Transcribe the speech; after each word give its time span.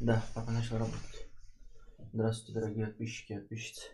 Да, 0.00 0.22
папа 0.34 0.50
начал 0.50 0.78
работать. 0.78 1.28
Здравствуйте, 2.14 2.58
дорогие 2.58 2.86
подписчики 2.86 3.34
и 3.34 3.36
подписчицы. 3.36 3.86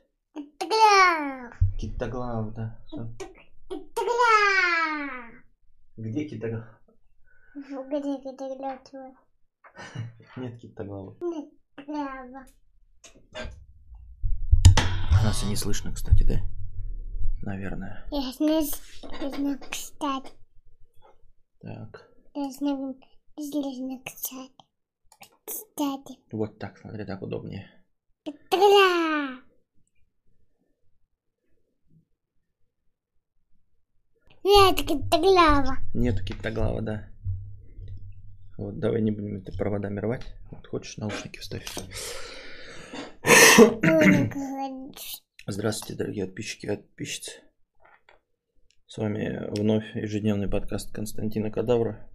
Китоглав, 1.77 2.55
да. 2.55 2.79
Всё. 2.87 3.13
Где 5.97 6.29
китоглав? 6.29 6.65
Нет 10.37 10.61
китоглава. 10.61 11.17
Нас 15.25 15.43
и 15.43 15.47
не 15.47 15.57
слышно, 15.57 15.93
кстати, 15.93 16.23
да? 16.23 16.37
Наверное. 17.43 18.07
Я 18.13 18.31
знаю, 18.31 19.59
кстати. 19.69 20.31
Так. 21.61 22.09
Я 22.33 22.53
знаю, 22.53 22.95
кстати. 24.05 24.66
Кстати. 25.47 26.19
Вот 26.33 26.59
так, 26.59 26.77
смотри, 26.79 27.05
так 27.05 27.23
удобнее. 27.23 27.71
Тыгля. 28.25 29.41
Нет, 34.43 34.77
тыглява. 35.11 35.79
Нету 35.95 36.25
китоглава, 36.25 36.83
да. 36.83 37.09
Вот, 38.59 38.79
давай 38.79 39.03
не 39.03 39.11
будем 39.11 39.37
это 39.37 39.53
проводами 39.57 40.01
рвать. 40.01 40.35
Вот 40.51 40.67
хочешь, 40.67 40.97
наушники 40.97 41.39
вставь. 41.39 41.67
Здравствуйте, 45.47 45.95
дорогие 45.99 46.27
подписчики 46.27 46.67
и 46.67 46.77
подписчицы. 46.77 47.33
С 48.87 48.99
вами 48.99 49.49
вновь 49.59 49.95
ежедневный 49.95 50.49
подкаст 50.49 50.93
Константина 50.93 51.51
Кадавра. 51.51 52.11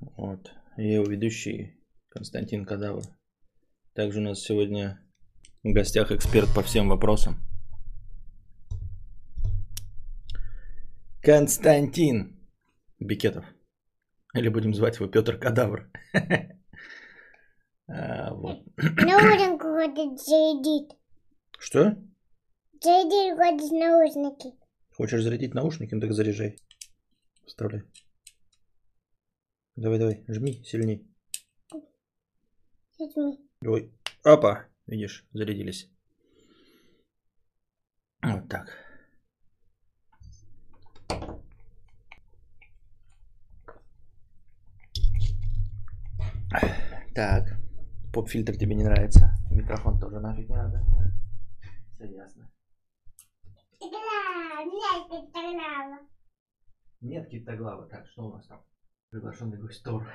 Вот. 0.00 0.50
Я 0.80 0.94
его 0.94 1.06
ведущий 1.06 1.76
Константин 2.08 2.64
Кадавр. 2.64 3.02
Также 3.94 4.20
у 4.20 4.22
нас 4.22 4.38
сегодня 4.40 5.04
в 5.64 5.72
гостях 5.72 6.12
эксперт 6.12 6.54
по 6.54 6.62
всем 6.62 6.88
вопросам. 6.88 7.42
Константин 11.20 12.38
Бикетов. 13.00 13.44
Или 14.34 14.48
будем 14.50 14.72
звать 14.72 15.00
его 15.00 15.08
Петр 15.08 15.36
Кадавр. 15.36 15.90
А, 17.90 18.34
Вот. 18.34 18.62
Наушник 18.76 19.62
ходит, 19.62 20.20
зарядит. 20.20 20.92
Что? 21.58 21.96
Зарядит 22.82 23.36
ходит 23.36 23.72
наушники. 23.72 24.54
Хочешь 24.94 25.22
зарядить 25.22 25.54
наушники? 25.54 25.94
Ну 25.94 26.02
так 26.02 26.12
заряжай. 26.12 26.58
Вставляй. 27.46 27.84
Давай, 29.80 29.98
давай, 30.00 30.24
жми 30.26 30.64
сильней. 30.64 31.06
Возьми. 32.98 33.38
Ой, 33.64 33.92
опа, 34.24 34.66
видишь, 34.88 35.24
зарядились. 35.32 35.88
Вот 38.20 38.48
так. 38.48 38.66
Так, 47.14 47.44
поп-фильтр 48.12 48.56
тебе 48.56 48.74
не 48.74 48.82
нравится. 48.82 49.36
Микрофон 49.52 50.00
тоже 50.00 50.18
нафиг 50.18 50.48
не 50.48 50.56
надо. 50.56 50.82
Все 51.92 52.06
ясно. 52.06 52.50
Нет, 53.80 55.32
тыглява. 55.32 55.98
Нет 57.00 57.28
китоглава. 57.28 57.86
Так, 57.88 58.08
что 58.08 58.26
у 58.26 58.32
нас 58.32 58.44
там? 58.48 58.60
Приглашенный 59.10 59.56
гость 59.56 59.82
Тор. 59.82 60.06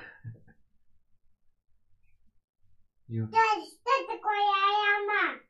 Ю. 3.08 3.26
Что, 3.26 4.06
такое 4.06 4.40
аяма? 4.40 5.40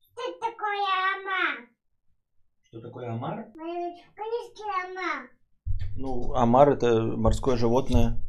Что 0.00 0.32
такое 0.40 0.86
аяма? 0.86 1.68
Что 2.62 2.80
такое 2.80 3.12
омар? 3.12 3.48
В 3.48 3.52
книжке 3.54 4.62
аяма. 4.64 5.28
Ну, 5.96 6.32
омар 6.32 6.70
это 6.70 7.02
морское 7.02 7.56
животное. 7.56 8.22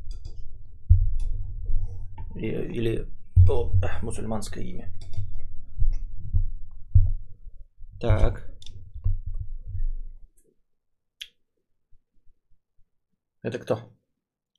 Или 2.36 3.08
о, 3.48 3.72
мусульманское 4.02 4.64
имя. 4.64 4.92
Так. 8.02 8.52
Это 13.44 13.60
кто? 13.60 13.93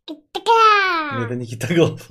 Это 0.06 1.34
не 1.34 1.46
Китоглав. 1.46 2.10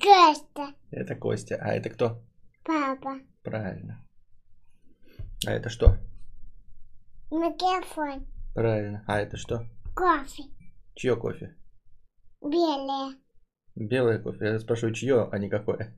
Костя. 0.00 0.74
Это 0.90 1.14
Костя. 1.16 1.56
А 1.60 1.74
это 1.74 1.90
кто? 1.90 2.22
Папа. 2.64 3.20
Правильно. 3.42 4.04
А 5.46 5.52
это 5.52 5.68
что? 5.68 5.98
Микрофон. 7.30 8.26
Правильно. 8.54 9.04
А 9.06 9.20
это 9.20 9.36
что? 9.36 9.66
Кофе. 9.94 10.44
Чье 10.94 11.16
кофе? 11.16 11.56
Белое. 12.40 13.16
Белое 13.74 14.18
кофе. 14.18 14.46
Я 14.46 14.58
спрашиваю, 14.58 14.94
чье, 14.94 15.28
а 15.30 15.38
не 15.38 15.50
какое. 15.50 15.94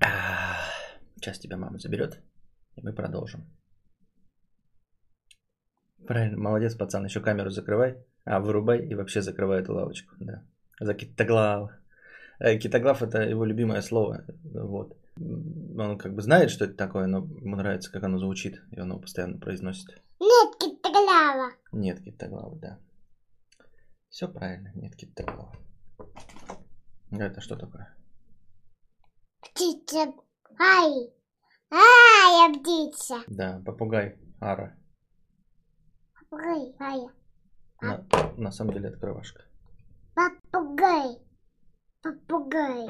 А, 0.00 0.56
Сейчас 1.16 1.38
тебя 1.38 1.56
мама 1.56 1.78
заберет, 1.78 2.22
и 2.76 2.82
мы 2.82 2.92
продолжим. 2.92 3.50
Правильно, 6.06 6.38
молодец, 6.38 6.74
пацан. 6.74 7.04
Еще 7.04 7.20
камеру 7.20 7.50
закрывай. 7.50 8.04
А, 8.24 8.40
вырубай 8.40 8.84
и 8.84 8.94
вообще 8.94 9.22
закрывай 9.22 9.60
эту 9.60 9.74
лавочку. 9.74 10.14
Да. 10.18 10.42
За 10.80 10.94
китоглав. 10.94 11.70
Э, 12.38 12.58
Китоглав 12.58 13.02
это 13.02 13.22
его 13.22 13.44
любимое 13.44 13.80
слово. 13.80 14.24
Вот. 14.44 14.96
Он 15.18 15.96
как 15.96 16.14
бы 16.14 16.20
знает, 16.20 16.50
что 16.50 16.66
это 16.66 16.74
такое, 16.74 17.06
но 17.06 17.18
ему 17.18 17.56
нравится, 17.56 17.90
как 17.90 18.04
оно 18.04 18.18
звучит, 18.18 18.60
и 18.70 18.80
он 18.80 18.90
его 18.90 19.00
постоянно 19.00 19.38
произносит. 19.38 20.02
Нет, 20.20 20.58
тыглява. 20.82 21.52
Нет 21.72 22.02
китоглава, 22.02 22.56
да. 22.56 22.78
Все 24.10 24.28
правильно, 24.28 24.70
нет 24.74 24.94
китоглава. 24.94 25.52
Это 27.10 27.40
что 27.40 27.56
такое? 27.56 27.94
Птица. 29.40 30.12
Ай. 30.58 31.10
Ай, 31.70 32.52
я 32.52 32.58
птица. 32.58 33.22
Да, 33.28 33.62
попугай 33.64 34.16
Ара. 34.40 34.76
Попугай. 36.36 36.74
Ай. 36.78 37.08
На, 37.80 38.32
на 38.36 38.50
самом 38.50 38.74
деле 38.74 38.88
это 38.88 38.98
кровашка. 38.98 39.44
Попугай. 40.14 41.18
Попугай. 42.02 42.86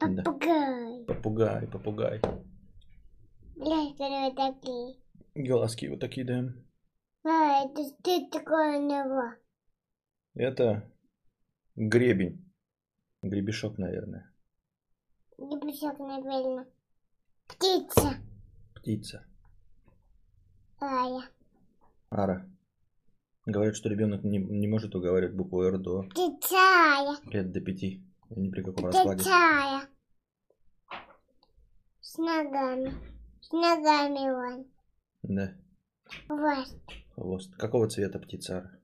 Да. 0.00 0.22
Попугай. 0.22 1.04
Попугай, 1.06 1.66
попугай. 1.66 2.20
Блядь, 3.56 3.92
которые 3.92 4.34
такие. 4.34 4.96
Глазки 5.34 5.86
вот 5.86 6.00
такие, 6.00 6.26
да. 6.26 6.52
А, 7.24 7.64
это 7.64 7.82
что 7.84 8.28
такое 8.30 8.78
у 8.78 8.86
него? 8.86 9.34
Это 10.34 10.90
гребень. 11.74 12.44
Гребешок, 13.22 13.78
наверное. 13.78 14.30
Писок, 15.36 15.98
наверное. 15.98 16.66
Птица. 17.46 18.16
Птица. 18.74 19.26
Ая. 20.80 21.28
Ара. 22.10 22.48
Говорят, 23.48 23.76
что 23.76 23.88
ребенок 23.88 24.24
не, 24.24 24.36
не 24.36 24.68
может 24.68 24.94
уговаривать 24.94 25.34
букву 25.34 25.62
Р 25.62 25.78
до 25.78 26.02
Птицая. 26.02 27.16
лет 27.32 27.50
до 27.50 27.62
пяти. 27.62 28.04
Ни 28.28 28.50
при 28.50 28.62
каком 28.62 28.84
раскладе. 28.84 29.20
Птицая. 29.22 29.88
С 32.02 32.18
ногами. 32.18 32.92
С 33.40 33.50
ногами 33.50 34.28
он. 34.28 34.66
Да. 35.22 35.54
Вот. 36.28 36.68
Хвост. 37.14 37.56
Какого 37.56 37.88
цвета 37.88 38.18
птица 38.18 38.58
Ара? 38.58 38.78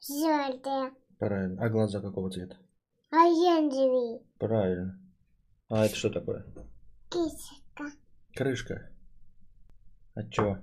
Желтая. 0.00 0.94
Правильно. 1.18 1.62
А 1.62 1.68
глаза 1.68 2.00
какого 2.00 2.30
цвета? 2.30 2.56
Оранжевый. 3.10 4.22
Правильно. 4.38 4.98
А 5.68 5.84
это 5.84 5.94
что 5.94 6.08
такое? 6.08 6.46
Кисочка. 7.10 7.92
Крышка. 8.34 8.90
От 10.14 10.32
чего? 10.32 10.60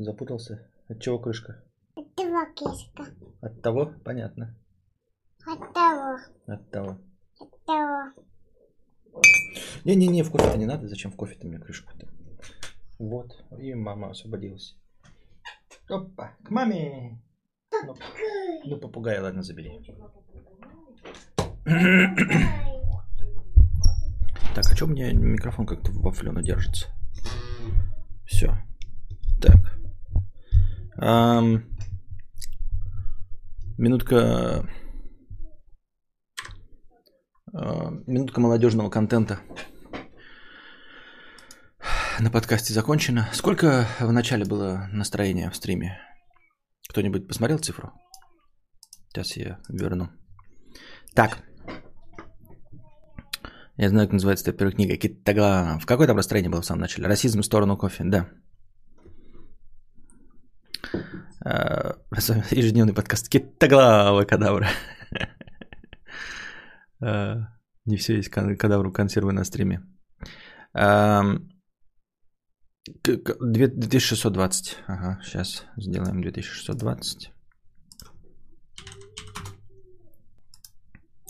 Запутался? 0.00 0.70
От 0.88 1.00
чего 1.00 1.18
крышка? 1.18 1.64
Два 1.96 2.46
киска. 2.54 3.06
От 3.40 3.60
того? 3.62 3.92
Понятно. 4.04 4.56
От 5.44 5.74
того. 5.74 6.18
От 6.46 6.70
того. 6.70 6.98
От 7.40 7.64
того. 7.64 8.12
Не-не-не, 9.84 10.22
в 10.22 10.30
кофе-то 10.30 10.56
не 10.56 10.66
надо. 10.66 10.86
Зачем 10.86 11.10
в 11.10 11.16
кофе-то 11.16 11.48
мне 11.48 11.58
крышка-то? 11.58 12.06
Вот. 13.00 13.44
И 13.58 13.74
мама 13.74 14.10
освободилась. 14.10 14.76
Опа, 15.88 16.36
к 16.44 16.50
маме. 16.50 17.20
Ну, 17.84 17.96
ну, 18.64 18.76
попугая, 18.76 19.20
ладно, 19.20 19.42
забери. 19.42 19.80
Так, 24.54 24.64
а 24.70 24.76
что 24.76 24.84
у 24.84 24.88
меня 24.88 25.12
микрофон 25.12 25.66
как-то 25.66 25.90
во 25.90 26.12
флену 26.12 26.40
держится? 26.40 26.86
Все. 28.26 28.54
Минутка... 33.78 34.68
а, 37.52 37.90
минутка 38.06 38.40
молодежного 38.40 38.90
контента 38.90 39.38
на 42.18 42.30
подкасте 42.32 42.74
закончена. 42.74 43.28
Сколько 43.32 43.86
в 44.00 44.10
начале 44.10 44.44
было 44.44 44.88
настроения 44.92 45.50
в 45.50 45.56
стриме? 45.56 46.00
Кто-нибудь 46.88 47.28
посмотрел 47.28 47.58
цифру? 47.58 47.92
Сейчас 49.08 49.36
я 49.36 49.60
верну. 49.68 50.08
Так. 51.14 51.38
Я 53.76 53.88
знаю, 53.88 54.08
как 54.08 54.14
называется 54.14 54.50
эта 54.50 54.58
первая 54.58 54.74
книга. 54.74 54.96
Китагла. 54.96 55.78
В 55.80 55.86
какое 55.86 56.08
там 56.08 56.16
настроение 56.16 56.50
было 56.50 56.62
в 56.62 56.66
самом 56.66 56.80
начале? 56.80 57.06
Расизм 57.06 57.42
в 57.42 57.44
сторону 57.44 57.76
кофе, 57.76 58.02
да. 58.04 58.28
А, 61.37 61.37
Ежедневный 61.48 62.92
подкаст 62.94 63.28
Китаглава 63.30 64.24
кадавра. 64.26 64.68
А, 67.00 67.36
Не 67.86 67.96
все 67.96 68.16
есть 68.16 68.28
кадавру 68.28 68.92
консервы 68.92 69.32
на 69.32 69.44
стриме. 69.44 69.80
Ам, 70.74 71.48
к- 73.02 73.16
к- 73.24 73.38
две- 73.40 73.68
2620. 73.68 74.76
Ага, 74.88 75.20
сейчас 75.22 75.64
сделаем 75.78 76.20
2620. 76.20 77.32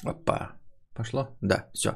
Опа. 0.04 0.56
Пошло? 0.94 1.36
Да, 1.40 1.70
все. 1.74 1.90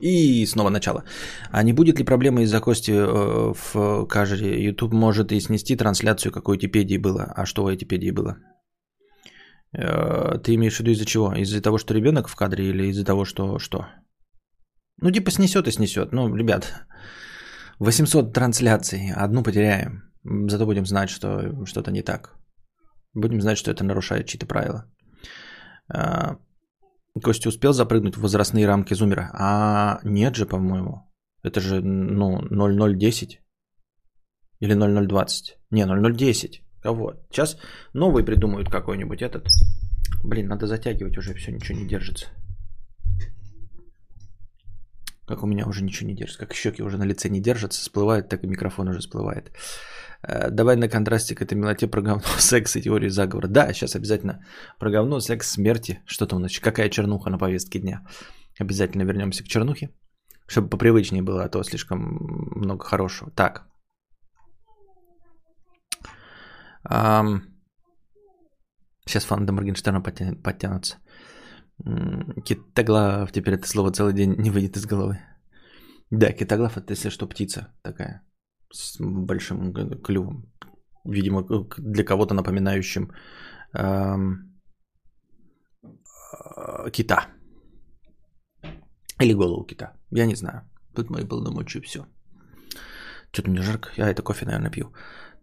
И 0.00 0.46
снова 0.46 0.70
начало. 0.70 1.04
А 1.52 1.62
не 1.62 1.72
будет 1.72 1.98
ли 1.98 2.04
проблемы 2.04 2.42
из-за 2.42 2.60
Кости 2.60 2.92
э, 2.92 3.52
в 3.54 4.06
каждой 4.06 4.62
YouTube 4.62 4.92
может 4.92 5.32
и 5.32 5.40
снести 5.40 5.76
трансляцию, 5.76 6.32
как 6.32 6.48
у 6.48 6.54
Этипедии 6.56 6.98
было? 6.98 7.32
А 7.36 7.46
что 7.46 7.64
у 7.64 7.70
Этипедии 7.70 8.10
было? 8.10 8.36
Э, 9.72 10.38
Ты 10.38 10.54
имеешь 10.54 10.76
в 10.76 10.80
виду 10.80 10.90
из-за 10.90 11.04
чего? 11.04 11.32
Из-за 11.34 11.62
того, 11.62 11.78
что 11.78 11.94
ребенок 11.94 12.28
в 12.28 12.34
кадре 12.34 12.70
или 12.70 12.88
из-за 12.88 13.04
того, 13.04 13.24
что 13.24 13.58
что? 13.58 13.86
Ну, 15.00 15.10
типа 15.10 15.30
снесет 15.30 15.68
и 15.68 15.72
снесет. 15.72 16.12
Ну, 16.12 16.34
ребят, 16.34 16.86
800 17.78 18.32
трансляций, 18.32 19.12
одну 19.16 19.42
потеряем. 19.42 20.02
Зато 20.24 20.66
будем 20.66 20.86
знать, 20.86 21.10
что 21.10 21.64
что-то 21.66 21.90
не 21.90 22.02
так. 22.02 22.36
Будем 23.14 23.40
знать, 23.40 23.58
что 23.58 23.70
это 23.70 23.84
нарушает 23.84 24.26
чьи-то 24.26 24.46
правила. 24.46 24.84
Костя 27.20 27.48
успел 27.48 27.72
запрыгнуть 27.72 28.16
в 28.16 28.22
возрастные 28.22 28.66
рамки 28.66 28.94
зумера? 28.94 29.30
А 29.34 30.00
нет 30.02 30.34
же, 30.34 30.46
по-моему. 30.46 31.10
Это 31.42 31.60
же, 31.60 31.80
ну, 31.80 32.40
0010 32.40 33.40
или 34.60 34.74
0020. 34.74 35.58
Не, 35.70 35.84
0010. 35.84 36.62
Кого? 36.82 37.14
Сейчас 37.30 37.58
новый 37.92 38.24
придумают 38.24 38.70
какой-нибудь 38.70 39.22
этот. 39.22 39.46
Блин, 40.24 40.48
надо 40.48 40.66
затягивать 40.66 41.18
уже, 41.18 41.34
все, 41.34 41.52
ничего 41.52 41.78
не 41.78 41.86
держится. 41.86 42.28
Как 45.26 45.42
у 45.42 45.46
меня 45.46 45.66
уже 45.66 45.84
ничего 45.84 46.08
не 46.08 46.16
держится. 46.16 46.46
Как 46.46 46.54
щеки 46.54 46.82
уже 46.82 46.98
на 46.98 47.04
лице 47.04 47.28
не 47.28 47.40
держатся, 47.40 47.80
всплывают, 47.80 48.28
так 48.28 48.44
и 48.44 48.46
микрофон 48.46 48.88
уже 48.88 48.98
всплывает. 49.00 49.52
Э, 50.22 50.50
Давай 50.50 50.76
на 50.76 50.88
контрасте 50.88 51.34
к 51.34 51.42
этой 51.42 51.54
мелоте 51.54 51.86
про 51.86 52.02
говно, 52.02 52.22
секс 52.38 52.76
и 52.76 52.82
теорию 52.82 53.10
заговора. 53.10 53.48
Да, 53.48 53.72
сейчас 53.72 53.96
обязательно 53.96 54.44
про 54.78 54.90
говно, 54.90 55.20
секс, 55.20 55.50
смерти. 55.50 56.00
Что 56.06 56.26
там, 56.26 56.38
значит, 56.40 56.62
какая 56.64 56.88
чернуха 56.90 57.30
на 57.30 57.38
повестке 57.38 57.78
дня. 57.78 58.02
Обязательно 58.60 59.04
вернемся 59.04 59.44
к 59.44 59.48
чернухе, 59.48 59.90
чтобы 60.46 60.68
попривычнее 60.68 61.22
было, 61.22 61.44
а 61.44 61.48
то 61.48 61.62
слишком 61.62 61.98
много 62.56 62.84
хорошего. 62.84 63.30
Так. 63.30 63.66
Сейчас 69.06 69.24
фанаты 69.24 69.52
Моргенштерна 69.52 70.00
подтя- 70.00 70.34
подтянутся. 70.42 70.96
Китоглав, 72.44 73.32
теперь 73.32 73.54
это 73.54 73.66
слово 73.66 73.90
целый 73.92 74.14
день 74.14 74.34
не 74.38 74.50
выйдет 74.50 74.76
из 74.76 74.86
головы. 74.86 75.18
Да, 76.10 76.32
китоглав 76.32 76.76
это, 76.76 76.92
если 76.92 77.10
что, 77.10 77.26
птица 77.26 77.74
такая 77.82 78.22
с 78.72 78.96
большим 79.00 79.72
клювом. 80.02 80.52
Видимо, 81.04 81.42
для 81.78 82.04
кого-то 82.04 82.34
напоминающим 82.34 83.10
эм, 83.74 84.60
э, 85.82 86.90
кита. 86.90 87.26
Или 89.20 89.34
голову 89.34 89.64
кита. 89.64 89.92
Я 90.10 90.26
не 90.26 90.36
знаю. 90.36 90.70
Тут 90.94 91.10
мои 91.10 91.24
полномочия 91.24 91.80
все. 91.80 92.06
Что-то 93.32 93.50
мне 93.50 93.62
жарко. 93.62 93.90
Я 93.96 94.10
это 94.10 94.22
кофе, 94.22 94.46
наверное, 94.46 94.70
пью. 94.70 94.92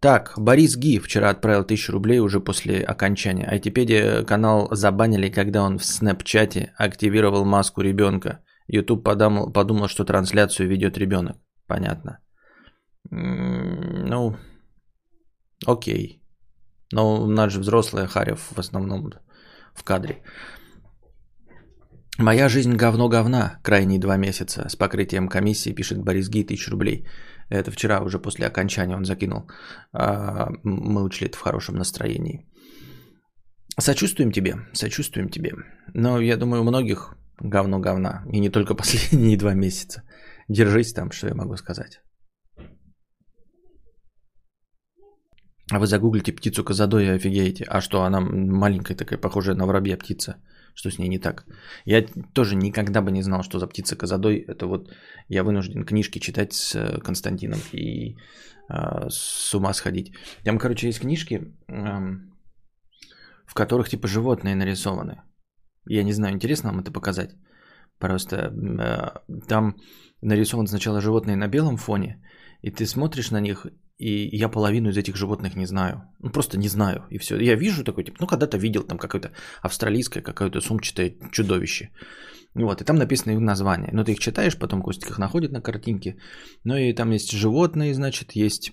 Так, 0.02 0.34
Борис 0.38 0.78
Ги 0.78 1.00
вчера 1.00 1.30
отправил 1.30 1.62
1000 1.62 1.92
рублей 1.92 2.20
уже 2.20 2.40
после 2.40 2.84
окончания. 2.84 3.46
Айтипедия 3.46 4.24
канал 4.24 4.70
забанили, 4.72 5.30
когда 5.30 5.64
он 5.64 5.78
в 5.78 5.84
снэпчате 5.84 6.74
активировал 6.78 7.46
маску 7.46 7.82
ребенка. 7.82 8.40
YouTube 8.68 9.04
подумал, 9.04 9.52
подумал, 9.52 9.88
что 9.88 10.06
трансляцию 10.06 10.70
ведет 10.70 10.98
ребенок. 10.98 11.36
Понятно. 11.68 12.20
М, 13.12 14.06
Ну, 14.06 14.36
окей. 15.66 16.22
Но 16.94 17.22
у 17.22 17.28
нас 17.28 17.52
же 17.52 17.60
взрослая 17.60 18.08
Харев 18.08 18.40
в 18.56 18.60
основном 18.60 19.12
в 19.74 19.84
кадре. 19.84 20.24
Моя 22.18 22.50
жизнь 22.50 22.76
говно 22.76 23.10
говна. 23.10 23.60
Крайние 23.64 24.00
два 24.00 24.18
месяца. 24.18 24.68
С 24.70 24.76
покрытием 24.76 25.28
комиссии 25.28 25.76
пишет 25.76 26.04
Борис 26.04 26.30
Ги 26.30 26.44
1000 26.44 26.72
рублей. 26.72 27.06
Это 27.50 27.72
вчера 27.72 28.02
уже 28.02 28.20
после 28.20 28.48
окончания 28.48 28.96
он 28.96 29.06
закинул. 29.06 29.50
А, 29.92 30.50
Мы 30.64 31.04
учли 31.04 31.28
это 31.28 31.38
в 31.38 31.42
хорошем 31.42 31.76
настроении. 31.76 32.46
Сочувствуем 33.80 34.32
тебе, 34.32 34.56
сочувствуем 34.74 35.30
тебе. 35.30 35.54
Но 35.94 36.20
я 36.22 36.38
думаю, 36.38 36.62
у 36.62 36.66
многих 36.66 37.16
говно 37.40 37.80
говна. 37.80 38.24
И 38.34 38.40
не 38.40 38.50
только 38.50 38.76
последние 38.78 39.38
два 39.38 39.54
месяца. 39.54 40.04
Держись 40.50 40.94
там, 40.94 41.12
что 41.12 41.28
я 41.28 41.36
могу 41.36 41.58
сказать. 41.58 42.02
А 45.72 45.80
вы 45.80 45.86
загуглите 45.86 46.32
птицу 46.34 46.64
Казадой 46.64 47.06
и 47.06 47.16
офигеете. 47.16 47.64
А 47.68 47.82
что, 47.82 48.02
она 48.02 48.22
маленькая 48.22 48.96
такая, 48.96 49.20
похожая 49.20 49.56
на 49.56 49.66
воробья 49.66 49.98
птица. 49.98 50.36
Что 50.74 50.90
с 50.90 51.00
ней 51.00 51.10
не 51.10 51.20
так? 51.20 51.46
Я 51.86 52.06
тоже 52.34 52.56
никогда 52.56 53.02
бы 53.02 53.12
не 53.12 53.24
знал, 53.24 53.44
что 53.44 53.60
за 53.60 53.68
птица 53.68 53.96
Казадой. 53.96 54.46
Это 54.48 54.68
вот 54.68 54.92
я 55.28 55.44
вынужден 55.44 55.86
книжки 55.86 56.20
читать 56.20 56.54
с 56.54 56.76
э, 56.76 57.00
Константином 57.00 57.60
и 57.74 58.18
э, 58.70 59.10
с 59.10 59.54
ума 59.56 59.74
сходить. 59.74 60.14
Там, 60.44 60.58
короче, 60.58 60.88
есть 60.88 61.00
книжки, 61.00 61.54
эм, 61.68 62.34
в 63.46 63.54
которых 63.54 63.90
типа 63.90 64.08
животные 64.08 64.56
нарисованы. 64.56 65.22
Я 65.86 66.04
не 66.04 66.14
знаю, 66.14 66.34
интересно 66.34 66.70
вам 66.70 66.80
это 66.80 66.92
показать. 66.92 67.36
Просто 68.00 68.36
э, 68.36 69.34
там 69.48 69.76
нарисованы 70.22 70.68
сначала 70.68 71.02
животные 71.02 71.36
на 71.36 71.48
белом 71.48 71.78
фоне, 71.78 72.22
и 72.62 72.72
ты 72.72 72.86
смотришь 72.86 73.32
на 73.32 73.42
них, 73.42 73.68
и 74.00 74.38
я 74.38 74.50
половину 74.50 74.90
из 74.90 74.98
этих 74.98 75.16
животных 75.16 75.56
не 75.56 75.66
знаю. 75.66 76.02
Ну, 76.20 76.32
просто 76.32 76.58
не 76.58 76.70
знаю, 76.70 77.06
и 77.12 77.18
все. 77.18 77.36
Я 77.38 77.56
вижу 77.56 77.84
такой, 77.84 78.04
типа, 78.04 78.18
ну, 78.22 78.28
когда-то 78.28 78.58
видел 78.58 78.84
там 78.84 78.98
какое-то 78.98 79.32
австралийское, 79.62 80.24
какое-то 80.24 80.62
сумчатое 80.62 81.16
чудовище. 81.32 81.90
Вот, 82.56 82.82
и 82.82 82.86
там 82.86 82.96
написано 82.96 83.34
их 83.34 83.40
название. 83.40 83.90
Но 83.94 84.04
ты 84.04 84.14
их 84.14 84.20
читаешь, 84.20 84.58
потом 84.58 84.82
Костик 84.82 85.10
их 85.10 85.20
находит 85.20 85.52
на 85.52 85.62
картинке. 85.62 86.16
Ну, 86.64 86.76
и 86.76 86.94
там 86.94 87.12
есть 87.12 87.32
животные, 87.32 87.94
значит, 87.94 88.32
есть... 88.36 88.72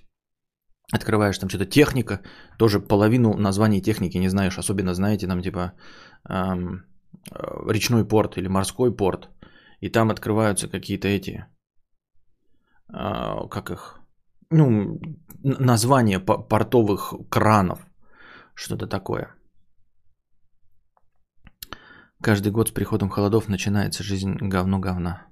Открываешь 0.92 1.38
там 1.38 1.49
что-то 1.49 1.66
техника, 1.66 2.21
тоже 2.59 2.78
половину 2.78 3.37
названий 3.37 3.83
техники 3.83 4.18
не 4.18 4.28
знаешь, 4.28 4.59
особенно 4.59 4.95
знаете 4.95 5.26
там 5.26 5.42
типа 5.42 5.73
эм, 6.28 6.85
речной 7.68 8.04
порт 8.06 8.38
или 8.38 8.49
морской 8.49 8.95
порт, 8.95 9.28
и 9.80 9.88
там 9.88 10.11
открываются 10.11 10.68
какие-то 10.68 11.09
эти, 11.09 11.45
э, 12.88 13.49
как 13.50 13.71
их, 13.71 14.00
ну, 14.50 14.98
н- 15.44 15.56
названия 15.60 16.20
по- 16.20 16.38
портовых 16.38 17.14
кранов, 17.30 17.86
что-то 18.54 18.86
такое. 18.86 19.34
Каждый 22.22 22.50
год 22.50 22.68
с 22.68 22.72
приходом 22.72 23.08
холодов 23.08 23.48
начинается 23.48 24.02
жизнь 24.02 24.36
говно 24.40 24.78
говна. 24.78 25.26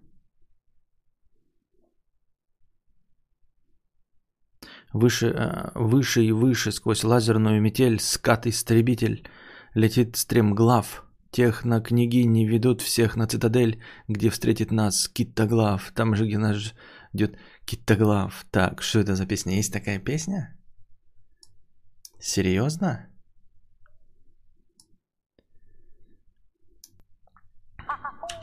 Выше, 4.92 5.26
э, 5.26 5.72
выше 5.74 6.22
и 6.22 6.32
выше 6.32 6.70
сквозь 6.70 7.04
лазерную 7.04 7.60
метель 7.60 7.98
скат-истребитель 7.98 9.26
летит 9.74 10.16
стремглав. 10.16 11.04
Тех 11.32 11.64
на 11.64 11.80
книги 11.80 12.18
не 12.26 12.46
ведут 12.46 12.80
всех 12.80 13.16
на 13.16 13.26
цитадель, 13.26 13.82
где 14.08 14.30
встретит 14.30 14.70
нас 14.70 15.08
Киттоглав. 15.08 15.90
Там 15.94 16.14
же, 16.14 16.26
где 16.26 16.38
нас 16.38 16.74
ждет 17.12 17.36
Киттоглав. 17.64 18.44
Так, 18.50 18.82
что 18.82 19.00
это 19.00 19.14
за 19.16 19.26
песня? 19.26 19.56
Есть 19.56 19.72
такая 19.72 19.98
песня? 19.98 20.56
Серьезно? 22.20 23.08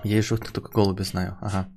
Я 0.03 0.17
и 0.17 0.21
шутку 0.21 0.51
только 0.51 0.71
голуби 0.71 1.03
знаю. 1.03 1.37
Ага. 1.41 1.69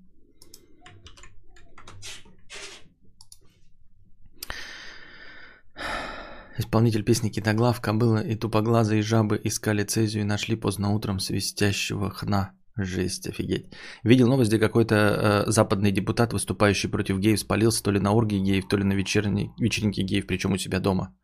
Исполнитель 6.57 7.03
песни 7.03 7.31
Китоглав, 7.31 7.81
Кобыла 7.81 8.23
и 8.23 8.37
Тупоглазые 8.37 9.03
жабы 9.03 9.41
искали 9.43 9.83
цезию 9.83 10.23
и 10.23 10.27
нашли 10.27 10.57
поздно 10.57 10.91
утром 10.91 11.19
свистящего 11.19 12.11
хна. 12.11 12.53
Жесть, 12.77 13.29
офигеть. 13.29 13.67
Видел 14.05 14.29
новость, 14.29 14.51
где 14.51 14.59
какой-то 14.59 14.95
э, 14.95 15.51
западный 15.51 15.93
депутат, 15.93 16.33
выступающий 16.33 16.91
против 16.91 17.19
геев, 17.19 17.39
спалился 17.39 17.83
то 17.85 17.93
ли 17.93 18.01
на 18.01 18.13
оргии 18.13 18.41
геев, 18.41 18.69
то 18.69 18.77
ли 18.77 18.85
на 18.85 18.95
вечерней, 18.95 19.51
вечеринке 19.61 20.03
геев, 20.03 20.27
причем 20.27 20.53
у 20.53 20.59
себя 20.59 20.81
дома. 20.81 21.15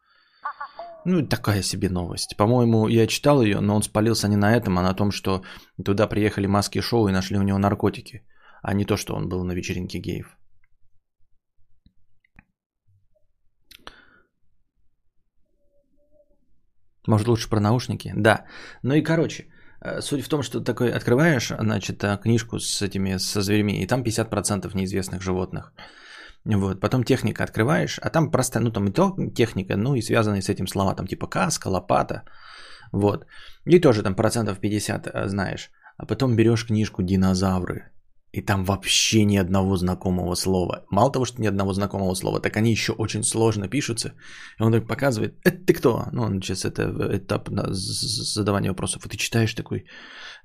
Ну, 1.05 1.27
такая 1.27 1.63
себе 1.63 1.89
новость. 1.89 2.37
По-моему, 2.37 2.89
я 2.89 3.07
читал 3.07 3.43
ее, 3.43 3.61
но 3.61 3.75
он 3.75 3.83
спалился 3.83 4.29
не 4.29 4.37
на 4.37 4.57
этом, 4.57 4.79
а 4.79 4.83
на 4.83 4.95
том, 4.95 5.11
что 5.11 5.43
туда 5.85 6.07
приехали 6.07 6.47
маски 6.47 6.81
шоу 6.81 7.09
и 7.09 7.13
нашли 7.13 7.39
у 7.39 7.43
него 7.43 7.59
наркотики, 7.59 8.23
а 8.63 8.75
не 8.75 8.85
то, 8.85 8.97
что 8.97 9.17
он 9.17 9.29
был 9.29 9.45
на 9.45 9.53
вечеринке 9.53 9.99
геев. 9.99 10.37
Может, 17.09 17.29
лучше 17.29 17.49
про 17.49 17.61
наушники? 17.61 18.13
Да. 18.17 18.45
Ну 18.83 18.95
и 18.95 19.03
короче, 19.03 19.47
суть 20.01 20.25
в 20.25 20.29
том, 20.29 20.43
что 20.43 20.61
такой 20.61 20.93
открываешь, 20.93 21.53
значит, 21.59 22.05
э, 22.05 22.19
книжку 22.23 22.59
с 22.59 22.83
этими, 22.83 23.19
со 23.19 23.41
зверями, 23.41 23.83
и 23.83 23.87
там 23.87 24.03
50% 24.03 24.75
неизвестных 24.75 25.23
животных. 25.23 25.73
Вот, 26.45 26.81
потом 26.81 27.05
техника 27.05 27.45
открываешь, 27.45 27.99
а 27.99 28.11
там 28.11 28.31
просто, 28.31 28.61
ну 28.61 28.71
там 28.71 28.87
и 28.89 28.93
то 28.93 29.17
техника, 29.35 29.77
ну 29.77 29.95
и 29.95 30.03
связанные 30.03 30.43
с 30.43 30.49
этим 30.49 30.67
слова, 30.67 30.95
там 30.95 31.07
типа 31.07 31.27
каска, 31.27 31.69
лопата, 31.69 32.23
вот. 32.93 33.27
И 33.67 33.81
тоже 33.81 34.03
там 34.03 34.15
процентов 34.15 34.59
50 34.59 35.07
э, 35.07 35.29
знаешь. 35.29 35.71
А 35.99 36.07
потом 36.07 36.37
берешь 36.37 36.67
книжку 36.67 37.03
«Динозавры», 37.03 37.91
и 38.33 38.43
там 38.43 38.65
вообще 38.65 39.25
ни 39.25 39.37
одного 39.41 39.77
знакомого 39.77 40.37
слова. 40.37 40.85
Мало 40.91 41.13
того, 41.13 41.25
что 41.25 41.43
ни 41.43 41.49
одного 41.49 41.73
знакомого 41.73 42.15
слова, 42.15 42.41
так 42.41 42.57
они 42.57 42.71
еще 42.71 42.93
очень 42.93 43.23
сложно 43.23 43.69
пишутся. 43.69 44.13
И 44.61 44.63
он 44.63 44.73
так 44.73 44.87
показывает, 44.87 45.35
это 45.45 45.65
ты 45.67 45.75
кто? 45.75 46.07
Ну, 46.13 46.23
он 46.23 46.41
сейчас 46.41 46.65
это 46.65 46.83
этап 47.17 47.49
задавания 47.71 48.71
вопросов. 48.71 49.07
И 49.07 49.09
ты 49.09 49.17
читаешь 49.17 49.55
такой, 49.55 49.85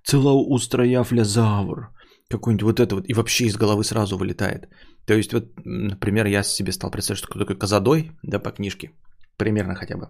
целоустрояфлязавр. 0.04 1.90
Какой-нибудь 2.30 2.64
вот 2.64 2.80
это 2.80 2.96
вот. 2.96 3.06
И 3.08 3.14
вообще 3.14 3.46
из 3.46 3.56
головы 3.56 3.84
сразу 3.84 4.18
вылетает. 4.18 4.68
То 5.06 5.14
есть, 5.14 5.34
вот, 5.34 5.46
например, 5.66 6.26
я 6.26 6.44
себе 6.44 6.72
стал 6.72 6.92
представлять, 6.92 7.24
что 7.24 7.40
такой 7.40 7.56
Казадой, 7.56 8.12
да, 8.24 8.40
по 8.40 8.52
книжке. 8.52 8.92
Примерно 9.38 9.76
хотя 9.76 9.98
бы. 9.98 10.08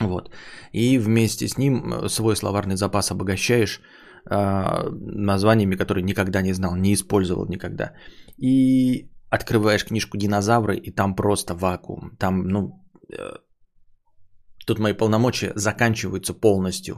Вот. 0.00 0.30
И 0.72 0.98
вместе 0.98 1.46
с 1.46 1.58
ним 1.58 1.92
э, 1.92 2.08
свой 2.08 2.36
словарный 2.36 2.76
запас 2.76 3.10
обогащаешь 3.10 3.82
названиями, 4.24 5.76
которые 5.76 6.04
никогда 6.04 6.42
не 6.42 6.52
знал, 6.52 6.76
не 6.76 6.92
использовал 6.94 7.46
никогда. 7.46 7.92
И 8.36 9.10
открываешь 9.30 9.84
книжку 9.84 10.18
«Динозавры», 10.18 10.76
и 10.76 10.90
там 10.90 11.14
просто 11.14 11.54
вакуум. 11.54 12.16
Там, 12.18 12.48
ну, 12.48 12.84
э, 13.12 13.36
тут 14.66 14.78
мои 14.78 14.92
полномочия 14.92 15.52
заканчиваются 15.54 16.34
полностью 16.34 16.94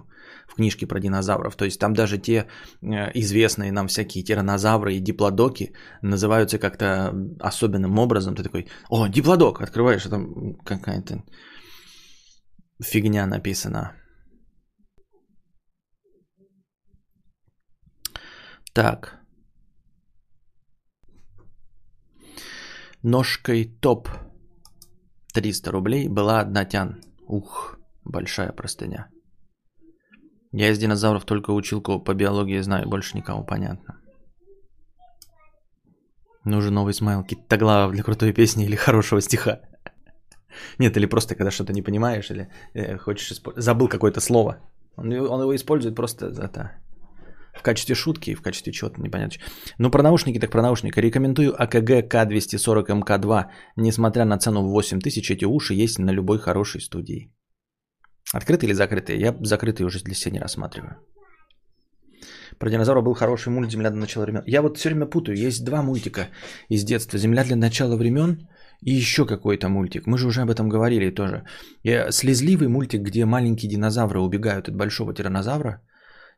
в 0.48 0.54
книжке 0.54 0.86
про 0.86 1.00
динозавров. 1.00 1.56
То 1.56 1.64
есть 1.64 1.80
там 1.80 1.94
даже 1.94 2.18
те 2.18 2.34
э, 2.34 3.10
известные 3.14 3.72
нам 3.72 3.86
всякие 3.86 4.24
тиранозавры 4.24 4.94
и 4.94 5.00
диплодоки 5.00 5.72
называются 6.02 6.58
как-то 6.58 7.12
особенным 7.40 7.98
образом. 7.98 8.34
Ты 8.34 8.42
такой, 8.42 8.68
о, 8.90 9.08
диплодок, 9.08 9.60
открываешь, 9.60 10.06
а 10.06 10.10
там 10.10 10.54
какая-то 10.64 11.22
фигня 12.82 13.26
написана. 13.26 13.92
Так. 18.72 19.18
Ножкой 23.02 23.64
топ 23.64 24.08
300 25.34 25.70
рублей 25.70 26.08
была 26.08 26.40
одна 26.40 26.64
тян. 26.64 27.02
Ух, 27.26 27.78
большая 28.04 28.52
простыня. 28.52 29.08
Я 30.52 30.70
из 30.70 30.78
динозавров 30.78 31.24
только 31.24 31.50
училку 31.50 32.00
по 32.00 32.14
биологии 32.14 32.60
знаю, 32.60 32.88
больше 32.88 33.16
никого 33.16 33.44
понятно. 33.44 33.98
Нужен 36.44 36.74
новый 36.74 36.94
смайл 36.94 37.24
Китоглава 37.24 37.92
для 37.92 38.02
крутой 38.02 38.32
песни 38.32 38.64
или 38.64 38.76
хорошего 38.76 39.20
стиха. 39.20 39.60
Нет, 40.78 40.96
или 40.96 41.06
просто 41.06 41.34
когда 41.34 41.50
что-то 41.50 41.72
не 41.72 41.82
понимаешь, 41.82 42.30
или 42.30 42.48
э, 42.74 42.98
хочешь 42.98 43.32
использовать. 43.32 43.64
Забыл 43.64 43.88
какое-то 43.88 44.20
слово. 44.20 44.58
Он, 44.96 45.12
он 45.12 45.40
его 45.40 45.54
использует 45.54 45.94
просто 45.94 46.32
за 46.32 46.42
это. 46.42 46.82
В 47.52 47.62
качестве 47.62 47.94
шутки 47.94 48.30
и 48.30 48.34
в 48.34 48.42
качестве 48.42 48.72
чего-то 48.72 49.00
непонятно. 49.00 49.40
Ну, 49.78 49.90
про 49.90 50.02
наушники, 50.02 50.38
так 50.40 50.50
про 50.50 50.62
наушники. 50.62 51.00
Рекомендую 51.00 51.54
АКГ 51.62 52.12
К240МК2. 52.12 53.44
Несмотря 53.76 54.24
на 54.24 54.38
цену 54.38 54.62
в 54.62 54.70
8000, 54.70 55.30
эти 55.30 55.44
уши 55.44 55.74
есть 55.74 55.98
на 55.98 56.10
любой 56.12 56.38
хорошей 56.38 56.80
студии. 56.80 57.30
Открытые 58.32 58.68
или 58.68 58.74
закрытые? 58.74 59.20
Я 59.20 59.36
закрытые 59.40 59.86
уже 59.86 60.00
для 60.00 60.14
себя 60.14 60.32
не 60.32 60.40
рассматриваю. 60.40 60.96
Про 62.58 62.70
динозавра 62.70 63.02
был 63.02 63.14
хороший 63.14 63.50
мульт 63.50 63.70
«Земля 63.70 63.90
для 63.90 64.00
начала 64.00 64.24
времен». 64.24 64.42
Я 64.46 64.62
вот 64.62 64.76
все 64.76 64.88
время 64.88 65.06
путаю. 65.06 65.36
Есть 65.36 65.64
два 65.64 65.82
мультика 65.82 66.28
из 66.68 66.84
детства. 66.84 67.18
«Земля 67.18 67.44
для 67.44 67.56
начала 67.56 67.96
времен» 67.96 68.48
и 68.80 68.92
еще 68.92 69.26
какой-то 69.26 69.68
мультик. 69.68 70.06
Мы 70.06 70.18
же 70.18 70.26
уже 70.26 70.42
об 70.42 70.50
этом 70.50 70.68
говорили 70.68 71.10
тоже. 71.10 71.44
Я, 71.82 72.10
слезливый 72.10 72.68
мультик, 72.68 73.02
где 73.02 73.24
маленькие 73.24 73.70
динозавры 73.70 74.20
убегают 74.20 74.68
от 74.68 74.76
большого 74.76 75.14
тиранозавра. 75.14 75.80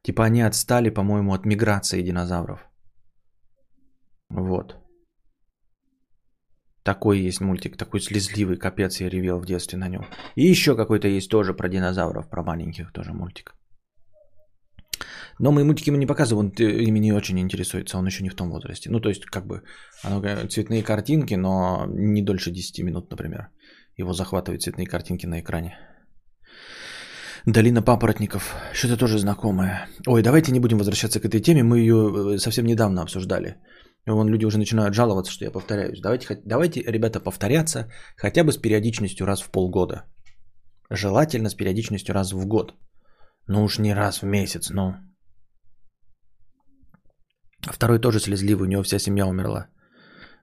Типа 0.05 0.25
они 0.25 0.43
отстали, 0.43 0.91
по-моему, 0.91 1.33
от 1.33 1.47
миграции 1.47 2.03
динозавров. 2.03 2.61
Вот. 4.29 4.77
Такой 6.83 7.21
есть 7.21 7.41
мультик, 7.41 7.79
такой 7.79 8.01
слезливый, 8.01 8.59
капец, 8.59 9.01
я 9.01 9.09
ревел 9.09 9.41
в 9.41 9.47
детстве 9.47 9.79
на 9.79 9.89
нем. 9.89 10.05
И 10.37 10.51
еще 10.51 10.77
какой-то 10.77 11.09
есть 11.09 11.31
тоже 11.31 11.55
про 11.55 11.69
динозавров, 11.69 12.29
про 12.29 12.43
маленьких 12.43 12.93
тоже 12.93 13.13
мультик. 13.13 13.55
Но 15.39 15.53
мои 15.53 15.65
мультики 15.65 15.89
ему 15.89 15.99
не 15.99 16.07
показывают, 16.07 16.61
он 16.61 16.67
э, 16.67 16.85
ими 16.85 17.01
не 17.01 17.13
очень 17.13 17.39
интересуется, 17.39 17.99
он 17.99 18.07
еще 18.07 18.23
не 18.23 18.29
в 18.29 18.35
том 18.35 18.51
возрасте. 18.51 18.91
Ну, 18.91 19.01
то 19.01 19.09
есть, 19.09 19.25
как 19.25 19.47
бы, 19.47 19.63
оно, 20.03 20.49
цветные 20.49 20.83
картинки, 20.83 21.35
но 21.35 21.87
не 21.89 22.23
дольше 22.23 22.51
10 22.51 22.85
минут, 22.85 23.11
например. 23.11 23.49
Его 23.97 24.13
захватывают 24.13 24.63
цветные 24.63 24.87
картинки 24.87 25.27
на 25.27 25.41
экране. 25.41 25.94
Долина 27.47 27.83
папоротников. 27.83 28.55
Что-то 28.73 28.97
тоже 28.97 29.19
знакомое. 29.19 29.87
Ой, 30.07 30.23
давайте 30.23 30.53
не 30.53 30.61
будем 30.61 30.79
возвращаться 30.79 31.21
к 31.21 31.27
этой 31.27 31.41
теме. 31.41 31.63
Мы 31.63 31.79
ее 31.79 31.95
э, 31.95 32.39
совсем 32.39 32.65
недавно 32.65 33.03
обсуждали. 33.03 33.57
Вон 34.07 34.29
люди 34.29 34.47
уже 34.47 34.59
начинают 34.59 34.95
жаловаться, 34.95 35.33
что 35.33 35.45
я 35.45 35.51
повторяюсь. 35.51 36.01
Давайте, 36.01 36.41
давайте, 36.45 36.81
ребята, 36.81 37.21
повторяться 37.21 37.91
хотя 38.17 38.45
бы 38.45 38.53
с 38.53 38.57
периодичностью 38.57 39.27
раз 39.27 39.43
в 39.43 39.51
полгода. 39.51 40.05
Желательно 40.91 41.51
с 41.51 41.55
периодичностью 41.55 42.15
раз 42.15 42.33
в 42.33 42.47
год. 42.47 42.75
Ну 43.47 43.65
уж 43.65 43.79
не 43.79 43.95
раз 43.95 44.23
в 44.23 44.27
месяц, 44.27 44.71
но... 44.71 44.97
Второй 47.61 47.99
тоже 47.99 48.21
слезливый, 48.21 48.67
у 48.67 48.71
него 48.71 48.83
вся 48.83 48.99
семья 48.99 49.27
умерла. 49.27 49.69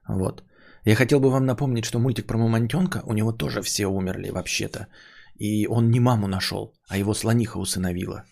Вот. 0.08 0.44
Я 0.84 0.94
хотел 0.94 1.18
бы 1.18 1.30
вам 1.30 1.46
напомнить, 1.46 1.84
что 1.84 1.98
мультик 1.98 2.26
про 2.26 2.38
мамонтенка, 2.38 3.02
у 3.06 3.12
него 3.12 3.32
тоже 3.32 3.62
все 3.62 3.86
умерли 3.86 4.30
вообще-то. 4.30 4.86
И 5.34 5.66
он 5.66 5.90
не 5.90 6.00
маму 6.00 6.28
нашел, 6.28 6.74
а 6.88 6.96
его 6.96 7.14
слониха 7.14 7.58
усыновила. 7.58 8.24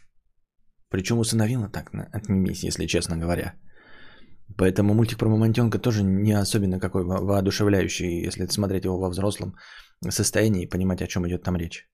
Причем 0.88 1.18
усыновила 1.18 1.68
так, 1.68 1.90
отнимись, 2.12 2.64
если 2.64 2.86
честно 2.86 3.16
говоря. 3.16 3.54
Поэтому 4.56 4.94
мультик 4.94 5.18
про 5.18 5.28
мамонтенка 5.28 5.78
тоже 5.78 6.02
не 6.02 6.32
особенно 6.32 6.80
какой 6.80 7.04
воодушевляющий, 7.04 8.26
если 8.26 8.46
смотреть 8.46 8.84
его 8.84 8.98
во 8.98 9.08
взрослом 9.08 9.54
состоянии 10.08 10.64
и 10.64 10.68
понимать, 10.68 11.02
о 11.02 11.06
чем 11.06 11.26
идет 11.26 11.42
там 11.42 11.56
речь. 11.56 11.86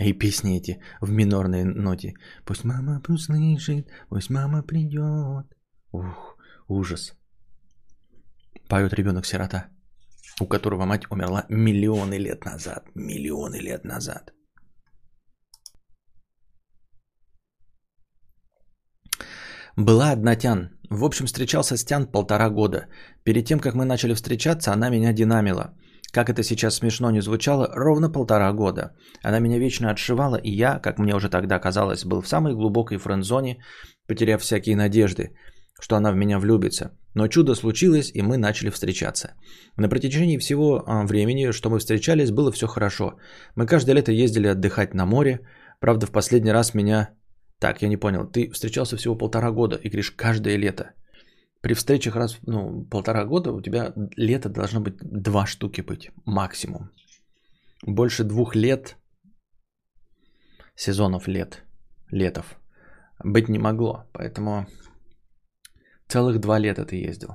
И 0.00 0.12
песни 0.12 0.56
эти 0.56 0.80
в 1.00 1.10
минорной 1.10 1.64
ноте. 1.64 2.14
Пусть 2.44 2.64
мама 2.64 3.02
услышит, 3.08 3.88
пусть 4.08 4.30
мама 4.30 4.62
придет. 4.62 5.46
Ух, 5.92 6.36
ужас. 6.68 7.14
Поет 8.68 8.94
ребенок-сирота, 8.94 9.68
у 10.40 10.46
которого 10.46 10.86
мать 10.86 11.10
умерла 11.10 11.46
миллионы 11.48 12.18
лет 12.18 12.44
назад. 12.44 12.84
Миллионы 12.94 13.56
лет 13.56 13.84
назад. 13.84 14.32
Была 19.76 20.10
одна 20.10 20.36
Тян. 20.36 20.70
В 20.90 21.04
общем, 21.04 21.26
встречался 21.26 21.76
с 21.76 21.84
Тян 21.84 22.06
полтора 22.06 22.50
года. 22.50 22.88
Перед 23.24 23.46
тем, 23.46 23.58
как 23.58 23.74
мы 23.74 23.84
начали 23.84 24.14
встречаться, 24.14 24.72
она 24.72 24.90
меня 24.90 25.12
динамила. 25.12 25.74
Как 26.12 26.28
это 26.28 26.42
сейчас 26.42 26.74
смешно 26.74 27.10
не 27.10 27.22
звучало, 27.22 27.70
ровно 27.74 28.12
полтора 28.12 28.52
года. 28.52 28.94
Она 29.22 29.40
меня 29.40 29.58
вечно 29.58 29.90
отшивала, 29.90 30.36
и 30.36 30.50
я, 30.50 30.78
как 30.78 30.98
мне 30.98 31.14
уже 31.14 31.30
тогда 31.30 31.58
казалось, 31.58 32.04
был 32.04 32.20
в 32.20 32.28
самой 32.28 32.54
глубокой 32.54 32.98
френд-зоне, 32.98 33.62
потеряв 34.06 34.42
всякие 34.42 34.76
надежды, 34.76 35.34
что 35.82 35.96
она 35.96 36.12
в 36.12 36.16
меня 36.16 36.38
влюбится. 36.38 36.90
Но 37.14 37.28
чудо 37.28 37.54
случилось, 37.54 38.10
и 38.14 38.22
мы 38.22 38.36
начали 38.36 38.70
встречаться. 38.70 39.34
На 39.76 39.88
протяжении 39.88 40.38
всего 40.38 40.84
а, 40.86 41.04
времени, 41.06 41.52
что 41.52 41.70
мы 41.70 41.78
встречались, 41.78 42.30
было 42.30 42.52
все 42.52 42.66
хорошо. 42.66 43.18
Мы 43.56 43.66
каждое 43.66 43.96
лето 43.96 44.12
ездили 44.12 44.46
отдыхать 44.46 44.94
на 44.94 45.06
море. 45.06 45.40
Правда, 45.80 46.06
в 46.06 46.12
последний 46.12 46.52
раз 46.52 46.74
меня 46.74 47.08
так, 47.58 47.82
я 47.82 47.88
не 47.88 47.96
понял. 47.96 48.30
Ты 48.30 48.50
встречался 48.52 48.96
всего 48.96 49.18
полтора 49.18 49.50
года 49.50 49.76
и 49.76 49.88
говоришь 49.88 50.12
каждое 50.12 50.56
лето. 50.56 50.84
При 51.62 51.74
встречах 51.74 52.14
раз 52.16 52.38
ну, 52.46 52.84
полтора 52.90 53.24
года 53.24 53.52
у 53.52 53.60
тебя 53.60 53.92
лето 54.16 54.48
должно 54.48 54.80
быть 54.80 54.94
два 55.00 55.46
штуки 55.46 55.80
быть 55.80 56.10
максимум. 56.24 56.90
больше 57.86 58.22
двух 58.24 58.54
лет, 58.54 58.96
сезонов 60.76 61.26
лет, 61.26 61.64
летов, 62.12 62.56
быть 63.24 63.48
не 63.48 63.58
могло. 63.58 64.04
Поэтому 64.12 64.66
целых 66.12 66.38
два 66.38 66.60
лета 66.60 66.84
ты 66.84 67.10
ездил. 67.10 67.30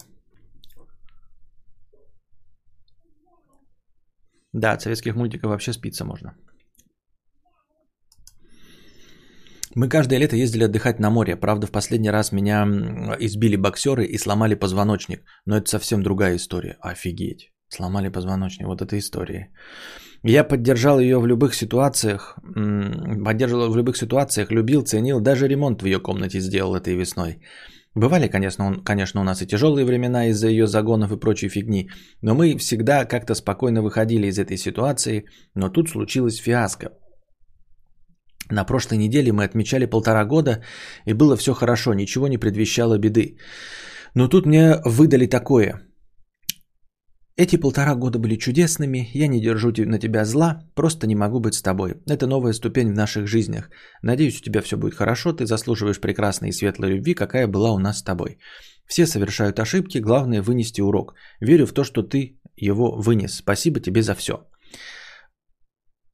Да, 4.53 4.73
от 4.73 4.81
советских 4.81 5.15
мультиков 5.15 5.49
вообще 5.49 5.73
спиться 5.73 6.05
можно. 6.05 6.35
Мы 9.75 9.89
каждое 9.89 10.19
лето 10.19 10.35
ездили 10.35 10.65
отдыхать 10.65 10.99
на 10.99 11.09
море. 11.09 11.35
Правда, 11.35 11.67
в 11.67 11.71
последний 11.71 12.11
раз 12.11 12.31
меня 12.31 12.65
избили 13.19 13.57
боксеры 13.57 14.05
и 14.05 14.17
сломали 14.17 14.55
позвоночник. 14.55 15.23
Но 15.45 15.57
это 15.57 15.69
совсем 15.69 16.01
другая 16.01 16.35
история. 16.35 16.77
Офигеть. 16.81 17.51
Сломали 17.69 18.09
позвоночник. 18.09 18.67
Вот 18.67 18.81
это 18.81 18.97
история. 18.97 19.51
Я 20.23 20.43
поддержал 20.43 20.99
ее 20.99 21.19
в 21.19 21.27
любых 21.27 21.53
ситуациях. 21.53 22.37
Поддерживал 23.25 23.69
в 23.69 23.77
любых 23.77 23.97
ситуациях. 23.97 24.51
Любил, 24.51 24.81
ценил. 24.81 25.19
Даже 25.19 25.47
ремонт 25.47 25.81
в 25.81 25.85
ее 25.85 25.99
комнате 25.99 26.39
сделал 26.39 26.75
этой 26.75 26.95
весной. 26.95 27.41
Бывали, 27.97 28.27
конечно, 28.27 28.83
конечно, 28.85 29.21
у 29.21 29.23
нас 29.23 29.41
и 29.41 29.47
тяжелые 29.47 29.83
времена 29.83 30.27
из-за 30.27 30.47
ее 30.47 30.67
загонов 30.67 31.11
и 31.11 31.19
прочей 31.19 31.49
фигни, 31.49 31.89
но 32.21 32.35
мы 32.35 32.57
всегда 32.57 33.05
как-то 33.05 33.33
спокойно 33.33 33.81
выходили 33.81 34.27
из 34.27 34.37
этой 34.37 34.57
ситуации, 34.57 35.25
но 35.55 35.69
тут 35.69 35.89
случилась 35.89 36.37
фиаско. 36.37 36.91
На 38.51 38.65
прошлой 38.65 38.97
неделе 38.99 39.31
мы 39.31 39.43
отмечали 39.45 39.87
полтора 39.87 40.25
года, 40.25 40.61
и 41.07 41.13
было 41.13 41.35
все 41.35 41.53
хорошо, 41.53 41.95
ничего 41.95 42.27
не 42.27 42.37
предвещало 42.37 42.99
беды. 42.99 43.37
Но 44.13 44.27
тут 44.27 44.45
мне 44.45 44.75
выдали 44.85 45.25
такое. 45.25 45.86
Эти 47.39 47.55
полтора 47.55 47.93
года 47.95 48.17
были 48.17 48.35
чудесными, 48.35 49.09
я 49.13 49.27
не 49.27 49.39
держу 49.39 49.71
на 49.85 49.99
тебя 49.99 50.25
зла, 50.25 50.63
просто 50.73 51.07
не 51.07 51.15
могу 51.15 51.39
быть 51.39 51.53
с 51.53 51.61
тобой. 51.61 51.93
Это 52.09 52.25
новая 52.25 52.53
ступень 52.53 52.89
в 52.89 52.95
наших 52.95 53.27
жизнях. 53.27 53.69
Надеюсь, 54.01 54.39
у 54.39 54.43
тебя 54.43 54.61
все 54.61 54.75
будет 54.75 54.95
хорошо, 54.95 55.33
ты 55.33 55.45
заслуживаешь 55.45 55.99
прекрасной 55.99 56.49
и 56.49 56.51
светлой 56.51 56.89
любви, 56.89 57.13
какая 57.13 57.47
была 57.47 57.71
у 57.71 57.77
нас 57.77 57.99
с 57.99 58.03
тобой. 58.03 58.39
Все 58.87 59.05
совершают 59.05 59.59
ошибки, 59.59 59.99
главное 59.99 60.41
вынести 60.41 60.81
урок. 60.81 61.13
Верю 61.39 61.67
в 61.67 61.73
то, 61.73 61.83
что 61.83 62.01
ты 62.01 62.39
его 62.55 62.95
вынес. 62.99 63.35
Спасибо 63.35 63.79
тебе 63.79 64.01
за 64.01 64.15
все. 64.15 64.33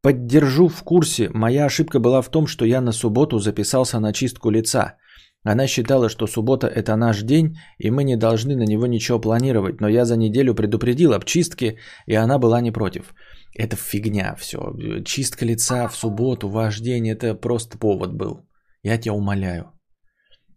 Поддержу 0.01 0.67
в 0.67 0.83
курсе. 0.83 1.29
Моя 1.33 1.65
ошибка 1.65 1.99
была 1.99 2.21
в 2.21 2.29
том, 2.29 2.47
что 2.47 2.65
я 2.65 2.81
на 2.81 2.91
субботу 2.91 3.39
записался 3.39 3.99
на 3.99 4.11
чистку 4.11 4.49
лица. 4.49 4.97
Она 5.43 5.67
считала, 5.67 6.09
что 6.09 6.27
суббота– 6.27 6.67
это 6.75 6.95
наш 6.95 7.21
день, 7.21 7.57
и 7.77 7.91
мы 7.91 8.03
не 8.03 8.15
должны 8.15 8.55
на 8.55 8.63
него 8.63 8.87
ничего 8.87 9.19
планировать. 9.19 9.81
Но 9.81 9.89
я 9.89 10.05
за 10.05 10.15
неделю 10.15 10.55
предупредил 10.55 11.13
об 11.13 11.25
чистке, 11.25 11.77
и 12.07 12.15
она 12.15 12.39
была 12.39 12.61
не 12.61 12.71
против. 12.71 13.13
Это 13.53 13.75
фигня 13.75 14.35
все. 14.35 14.59
Чистка 15.05 15.45
лица 15.45 15.87
в 15.87 15.95
субботу, 15.95 16.49
ваш 16.49 16.79
день– 16.79 17.09
это 17.09 17.35
просто 17.35 17.77
повод 17.77 18.13
был. 18.13 18.47
Я 18.83 18.97
тебя 18.97 19.13
умоляю. 19.13 19.65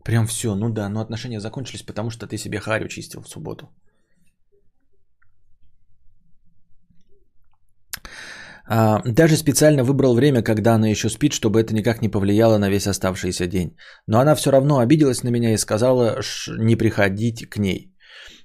Прям 0.05 0.27
все, 0.27 0.55
ну 0.55 0.69
да, 0.69 0.89
но 0.89 1.01
отношения 1.01 1.41
закончились, 1.41 1.83
потому 1.83 2.11
что 2.11 2.29
ты 2.29 2.39
себе 2.39 2.61
харю 2.61 2.89
чистил 2.89 3.23
в 3.23 3.29
субботу. 3.29 3.69
Даже 8.69 9.37
специально 9.37 9.85
выбрал 9.85 10.15
время, 10.15 10.43
когда 10.43 10.75
она 10.75 10.89
еще 10.89 11.09
спит, 11.09 11.33
чтобы 11.33 11.61
это 11.61 11.75
никак 11.75 12.03
не 12.03 12.09
повлияло 12.09 12.59
на 12.59 12.69
весь 12.69 12.87
оставшийся 12.87 13.47
день. 13.47 13.77
Но 14.07 14.19
она 14.19 14.35
все 14.35 14.51
равно 14.51 14.79
обиделась 14.79 15.23
на 15.23 15.31
меня 15.31 15.53
и 15.53 15.59
сказала 15.59 16.21
не 16.59 16.77
приходить 16.77 17.49
к 17.49 17.59
ней. 17.59 17.93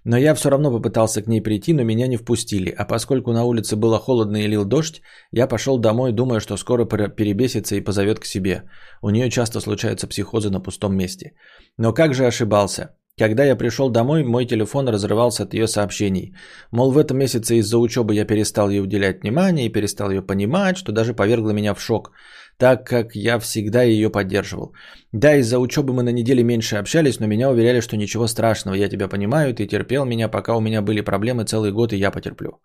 Но 0.04 0.18
я 0.18 0.34
все 0.34 0.50
равно 0.50 0.72
попытался 0.72 1.22
к 1.22 1.28
ней 1.28 1.42
прийти, 1.42 1.74
но 1.74 1.84
меня 1.84 2.08
не 2.08 2.18
впустили. 2.18 2.74
А 2.78 2.86
поскольку 2.86 3.34
на 3.34 3.44
улице 3.44 3.76
было 3.76 4.00
холодно 4.00 4.38
и 4.38 4.48
лил 4.48 4.66
дождь, 4.66 5.02
я 5.32 5.48
пошел 5.48 5.78
домой, 5.78 6.12
думая, 6.12 6.40
что 6.40 6.58
скоро 6.58 6.86
перебесится 6.86 7.76
и 7.76 7.82
позовет 7.82 8.20
к 8.20 8.26
себе. 8.26 8.64
У 9.02 9.10
нее 9.10 9.30
часто 9.30 9.60
случаются 9.60 10.08
психозы 10.08 10.50
на 10.50 10.60
пустом 10.60 10.96
месте. 10.96 11.34
Но 11.78 11.94
как 11.94 12.14
же 12.14 12.26
ошибался? 12.26 12.96
Когда 13.18 13.44
я 13.44 13.56
пришел 13.56 13.90
домой, 13.90 14.24
мой 14.24 14.46
телефон 14.46 14.88
разрывался 14.88 15.44
от 15.44 15.54
ее 15.54 15.68
сообщений. 15.68 16.34
Мол, 16.72 16.92
в 16.92 16.98
этом 16.98 17.18
месяце 17.18 17.58
из-за 17.58 17.78
учебы 17.78 18.16
я 18.16 18.26
перестал 18.26 18.70
ей 18.70 18.82
уделять 18.82 19.22
внимание 19.22 19.66
и 19.66 19.72
перестал 19.72 20.12
ее 20.12 20.22
понимать, 20.22 20.78
что 20.78 20.92
даже 20.92 21.14
повергло 21.14 21.52
меня 21.52 21.74
в 21.74 21.82
шок, 21.82 22.12
так 22.58 22.88
как 22.88 23.16
я 23.16 23.40
всегда 23.40 23.84
ее 23.84 24.10
поддерживал. 24.10 24.74
Да, 25.12 25.36
из-за 25.36 25.60
учебы 25.60 25.94
мы 25.94 26.04
на 26.04 26.12
неделе 26.12 26.44
меньше 26.44 26.78
общались, 26.78 27.20
но 27.20 27.28
меня 27.28 27.50
уверяли, 27.50 27.82
что 27.82 27.98
ничего 27.98 28.28
страшного, 28.28 28.76
я 28.76 28.90
тебя 28.90 29.08
понимаю, 29.08 29.54
ты 29.54 29.68
терпел 29.68 30.06
меня, 30.06 30.30
пока 30.30 30.56
у 30.56 30.62
меня 30.62 30.82
были 30.82 31.02
проблемы 31.02 31.44
целый 31.44 31.72
год, 31.72 31.94
и 31.94 31.98
я 31.98 32.12
потерплю. 32.12 32.62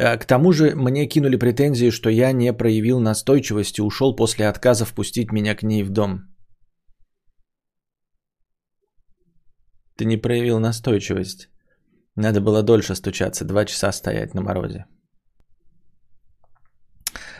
А, 0.00 0.16
к 0.16 0.24
тому 0.24 0.52
же 0.52 0.74
мне 0.76 1.06
кинули 1.06 1.36
претензии, 1.36 1.90
что 1.90 2.10
я 2.10 2.32
не 2.32 2.52
проявил 2.52 3.00
настойчивости, 3.00 3.80
ушел 3.80 4.14
после 4.14 4.46
отказа 4.46 4.84
впустить 4.84 5.32
меня 5.32 5.56
к 5.56 5.62
ней 5.62 5.82
в 5.82 5.90
дом. 5.90 6.37
Ты 9.98 10.04
не 10.04 10.16
проявил 10.16 10.60
настойчивость. 10.60 11.48
Надо 12.16 12.40
было 12.40 12.62
дольше 12.62 12.94
стучаться, 12.94 13.44
два 13.44 13.64
часа 13.64 13.92
стоять 13.92 14.34
на 14.34 14.42
морозе. 14.42 14.84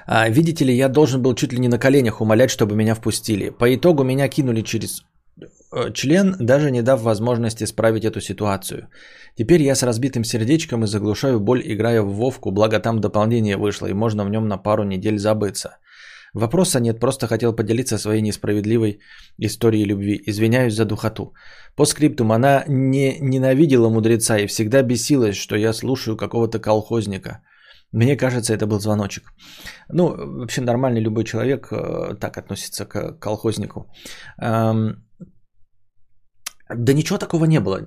А, 0.06 0.28
видите 0.28 0.64
ли, 0.64 0.74
я 0.74 0.88
должен 0.88 1.22
был 1.22 1.34
чуть 1.34 1.52
ли 1.52 1.58
не 1.58 1.68
на 1.68 1.78
коленях 1.78 2.20
умолять, 2.20 2.50
чтобы 2.50 2.74
меня 2.74 2.94
впустили. 2.94 3.50
По 3.50 3.74
итогу 3.74 4.04
меня 4.04 4.28
кинули 4.28 4.62
через 4.62 5.04
э, 5.72 5.92
член, 5.92 6.36
даже 6.40 6.70
не 6.70 6.82
дав 6.82 7.02
возможности 7.02 7.64
исправить 7.64 8.04
эту 8.04 8.20
ситуацию. 8.20 8.88
Теперь 9.36 9.62
я 9.62 9.74
с 9.74 9.84
разбитым 9.84 10.24
сердечком 10.24 10.82
и 10.82 10.88
заглушаю 10.88 11.40
боль, 11.40 11.62
играя 11.64 12.02
в 12.02 12.12
Вовку, 12.14 12.50
благо 12.50 12.80
там 12.80 13.00
дополнение 13.00 13.56
вышло, 13.56 13.86
и 13.86 13.92
можно 13.92 14.24
в 14.24 14.30
нем 14.30 14.48
на 14.48 14.58
пару 14.58 14.84
недель 14.84 15.18
забыться. 15.18 15.76
Вопроса 16.34 16.80
нет, 16.80 17.00
просто 17.00 17.26
хотел 17.26 17.56
поделиться 17.56 17.98
своей 17.98 18.22
несправедливой 18.22 19.00
историей 19.38 19.84
любви. 19.84 20.22
Извиняюсь 20.26 20.74
за 20.74 20.84
духоту. 20.84 21.34
По 21.76 21.86
скриптум, 21.86 22.32
она 22.32 22.64
не 22.68 23.18
ненавидела 23.20 23.88
мудреца 23.88 24.38
и 24.38 24.46
всегда 24.46 24.82
бесилась, 24.82 25.36
что 25.36 25.56
я 25.56 25.72
слушаю 25.72 26.16
какого-то 26.16 26.58
колхозника. 26.58 27.42
Мне 27.92 28.16
кажется, 28.16 28.52
это 28.52 28.66
был 28.66 28.80
звоночек. 28.80 29.32
Ну, 29.88 30.14
вообще 30.40 30.60
нормальный 30.60 31.00
любой 31.00 31.24
человек 31.24 31.68
э, 31.72 32.14
так 32.20 32.36
относится 32.36 32.84
к 32.84 33.18
колхознику. 33.18 33.86
Эм, 34.42 35.04
да 36.68 36.92
ничего 36.92 37.18
такого 37.18 37.46
не 37.46 37.60
было. 37.60 37.80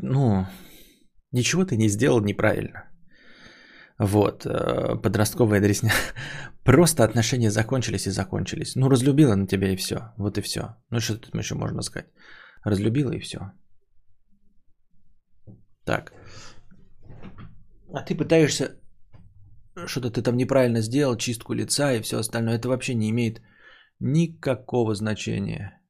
Ну, 0.00 0.46
ничего 1.32 1.64
ты 1.64 1.76
не 1.76 1.88
сделал 1.88 2.20
неправильно. 2.22 2.84
Вот, 3.98 4.46
э, 4.46 4.96
подростковая 5.02 5.60
дресня. 5.60 5.92
Просто 6.64 7.04
отношения 7.04 7.50
закончились 7.50 8.06
и 8.06 8.10
закончились. 8.10 8.76
Ну, 8.76 8.88
разлюбила 8.88 9.34
на 9.36 9.46
тебя 9.46 9.72
и 9.72 9.76
все. 9.76 10.12
Вот 10.16 10.38
и 10.38 10.42
все. 10.42 10.76
Ну, 10.90 11.00
что 11.00 11.18
тут 11.18 11.34
еще 11.34 11.54
можно 11.54 11.82
сказать? 11.82 12.08
Разлюбила 12.64 13.12
и 13.12 13.20
все. 13.20 13.52
Так. 15.84 16.12
А 17.92 18.02
ты 18.02 18.16
пытаешься 18.16 18.80
что-то 19.86 20.10
ты 20.10 20.22
там 20.22 20.36
неправильно 20.36 20.80
сделал, 20.80 21.16
чистку 21.16 21.54
лица 21.54 21.92
и 21.92 22.02
все 22.02 22.18
остальное. 22.18 22.56
Это 22.56 22.68
вообще 22.68 22.94
не 22.94 23.10
имеет 23.10 23.42
никакого 24.00 24.94
значения. 24.94 25.80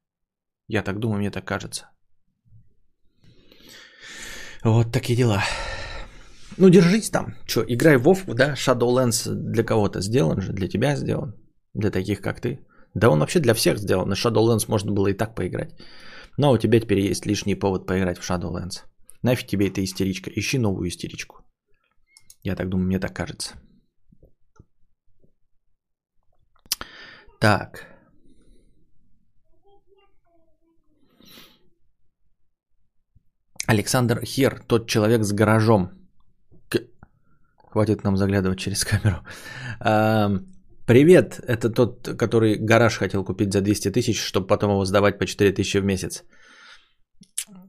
Я 0.67 0.83
так 0.83 0.99
думаю, 0.99 1.19
мне 1.19 1.31
так 1.31 1.45
кажется. 1.45 1.89
Вот 4.63 4.91
такие 4.91 5.15
дела. 5.15 5.43
Ну, 6.57 6.69
держись 6.69 7.09
там. 7.09 7.35
Что, 7.45 7.63
играй 7.67 7.97
в 7.97 8.03
Вовку, 8.03 8.33
да? 8.33 8.53
Shadowlands 8.53 9.29
для 9.33 9.63
кого-то 9.63 10.01
сделан 10.01 10.41
же, 10.41 10.53
для 10.53 10.67
тебя 10.67 10.95
сделан. 10.95 11.33
Для 11.73 11.91
таких, 11.91 12.21
как 12.21 12.39
ты. 12.39 12.59
Да 12.93 13.09
он 13.09 13.19
вообще 13.19 13.39
для 13.39 13.53
всех 13.53 13.77
сделан. 13.77 14.09
На 14.09 14.13
Shadowlands 14.15 14.65
можно 14.67 14.93
было 14.93 15.07
и 15.07 15.13
так 15.13 15.35
поиграть. 15.35 15.75
Но 16.37 16.51
у 16.51 16.57
тебя 16.57 16.79
теперь 16.79 16.99
есть 16.99 17.25
лишний 17.25 17.55
повод 17.55 17.85
поиграть 17.85 18.19
в 18.19 18.29
Shadowlands. 18.29 18.83
Нафиг 19.21 19.47
тебе 19.47 19.67
эта 19.67 19.83
истеричка. 19.83 20.31
Ищи 20.35 20.57
новую 20.57 20.87
истеричку. 20.87 21.35
Я 22.43 22.55
так 22.55 22.69
думаю, 22.69 22.87
мне 22.87 22.99
так 22.99 23.13
кажется. 23.13 23.55
Так. 27.39 27.87
Александр 33.67 34.23
Хер, 34.23 34.63
тот 34.67 34.87
человек 34.87 35.23
с 35.23 35.33
гаражом. 35.33 36.04
Хватит 37.75 38.03
нам 38.03 38.15
заглядывать 38.17 38.57
через 38.57 38.85
камеру. 38.85 39.17
Привет, 40.85 41.39
это 41.45 41.69
тот, 41.69 42.17
который 42.17 42.55
гараж 42.55 42.97
хотел 42.97 43.25
купить 43.25 43.51
за 43.51 43.61
200 43.61 43.91
тысяч, 43.91 44.17
чтобы 44.17 44.47
потом 44.47 44.71
его 44.71 44.85
сдавать 44.85 45.19
по 45.19 45.25
4 45.25 45.51
тысячи 45.51 45.79
в 45.79 45.83
месяц. 45.83 46.23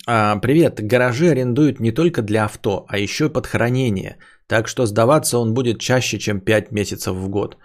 А, 0.06 0.36
привет, 0.36 0.80
гаражи 0.80 1.30
арендуют 1.30 1.80
не 1.80 1.90
только 1.90 2.22
для 2.22 2.44
авто, 2.44 2.86
а 2.88 2.98
еще 2.98 3.24
и 3.24 3.32
под 3.32 3.46
хранение. 3.46 4.16
Так 4.46 4.68
что 4.68 4.86
сдаваться 4.86 5.38
он 5.38 5.54
будет 5.54 5.80
чаще, 5.80 6.18
чем 6.18 6.40
5 6.40 6.70
месяцев 6.72 7.16
в 7.16 7.28
год. 7.28 7.56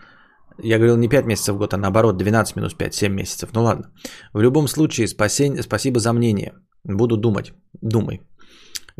Я 0.63 0.77
говорил 0.77 0.97
не 0.97 1.09
5 1.09 1.25
месяцев 1.27 1.55
в 1.55 1.59
год, 1.59 1.73
а 1.73 1.77
наоборот 1.77 2.17
12 2.17 2.55
минус 2.55 2.73
5, 2.73 2.93
7 2.93 3.13
месяцев. 3.13 3.49
Ну 3.53 3.63
ладно. 3.63 3.91
В 4.33 4.41
любом 4.41 4.67
случае, 4.67 5.07
спасень, 5.07 5.61
спасибо 5.61 5.99
за 5.99 6.11
мнение. 6.11 6.53
Буду 6.85 7.17
думать. 7.17 7.53
Думай. 7.81 8.21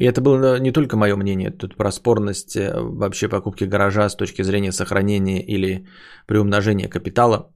И 0.02 0.06
это 0.06 0.20
было 0.20 0.60
не 0.60 0.72
только 0.72 0.98
мое 0.98 1.16
мнение, 1.16 1.52
тут 1.52 1.76
про 1.76 1.92
спорность 1.92 2.56
э, 2.56 2.74
вообще 2.74 3.30
покупки 3.30 3.66
гаража 3.66 4.10
с 4.10 4.16
точки 4.16 4.44
зрения 4.44 4.72
сохранения 4.72 5.44
или 5.44 5.86
приумножения 6.28 6.90
капитала. 6.90 7.54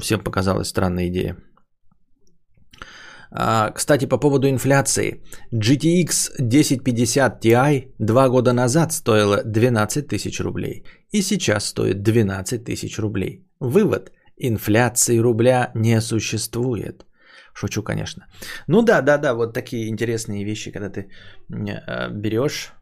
Всем 0.00 0.20
показалась 0.20 0.68
странная 0.68 1.08
идея. 1.08 1.36
А, 3.30 3.72
кстати, 3.72 4.08
по 4.08 4.16
поводу 4.16 4.48
инфляции. 4.48 5.22
GTX 5.52 6.30
1050 6.38 7.44
Ti 7.44 7.92
два 7.98 8.28
года 8.28 8.52
назад 8.52 8.92
стоила 8.92 9.42
12 9.44 10.08
тысяч 10.08 10.40
рублей. 10.40 10.84
И 11.12 11.20
сейчас 11.20 11.66
стоит 11.66 12.02
12 12.02 12.64
тысяч 12.64 12.98
рублей. 12.98 13.46
Вывод. 13.60 14.12
Инфляции 14.38 15.18
рубля 15.18 15.72
не 15.74 16.00
существует. 16.00 17.04
Шучу, 17.54 17.82
конечно. 17.82 18.26
Ну 18.66 18.82
да, 18.82 19.02
да, 19.02 19.18
да, 19.18 19.34
вот 19.34 19.54
такие 19.54 19.88
интересные 19.88 20.44
вещи, 20.44 20.72
когда 20.72 20.88
ты 20.90 21.08
э, 21.50 22.10
берешь 22.10 22.72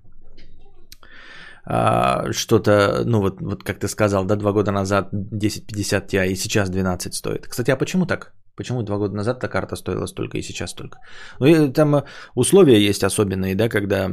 э, 1.67 2.33
что-то, 2.33 3.03
ну 3.05 3.21
вот, 3.21 3.41
вот 3.41 3.65
как 3.65 3.79
ты 3.79 3.89
сказал, 3.89 4.25
да, 4.25 4.37
два 4.37 4.53
года 4.53 4.73
назад 4.73 5.09
1050 5.13 6.13
Ti 6.13 6.29
и 6.29 6.37
сейчас 6.37 6.71
12 6.71 7.15
стоит. 7.15 7.47
Кстати, 7.49 7.71
а 7.71 7.77
почему 7.77 8.07
так? 8.07 8.33
Почему 8.57 8.83
два 8.83 8.99
года 8.99 9.15
назад 9.15 9.39
эта 9.39 9.49
карта 9.49 9.77
стоила 9.77 10.07
столько 10.07 10.39
и 10.39 10.43
сейчас 10.43 10.71
столько? 10.71 10.99
Ну, 11.41 11.47
и 11.47 11.73
там 11.73 12.05
условия 12.35 12.89
есть 12.89 13.05
особенные, 13.05 13.55
да, 13.55 13.69
когда 13.69 14.11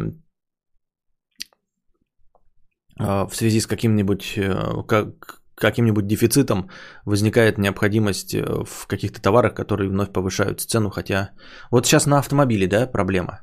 э, 2.99 3.27
в 3.27 3.35
связи 3.35 3.59
с 3.59 3.67
каким-нибудь, 3.67 4.37
э, 4.37 4.83
как, 4.87 5.41
каким-нибудь 5.55 6.07
дефицитом 6.07 6.69
возникает 7.05 7.57
необходимость 7.57 8.35
э, 8.35 8.43
в 8.65 8.87
каких-то 8.87 9.21
товарах, 9.21 9.53
которые 9.53 9.89
вновь 9.89 10.11
повышают 10.11 10.61
цену, 10.61 10.89
хотя 10.89 11.29
вот 11.71 11.85
сейчас 11.85 12.05
на 12.05 12.19
автомобиле, 12.19 12.67
да, 12.67 12.87
проблема. 12.87 13.39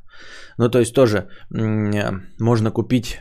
Ну, 0.58 0.68
то 0.68 0.78
есть 0.78 0.94
тоже 0.94 1.16
э, 1.18 2.12
можно 2.38 2.70
купить 2.70 3.20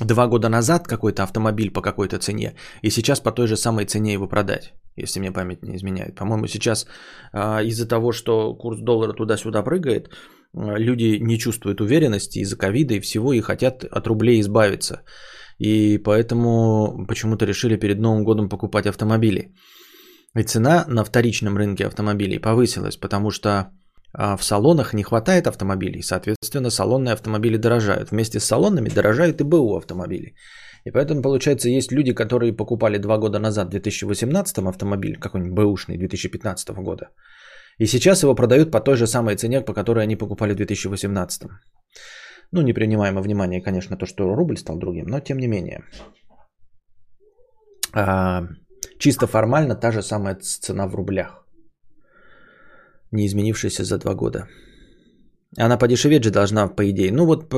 два 0.00 0.26
года 0.26 0.48
назад 0.48 0.86
какой-то 0.86 1.22
автомобиль 1.22 1.72
по 1.72 1.80
какой-то 1.80 2.18
цене, 2.18 2.54
и 2.82 2.90
сейчас 2.90 3.20
по 3.20 3.32
той 3.32 3.46
же 3.46 3.56
самой 3.56 3.86
цене 3.86 4.12
его 4.12 4.28
продать, 4.28 4.74
если 4.96 5.20
мне 5.20 5.32
память 5.32 5.62
не 5.62 5.76
изменяет. 5.76 6.14
По-моему, 6.16 6.46
сейчас 6.46 6.86
э, 7.32 7.64
из-за 7.64 7.88
того, 7.88 8.12
что 8.12 8.54
курс 8.54 8.80
доллара 8.80 9.14
туда-сюда 9.14 9.62
прыгает, 9.62 10.10
люди 10.52 11.18
не 11.20 11.38
чувствуют 11.38 11.80
уверенности 11.80 12.38
из-за 12.38 12.56
ковида 12.56 12.94
и 12.94 13.00
всего, 13.00 13.32
и 13.32 13.40
хотят 13.40 13.84
от 13.84 14.06
рублей 14.06 14.40
избавиться. 14.40 15.02
И 15.58 15.98
поэтому 15.98 17.06
почему-то 17.08 17.46
решили 17.46 17.76
перед 17.76 17.98
Новым 17.98 18.24
годом 18.24 18.48
покупать 18.48 18.86
автомобили. 18.86 19.54
И 20.36 20.42
цена 20.42 20.84
на 20.88 21.04
вторичном 21.04 21.56
рынке 21.56 21.86
автомобилей 21.86 22.38
повысилась, 22.38 22.96
потому 22.96 23.30
что 23.30 23.70
а, 24.12 24.36
в 24.36 24.44
салонах 24.44 24.94
не 24.94 25.02
хватает 25.02 25.46
автомобилей, 25.46 26.02
соответственно, 26.02 26.70
салонные 26.70 27.14
автомобили 27.14 27.56
дорожают. 27.56 28.10
Вместе 28.10 28.38
с 28.40 28.44
салонными 28.44 28.90
дорожают 28.90 29.40
и 29.40 29.44
БУ 29.44 29.76
автомобили. 29.76 30.34
И 30.84 30.90
поэтому, 30.90 31.22
получается, 31.22 31.68
есть 31.68 31.92
люди, 31.92 32.12
которые 32.12 32.52
покупали 32.52 32.98
два 32.98 33.18
года 33.18 33.38
назад, 33.38 33.68
в 33.68 33.70
2018 33.70 34.58
автомобиль, 34.58 35.18
какой-нибудь 35.18 35.54
бэушный 35.54 35.98
2015 35.98 36.68
года, 36.82 37.08
и 37.78 37.86
сейчас 37.86 38.22
его 38.22 38.34
продают 38.34 38.70
по 38.70 38.80
той 38.80 38.96
же 38.96 39.06
самой 39.06 39.36
цене, 39.36 39.60
по 39.60 39.74
которой 39.74 40.04
они 40.04 40.16
покупали 40.16 40.52
в 40.52 40.56
2018. 40.56 41.42
Ну, 42.52 42.62
не 42.62 42.72
принимаем 42.72 43.14
во 43.14 43.22
внимание, 43.22 43.60
конечно, 43.60 43.96
то, 43.96 44.06
что 44.06 44.34
рубль 44.34 44.56
стал 44.56 44.78
другим, 44.78 45.06
но 45.06 45.20
тем 45.20 45.38
не 45.38 45.48
менее. 45.48 45.84
А, 47.92 48.42
чисто 48.98 49.26
формально 49.26 49.74
та 49.74 49.92
же 49.92 50.02
самая 50.02 50.36
цена 50.36 50.86
в 50.86 50.94
рублях. 50.94 51.46
Не 53.12 53.26
изменившаяся 53.26 53.84
за 53.84 53.98
два 53.98 54.14
года. 54.14 54.48
Она 55.58 55.78
подешеветь 55.78 56.24
же 56.24 56.30
должна, 56.30 56.68
по 56.68 56.88
идее. 56.90 57.12
Ну 57.12 57.26
вот, 57.26 57.48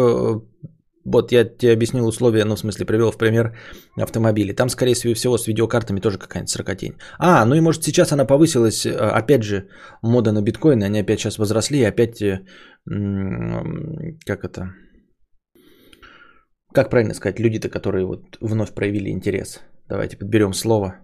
вот 1.12 1.32
я 1.32 1.44
тебе 1.44 1.72
объяснил 1.72 2.06
условия, 2.06 2.44
ну 2.44 2.54
в 2.54 2.58
смысле 2.58 2.86
привел 2.86 3.10
в 3.10 3.18
пример 3.18 3.56
автомобили. 3.96 4.52
Там, 4.52 4.68
скорее 4.68 4.94
всего, 4.94 5.38
с 5.38 5.46
видеокартами 5.46 6.00
тоже 6.00 6.18
какая-нибудь 6.18 6.50
сорокотень. 6.50 6.94
А, 7.18 7.44
ну 7.44 7.54
и 7.54 7.60
может 7.60 7.84
сейчас 7.84 8.12
она 8.12 8.24
повысилась, 8.24 8.86
опять 8.86 9.42
же, 9.42 9.68
мода 10.02 10.32
на 10.32 10.42
биткоины, 10.42 10.84
они 10.84 11.00
опять 11.00 11.20
сейчас 11.20 11.38
возросли, 11.38 11.78
и 11.78 11.84
опять 11.84 12.22
э, 12.22 12.44
как 14.26 14.44
это, 14.44 14.74
как 16.72 16.90
правильно 16.90 17.14
сказать, 17.14 17.40
люди-то, 17.40 17.68
которые 17.68 18.06
вот 18.06 18.38
вновь 18.40 18.74
проявили 18.74 19.10
интерес. 19.10 19.60
Давайте 19.88 20.16
подберем 20.16 20.52
слово. 20.52 20.94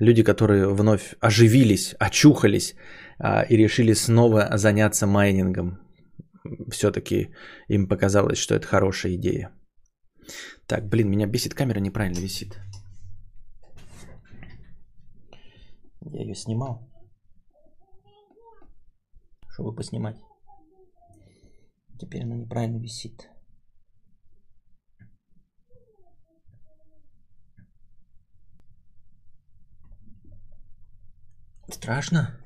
Люди, 0.00 0.22
которые 0.22 0.68
вновь 0.74 1.14
оживились, 1.20 1.94
очухались 1.98 2.74
а, 3.18 3.42
и 3.42 3.56
решили 3.56 3.94
снова 3.94 4.48
заняться 4.56 5.06
майнингом. 5.06 5.85
Все-таки 6.70 7.34
им 7.68 7.88
показалось, 7.88 8.38
что 8.38 8.54
это 8.54 8.66
хорошая 8.66 9.14
идея. 9.14 9.52
Так, 10.66 10.88
блин, 10.88 11.10
меня 11.10 11.26
бесит, 11.26 11.54
камера 11.54 11.80
неправильно 11.80 12.18
висит. 12.18 12.58
Я 16.00 16.20
ее 16.20 16.34
снимал. 16.34 16.90
Чтобы 19.48 19.74
поснимать. 19.74 20.16
Теперь 21.98 22.24
она 22.24 22.36
неправильно 22.36 22.78
висит. 22.78 23.28
Страшно? 31.68 32.38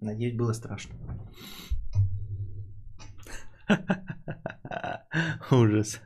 Надеюсь, 0.00 0.36
было 0.36 0.52
страшно. 0.52 0.94
Ужас. 5.50 6.00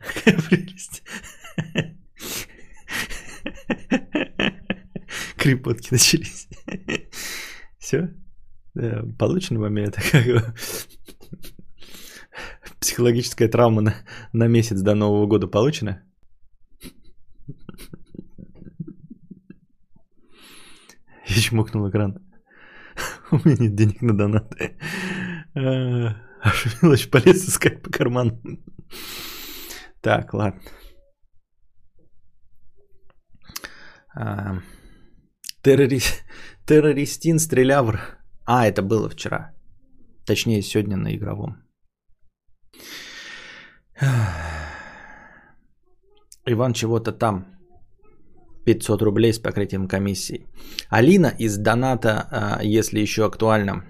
Какая 0.00 0.40
прелесть. 0.42 1.02
Крепотки 5.36 5.88
начались. 5.92 6.48
Все? 7.78 8.14
Да, 8.74 9.04
получен 9.18 9.58
момент. 9.58 9.96
Как 10.12 10.54
Психологическая 12.80 13.48
травма 13.48 13.82
на, 13.82 13.94
на 14.32 14.46
месяц 14.48 14.80
до 14.80 14.94
Нового 14.94 15.26
года 15.26 15.46
получена? 15.46 16.02
Я 21.34 21.40
чмокнул 21.40 21.88
экран. 21.88 22.18
У 23.30 23.36
меня 23.36 23.56
нет 23.58 23.74
денег 23.74 24.02
на 24.02 24.16
донаты. 24.16 24.76
Аж 25.54 26.82
Милоч 26.82 27.08
полез 27.08 27.48
искать 27.48 27.82
по 27.82 27.90
карману. 27.90 28.40
Так, 30.02 30.34
ладно. 30.34 30.60
А, 34.14 34.58
террорист, 35.62 36.24
террористин 36.66 37.38
стрелявр. 37.38 38.00
А, 38.44 38.66
это 38.66 38.82
было 38.82 39.08
вчера. 39.08 39.54
Точнее, 40.26 40.62
сегодня 40.62 40.96
на 40.96 41.14
игровом. 41.16 41.56
Иван 46.44 46.74
чего-то 46.74 47.12
там. 47.12 47.46
500 48.64 49.02
рублей 49.02 49.32
с 49.32 49.38
покрытием 49.38 49.88
комиссии. 49.88 50.46
Алина 50.88 51.32
из 51.38 51.56
доната, 51.56 52.28
а, 52.30 52.60
если 52.62 53.00
еще 53.00 53.24
актуально, 53.24 53.84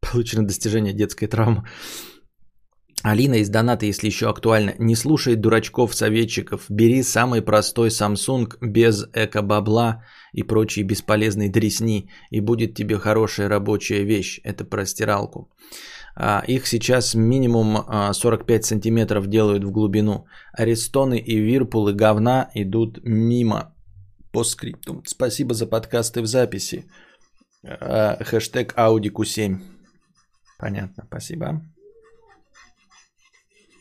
получено 0.00 0.46
достижение 0.46 0.92
детской 0.92 1.26
травмы. 1.26 1.64
Алина 3.04 3.34
из 3.34 3.50
доната, 3.50 3.84
если 3.84 4.06
еще 4.06 4.30
актуально, 4.30 4.74
не 4.78 4.96
слушай 4.96 5.36
дурачков-советчиков, 5.36 6.64
бери 6.70 7.02
самый 7.02 7.42
простой 7.42 7.88
Samsung 7.90 8.46
без 8.62 9.04
эко-бабла 9.12 10.02
и 10.32 10.42
прочие 10.42 10.86
бесполезные 10.86 11.50
дресни, 11.50 12.08
и 12.30 12.40
будет 12.40 12.74
тебе 12.74 12.98
хорошая 12.98 13.50
рабочая 13.50 14.04
вещь, 14.04 14.40
это 14.42 14.64
про 14.64 14.86
стиралку. 14.86 15.50
А, 16.16 16.42
их 16.46 16.66
сейчас 16.66 17.14
минимум 17.14 17.84
45 18.12 18.60
а, 18.60 18.66
сантиметров 18.66 19.26
делают 19.26 19.64
в 19.64 19.70
глубину. 19.70 20.26
Арестоны 20.52 21.18
и 21.18 21.38
вирпулы 21.38 21.92
говна 21.92 22.50
идут 22.54 23.00
мимо. 23.04 23.74
По 24.32 24.44
скрипту. 24.44 25.02
Спасибо 25.06 25.54
за 25.54 25.66
подкасты 25.66 26.20
в 26.20 26.26
записи. 26.26 26.86
А, 27.64 28.22
хэштег 28.24 28.74
Audi 28.76 29.24
7 29.24 29.60
Понятно, 30.58 31.04
спасибо. 31.06 31.62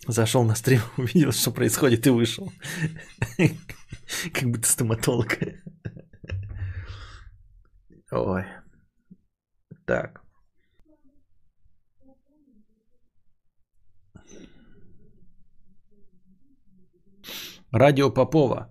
Зашел 0.08 0.44
на 0.44 0.56
стрим, 0.56 0.82
увидел, 0.98 1.32
что 1.32 1.52
происходит 1.52 2.08
и 2.08 2.10
вышел. 2.10 2.52
Как 4.34 4.50
будто 4.50 4.68
стоматолог. 4.68 5.38
Ой. 8.12 8.46
Так. 9.86 10.23
Радио 17.74 18.14
Попова. 18.14 18.70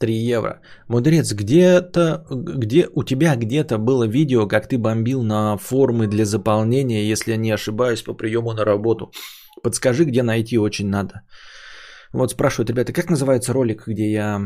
3 0.00 0.12
евро. 0.12 0.60
Мудрец, 0.88 1.32
где-то, 1.32 2.26
где 2.30 2.88
у 2.94 3.04
тебя 3.04 3.36
где-то 3.36 3.78
было 3.78 4.08
видео, 4.08 4.48
как 4.48 4.66
ты 4.66 4.76
бомбил 4.76 5.22
на 5.22 5.56
формы 5.56 6.08
для 6.08 6.24
заполнения, 6.24 7.12
если 7.12 7.30
я 7.30 7.36
не 7.36 7.52
ошибаюсь, 7.52 8.02
по 8.02 8.12
приему 8.12 8.52
на 8.52 8.64
работу. 8.64 9.12
Подскажи, 9.62 10.04
где 10.04 10.22
найти, 10.22 10.58
очень 10.58 10.88
надо. 10.88 11.22
Вот 12.12 12.32
спрашивают, 12.32 12.70
ребята, 12.70 12.92
как 12.92 13.08
называется 13.08 13.52
ролик, 13.52 13.86
где 13.86 14.10
я 14.10 14.40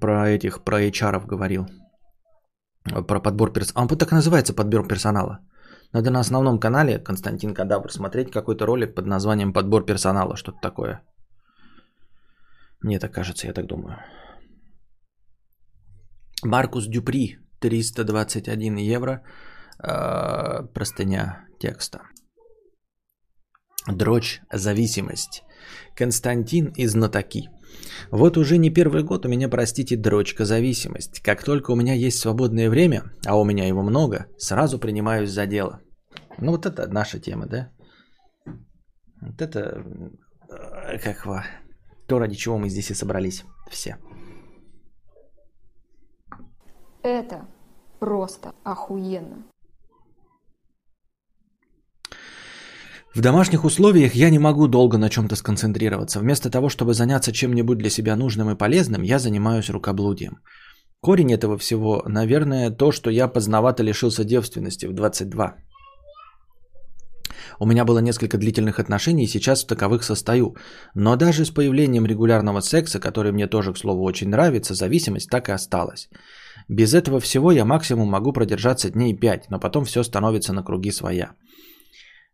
про 0.00 0.28
этих, 0.28 0.62
про 0.62 0.82
HR 0.82 1.26
говорил? 1.26 1.66
Про 3.08 3.20
подбор 3.20 3.52
персонала. 3.52 3.88
Он 3.90 3.98
так 3.98 4.12
и 4.12 4.14
называется, 4.14 4.54
подбор 4.54 4.86
персонала. 4.86 5.40
Надо 5.92 6.10
на 6.10 6.20
основном 6.20 6.60
канале 6.60 6.98
Константин 6.98 7.54
Кадавр 7.54 7.90
смотреть 7.90 8.30
какой-то 8.30 8.66
ролик 8.66 8.94
под 8.94 9.06
названием 9.06 9.52
«Подбор 9.52 9.84
персонала», 9.84 10.36
что-то 10.36 10.58
такое. 10.62 11.00
Мне 12.80 12.98
так 12.98 13.12
кажется, 13.12 13.46
я 13.46 13.52
так 13.52 13.66
думаю. 13.66 13.96
Маркус 16.42 16.86
Дюпри, 16.86 17.38
321 17.60 18.76
евро. 18.76 19.22
Э, 19.82 20.62
простыня 20.74 21.46
текста. 21.60 22.00
Дрочь, 23.88 24.40
зависимость. 24.52 25.42
Константин 25.94 26.72
из 26.76 26.94
Натаки. 26.94 27.48
Вот 28.10 28.36
уже 28.36 28.58
не 28.58 28.70
первый 28.70 29.02
год 29.02 29.26
у 29.26 29.28
меня, 29.28 29.48
простите, 29.48 29.96
дрочка 29.96 30.44
зависимость. 30.44 31.20
Как 31.20 31.44
только 31.44 31.72
у 31.72 31.76
меня 31.76 31.94
есть 31.94 32.18
свободное 32.18 32.70
время, 32.70 33.02
а 33.26 33.38
у 33.38 33.44
меня 33.44 33.66
его 33.66 33.82
много, 33.82 34.26
сразу 34.38 34.78
принимаюсь 34.78 35.30
за 35.30 35.46
дело. 35.46 35.80
Ну 36.38 36.52
вот 36.52 36.66
это 36.66 36.86
наша 36.88 37.18
тема, 37.18 37.46
да? 37.46 37.70
Вот 39.20 39.40
это, 39.40 39.84
э, 40.48 40.98
как 40.98 41.26
во, 41.26 41.44
то, 42.06 42.18
ради 42.18 42.34
чего 42.34 42.58
мы 42.58 42.68
здесь 42.68 42.90
и 42.90 42.94
собрались 42.94 43.44
все. 43.70 43.98
Это 47.02 47.46
просто 48.00 48.54
охуенно. 48.64 49.44
В 53.14 53.20
домашних 53.22 53.64
условиях 53.64 54.14
я 54.14 54.28
не 54.28 54.38
могу 54.38 54.68
долго 54.68 54.98
на 54.98 55.08
чем-то 55.08 55.36
сконцентрироваться. 55.36 56.20
Вместо 56.20 56.50
того, 56.50 56.68
чтобы 56.68 56.92
заняться 56.92 57.32
чем-нибудь 57.32 57.78
для 57.78 57.88
себя 57.88 58.14
нужным 58.14 58.50
и 58.50 58.56
полезным, 58.56 59.02
я 59.02 59.18
занимаюсь 59.18 59.70
рукоблудием. 59.70 60.40
Корень 61.00 61.32
этого 61.32 61.56
всего, 61.56 62.02
наверное, 62.06 62.70
то, 62.70 62.92
что 62.92 63.10
я 63.10 63.28
поздновато 63.28 63.82
лишился 63.82 64.24
девственности 64.24 64.86
в 64.86 64.92
22. 64.92 65.56
У 67.58 67.66
меня 67.66 67.84
было 67.84 68.00
несколько 68.00 68.38
длительных 68.38 68.78
отношений, 68.78 69.24
и 69.24 69.28
сейчас 69.28 69.64
в 69.64 69.66
таковых 69.66 70.04
состою. 70.04 70.56
Но 70.94 71.16
даже 71.16 71.44
с 71.44 71.50
появлением 71.50 72.06
регулярного 72.06 72.60
секса, 72.60 73.00
который 73.00 73.32
мне 73.32 73.46
тоже, 73.46 73.72
к 73.72 73.78
слову, 73.78 74.04
очень 74.04 74.28
нравится, 74.28 74.74
зависимость 74.74 75.30
так 75.30 75.48
и 75.48 75.52
осталась. 75.52 76.08
Без 76.68 76.94
этого 76.94 77.20
всего 77.20 77.52
я 77.52 77.64
максимум 77.64 78.08
могу 78.08 78.32
продержаться 78.32 78.90
дней 78.90 79.14
5, 79.14 79.50
но 79.50 79.60
потом 79.60 79.84
все 79.84 80.02
становится 80.02 80.52
на 80.52 80.62
круги 80.62 80.90
своя. 80.90 81.32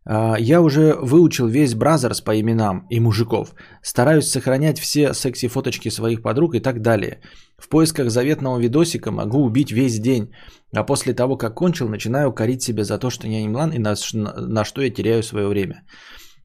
А, 0.05 0.35
я 0.39 0.61
уже 0.61 0.95
выучил 1.01 1.47
весь 1.47 1.75
бразерс 1.75 2.21
по 2.21 2.39
именам 2.39 2.85
и 2.89 2.99
мужиков. 2.99 3.55
Стараюсь 3.81 4.29
сохранять 4.29 4.79
все 4.79 5.13
секси-фоточки 5.13 5.89
своих 5.89 6.21
подруг 6.21 6.55
и 6.55 6.59
так 6.59 6.81
далее. 6.81 7.19
В 7.57 7.69
поисках 7.69 8.09
заветного 8.09 8.59
видосика 8.59 9.11
могу 9.11 9.43
убить 9.43 9.71
весь 9.71 9.99
день. 9.99 10.31
А 10.75 10.83
после 10.83 11.13
того, 11.13 11.37
как 11.37 11.55
кончил, 11.55 11.87
начинаю 11.87 12.33
корить 12.33 12.63
себя 12.63 12.83
за 12.83 12.97
то, 12.97 13.09
что 13.09 13.27
я 13.27 13.41
не 13.41 13.49
млан 13.49 13.71
и 13.71 13.79
на, 13.79 13.95
на 14.13 14.65
что 14.65 14.81
я 14.81 14.89
теряю 14.89 15.23
свое 15.23 15.47
время. 15.47 15.83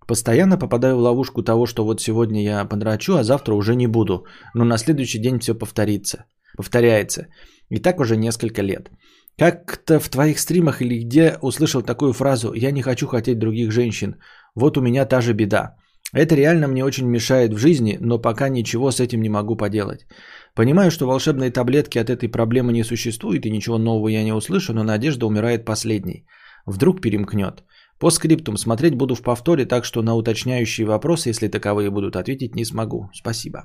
Постоянно 0.06 0.58
попадаю 0.58 0.96
в 0.96 1.00
ловушку 1.00 1.42
того, 1.42 1.66
что 1.66 1.84
вот 1.84 2.00
сегодня 2.00 2.42
я 2.42 2.64
подрачу, 2.64 3.16
а 3.16 3.24
завтра 3.24 3.54
уже 3.54 3.74
не 3.74 3.86
буду. 3.86 4.24
Но 4.54 4.64
на 4.64 4.78
следующий 4.78 5.18
день 5.18 5.38
все 5.38 5.54
повторится. 5.54 6.24
Повторяется. 6.56 7.26
И 7.68 7.78
так 7.78 8.00
уже 8.00 8.16
несколько 8.16 8.62
лет. 8.62 8.90
Как-то 9.38 10.00
в 10.00 10.08
твоих 10.08 10.40
стримах 10.40 10.82
или 10.82 10.98
где 11.04 11.38
услышал 11.42 11.82
такую 11.82 12.12
фразу 12.12 12.52
«Я 12.54 12.72
не 12.72 12.82
хочу 12.82 13.06
хотеть 13.06 13.38
других 13.38 13.70
женщин, 13.70 14.16
вот 14.56 14.76
у 14.76 14.80
меня 14.80 15.06
та 15.06 15.20
же 15.20 15.32
беда». 15.32 15.76
Это 16.14 16.34
реально 16.34 16.68
мне 16.68 16.84
очень 16.84 17.06
мешает 17.06 17.52
в 17.52 17.58
жизни, 17.58 17.98
но 18.00 18.18
пока 18.18 18.48
ничего 18.48 18.90
с 18.90 18.98
этим 18.98 19.20
не 19.20 19.28
могу 19.28 19.56
поделать. 19.56 20.06
Понимаю, 20.54 20.90
что 20.90 21.06
волшебные 21.06 21.50
таблетки 21.50 21.98
от 21.98 22.08
этой 22.08 22.28
проблемы 22.28 22.72
не 22.72 22.82
существует 22.82 23.46
и 23.46 23.50
ничего 23.50 23.78
нового 23.78 24.08
я 24.08 24.24
не 24.24 24.32
услышу, 24.32 24.72
но 24.72 24.82
надежда 24.84 25.26
умирает 25.26 25.64
последней. 25.64 26.26
Вдруг 26.66 27.00
перемкнет. 27.02 27.62
По 28.00 28.10
скриптум 28.10 28.56
смотреть 28.56 28.94
буду 28.94 29.14
в 29.14 29.22
повторе, 29.22 29.66
так 29.66 29.84
что 29.84 30.02
на 30.02 30.14
уточняющие 30.14 30.86
вопросы, 30.86 31.28
если 31.28 31.48
таковые 31.48 31.90
будут 31.90 32.16
ответить, 32.16 32.56
не 32.56 32.64
смогу. 32.64 33.10
Спасибо. 33.12 33.64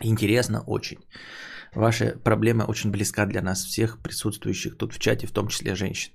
Интересно 0.00 0.62
очень. 0.66 0.98
Ваша 1.74 2.14
проблема 2.24 2.64
очень 2.68 2.90
близка 2.90 3.26
для 3.26 3.42
нас 3.42 3.64
всех 3.64 4.02
присутствующих 4.02 4.76
тут 4.76 4.92
в 4.92 4.98
чате, 4.98 5.26
в 5.26 5.32
том 5.32 5.48
числе 5.48 5.74
женщин. 5.74 6.12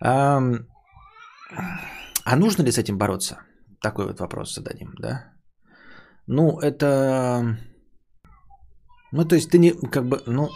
А, 0.00 0.40
а 2.24 2.36
нужно 2.36 2.62
ли 2.62 2.70
с 2.70 2.78
этим 2.78 2.98
бороться? 2.98 3.36
Такой 3.80 4.06
вот 4.06 4.20
вопрос 4.20 4.54
зададим, 4.54 4.94
да? 4.98 5.32
Ну, 6.26 6.58
это... 6.60 7.58
Ну, 9.12 9.24
то 9.24 9.34
есть 9.34 9.50
ты 9.50 9.58
не, 9.58 9.72
как 9.72 10.08
бы, 10.08 10.22
ну, 10.26 10.48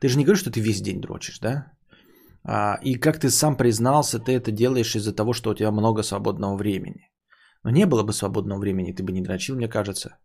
ты 0.00 0.08
же 0.08 0.18
не 0.18 0.24
говоришь, 0.24 0.40
что 0.40 0.50
ты 0.50 0.60
весь 0.60 0.80
день 0.80 1.00
дрочишь, 1.00 1.40
да? 1.40 1.72
А, 2.44 2.78
и 2.82 2.94
как 2.94 3.18
ты 3.18 3.30
сам 3.30 3.56
признался, 3.56 4.18
ты 4.18 4.32
это 4.32 4.50
делаешь 4.52 4.94
из-за 4.96 5.14
того, 5.14 5.32
что 5.32 5.50
у 5.50 5.54
тебя 5.54 5.70
много 5.70 6.02
свободного 6.02 6.56
времени. 6.56 7.10
Но 7.64 7.70
не 7.70 7.86
было 7.86 8.02
бы 8.02 8.12
свободного 8.12 8.60
времени, 8.60 8.92
ты 8.92 9.02
бы 9.02 9.12
не 9.12 9.22
дрочил, 9.22 9.56
мне 9.56 9.68
кажется. 9.68 10.16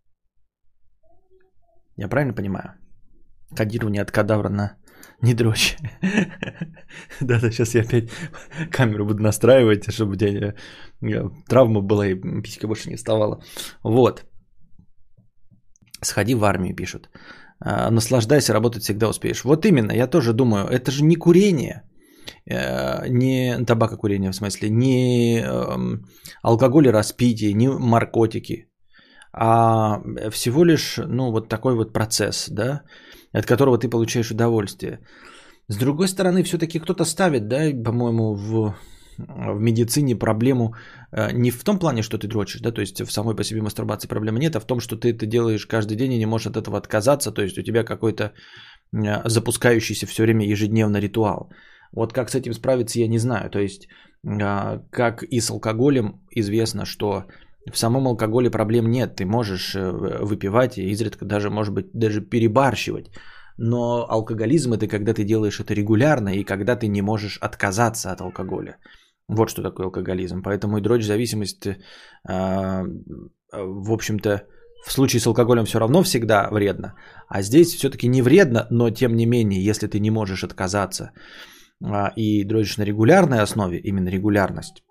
Я 1.98 2.08
правильно 2.08 2.34
понимаю? 2.34 2.74
Кодирование 3.56 4.02
от 4.02 4.12
кадавра 4.12 4.50
на 4.50 4.78
не 5.22 5.34
дрочь. 5.34 5.78
Да-да, 7.22 7.52
сейчас 7.52 7.76
я 7.76 7.82
опять 7.82 8.10
камеру 8.72 9.06
буду 9.06 9.22
настраивать, 9.22 9.92
чтобы 9.92 10.14
у 10.14 10.16
тебя 10.16 10.54
травма 11.48 11.82
была 11.82 12.08
и 12.08 12.16
писька 12.42 12.68
больше 12.68 12.90
не 12.90 12.96
вставала. 12.96 13.42
Вот. 13.84 14.26
Сходи 16.02 16.36
в 16.36 16.44
армию, 16.44 16.76
пишут. 16.76 17.10
А, 17.60 17.92
наслаждайся, 17.92 18.54
работать 18.54 18.84
всегда 18.84 19.10
успеешь. 19.10 19.44
Вот 19.44 19.66
именно, 19.66 19.92
я 19.92 20.08
тоже 20.08 20.34
думаю, 20.34 20.68
это 20.68 20.92
же 20.92 21.04
не 21.04 21.16
курение, 21.16 21.84
э, 22.50 23.10
не 23.10 23.66
табакокурение 23.66 24.32
в 24.32 24.36
смысле, 24.36 24.70
не 24.70 25.42
эм, 25.42 26.06
алкоголь 26.42 26.88
и 26.88 26.92
распитие, 26.92 27.54
не 27.54 27.68
наркотики, 27.68 28.70
а 29.34 30.02
всего 30.32 30.64
лишь, 30.64 30.98
ну, 30.98 31.32
вот 31.32 31.50
такой 31.50 31.76
вот 31.76 31.94
процесс, 31.94 32.48
да, 32.50 32.84
от 33.34 33.46
которого 33.46 33.78
ты 33.78 33.90
получаешь 33.90 34.32
удовольствие. 34.32 35.00
С 35.68 35.78
другой 35.78 36.08
стороны, 36.08 36.44
все-таки 36.44 36.80
кто-то 36.80 37.06
ставит, 37.06 37.48
да, 37.48 37.84
по-моему, 37.86 38.34
в, 38.34 38.76
в 39.18 39.60
медицине 39.60 40.16
проблему 40.16 40.74
э, 41.12 41.32
не 41.34 41.52
в 41.52 41.64
том 41.64 41.80
плане, 41.80 42.02
что 42.02 42.18
ты 42.18 42.28
дрочишь, 42.28 42.62
да, 42.62 42.72
то 42.72 42.82
есть 42.82 43.02
в 43.02 43.12
самой 43.12 43.36
по 43.36 43.44
себе 43.44 43.62
мастурбации 43.62 44.08
проблемы 44.08 44.40
нет, 44.40 44.56
а 44.56 44.60
в 44.60 44.66
том, 44.66 44.80
что 44.80 44.96
ты 44.96 45.10
это 45.10 45.26
делаешь 45.26 45.68
каждый 45.68 45.96
день 45.96 46.14
и 46.14 46.18
не 46.18 46.26
можешь 46.26 46.48
от 46.48 46.58
этого 46.58 46.78
отказаться, 46.78 47.32
то 47.32 47.42
есть 47.42 47.58
у 47.58 47.62
тебя 47.62 47.84
какой-то 47.84 48.24
э, 48.94 49.30
запускающийся 49.30 50.08
все 50.08 50.24
время 50.24 50.46
ежедневно 50.46 50.98
ритуал. 50.98 51.52
Вот 51.92 52.14
как 52.14 52.30
с 52.30 52.36
этим 52.36 52.54
справиться, 52.54 53.00
я 53.00 53.08
не 53.08 53.20
знаю. 53.20 53.50
То 53.50 53.60
есть, 53.60 53.88
э, 54.24 54.80
как 54.92 55.24
и 55.24 55.40
с 55.40 55.52
алкоголем, 55.52 56.22
известно, 56.36 56.86
что 56.86 57.26
в 57.72 57.78
самом 57.78 58.08
алкоголе 58.08 58.50
проблем 58.50 58.90
нет. 58.90 59.16
Ты 59.16 59.26
можешь 59.26 59.76
э, 59.76 59.92
выпивать 60.22 60.78
и 60.78 60.90
изредка 60.92 61.26
даже, 61.26 61.50
может 61.50 61.74
быть, 61.74 61.88
даже 61.94 62.22
перебарщивать. 62.22 63.12
Но 63.58 64.06
алкоголизм 64.10 64.74
это 64.74 64.88
когда 64.88 65.14
ты 65.14 65.24
делаешь 65.24 65.60
это 65.60 65.74
регулярно 65.74 66.30
и 66.30 66.44
когда 66.44 66.76
ты 66.76 66.88
не 66.88 67.02
можешь 67.02 67.38
отказаться 67.42 68.12
от 68.12 68.22
алкоголя. 68.22 68.78
Вот 69.28 69.50
что 69.50 69.62
такое 69.62 69.86
алкоголизм. 69.86 70.42
Поэтому 70.42 70.78
и 70.78 70.82
дрочь 70.82 71.06
зависимость, 71.06 71.68
э, 71.68 71.78
в 73.52 73.92
общем-то, 73.92 74.44
в 74.86 74.92
случае 74.92 75.20
с 75.20 75.28
алкоголем 75.28 75.66
все 75.66 75.80
равно 75.80 76.04
всегда 76.04 76.50
вредно. 76.50 76.96
А 77.28 77.42
здесь 77.42 77.76
все-таки 77.76 78.08
не 78.08 78.22
вредно, 78.22 78.68
но 78.70 78.90
тем 78.90 79.16
не 79.16 79.26
менее, 79.26 79.64
если 79.64 79.88
ты 79.88 80.00
не 80.00 80.12
можешь 80.12 80.44
отказаться 80.44 81.12
а, 81.84 82.14
и 82.16 82.44
дрочишь 82.44 82.78
на 82.78 82.86
регулярной 82.86 83.42
основе, 83.42 83.78
именно 83.78 84.10
регулярность, 84.10 84.84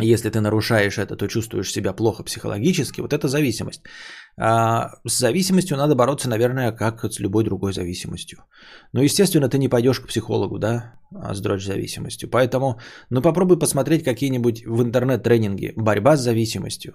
если 0.00 0.30
ты 0.30 0.40
нарушаешь 0.40 0.98
это, 0.98 1.16
то 1.16 1.26
чувствуешь 1.26 1.72
себя 1.72 1.92
плохо 1.92 2.22
психологически. 2.22 3.00
Вот 3.00 3.12
это 3.12 3.28
зависимость. 3.28 3.82
А 4.40 4.90
с 5.06 5.18
зависимостью 5.18 5.76
надо 5.76 5.94
бороться, 5.94 6.28
наверное, 6.28 6.72
как 6.72 7.04
с 7.04 7.18
любой 7.18 7.44
другой 7.44 7.72
зависимостью. 7.72 8.38
Но, 8.92 9.02
естественно, 9.02 9.48
ты 9.48 9.58
не 9.58 9.68
пойдешь 9.68 10.00
к 10.00 10.06
психологу, 10.06 10.58
да, 10.58 10.94
а 11.10 11.34
с 11.34 11.40
дрочь 11.40 11.64
зависимостью. 11.64 12.30
Поэтому, 12.30 12.78
ну, 13.10 13.22
попробуй 13.22 13.58
посмотреть 13.58 14.04
какие-нибудь 14.04 14.64
в 14.66 14.82
интернет-тренинги 14.82 15.72
«Борьба 15.76 16.16
с 16.16 16.20
зависимостью». 16.20 16.94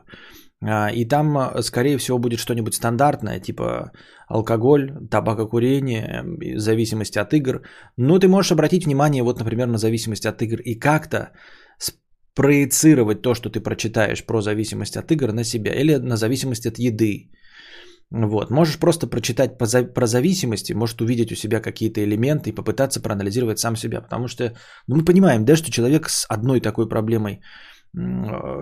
А, 0.65 0.89
и 0.89 1.05
там, 1.05 1.61
скорее 1.61 1.97
всего, 1.97 2.19
будет 2.19 2.39
что-нибудь 2.39 2.75
стандартное, 2.75 3.41
типа 3.41 3.91
алкоголь, 4.27 4.91
табакокурение, 5.11 6.23
зависимость 6.57 7.17
от 7.17 7.33
игр. 7.33 7.61
Ну, 7.97 8.19
ты 8.19 8.27
можешь 8.27 8.51
обратить 8.51 8.85
внимание, 8.85 9.23
вот, 9.23 9.39
например, 9.39 9.67
на 9.67 9.77
зависимость 9.77 10.25
от 10.25 10.41
игр 10.41 10.61
и 10.61 10.79
как-то 10.79 11.31
проецировать 12.35 13.21
то, 13.21 13.33
что 13.33 13.49
ты 13.49 13.59
прочитаешь 13.59 14.25
про 14.25 14.41
зависимость 14.41 14.97
от 14.97 15.11
игр 15.11 15.31
на 15.33 15.43
себя 15.43 15.73
или 15.73 15.95
на 15.97 16.17
зависимость 16.17 16.65
от 16.65 16.79
еды. 16.79 17.29
Вот. 18.11 18.51
Можешь 18.51 18.77
просто 18.77 19.07
прочитать 19.07 19.57
про 19.93 20.07
зависимости, 20.07 20.73
может 20.73 21.01
увидеть 21.01 21.31
у 21.31 21.35
себя 21.35 21.61
какие-то 21.61 22.03
элементы 22.03 22.49
и 22.49 22.55
попытаться 22.55 23.01
проанализировать 23.01 23.59
сам 23.59 23.75
себя. 23.75 24.01
Потому 24.01 24.27
что 24.27 24.43
ну, 24.87 24.97
мы 24.97 25.05
понимаем, 25.05 25.45
да, 25.45 25.55
что 25.55 25.71
человек 25.71 26.09
с 26.09 26.25
одной 26.29 26.61
такой 26.61 26.87
проблемой 26.87 27.33
э, 27.33 27.39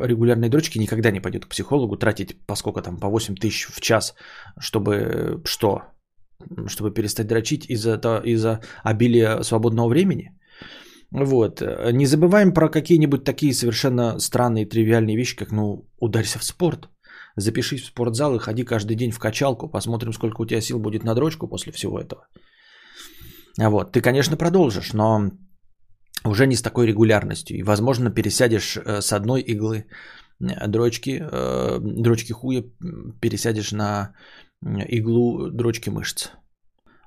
регулярной 0.07 0.49
дрочки 0.49 0.79
никогда 0.79 1.11
не 1.11 1.19
пойдет 1.19 1.45
к 1.45 1.49
психологу 1.49 1.97
тратить 1.97 2.45
по 2.47 2.55
сколько 2.55 2.81
там, 2.81 2.97
по 2.97 3.09
8 3.09 3.35
тысяч 3.35 3.67
в 3.67 3.81
час, 3.81 4.15
чтобы 4.59 5.41
что? 5.43 5.81
Чтобы 6.67 6.93
перестать 6.93 7.27
дрочить 7.27 7.65
из-за, 7.69 7.99
из-за 8.23 8.61
обилия 8.83 9.43
свободного 9.43 9.89
времени? 9.89 10.31
Вот. 11.11 11.61
Не 11.91 12.05
забываем 12.05 12.53
про 12.53 12.69
какие-нибудь 12.69 13.23
такие 13.23 13.53
совершенно 13.53 14.19
странные, 14.19 14.65
тривиальные 14.65 15.17
вещи, 15.17 15.35
как, 15.35 15.51
ну, 15.51 15.85
ударься 15.99 16.39
в 16.39 16.43
спорт. 16.43 16.89
Запишись 17.35 17.81
в 17.81 17.87
спортзал 17.87 18.35
и 18.35 18.39
ходи 18.39 18.63
каждый 18.63 18.95
день 18.95 19.11
в 19.11 19.19
качалку. 19.19 19.69
Посмотрим, 19.69 20.13
сколько 20.13 20.41
у 20.41 20.45
тебя 20.45 20.61
сил 20.61 20.79
будет 20.79 21.03
на 21.03 21.15
дрочку 21.15 21.47
после 21.47 21.71
всего 21.71 21.99
этого. 21.99 22.27
А 23.59 23.69
Вот. 23.69 23.91
Ты, 23.91 24.01
конечно, 24.01 24.37
продолжишь, 24.37 24.93
но 24.93 25.31
уже 26.23 26.47
не 26.47 26.55
с 26.55 26.61
такой 26.61 26.87
регулярностью. 26.87 27.57
И, 27.57 27.63
возможно, 27.63 28.11
пересядешь 28.11 28.77
э, 28.77 29.01
с 29.01 29.13
одной 29.13 29.41
иглы 29.41 29.85
э, 30.39 30.67
дрочки, 30.67 31.21
э, 31.21 31.79
дрочки 31.79 32.31
хуя, 32.31 32.63
пересядешь 33.19 33.71
на 33.71 34.13
иглу 34.61 35.49
дрочки 35.49 35.89
мышц. 35.89 36.29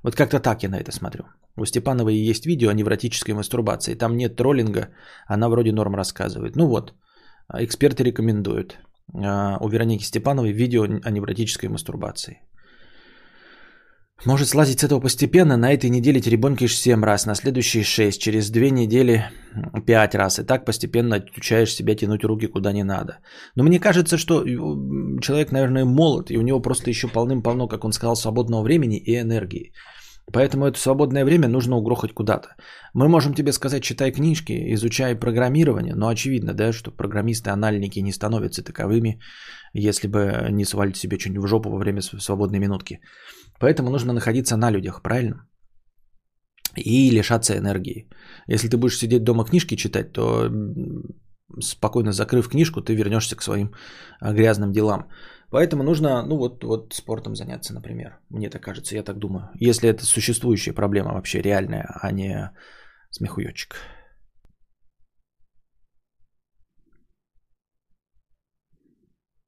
Вот 0.04 0.14
как-то 0.14 0.38
так 0.38 0.62
я 0.62 0.68
на 0.68 0.76
это 0.76 0.92
смотрю. 0.92 1.24
У 1.56 1.64
Степановой 1.64 2.14
есть 2.30 2.46
видео 2.46 2.68
о 2.68 2.74
невротической 2.74 3.34
мастурбации. 3.34 3.94
Там 3.94 4.16
нет 4.16 4.36
троллинга, 4.36 4.88
она 5.26 5.48
вроде 5.48 5.72
норм 5.72 5.94
рассказывает. 5.94 6.56
Ну 6.56 6.66
вот, 6.66 6.94
а, 7.48 7.64
эксперты 7.64 8.04
рекомендуют. 8.04 8.78
А, 9.14 9.56
У 9.60 9.68
Вероники 9.68 10.04
Степановой 10.04 10.52
видео 10.52 10.82
о 10.82 11.10
невротической 11.10 11.68
мастурбации. 11.68 12.42
Может 14.26 14.48
слазить 14.48 14.80
с 14.80 14.84
этого 14.84 15.00
постепенно. 15.00 15.56
На 15.56 15.72
этой 15.72 15.90
неделе 15.90 16.20
теребонькаешь 16.20 16.76
7 16.76 17.04
раз, 17.04 17.26
на 17.26 17.34
следующие 17.34 17.82
6, 17.82 18.20
через 18.20 18.50
2 18.50 18.70
недели 18.70 19.24
5 19.86 20.14
раз. 20.14 20.38
И 20.38 20.44
так 20.44 20.64
постепенно 20.64 21.16
отучаешь 21.16 21.74
себя 21.74 21.94
тянуть 21.94 22.24
руки 22.24 22.46
куда 22.46 22.72
не 22.72 22.84
надо. 22.84 23.18
Но 23.56 23.64
мне 23.64 23.80
кажется, 23.80 24.16
что 24.16 24.42
м, 24.42 25.18
человек, 25.20 25.52
наверное, 25.52 25.84
молод, 25.84 26.30
и 26.30 26.38
у 26.38 26.42
него 26.42 26.60
просто 26.60 26.90
еще 26.90 27.08
полным-полно, 27.08 27.68
как 27.68 27.84
он 27.84 27.92
сказал, 27.92 28.16
свободного 28.16 28.62
времени 28.62 28.96
и 28.98 29.18
энергии. 29.18 29.72
Поэтому 30.32 30.66
это 30.66 30.78
свободное 30.78 31.24
время 31.24 31.48
нужно 31.48 31.76
угрохать 31.76 32.12
куда-то. 32.12 32.48
Мы 32.94 33.08
можем 33.08 33.34
тебе 33.34 33.52
сказать, 33.52 33.82
читай 33.82 34.10
книжки, 34.12 34.74
изучай 34.74 35.14
программирование, 35.14 35.94
но 35.94 36.08
очевидно, 36.08 36.54
да, 36.54 36.72
что 36.72 36.90
программисты-анальники 36.90 38.00
не 38.00 38.12
становятся 38.12 38.64
таковыми, 38.64 39.20
если 39.74 40.08
бы 40.08 40.48
не 40.50 40.64
свалить 40.64 40.96
себе 40.96 41.18
что-нибудь 41.18 41.44
в 41.44 41.48
жопу 41.48 41.70
во 41.70 41.78
время 41.78 42.00
св- 42.00 42.22
свободной 42.22 42.58
минутки. 42.58 43.00
Поэтому 43.60 43.90
нужно 43.90 44.12
находиться 44.12 44.56
на 44.56 44.70
людях, 44.70 45.02
правильно? 45.02 45.46
И 46.76 47.10
лишаться 47.10 47.56
энергии. 47.56 48.08
Если 48.48 48.68
ты 48.68 48.76
будешь 48.76 48.98
сидеть 48.98 49.24
дома 49.24 49.44
книжки 49.44 49.76
читать, 49.76 50.12
то 50.12 50.50
спокойно 51.60 52.12
закрыв 52.12 52.48
книжку, 52.48 52.80
ты 52.80 52.94
вернешься 52.94 53.36
к 53.36 53.42
своим 53.42 53.70
а, 54.20 54.32
грязным 54.32 54.72
делам. 54.72 55.08
Поэтому 55.50 55.82
нужно, 55.82 56.22
ну 56.26 56.36
вот, 56.36 56.64
вот 56.64 56.92
спортом 56.94 57.36
заняться, 57.36 57.72
например. 57.74 58.18
Мне 58.28 58.50
так 58.50 58.62
кажется, 58.62 58.94
я 58.94 59.02
так 59.02 59.18
думаю. 59.18 59.50
Если 59.54 59.88
это 59.88 60.04
существующая 60.04 60.72
проблема 60.72 61.12
вообще 61.14 61.40
реальная, 61.40 61.88
а 62.02 62.10
не 62.10 62.50
смехуёчек. 63.10 63.76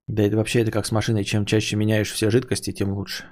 Да 0.06 0.22
это 0.22 0.36
вообще 0.36 0.60
это 0.60 0.70
как 0.70 0.86
с 0.86 0.92
машиной. 0.92 1.24
Чем 1.24 1.46
чаще 1.46 1.76
меняешь 1.76 2.12
все 2.12 2.30
жидкости, 2.30 2.72
тем 2.72 2.92
лучше. 2.92 3.24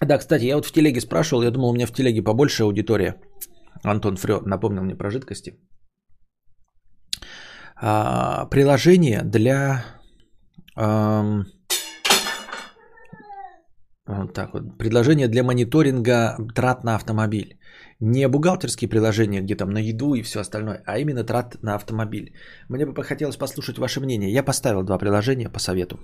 Да, 0.00 0.18
кстати, 0.18 0.44
я 0.44 0.56
вот 0.56 0.66
в 0.66 0.72
телеге 0.72 1.00
спрашивал, 1.00 1.42
я 1.42 1.50
думал, 1.50 1.70
у 1.70 1.74
меня 1.74 1.86
в 1.86 1.92
телеге 1.92 2.22
побольше 2.22 2.64
аудитория. 2.64 3.16
Антон 3.82 4.16
Фрё 4.16 4.40
напомнил 4.40 4.82
мне 4.82 4.94
про 4.94 5.10
жидкости. 5.10 5.58
А, 7.76 8.46
приложение 8.46 9.22
для... 9.22 9.84
ам, 10.76 11.44
вот 14.06 14.34
так 14.34 14.54
вот. 14.54 14.78
Предложение 14.78 15.28
для 15.28 15.42
мониторинга 15.42 16.36
трат 16.54 16.84
на 16.84 16.94
автомобиль. 16.94 17.58
Не 18.00 18.28
бухгалтерские 18.28 18.88
приложения, 18.88 19.42
где 19.42 19.56
там 19.56 19.70
на 19.70 19.78
еду 19.78 20.14
и 20.14 20.22
все 20.22 20.40
остальное, 20.40 20.82
а 20.86 20.98
именно 20.98 21.24
трат 21.24 21.56
на 21.62 21.74
автомобиль. 21.74 22.34
Мне 22.68 22.86
бы 22.86 23.02
хотелось 23.02 23.36
послушать 23.36 23.78
ваше 23.78 24.00
мнение. 24.00 24.32
Я 24.32 24.42
поставил 24.44 24.82
два 24.84 24.98
приложения 24.98 25.48
по 25.48 25.58
совету. 25.58 25.98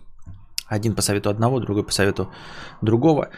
Один 0.77 0.95
по 0.95 1.03
совету 1.03 1.29
одного, 1.29 1.61
другой 1.61 1.85
по 1.85 1.93
совету 1.93 2.33
другого. 2.83 3.29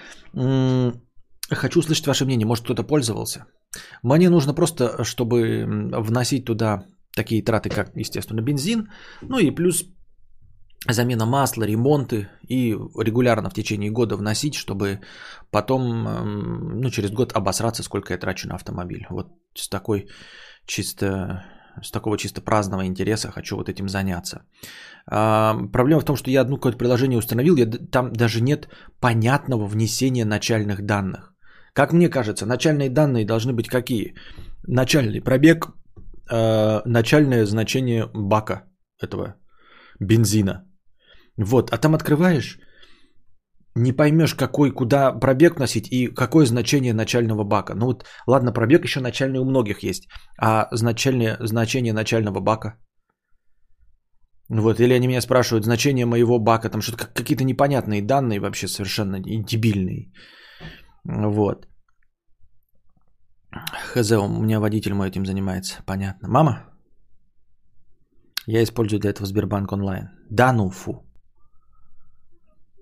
Хочу 1.50 1.80
услышать 1.80 2.06
ваше 2.06 2.24
мнение. 2.24 2.46
Может, 2.46 2.64
кто-то 2.64 2.84
пользовался? 2.84 3.46
Мне 4.02 4.30
нужно 4.30 4.54
просто, 4.54 5.04
чтобы 5.04 5.66
вносить 5.92 6.44
туда 6.44 6.84
такие 7.16 7.42
траты, 7.42 7.70
как, 7.70 7.96
естественно, 7.96 8.40
бензин, 8.40 8.88
ну 9.22 9.38
и 9.38 9.50
плюс 9.50 9.84
замена 10.88 11.26
масла, 11.26 11.64
ремонты 11.64 12.28
и 12.48 12.76
регулярно 13.04 13.50
в 13.50 13.54
течение 13.54 13.90
года 13.90 14.16
вносить, 14.16 14.54
чтобы 14.54 15.00
потом, 15.50 16.04
ну, 16.80 16.90
через 16.90 17.10
год 17.10 17.32
обосраться, 17.36 17.82
сколько 17.82 18.12
я 18.12 18.18
трачу 18.18 18.48
на 18.48 18.54
автомобиль. 18.54 19.06
Вот 19.10 19.26
с 19.54 19.68
такой 19.68 20.06
чисто 20.66 21.44
с 21.82 21.90
такого 21.90 22.16
чисто 22.16 22.40
праздного 22.40 22.86
интереса 22.86 23.32
хочу 23.32 23.56
вот 23.56 23.68
этим 23.68 23.88
заняться. 23.88 24.44
Проблема 25.06 26.00
в 26.00 26.04
том, 26.04 26.16
что 26.16 26.30
я 26.30 26.40
одно 26.40 26.56
какое-то 26.56 26.78
приложение 26.78 27.18
установил, 27.18 27.56
я, 27.56 27.66
там 27.66 28.12
даже 28.12 28.40
нет 28.40 28.68
понятного 29.00 29.66
внесения 29.66 30.24
начальных 30.24 30.82
данных. 30.82 31.34
Как 31.74 31.92
мне 31.92 32.08
кажется, 32.08 32.46
начальные 32.46 32.88
данные 32.88 33.26
должны 33.26 33.52
быть 33.52 33.68
какие? 33.68 34.14
Начальный 34.66 35.20
пробег, 35.20 35.66
э, 36.30 36.80
начальное 36.86 37.44
значение 37.44 38.08
бака 38.14 38.62
этого 39.02 39.34
бензина. 40.00 40.64
Вот, 41.36 41.70
а 41.70 41.78
там 41.78 41.94
открываешь, 41.94 42.58
не 43.74 43.92
поймешь, 43.92 44.34
какой, 44.34 44.70
куда 44.70 45.12
пробег 45.12 45.58
носить 45.58 45.88
и 45.90 46.06
какое 46.06 46.46
значение 46.46 46.94
начального 46.94 47.44
бака. 47.44 47.74
Ну 47.74 47.86
вот, 47.86 48.04
ладно, 48.26 48.52
пробег 48.52 48.84
еще 48.84 49.00
начальный 49.00 49.40
у 49.40 49.44
многих 49.44 49.82
есть, 49.82 50.08
а 50.38 50.68
значальное, 50.70 51.36
значение 51.40 51.92
начального 51.92 52.40
бака? 52.40 52.78
Вот, 54.50 54.80
или 54.80 54.92
они 54.92 55.08
меня 55.08 55.20
спрашивают, 55.20 55.64
значение 55.64 56.06
моего 56.06 56.38
бака, 56.38 56.68
там 56.68 56.82
что-то 56.82 56.98
как- 56.98 57.14
какие-то 57.14 57.44
непонятные 57.44 58.02
данные 58.02 58.40
вообще 58.40 58.68
совершенно 58.68 59.20
дебильные. 59.20 60.12
Вот. 61.04 61.66
Хз, 63.94 64.12
у 64.12 64.42
меня 64.42 64.60
водитель 64.60 64.92
мой 64.92 65.08
этим 65.08 65.24
занимается, 65.24 65.82
понятно. 65.86 66.28
Мама? 66.28 66.74
Я 68.46 68.62
использую 68.62 69.00
для 69.00 69.10
этого 69.10 69.26
Сбербанк 69.26 69.72
онлайн. 69.72 70.10
Да 70.30 70.52
ну 70.52 70.70
фу. 70.70 70.92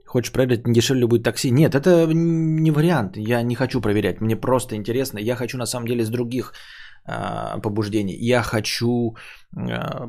Хочешь 0.06 0.32
проверить, 0.32 0.66
не 0.66 0.74
дешевле 0.74 1.06
будет 1.06 1.22
такси? 1.22 1.50
Нет, 1.50 1.74
это 1.74 2.06
не 2.12 2.70
вариант. 2.70 3.16
Я 3.16 3.42
не 3.42 3.54
хочу 3.54 3.80
проверять. 3.80 4.20
Мне 4.20 4.36
просто 4.36 4.74
интересно. 4.74 5.18
Я 5.18 5.36
хочу 5.36 5.58
на 5.58 5.66
самом 5.66 5.86
деле 5.86 6.04
с 6.04 6.10
других 6.10 6.52
а, 7.06 7.58
побуждений. 7.60 8.16
Я 8.20 8.42
хочу 8.42 9.16
а, 9.56 10.08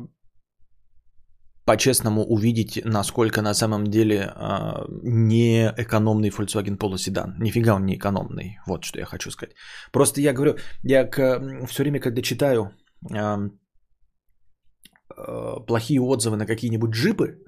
по-честному 1.64 2.24
увидеть, 2.24 2.80
насколько 2.84 3.42
на 3.42 3.54
самом 3.54 3.84
деле 3.84 4.32
а, 4.34 4.84
не 5.02 5.72
экономный 5.76 6.30
Volkswagen 6.30 6.76
Polo 6.76 6.98
седан. 6.98 7.34
Нифига 7.38 7.74
он 7.74 7.86
не 7.86 7.96
экономный. 7.96 8.58
Вот 8.66 8.84
что 8.84 8.98
я 8.98 9.06
хочу 9.06 9.30
сказать. 9.30 9.54
Просто 9.92 10.20
я 10.20 10.32
говорю, 10.32 10.56
я 10.82 11.04
к, 11.04 11.66
все 11.66 11.82
время, 11.82 12.00
когда 12.00 12.22
читаю 12.22 12.70
а, 13.10 13.38
а, 15.16 15.60
плохие 15.60 16.00
отзывы 16.00 16.36
на 16.36 16.46
какие-нибудь 16.46 16.90
джипы, 16.90 17.38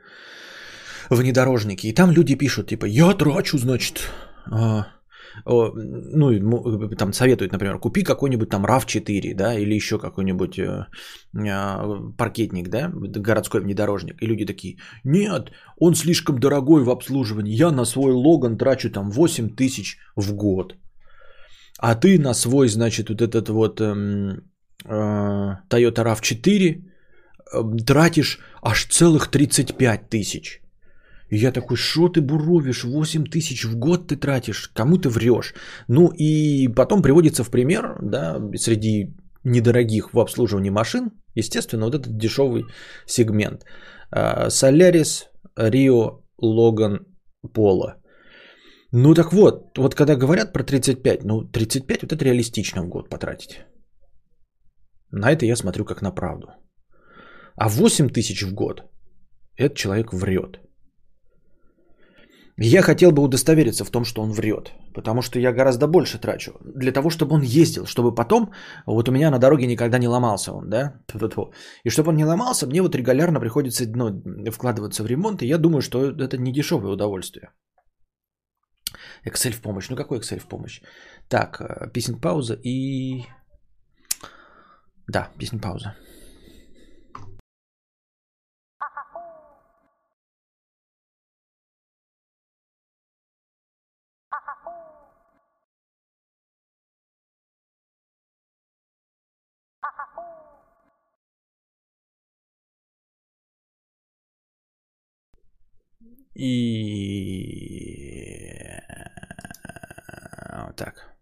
внедорожники, 1.10 1.86
и 1.86 1.94
там 1.94 2.10
люди 2.10 2.34
пишут, 2.34 2.68
типа, 2.68 2.86
я 2.86 3.14
трачу, 3.14 3.58
значит, 3.58 4.10
о, 4.50 4.86
ну, 5.44 6.30
му- 6.40 6.88
там 6.96 7.12
советуют, 7.12 7.52
например, 7.52 7.78
купи 7.78 8.02
какой-нибудь 8.02 8.48
там 8.48 8.64
RAV4, 8.64 9.34
да, 9.34 9.54
или 9.58 9.74
еще 9.74 9.98
какой-нибудь 9.98 10.58
э, 10.58 10.86
а, 11.48 12.12
паркетник, 12.16 12.68
да, 12.68 12.90
городской 12.92 13.60
внедорожник. 13.60 14.22
И 14.22 14.26
люди 14.26 14.46
такие, 14.46 14.78
нет, 15.04 15.50
он 15.78 15.94
слишком 15.94 16.38
дорогой 16.38 16.84
в 16.84 16.90
обслуживании, 16.90 17.60
я 17.60 17.70
на 17.70 17.84
свой 17.84 18.12
Логан 18.12 18.56
трачу 18.56 18.90
там 18.90 19.10
8 19.10 19.56
тысяч 19.56 19.98
в 20.16 20.32
год. 20.34 20.74
А 21.78 21.94
ты 21.94 22.18
на 22.18 22.34
свой, 22.34 22.68
значит, 22.68 23.08
вот 23.08 23.20
этот 23.20 23.48
вот 23.48 23.80
эм, 23.80 24.42
э, 24.84 25.56
Toyota 25.68 26.04
RAV4 26.04 26.82
э, 27.52 27.84
тратишь 27.86 28.38
аж 28.62 28.86
целых 28.86 29.28
35 29.30 30.08
тысяч. 30.08 30.62
И 31.28 31.36
я 31.36 31.52
такой, 31.52 31.76
что 31.76 32.08
ты 32.08 32.20
буровишь, 32.20 32.84
8 32.84 33.24
тысяч 33.24 33.64
в 33.64 33.76
год 33.76 34.08
ты 34.08 34.16
тратишь, 34.16 34.70
кому 34.74 34.98
ты 34.98 35.08
врешь? 35.08 35.54
Ну 35.88 36.12
и 36.18 36.68
потом 36.68 37.02
приводится 37.02 37.44
в 37.44 37.50
пример, 37.50 37.98
да, 38.02 38.40
среди 38.56 39.14
недорогих 39.44 40.12
в 40.12 40.18
обслуживании 40.18 40.70
машин, 40.70 41.10
естественно, 41.34 41.84
вот 41.86 41.94
этот 41.94 42.16
дешевый 42.16 42.64
сегмент. 43.06 43.64
А, 44.10 44.50
Солярис, 44.50 45.28
Рио, 45.56 46.22
Логан, 46.38 47.06
Поло. 47.54 47.96
Ну 48.92 49.14
так 49.14 49.32
вот, 49.32 49.78
вот 49.78 49.94
когда 49.94 50.16
говорят 50.16 50.52
про 50.52 50.62
35, 50.62 51.24
ну 51.24 51.44
35 51.44 52.02
вот 52.02 52.12
это 52.12 52.24
реалистично 52.24 52.82
в 52.82 52.88
год 52.88 53.08
потратить. 53.10 53.60
На 55.10 55.32
это 55.32 55.46
я 55.46 55.56
смотрю 55.56 55.84
как 55.84 56.02
на 56.02 56.12
правду. 56.12 56.46
А 57.56 57.68
8 57.68 58.10
тысяч 58.10 58.42
в 58.42 58.54
год, 58.54 58.82
этот 59.56 59.76
человек 59.76 60.12
врет. 60.12 60.60
Я 62.58 62.82
хотел 62.82 63.12
бы 63.12 63.22
удостовериться 63.22 63.84
в 63.84 63.90
том, 63.90 64.04
что 64.04 64.22
он 64.22 64.32
врет, 64.32 64.72
потому 64.94 65.20
что 65.22 65.38
я 65.38 65.52
гораздо 65.52 65.86
больше 65.86 66.18
трачу 66.18 66.52
для 66.64 66.90
того, 66.90 67.10
чтобы 67.10 67.34
он 67.34 67.42
ездил, 67.42 67.84
чтобы 67.84 68.14
потом, 68.14 68.52
вот 68.86 69.08
у 69.08 69.12
меня 69.12 69.30
на 69.30 69.38
дороге 69.38 69.66
никогда 69.66 69.98
не 69.98 70.08
ломался 70.08 70.52
он, 70.52 70.70
да, 70.70 70.94
и 71.84 71.90
чтобы 71.90 72.08
он 72.08 72.16
не 72.16 72.24
ломался, 72.24 72.66
мне 72.66 72.80
вот 72.80 72.94
регулярно 72.94 73.40
приходится 73.40 73.84
ну, 73.86 74.22
вкладываться 74.50 75.02
в 75.02 75.06
ремонт, 75.06 75.42
и 75.42 75.46
я 75.46 75.58
думаю, 75.58 75.82
что 75.82 76.06
это 76.10 76.38
не 76.38 76.52
дешевое 76.52 76.92
удовольствие. 76.92 77.50
Excel 79.26 79.52
в 79.52 79.60
помощь. 79.60 79.90
Ну 79.90 79.96
какой 79.96 80.18
Excel 80.18 80.38
в 80.38 80.46
помощь? 80.46 80.80
Так, 81.28 81.60
э, 81.60 81.90
песен 81.92 82.20
пауза 82.20 82.54
и... 82.54 83.24
Да, 85.08 85.28
песен 85.38 85.60
пауза. 85.60 85.94
И 106.34 107.66
вот 110.66 110.76
так. 110.76 111.12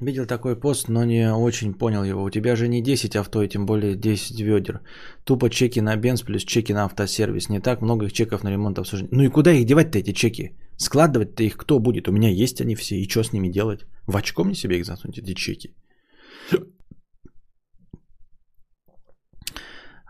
Видел 0.00 0.26
такой 0.26 0.60
пост, 0.60 0.88
но 0.88 1.04
не 1.04 1.32
очень 1.32 1.74
понял 1.74 2.04
его. 2.04 2.22
У 2.22 2.30
тебя 2.30 2.56
же 2.56 2.68
не 2.68 2.82
10 2.82 3.16
авто, 3.16 3.42
и 3.42 3.48
тем 3.48 3.66
более 3.66 3.94
10 3.96 4.40
ведер. 4.40 4.80
Тупо 5.24 5.48
чеки 5.48 5.80
на 5.80 5.96
бенз 5.96 6.22
плюс 6.22 6.44
чеки 6.44 6.74
на 6.74 6.84
автосервис. 6.84 7.48
Не 7.48 7.60
так 7.60 7.80
много 7.80 8.06
их 8.06 8.12
чеков 8.12 8.42
на 8.44 8.50
ремонт 8.50 8.78
обслуживания. 8.78 9.16
Ну 9.16 9.22
и 9.24 9.30
куда 9.30 9.52
их 9.52 9.64
девать-то 9.64 9.98
эти 9.98 10.12
чеки? 10.12 10.52
Складывать-то 10.76 11.42
их 11.42 11.56
кто 11.56 11.78
будет? 11.78 12.08
У 12.08 12.12
меня 12.12 12.28
есть 12.28 12.60
они 12.60 12.74
все. 12.74 12.96
И 12.96 13.08
что 13.08 13.22
с 13.22 13.32
ними 13.32 13.48
делать? 13.48 13.86
В 14.06 14.16
очко 14.16 14.44
мне 14.44 14.54
себе 14.54 14.76
их 14.78 14.84
засунуть, 14.84 15.18
эти 15.18 15.34
чеки? 15.34 15.74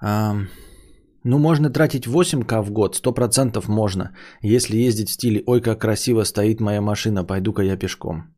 Ну, 0.00 1.38
можно 1.38 1.70
тратить 1.70 2.06
8к 2.06 2.62
в 2.62 2.70
год, 2.70 2.96
100% 2.96 3.64
можно. 3.68 4.14
Если 4.42 4.76
ездить 4.76 5.08
в 5.08 5.12
стиле 5.12 5.42
«Ой, 5.46 5.60
как 5.60 5.80
красиво 5.80 6.24
стоит 6.24 6.60
моя 6.60 6.80
машина, 6.80 7.24
пойду-ка 7.24 7.62
я 7.62 7.76
пешком». 7.76 8.34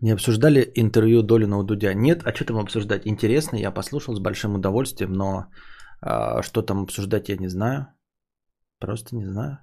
Не 0.00 0.12
обсуждали 0.12 0.70
интервью 0.76 1.22
Долина 1.22 1.58
у 1.58 1.64
Дудя? 1.64 1.92
Нет, 1.92 2.22
а 2.24 2.32
что 2.32 2.44
там 2.44 2.58
обсуждать? 2.58 3.06
Интересно, 3.06 3.56
я 3.56 3.72
послушал 3.72 4.14
с 4.14 4.20
большим 4.20 4.54
удовольствием, 4.54 5.12
но 5.12 5.46
а, 6.00 6.42
что 6.42 6.62
там 6.62 6.82
обсуждать, 6.82 7.28
я 7.28 7.36
не 7.36 7.48
знаю. 7.48 7.86
Просто 8.78 9.16
не 9.16 9.26
знаю. 9.26 9.58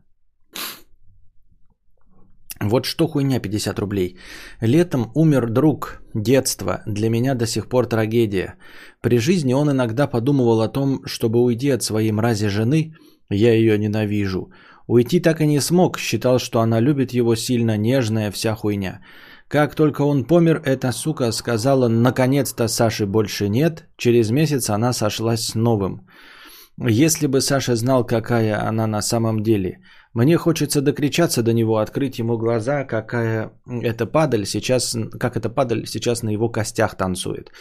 Вот 2.61 2.85
что 2.85 3.07
хуйня 3.07 3.39
50 3.39 3.79
рублей. 3.79 4.17
Летом 4.61 5.11
умер 5.13 5.49
друг, 5.49 6.01
детство, 6.13 6.81
для 6.85 7.09
меня 7.09 7.35
до 7.35 7.45
сих 7.45 7.67
пор 7.67 7.85
трагедия. 7.85 8.55
При 9.01 9.19
жизни 9.19 9.53
он 9.53 9.69
иногда 9.69 10.07
подумывал 10.07 10.61
о 10.61 10.69
том, 10.69 11.01
чтобы 11.05 11.43
уйти 11.43 11.69
от 11.69 11.83
своей 11.83 12.11
мрази 12.11 12.47
жены, 12.47 12.93
я 13.29 13.53
ее 13.53 13.77
ненавижу. 13.77 14.51
Уйти 14.87 15.19
так 15.19 15.41
и 15.41 15.47
не 15.47 15.59
смог, 15.59 15.99
считал, 15.99 16.39
что 16.39 16.59
она 16.59 16.79
любит 16.79 17.13
его 17.13 17.35
сильно, 17.35 17.77
нежная 17.77 18.31
вся 18.31 18.55
хуйня. 18.55 19.01
Как 19.55 19.73
только 19.73 20.01
он 20.01 20.25
помер, 20.25 20.61
эта 20.65 20.91
сука 20.91 21.31
сказала, 21.31 21.87
наконец-то 21.87 22.67
Саши 22.67 23.05
больше 23.05 23.47
нет, 23.47 23.85
через 23.95 24.29
месяц 24.29 24.69
она 24.69 24.91
сошлась 24.91 25.45
с 25.45 25.55
новым. 25.55 26.01
Если 26.77 27.27
бы 27.27 27.39
Саша 27.39 27.75
знал, 27.75 28.05
какая 28.05 28.67
она 28.67 28.85
на 28.85 29.01
самом 29.01 29.43
деле. 29.43 29.79
Мне 30.13 30.35
хочется 30.37 30.81
докричаться 30.81 31.41
до 31.41 31.53
него, 31.53 31.77
открыть 31.77 32.19
ему 32.19 32.37
глаза, 32.37 32.83
какая 32.83 33.53
эта 33.65 34.05
падаль 34.05 34.45
сейчас, 34.45 34.97
как 35.21 35.37
эта 35.37 35.49
падаль 35.49 35.87
сейчас 35.87 36.23
на 36.23 36.31
его 36.31 36.49
костях 36.49 36.97
танцует. 36.97 37.51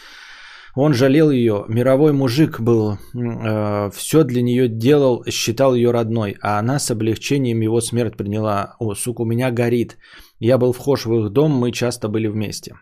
Он 0.75 0.93
жалел 0.93 1.31
ее, 1.31 1.63
мировой 1.69 2.11
мужик 2.11 2.59
был, 2.59 2.97
э, 3.13 3.89
все 3.95 4.23
для 4.25 4.41
нее 4.41 4.67
делал, 4.67 5.23
считал 5.29 5.75
ее 5.75 5.91
родной, 5.91 6.35
а 6.41 6.59
она 6.59 6.79
с 6.79 6.91
облегчением 6.91 7.61
его 7.61 7.79
смерть 7.79 8.17
приняла. 8.17 8.75
О, 8.79 8.95
сука, 8.95 9.21
у 9.21 9.25
меня 9.25 9.51
горит. 9.51 9.97
Я 10.39 10.57
был 10.57 10.73
вхож 10.73 11.05
в 11.05 11.13
их 11.13 11.29
дом, 11.29 11.51
мы 11.51 11.71
часто 11.71 12.07
были 12.07 12.27
вместе. 12.27 12.75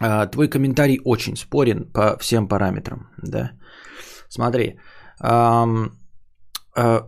А, 0.00 0.26
твой 0.26 0.48
комментарий 0.48 1.00
очень 1.04 1.36
спорен 1.36 1.92
по 1.92 2.16
всем 2.18 2.48
параметрам, 2.48 3.08
да. 3.22 3.52
Смотри, 4.28 4.78
э, 5.22 7.00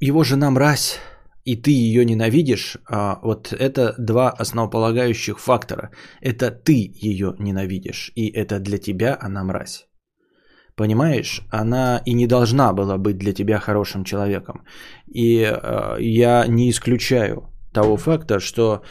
его 0.00 0.24
жена 0.24 0.50
мразь, 0.50 0.98
и 1.44 1.56
ты 1.56 1.70
ее 1.70 2.04
ненавидишь, 2.04 2.76
э, 2.76 3.16
вот 3.22 3.52
это 3.52 3.94
два 3.98 4.30
основополагающих 4.30 5.38
фактора. 5.38 5.90
Это 6.20 6.50
ты 6.50 6.90
ее 6.94 7.34
ненавидишь, 7.38 8.12
и 8.16 8.30
это 8.32 8.58
для 8.58 8.78
тебя 8.78 9.16
она 9.20 9.44
мразь. 9.44 9.86
Понимаешь, 10.76 11.42
она 11.52 12.02
и 12.04 12.14
не 12.14 12.26
должна 12.26 12.72
была 12.72 12.98
быть 12.98 13.16
для 13.16 13.32
тебя 13.32 13.60
хорошим 13.60 14.04
человеком. 14.04 14.64
И 15.06 15.36
я 16.00 16.46
не 16.48 16.68
исключаю 16.68 17.53
того 17.74 17.98
факта, 17.98 18.40
что 18.40 18.82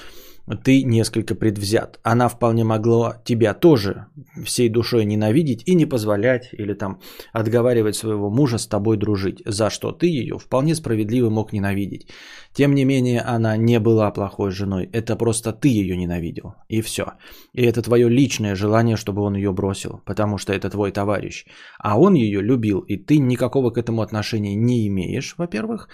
ты 0.64 0.84
несколько 0.84 1.36
предвзят. 1.36 2.00
Она 2.04 2.28
вполне 2.28 2.64
могла 2.64 3.22
тебя 3.24 3.54
тоже 3.54 4.08
всей 4.44 4.70
душой 4.70 5.06
ненавидеть 5.06 5.64
и 5.66 5.76
не 5.76 5.86
позволять 5.86 6.50
или 6.52 6.74
там 6.74 7.00
отговаривать 7.32 7.96
своего 7.96 8.30
мужа 8.30 8.58
с 8.58 8.68
тобой 8.68 8.98
дружить, 8.98 9.42
за 9.46 9.70
что 9.70 9.92
ты 9.92 10.08
ее 10.08 10.38
вполне 10.38 10.76
справедливо 10.76 11.30
мог 11.30 11.54
ненавидеть. 11.54 12.08
Тем 12.54 12.76
не 12.76 12.84
менее, 12.84 13.22
она 13.22 13.56
не 13.58 13.80
была 13.80 14.12
плохой 14.12 14.52
женой, 14.52 14.90
это 14.92 15.16
просто 15.16 15.54
ты 15.54 15.70
ее 15.70 15.96
ненавидел, 15.96 16.56
и 16.68 16.82
все. 16.82 17.14
И 17.54 17.64
это 17.64 17.82
твое 17.82 18.10
личное 18.10 18.56
желание, 18.56 18.98
чтобы 18.98 19.22
он 19.22 19.36
ее 19.36 19.54
бросил, 19.54 20.02
потому 20.06 20.38
что 20.38 20.54
это 20.54 20.70
твой 20.70 20.92
товарищ. 20.92 21.46
А 21.80 21.98
он 21.98 22.16
ее 22.16 22.42
любил, 22.42 22.80
и 22.82 22.98
ты 22.98 23.18
никакого 23.18 23.72
к 23.72 23.78
этому 23.78 24.02
отношения 24.02 24.56
не 24.56 24.88
имеешь, 24.88 25.36
во-первых. 25.38 25.88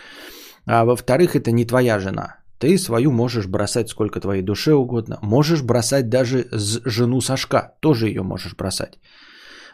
А 0.65 0.85
во-вторых, 0.85 1.35
это 1.35 1.51
не 1.51 1.65
твоя 1.65 1.99
жена. 1.99 2.39
Ты 2.59 2.77
свою 2.77 3.11
можешь 3.11 3.47
бросать 3.47 3.89
сколько 3.89 4.19
твоей 4.19 4.41
душе 4.41 4.73
угодно. 4.73 5.17
Можешь 5.21 5.63
бросать 5.63 6.09
даже 6.09 6.45
жену 6.51 7.21
Сашка. 7.21 7.75
Тоже 7.81 8.07
ее 8.07 8.21
можешь 8.21 8.55
бросать. 8.55 8.99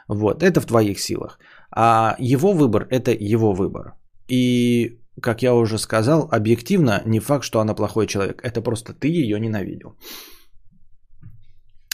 Вот, 0.08 0.44
это 0.44 0.62
в 0.62 0.66
твоих 0.66 1.00
силах. 1.00 1.40
А 1.72 2.16
его 2.20 2.54
выбор– 2.54 2.88
это 2.92 3.12
его 3.12 3.54
выбор. 3.54 3.96
И, 4.30 5.00
как 5.22 5.42
я 5.42 5.54
уже 5.54 5.78
сказал, 5.78 6.30
объективно 6.32 7.02
не 7.06 7.20
факт, 7.20 7.44
что 7.44 7.60
она 7.60 7.74
плохой 7.74 8.08
человек. 8.08 8.42
Это 8.44 8.62
просто 8.62 8.94
ты 8.94 9.08
ее 9.08 9.40
ненавидел. 9.40 9.98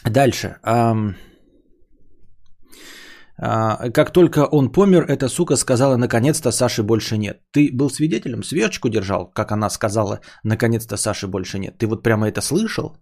Дальше. 0.04 0.58
А, 0.64 0.94
как 3.42 4.12
только 4.12 4.46
он 4.46 4.72
помер, 4.72 5.06
эта 5.10 5.28
сука 5.28 5.56
сказала, 5.56 5.98
наконец-то 5.98 6.52
Саши 6.52 6.84
больше 6.84 7.18
нет. 7.18 7.42
Ты 7.52 7.70
был 7.74 7.90
свидетелем, 7.90 8.44
свечку 8.44 8.90
держал, 8.90 9.32
как 9.34 9.52
она 9.52 9.70
сказала, 9.70 10.20
наконец-то 10.44 10.98
Саши 10.98 11.28
больше 11.28 11.58
нет. 11.58 11.78
Ты 11.78 11.88
вот 11.88 12.04
прямо 12.04 12.28
это 12.28 12.42
слышал? 12.42 12.98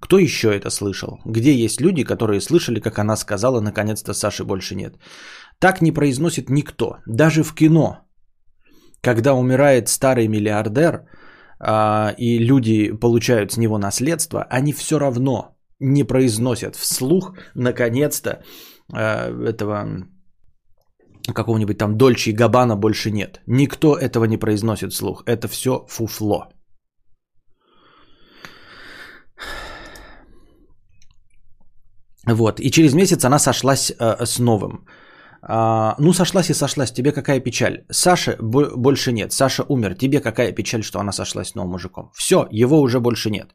Кто 0.00 0.18
еще 0.18 0.48
это 0.48 0.70
слышал? 0.70 1.20
Где 1.24 1.54
есть 1.54 1.80
люди, 1.80 2.02
которые 2.02 2.40
слышали, 2.40 2.80
как 2.80 2.98
она 2.98 3.16
сказала, 3.16 3.60
наконец-то 3.60 4.14
Саши 4.14 4.44
больше 4.44 4.74
нет? 4.74 4.96
Так 5.60 5.80
не 5.80 5.92
произносит 5.92 6.50
никто, 6.50 6.96
даже 7.06 7.44
в 7.44 7.54
кино. 7.54 7.98
Когда 9.00 9.34
умирает 9.34 9.88
старый 9.88 10.26
миллиардер, 10.26 11.06
а, 11.60 12.14
и 12.18 12.38
люди 12.38 12.90
получают 12.90 13.52
с 13.52 13.56
него 13.56 13.78
наследство, 13.78 14.42
они 14.50 14.72
все 14.72 14.98
равно 14.98 15.56
не 15.78 16.02
произносят 16.02 16.74
вслух, 16.74 17.36
наконец-то, 17.54 18.42
этого 18.92 20.06
какого-нибудь 21.34 21.78
там 21.78 21.96
Дольче 21.96 22.30
и 22.30 22.34
Габана 22.34 22.76
больше 22.76 23.10
нет. 23.10 23.40
Никто 23.46 23.96
этого 23.96 24.24
не 24.26 24.38
произносит 24.38 24.92
вслух. 24.92 25.22
Это 25.26 25.48
все 25.48 25.86
фуфло. 25.88 26.48
Вот. 32.26 32.60
И 32.60 32.70
через 32.70 32.94
месяц 32.94 33.24
она 33.24 33.38
сошлась 33.38 33.90
э, 33.90 34.26
с 34.26 34.38
новым. 34.38 34.86
А, 35.42 35.96
ну, 35.98 36.12
сошлась 36.12 36.50
и 36.50 36.54
сошлась. 36.54 36.92
Тебе 36.92 37.12
какая 37.12 37.40
печаль? 37.40 37.84
Саши 37.90 38.36
бо- 38.40 38.76
больше 38.76 39.12
нет. 39.12 39.32
Саша 39.32 39.64
умер. 39.68 39.94
Тебе 39.94 40.20
какая 40.20 40.52
печаль, 40.52 40.82
что 40.82 41.00
она 41.00 41.12
сошлась 41.12 41.48
с 41.48 41.54
новым 41.54 41.72
мужиком? 41.72 42.10
Все, 42.14 42.46
его 42.50 42.80
уже 42.80 43.00
больше 43.00 43.30
нет. 43.30 43.54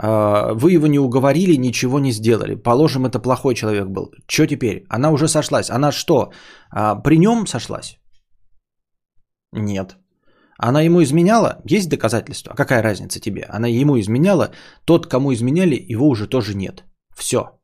А, 0.00 0.54
вы 0.54 0.72
его 0.72 0.86
не 0.86 0.98
уговорили, 0.98 1.56
ничего 1.58 1.98
не 1.98 2.12
сделали. 2.12 2.54
Положим, 2.54 3.06
это 3.06 3.18
плохой 3.18 3.54
человек 3.54 3.88
был. 3.88 4.12
Что 4.28 4.46
теперь? 4.46 4.84
Она 4.88 5.10
уже 5.10 5.28
сошлась. 5.28 5.70
Она 5.70 5.92
что, 5.92 6.32
а, 6.70 6.94
при 6.94 7.18
нем 7.18 7.46
сошлась? 7.46 7.98
Нет. 9.52 9.96
Она 10.58 10.82
ему 10.82 11.02
изменяла? 11.02 11.60
Есть 11.64 11.88
доказательства? 11.88 12.54
Какая 12.54 12.82
разница 12.82 13.20
тебе? 13.20 13.46
Она 13.48 13.68
ему 13.68 13.98
изменяла. 13.98 14.50
Тот, 14.84 15.06
кому 15.06 15.32
изменяли, 15.32 15.86
его 15.88 16.08
уже 16.08 16.26
тоже 16.28 16.54
нет. 16.54 16.84
Все. 17.16 17.58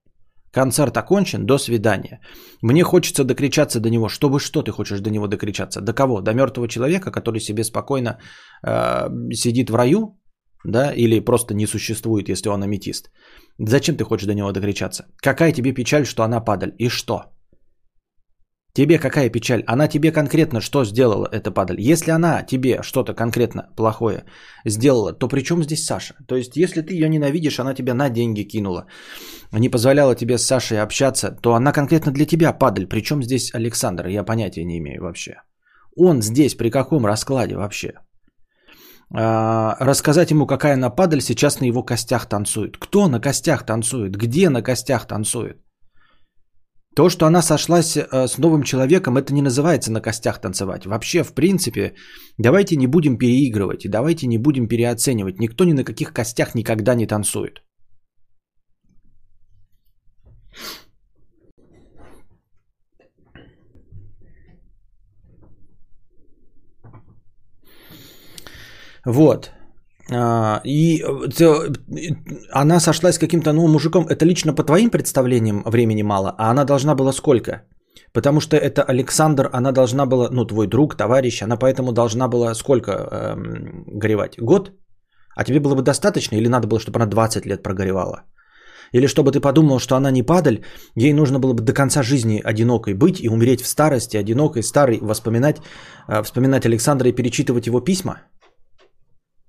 Концерт 0.52 0.96
окончен, 0.96 1.46
до 1.46 1.58
свидания. 1.58 2.20
Мне 2.62 2.84
хочется 2.84 3.24
докричаться 3.24 3.80
до 3.80 3.90
него. 3.90 4.08
Чтобы 4.08 4.38
что 4.38 4.62
ты 4.62 4.70
хочешь 4.70 5.00
до 5.00 5.10
него 5.10 5.26
докричаться? 5.26 5.80
До 5.80 5.92
кого? 5.92 6.20
До 6.20 6.32
мертвого 6.32 6.68
человека, 6.68 7.10
который 7.10 7.40
себе 7.40 7.64
спокойно 7.64 8.18
э, 8.62 9.08
сидит 9.32 9.70
в 9.70 9.74
раю? 9.74 10.16
Да? 10.64 10.92
Или 10.92 11.20
просто 11.20 11.54
не 11.54 11.66
существует, 11.66 12.28
если 12.28 12.48
он 12.48 12.62
аметист? 12.62 13.10
Зачем 13.58 13.96
ты 13.96 14.04
хочешь 14.04 14.26
до 14.26 14.34
него 14.34 14.52
докричаться? 14.52 15.04
Какая 15.22 15.52
тебе 15.52 15.72
печаль, 15.72 16.06
что 16.06 16.22
она 16.22 16.40
падаль? 16.40 16.72
И 16.78 16.88
что? 16.88 17.34
Тебе 18.76 18.98
какая 18.98 19.30
печаль? 19.30 19.62
Она 19.68 19.86
тебе 19.86 20.10
конкретно 20.10 20.60
что 20.60 20.84
сделала, 20.84 21.28
эта 21.30 21.52
падаль? 21.52 21.80
Если 21.80 22.10
она 22.10 22.42
тебе 22.42 22.82
что-то 22.82 23.14
конкретно 23.14 23.68
плохое 23.76 24.24
сделала, 24.66 25.12
то 25.12 25.28
при 25.28 25.42
чем 25.42 25.62
здесь 25.62 25.84
Саша? 25.84 26.14
То 26.26 26.34
есть, 26.34 26.56
если 26.56 26.80
ты 26.82 26.94
ее 26.94 27.08
ненавидишь, 27.08 27.60
она 27.60 27.74
тебя 27.74 27.94
на 27.94 28.10
деньги 28.10 28.42
кинула, 28.42 28.86
не 29.52 29.68
позволяла 29.68 30.16
тебе 30.16 30.38
с 30.38 30.46
Сашей 30.46 30.82
общаться, 30.82 31.38
то 31.40 31.54
она 31.54 31.72
конкретно 31.72 32.10
для 32.10 32.26
тебя 32.26 32.52
падаль. 32.52 32.88
Причем 32.88 33.22
здесь 33.22 33.54
Александр? 33.54 34.08
Я 34.08 34.24
понятия 34.24 34.64
не 34.64 34.78
имею 34.78 35.02
вообще. 35.02 35.34
Он 35.96 36.22
здесь 36.22 36.56
при 36.56 36.70
каком 36.70 37.06
раскладе 37.06 37.56
вообще? 37.56 37.92
А, 39.16 39.76
рассказать 39.80 40.30
ему, 40.30 40.46
какая 40.46 40.74
она 40.74 40.90
падаль, 40.90 41.20
сейчас 41.20 41.60
на 41.60 41.66
его 41.66 41.84
костях 41.84 42.26
танцует. 42.26 42.76
Кто 42.78 43.08
на 43.08 43.20
костях 43.20 43.64
танцует? 43.64 44.16
Где 44.16 44.50
на 44.50 44.62
костях 44.62 45.06
танцует? 45.06 45.60
То, 46.96 47.08
что 47.08 47.26
она 47.26 47.42
сошлась 47.42 47.96
э, 47.96 48.28
с 48.28 48.38
новым 48.38 48.62
человеком, 48.62 49.16
это 49.16 49.32
не 49.32 49.42
называется 49.42 49.92
на 49.92 50.00
костях 50.00 50.40
танцевать. 50.40 50.86
Вообще, 50.86 51.24
в 51.24 51.32
принципе, 51.32 51.94
давайте 52.38 52.76
не 52.76 52.86
будем 52.86 53.18
переигрывать 53.18 53.84
и 53.84 53.88
давайте 53.88 54.26
не 54.26 54.38
будем 54.38 54.68
переоценивать. 54.68 55.40
Никто 55.40 55.64
ни 55.64 55.72
на 55.72 55.84
каких 55.84 56.12
костях 56.12 56.54
никогда 56.54 56.94
не 56.94 57.06
танцует. 57.06 57.62
Вот. 69.06 69.50
А, 70.12 70.60
И 70.64 71.02
э, 71.02 71.28
она 72.52 72.80
сошлась 72.80 73.14
с 73.14 73.18
каким-то 73.18 73.52
новым 73.52 73.72
мужиком. 73.72 74.06
Это 74.06 74.24
лично 74.24 74.54
по 74.54 74.64
твоим 74.64 74.90
представлениям 74.90 75.62
времени 75.64 76.02
мало, 76.02 76.34
а 76.38 76.50
она 76.50 76.64
должна 76.64 76.94
была 76.94 77.12
сколько? 77.12 77.62
Потому 78.12 78.40
что 78.40 78.56
это 78.56 78.82
Александр, 78.82 79.50
она 79.52 79.72
должна 79.72 80.06
была, 80.06 80.28
ну, 80.30 80.44
твой 80.44 80.66
друг, 80.66 80.96
товарищ, 80.96 81.42
она 81.42 81.56
поэтому 81.56 81.92
должна 81.92 82.28
была 82.28 82.54
сколько 82.54 82.92
эм, 82.92 83.84
горевать? 83.86 84.38
Год? 84.38 84.70
А 85.36 85.44
тебе 85.44 85.58
было 85.60 85.74
бы 85.74 85.82
достаточно 85.82 86.36
или 86.36 86.48
надо 86.48 86.68
было, 86.68 86.78
чтобы 86.78 86.98
она 86.98 87.06
20 87.06 87.46
лет 87.46 87.62
прогоревала? 87.62 88.22
Или 88.92 89.08
чтобы 89.08 89.32
ты 89.32 89.40
подумал, 89.40 89.80
что 89.80 89.96
она 89.96 90.12
не 90.12 90.22
падаль, 90.22 90.58
ей 90.94 91.12
нужно 91.12 91.40
было 91.40 91.54
бы 91.54 91.62
до 91.62 91.72
конца 91.72 92.02
жизни 92.02 92.40
одинокой 92.44 92.94
быть 92.94 93.20
и 93.20 93.28
умереть 93.28 93.62
в 93.62 93.66
старости, 93.66 94.16
одинокой, 94.16 94.62
старой, 94.62 94.98
воспоминать, 95.00 95.56
э, 96.08 96.22
вспоминать 96.22 96.66
Александра 96.66 97.08
и 97.08 97.12
перечитывать 97.12 97.66
его 97.66 97.80
письма? 97.80 98.14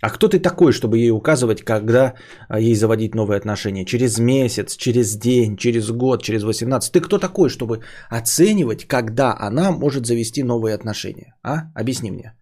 А 0.01 0.09
кто 0.09 0.27
ты 0.27 0.39
такой, 0.39 0.71
чтобы 0.71 0.97
ей 0.97 1.11
указывать, 1.11 1.63
когда 1.63 2.13
а, 2.49 2.59
ей 2.59 2.75
заводить 2.75 3.15
новые 3.15 3.37
отношения? 3.37 3.85
Через 3.85 4.19
месяц, 4.19 4.75
через 4.75 5.17
день, 5.17 5.55
через 5.57 5.89
год, 5.89 6.21
через 6.21 6.43
18. 6.43 6.91
Ты 6.91 7.01
кто 7.01 7.17
такой, 7.17 7.49
чтобы 7.49 7.81
оценивать, 8.09 8.85
когда 8.85 9.35
она 9.39 9.71
может 9.71 10.05
завести 10.05 10.43
новые 10.43 10.75
отношения? 10.75 11.33
А? 11.43 11.71
Объясни 11.73 12.11
мне. 12.11 12.33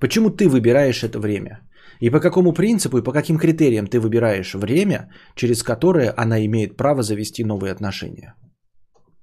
Почему 0.00 0.30
ты 0.30 0.48
выбираешь 0.48 1.04
это 1.04 1.18
время? 1.20 1.60
И 2.00 2.10
по 2.10 2.20
какому 2.20 2.52
принципу 2.52 2.98
и 2.98 3.04
по 3.04 3.12
каким 3.12 3.38
критериям 3.38 3.86
ты 3.86 4.00
выбираешь 4.00 4.54
время, 4.54 5.10
через 5.36 5.62
которое 5.62 6.12
она 6.16 6.44
имеет 6.44 6.76
право 6.76 7.02
завести 7.02 7.44
новые 7.44 7.72
отношения? 7.72 8.34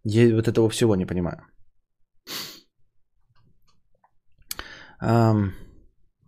Я 0.03 0.35
вот 0.35 0.47
этого 0.47 0.69
всего 0.69 0.95
не 0.95 1.05
понимаю. 1.05 1.41
Um... 5.01 5.66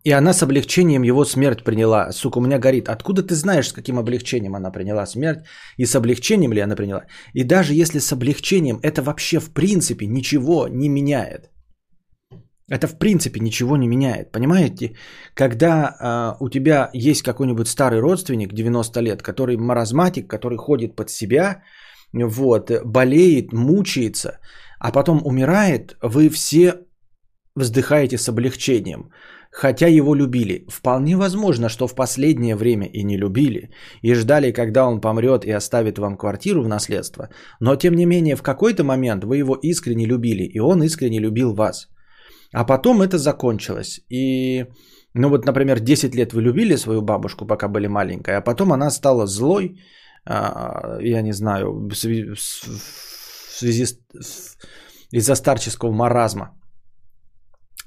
И 0.05 0.11
она 0.11 0.33
с 0.33 0.43
облегчением 0.43 1.03
его 1.03 1.25
смерть 1.25 1.63
приняла. 1.63 2.11
Сука, 2.11 2.37
у 2.37 2.41
меня 2.41 2.57
горит. 2.57 2.87
Откуда 2.87 3.21
ты 3.21 3.35
знаешь, 3.35 3.67
с 3.67 3.73
каким 3.73 3.99
облегчением 3.99 4.55
она 4.55 4.71
приняла 4.71 5.05
смерть? 5.05 5.39
И 5.77 5.85
с 5.85 5.95
облегчением 5.95 6.53
ли 6.53 6.61
она 6.61 6.75
приняла? 6.75 7.05
И 7.33 7.43
даже 7.43 7.73
если 7.73 7.99
с 7.99 8.11
облегчением, 8.13 8.79
это 8.81 9.01
вообще 9.01 9.39
в 9.39 9.51
принципе 9.53 10.07
ничего 10.07 10.67
не 10.67 10.89
меняет. 10.89 11.49
Это 12.71 12.87
в 12.87 12.97
принципе 12.97 13.39
ничего 13.39 13.77
не 13.77 13.87
меняет. 13.87 14.31
Понимаете? 14.31 14.95
Когда 15.33 16.37
э, 16.39 16.43
у 16.43 16.49
тебя 16.49 16.89
есть 16.93 17.23
какой-нибудь 17.23 17.67
старый 17.67 17.99
родственник 17.99 18.53
90 18.53 19.01
лет, 19.01 19.21
который 19.21 19.57
маразматик, 19.57 20.27
который 20.27 20.57
ходит 20.57 20.95
под 20.95 21.09
себя, 21.09 21.63
вот, 22.13 22.71
болеет, 22.85 23.53
мучается, 23.53 24.39
а 24.79 24.91
потом 24.91 25.21
умирает, 25.25 25.97
вы 26.01 26.29
все 26.29 26.73
вздыхаете 27.55 28.17
с 28.17 28.29
облегчением 28.29 29.09
хотя 29.51 29.87
его 29.87 30.15
любили. 30.15 30.65
Вполне 30.69 31.17
возможно, 31.17 31.69
что 31.69 31.87
в 31.87 31.95
последнее 31.95 32.55
время 32.55 32.87
и 32.87 33.03
не 33.03 33.17
любили, 33.17 33.69
и 34.01 34.13
ждали, 34.13 34.51
когда 34.51 34.85
он 34.85 35.01
помрет 35.01 35.45
и 35.45 35.51
оставит 35.51 35.97
вам 35.97 36.17
квартиру 36.17 36.63
в 36.63 36.67
наследство, 36.67 37.29
но 37.59 37.75
тем 37.75 37.95
не 37.95 38.05
менее 38.05 38.35
в 38.35 38.43
какой-то 38.43 38.83
момент 38.83 39.23
вы 39.23 39.37
его 39.37 39.55
искренне 39.55 40.05
любили, 40.05 40.43
и 40.43 40.59
он 40.59 40.83
искренне 40.83 41.19
любил 41.19 41.53
вас. 41.53 41.87
А 42.53 42.65
потом 42.65 43.01
это 43.01 43.17
закончилось, 43.17 44.01
и... 44.09 44.65
Ну 45.15 45.29
вот, 45.29 45.45
например, 45.45 45.79
10 45.79 46.15
лет 46.15 46.33
вы 46.33 46.43
любили 46.43 46.77
свою 46.77 47.01
бабушку, 47.01 47.47
пока 47.47 47.67
были 47.67 47.87
маленькой, 47.87 48.37
а 48.37 48.41
потом 48.41 48.71
она 48.71 48.91
стала 48.91 49.25
злой, 49.25 49.79
а, 50.25 50.99
я 51.01 51.21
не 51.21 51.33
знаю, 51.33 51.87
в 51.89 51.95
связи 51.95 52.25
с... 53.85 54.55
из-за 55.11 55.35
старческого 55.35 55.91
маразма. 55.91 56.51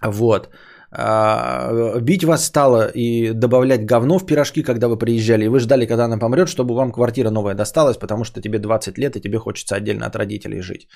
Вот. 0.04 0.48
А, 0.94 1.98
бить 2.00 2.24
вас 2.24 2.44
стало 2.44 2.86
и 2.86 3.32
добавлять 3.32 3.86
говно 3.86 4.18
в 4.18 4.26
пирожки, 4.26 4.62
когда 4.62 4.88
вы 4.88 4.98
приезжали, 4.98 5.44
и 5.44 5.48
вы 5.48 5.58
ждали, 5.58 5.86
когда 5.86 6.04
она 6.04 6.18
помрет, 6.18 6.48
чтобы 6.48 6.74
вам 6.74 6.92
квартира 6.92 7.30
новая 7.30 7.54
досталась, 7.54 7.96
потому 7.96 8.24
что 8.24 8.42
тебе 8.42 8.58
20 8.58 8.98
лет, 8.98 9.16
и 9.16 9.20
тебе 9.20 9.38
хочется 9.38 9.76
отдельно 9.76 10.06
от 10.06 10.16
родителей 10.16 10.60
жить. 10.60 10.88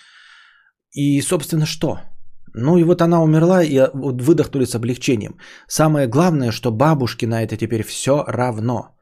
И, 0.92 1.22
собственно, 1.22 1.66
что? 1.66 2.00
Ну 2.54 2.76
и 2.76 2.84
вот 2.84 3.00
она 3.00 3.22
умерла, 3.22 3.62
и 3.62 3.90
выдохнули 3.94 4.66
с 4.66 4.74
облегчением. 4.74 5.38
Самое 5.66 6.06
главное, 6.06 6.52
что 6.52 6.70
бабушке 6.70 7.26
на 7.26 7.42
это 7.42 7.56
теперь 7.56 7.82
все 7.82 8.24
равно. 8.26 8.96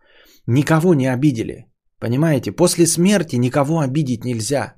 Никого 0.46 0.94
не 0.94 1.06
обидели. 1.06 1.66
Понимаете? 1.98 2.52
После 2.52 2.86
смерти 2.86 3.36
никого 3.36 3.80
обидеть 3.80 4.24
нельзя. 4.24 4.74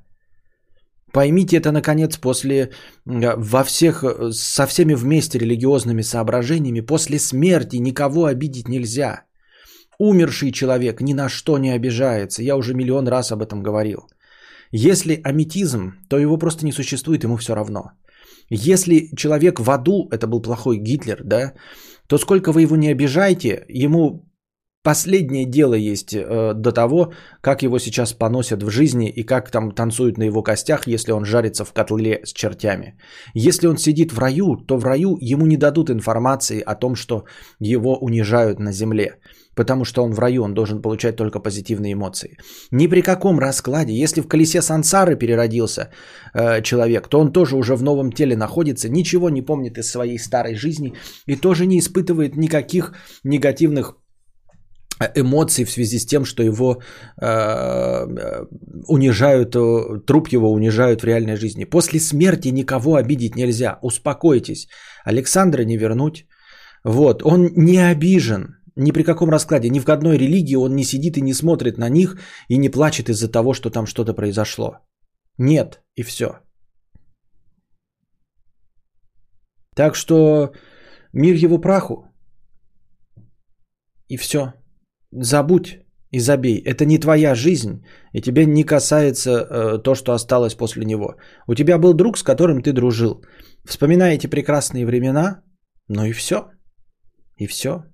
Поймите 1.17 1.57
это, 1.57 1.73
наконец, 1.73 2.19
после, 2.19 2.69
во 3.07 3.65
всех, 3.65 4.05
э, 4.05 4.33
со 4.33 4.67
всеми 4.67 4.95
вместе 4.95 5.39
религиозными 5.39 6.03
соображениями, 6.03 6.83
после 6.83 7.19
смерти 7.19 7.77
никого 7.81 8.27
обидеть 8.27 8.69
нельзя. 8.69 9.23
Умерший 9.99 10.53
человек 10.53 11.01
ни 11.01 11.15
на 11.15 11.31
что 11.31 11.57
не 11.59 11.71
обижается. 11.71 12.43
Я 12.43 12.57
уже 12.57 12.75
миллион 12.75 13.09
раз 13.09 13.33
об 13.33 13.41
этом 13.41 13.63
говорил. 13.63 14.01
Если 14.73 15.19
аметизм, 15.25 15.93
то 16.11 16.19
его 16.19 16.37
просто 16.37 16.67
не 16.67 16.73
существует, 16.73 17.25
ему 17.25 17.39
все 17.39 17.55
равно. 17.55 17.93
Если 18.51 19.09
человек 19.17 19.59
в 19.59 19.71
аду, 19.71 20.09
это 20.11 20.27
был 20.27 20.43
плохой 20.43 20.77
Гитлер, 20.77 21.23
да, 21.25 21.55
то 22.09 22.19
сколько 22.19 22.53
вы 22.53 22.61
его 22.61 22.77
не 22.77 22.93
обижаете, 22.93 23.65
ему 23.71 24.27
Последнее 24.87 25.47
дело 25.47 25.75
есть 25.75 26.15
э, 26.15 26.53
до 26.55 26.71
того, 26.71 27.13
как 27.41 27.63
его 27.63 27.79
сейчас 27.81 28.13
поносят 28.13 28.63
в 28.63 28.71
жизни 28.71 29.09
и 29.09 29.25
как 29.25 29.51
там 29.51 29.73
танцуют 29.73 30.17
на 30.17 30.25
его 30.27 30.45
костях, 30.45 30.87
если 30.87 31.11
он 31.13 31.25
жарится 31.25 31.65
в 31.65 31.73
котле 31.73 32.21
с 32.25 32.33
чертями. 32.33 32.97
Если 33.35 33.67
он 33.67 33.79
сидит 33.79 34.13
в 34.13 34.19
раю, 34.21 34.57
то 34.57 34.79
в 34.79 34.85
раю 34.85 35.19
ему 35.21 35.47
не 35.47 35.57
дадут 35.57 35.91
информации 35.91 36.61
о 36.61 36.77
том, 36.77 36.95
что 36.95 37.25
его 37.59 37.99
унижают 38.01 38.61
на 38.61 38.73
земле. 38.73 39.19
потому 39.57 39.85
что 39.85 40.05
он 40.05 40.13
в 40.13 40.21
раю, 40.21 40.43
он 40.43 40.55
должен 40.55 40.83
получать 40.83 41.17
только 41.17 41.41
позитивные 41.41 41.95
эмоции. 41.95 42.37
Ни 42.71 42.89
при 42.89 43.03
каком 43.03 43.41
раскладе, 43.41 43.93
если 44.03 44.21
в 44.21 44.29
колесе 44.29 44.63
сансары 44.63 45.17
переродился 45.17 45.89
э, 46.35 46.63
человек, 46.63 47.09
то 47.09 47.21
он 47.21 47.33
тоже 47.33 47.57
уже 47.57 47.75
в 47.75 47.83
новом 47.83 48.13
теле 48.13 48.37
находится, 48.37 48.89
ничего 48.89 49.31
не 49.31 49.43
помнит 49.43 49.79
из 49.79 49.91
своей 49.91 50.19
старой 50.19 50.55
жизни 50.55 50.93
и 51.27 51.37
тоже 51.37 51.67
не 51.67 51.79
испытывает 51.79 52.37
никаких 52.37 52.93
негативных 53.25 53.97
эмоций 55.15 55.65
в 55.65 55.71
связи 55.71 55.99
с 55.99 56.07
тем, 56.07 56.25
что 56.25 56.43
его 56.43 56.81
э, 57.21 58.45
унижают, 58.89 59.55
э, 59.55 60.01
труп 60.07 60.29
его 60.29 60.53
унижают 60.53 61.03
в 61.03 61.07
реальной 61.07 61.37
жизни. 61.37 61.65
После 61.65 62.01
смерти 62.01 62.49
никого 62.49 62.97
обидеть 62.97 63.37
нельзя. 63.37 63.79
Успокойтесь. 63.83 64.69
Александра 65.05 65.65
не 65.65 65.77
вернуть. 65.77 66.27
Вот, 66.85 67.23
он 67.25 67.51
не 67.57 67.79
обижен 67.79 68.57
ни 68.77 68.93
при 68.93 69.03
каком 69.03 69.31
раскладе, 69.31 69.71
ни 69.71 69.81
в 69.81 69.89
одной 69.89 70.19
религии 70.19 70.57
он 70.57 70.77
не 70.77 70.85
сидит 70.85 71.17
и 71.17 71.23
не 71.23 71.35
смотрит 71.35 71.79
на 71.79 71.89
них 71.89 72.19
и 72.49 72.59
не 72.59 72.69
плачет 72.69 73.09
из-за 73.09 73.29
того, 73.29 73.55
что 73.55 73.71
там 73.71 73.87
что-то 73.87 74.15
произошло. 74.15 74.79
Нет, 75.39 75.83
и 75.95 76.03
все. 76.03 76.41
Так 79.75 79.95
что 79.95 80.53
мир 81.13 81.35
его 81.35 81.59
праху. 81.59 82.05
И 84.09 84.17
все 84.17 84.53
забудь 85.23 85.79
и 86.11 86.21
забей. 86.21 86.63
Это 86.65 86.85
не 86.85 86.99
твоя 86.99 87.35
жизнь, 87.35 87.85
и 88.13 88.21
тебе 88.21 88.47
не 88.47 88.65
касается 88.65 89.31
э, 89.31 89.79
то, 89.83 89.95
что 89.95 90.13
осталось 90.13 90.55
после 90.55 90.85
него. 90.85 91.17
У 91.49 91.55
тебя 91.55 91.79
был 91.79 91.95
друг, 91.95 92.19
с 92.19 92.23
которым 92.23 92.63
ты 92.63 92.73
дружил. 92.73 93.23
Вспоминай 93.65 94.15
эти 94.15 94.27
прекрасные 94.27 94.87
времена, 94.87 95.43
ну 95.89 96.05
и 96.05 96.13
все. 96.13 96.51
И 97.39 97.47
все. 97.47 97.85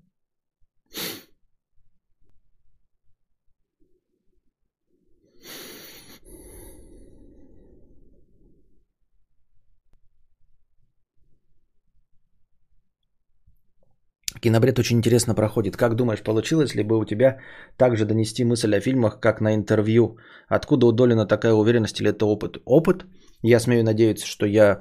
Кинобред 14.43 14.79
очень 14.79 14.97
интересно 14.97 15.35
проходит. 15.35 15.77
Как 15.77 15.95
думаешь, 15.95 16.23
получилось 16.23 16.75
ли 16.75 16.83
бы 16.83 16.99
у 16.99 17.05
тебя 17.05 17.39
также 17.77 18.05
донести 18.05 18.45
мысль 18.45 18.75
о 18.75 18.81
фильмах, 18.81 19.21
как 19.21 19.41
на 19.41 19.55
интервью? 19.55 20.17
Откуда 20.49 20.87
у 20.87 20.93
Долина 20.93 21.27
такая 21.27 21.53
уверенность 21.53 22.01
или 22.01 22.11
это 22.11 22.27
опыт? 22.27 22.57
Опыт? 22.65 23.07
Я 23.43 23.61
смею 23.61 23.85
надеяться, 23.85 24.27
что 24.27 24.47
я 24.47 24.81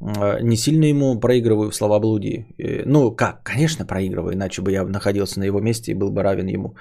э, 0.00 0.40
не 0.42 0.56
сильно 0.56 0.86
ему 0.86 1.20
проигрываю 1.20 1.70
в 1.70 1.74
словоблудии. 1.74 2.46
Ну, 2.86 3.12
как? 3.12 3.42
Конечно, 3.44 3.86
проигрываю, 3.86 4.34
иначе 4.34 4.62
бы 4.62 4.72
я 4.72 4.84
находился 4.84 5.38
на 5.38 5.44
его 5.44 5.60
месте 5.60 5.92
и 5.92 5.98
был 5.98 6.10
бы 6.10 6.22
равен 6.22 6.48
ему. 6.48 6.74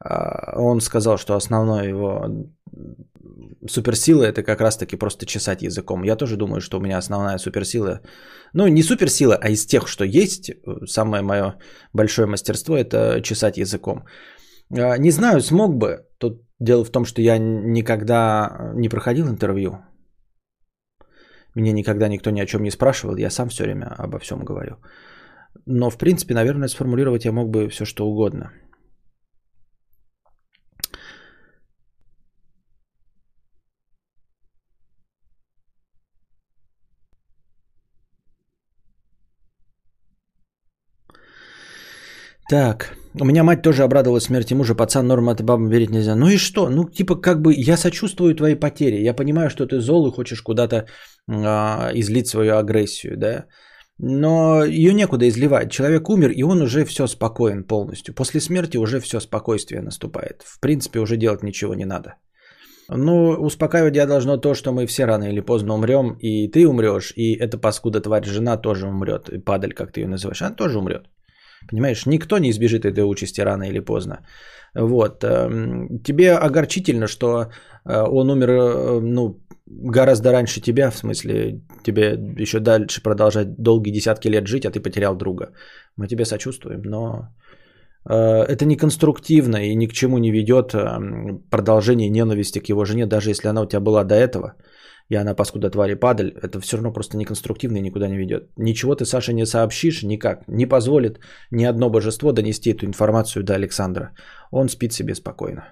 А, 0.00 0.58
он 0.58 0.80
сказал, 0.80 1.18
что 1.18 1.34
основное 1.34 1.88
его 1.88 2.26
суперсила 3.68 4.24
это 4.24 4.42
как 4.42 4.60
раз-таки 4.60 4.96
просто 4.96 5.26
чесать 5.26 5.62
языком. 5.62 6.04
Я 6.04 6.16
тоже 6.16 6.36
думаю, 6.36 6.60
что 6.60 6.78
у 6.78 6.80
меня 6.80 6.98
основная 6.98 7.38
суперсила, 7.38 8.00
ну 8.54 8.68
не 8.68 8.82
суперсила, 8.82 9.38
а 9.40 9.48
из 9.48 9.66
тех, 9.66 9.88
что 9.88 10.04
есть, 10.04 10.50
самое 10.86 11.22
мое 11.22 11.54
большое 11.92 12.26
мастерство 12.26 12.76
это 12.76 13.20
чесать 13.22 13.58
языком. 13.58 14.04
А, 14.70 14.98
не 14.98 15.10
знаю, 15.10 15.40
смог 15.40 15.76
бы. 15.76 16.06
Тут 16.18 16.42
дело 16.60 16.84
в 16.84 16.90
том, 16.90 17.04
что 17.04 17.22
я 17.22 17.38
никогда 17.38 18.72
не 18.74 18.88
проходил 18.88 19.28
интервью. 19.28 19.78
Меня 21.54 21.72
никогда 21.72 22.08
никто 22.08 22.30
ни 22.30 22.40
о 22.40 22.46
чем 22.46 22.62
не 22.62 22.70
спрашивал, 22.70 23.16
я 23.16 23.30
сам 23.30 23.48
все 23.48 23.64
время 23.64 23.94
обо 23.98 24.18
всем 24.18 24.44
говорю. 24.44 24.76
Но, 25.66 25.90
в 25.90 25.96
принципе, 25.96 26.34
наверное, 26.34 26.68
сформулировать 26.68 27.24
я 27.24 27.32
мог 27.32 27.50
бы 27.50 27.68
все, 27.68 27.84
что 27.84 28.06
угодно– 28.06 28.52
Так, 42.48 42.96
у 43.20 43.24
меня 43.24 43.42
мать 43.42 43.62
тоже 43.62 43.82
обрадовалась 43.82 44.24
смерти 44.24 44.54
мужа, 44.54 44.74
пацан 44.74 45.06
норм 45.06 45.28
от 45.28 45.42
бабам 45.42 45.68
верить 45.68 45.90
нельзя. 45.90 46.14
Ну 46.14 46.28
и 46.28 46.36
что? 46.36 46.68
Ну, 46.68 46.84
типа, 46.84 47.16
как 47.16 47.42
бы 47.42 47.52
я 47.56 47.76
сочувствую 47.76 48.34
твоей 48.34 48.54
потере. 48.54 49.02
Я 49.02 49.14
понимаю, 49.14 49.50
что 49.50 49.66
ты 49.66 49.80
зол 49.80 50.06
и 50.06 50.12
хочешь 50.12 50.42
куда-то 50.42 50.86
а, 51.28 51.90
излить 51.94 52.28
свою 52.28 52.56
агрессию, 52.56 53.16
да. 53.16 53.46
Но 53.98 54.64
ее 54.64 54.94
некуда 54.94 55.26
изливать. 55.28 55.72
Человек 55.72 56.08
умер, 56.08 56.30
и 56.30 56.44
он 56.44 56.62
уже 56.62 56.84
все 56.84 57.06
спокоен 57.06 57.64
полностью. 57.64 58.14
После 58.14 58.40
смерти 58.40 58.76
уже 58.76 59.00
все 59.00 59.20
спокойствие 59.20 59.82
наступает. 59.82 60.42
В 60.44 60.60
принципе, 60.60 61.00
уже 61.00 61.16
делать 61.16 61.42
ничего 61.42 61.74
не 61.74 61.86
надо. 61.86 62.14
Ну, 62.88 63.30
успокаивать 63.30 63.96
я 63.96 64.06
должно 64.06 64.36
то, 64.36 64.54
что 64.54 64.72
мы 64.72 64.86
все 64.86 65.06
рано 65.06 65.24
или 65.24 65.40
поздно 65.40 65.74
умрем, 65.74 66.16
и 66.20 66.48
ты 66.48 66.68
умрешь, 66.68 67.12
и 67.16 67.34
эта 67.34 67.58
паскуда 67.58 68.00
тварь 68.00 68.24
жена 68.24 68.56
тоже 68.56 68.86
умрет, 68.86 69.28
и 69.28 69.38
падаль, 69.38 69.72
как 69.72 69.90
ты 69.92 70.00
ее 70.02 70.08
называешь, 70.08 70.42
она 70.42 70.54
тоже 70.54 70.78
умрет. 70.78 71.06
Понимаешь, 71.70 72.06
никто 72.06 72.38
не 72.38 72.50
избежит 72.50 72.84
этой 72.84 73.04
участи 73.04 73.40
рано 73.40 73.64
или 73.64 73.80
поздно. 73.80 74.18
Вот. 74.74 75.24
Эм, 75.24 76.02
тебе 76.04 76.32
огорчительно, 76.32 77.06
что 77.06 77.46
э, 77.84 78.02
он 78.08 78.30
умер 78.30 78.50
э, 78.50 79.00
ну, 79.00 79.40
гораздо 79.66 80.32
раньше 80.32 80.60
тебя, 80.60 80.90
в 80.90 80.98
смысле, 80.98 81.60
тебе 81.82 82.18
еще 82.38 82.60
дальше 82.60 83.02
продолжать 83.02 83.56
долгие 83.58 83.92
десятки 83.92 84.28
лет 84.28 84.46
жить, 84.46 84.66
а 84.66 84.70
ты 84.70 84.80
потерял 84.80 85.16
друга. 85.16 85.52
Мы 85.96 86.08
тебе 86.08 86.24
сочувствуем, 86.24 86.82
но 86.82 87.28
э, 88.08 88.14
это 88.14 88.64
не 88.64 88.76
конструктивно 88.76 89.56
и 89.56 89.74
ни 89.74 89.86
к 89.86 89.92
чему 89.92 90.18
не 90.18 90.30
ведет 90.30 90.74
эм, 90.74 91.42
продолжение 91.50 92.10
ненависти 92.10 92.60
к 92.60 92.68
его 92.68 92.84
жене, 92.84 93.06
даже 93.06 93.30
если 93.30 93.48
она 93.48 93.62
у 93.62 93.66
тебя 93.66 93.80
была 93.80 94.04
до 94.04 94.14
этого 94.14 94.54
и 95.08 95.16
она 95.16 95.34
паскуда 95.34 95.70
твари 95.70 95.94
падаль, 95.94 96.32
это 96.42 96.60
все 96.60 96.76
равно 96.76 96.92
просто 96.92 97.16
неконструктивно 97.16 97.78
и 97.78 97.82
никуда 97.82 98.08
не 98.08 98.16
ведет. 98.16 98.50
Ничего 98.56 98.94
ты, 98.94 99.04
Саша, 99.04 99.32
не 99.32 99.46
сообщишь 99.46 100.02
никак, 100.02 100.48
не 100.48 100.66
позволит 100.66 101.20
ни 101.50 101.64
одно 101.64 101.90
божество 101.90 102.32
донести 102.32 102.70
эту 102.70 102.86
информацию 102.86 103.44
до 103.44 103.54
Александра. 103.54 104.14
Он 104.50 104.68
спит 104.68 104.92
себе 104.92 105.14
спокойно. 105.14 105.64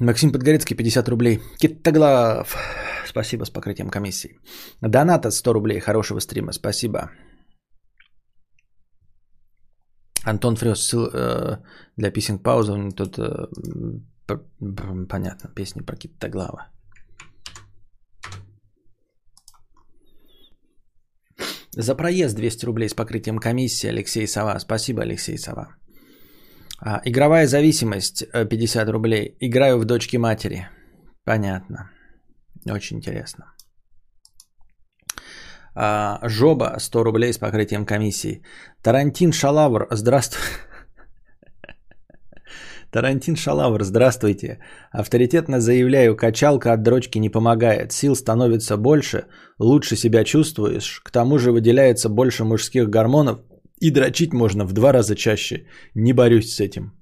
Максим 0.00 0.32
Подгорецкий, 0.32 0.76
50 0.76 1.08
рублей. 1.08 1.40
Китоглав, 1.58 2.56
спасибо 3.06 3.44
с 3.44 3.50
покрытием 3.50 3.90
комиссии. 3.90 4.38
Доната 4.80 5.30
100 5.30 5.52
рублей, 5.52 5.80
хорошего 5.80 6.20
стрима, 6.20 6.52
спасибо. 6.52 7.10
Антон 10.24 10.56
Фрёс, 10.56 10.80
ссыл, 10.80 11.08
э, 11.12 11.58
для 11.96 12.10
писинг 12.12 12.42
паузы, 12.42 12.72
тут 12.96 13.18
э, 13.18 13.48
понятно, 15.08 15.48
песни 15.54 15.82
про 15.82 15.96
Китоглава. 15.96 16.68
За 21.72 21.94
проезд 21.94 22.36
200 22.36 22.66
рублей 22.66 22.88
с 22.88 22.94
покрытием 22.94 23.38
комиссии 23.38 23.88
Алексей 23.88 24.26
Сова. 24.26 24.58
Спасибо, 24.58 25.02
Алексей 25.02 25.38
Сова. 25.38 25.76
А, 26.80 27.00
игровая 27.04 27.46
зависимость 27.46 28.24
50 28.32 28.88
э, 28.88 28.92
рублей. 28.92 29.36
Играю 29.40 29.78
в 29.78 29.84
дочки 29.84 30.16
матери. 30.16 30.68
Понятно. 31.24 31.90
Очень 32.70 32.98
интересно. 32.98 33.52
А, 35.74 36.20
Жоба 36.22 36.78
100 36.78 37.04
рублей 37.04 37.32
с 37.32 37.38
покрытием 37.38 37.84
комиссии. 37.84 38.42
Тарантин 38.82 39.32
Шалавр, 39.32 39.88
здравствуй. 39.90 40.42
Тарантин 42.92 43.36
Шалавр, 43.36 43.84
здравствуйте. 43.84 44.60
Авторитетно 44.92 45.60
заявляю, 45.60 46.16
качалка 46.16 46.72
от 46.72 46.82
дрочки 46.82 47.18
не 47.18 47.30
помогает. 47.30 47.92
Сил 47.92 48.14
становится 48.14 48.76
больше, 48.76 49.26
лучше 49.58 49.96
себя 49.96 50.24
чувствуешь. 50.24 51.00
К 51.04 51.10
тому 51.10 51.38
же 51.38 51.50
выделяется 51.50 52.08
больше 52.08 52.44
мужских 52.44 52.88
гормонов, 52.88 53.40
и 53.80 53.90
дрочить 53.90 54.32
можно 54.32 54.64
в 54.64 54.72
два 54.72 54.92
раза 54.92 55.14
чаще. 55.14 55.66
Не 55.94 56.12
борюсь 56.12 56.54
с 56.54 56.60
этим. 56.60 56.92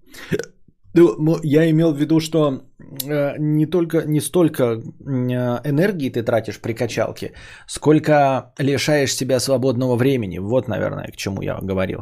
Ну, 0.94 1.38
я 1.42 1.70
имел 1.70 1.92
в 1.92 1.98
виду, 1.98 2.20
что 2.20 2.62
э, 3.04 3.36
не 3.38 3.66
только 3.66 4.02
не 4.06 4.20
столько 4.20 4.64
э, 4.64 4.80
энергии 5.64 6.10
ты 6.10 6.22
тратишь 6.22 6.58
при 6.58 6.72
качалке, 6.72 7.32
сколько 7.66 8.52
лишаешь 8.58 9.14
себя 9.14 9.40
свободного 9.40 9.96
времени. 9.96 10.38
Вот, 10.38 10.68
наверное, 10.68 11.08
к 11.12 11.16
чему 11.16 11.42
я 11.42 11.58
говорил. 11.62 11.98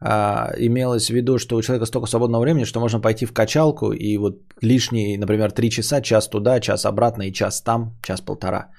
А, 0.00 0.52
имелось 0.58 1.06
в 1.06 1.14
виду, 1.14 1.38
что 1.38 1.56
у 1.56 1.62
человека 1.62 1.86
столько 1.86 2.08
свободного 2.08 2.42
времени, 2.42 2.64
что 2.64 2.80
можно 2.80 3.00
пойти 3.00 3.26
в 3.26 3.32
качалку 3.32 3.92
и 3.92 4.18
вот 4.18 4.34
лишние, 4.62 5.18
например, 5.18 5.52
три 5.52 5.70
часа, 5.70 6.00
час 6.00 6.28
туда, 6.28 6.60
час 6.60 6.86
обратно 6.86 7.22
и 7.22 7.32
час 7.32 7.62
там, 7.62 7.96
час-полтора. 8.02 8.70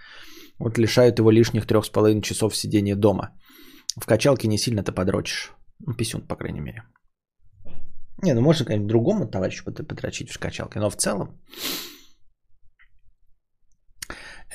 Вот 0.60 0.78
лишают 0.78 1.20
его 1.20 1.32
лишних 1.32 1.66
трех 1.66 1.86
с 1.86 1.90
половиной 1.90 2.22
часов 2.22 2.56
сидения 2.56 2.96
дома 2.96 3.30
в 4.00 4.06
качалке 4.06 4.48
не 4.48 4.58
сильно-то 4.58 4.92
подрочишь. 4.92 5.54
Ну, 5.86 5.94
писюн, 5.94 6.22
по 6.22 6.36
крайней 6.36 6.62
мере. 6.62 6.84
Не, 8.24 8.34
ну 8.34 8.42
можно, 8.42 8.66
конечно, 8.66 8.88
другому 8.88 9.28
товарищу 9.28 9.64
подрочить 9.66 10.30
в 10.30 10.34
качалке, 10.34 10.80
но 10.80 10.90
в 10.90 10.96
целом. 10.96 11.40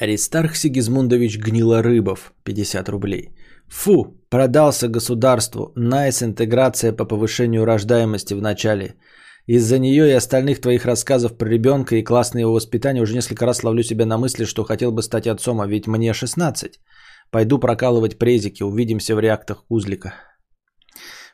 Аристарх 0.00 0.56
Сигизмундович 0.56 1.38
Гнилорыбов, 1.38 2.32
50 2.44 2.88
рублей. 2.88 3.34
Фу, 3.68 4.20
продался 4.28 4.88
государству. 4.88 5.72
Nice 5.76 6.22
интеграция 6.22 6.92
по 6.92 7.04
повышению 7.04 7.64
рождаемости 7.64 8.34
в 8.34 8.42
начале. 8.42 8.96
Из-за 9.46 9.78
нее 9.78 10.08
и 10.08 10.16
остальных 10.16 10.60
твоих 10.60 10.84
рассказов 10.84 11.36
про 11.36 11.48
ребенка 11.48 11.96
и 11.96 12.02
классное 12.02 12.42
его 12.42 12.52
воспитание 12.52 13.02
уже 13.02 13.14
несколько 13.14 13.46
раз 13.46 13.62
ловлю 13.62 13.82
себя 13.82 14.06
на 14.06 14.18
мысли, 14.18 14.46
что 14.46 14.64
хотел 14.64 14.90
бы 14.90 15.02
стать 15.02 15.26
отцом, 15.26 15.60
а 15.60 15.66
ведь 15.66 15.86
мне 15.86 16.12
16. 16.12 16.80
Пойду 17.34 17.58
прокалывать 17.58 18.16
презики, 18.16 18.62
увидимся 18.62 19.16
в 19.16 19.20
реактах 19.20 19.64
Кузлика. 19.68 20.14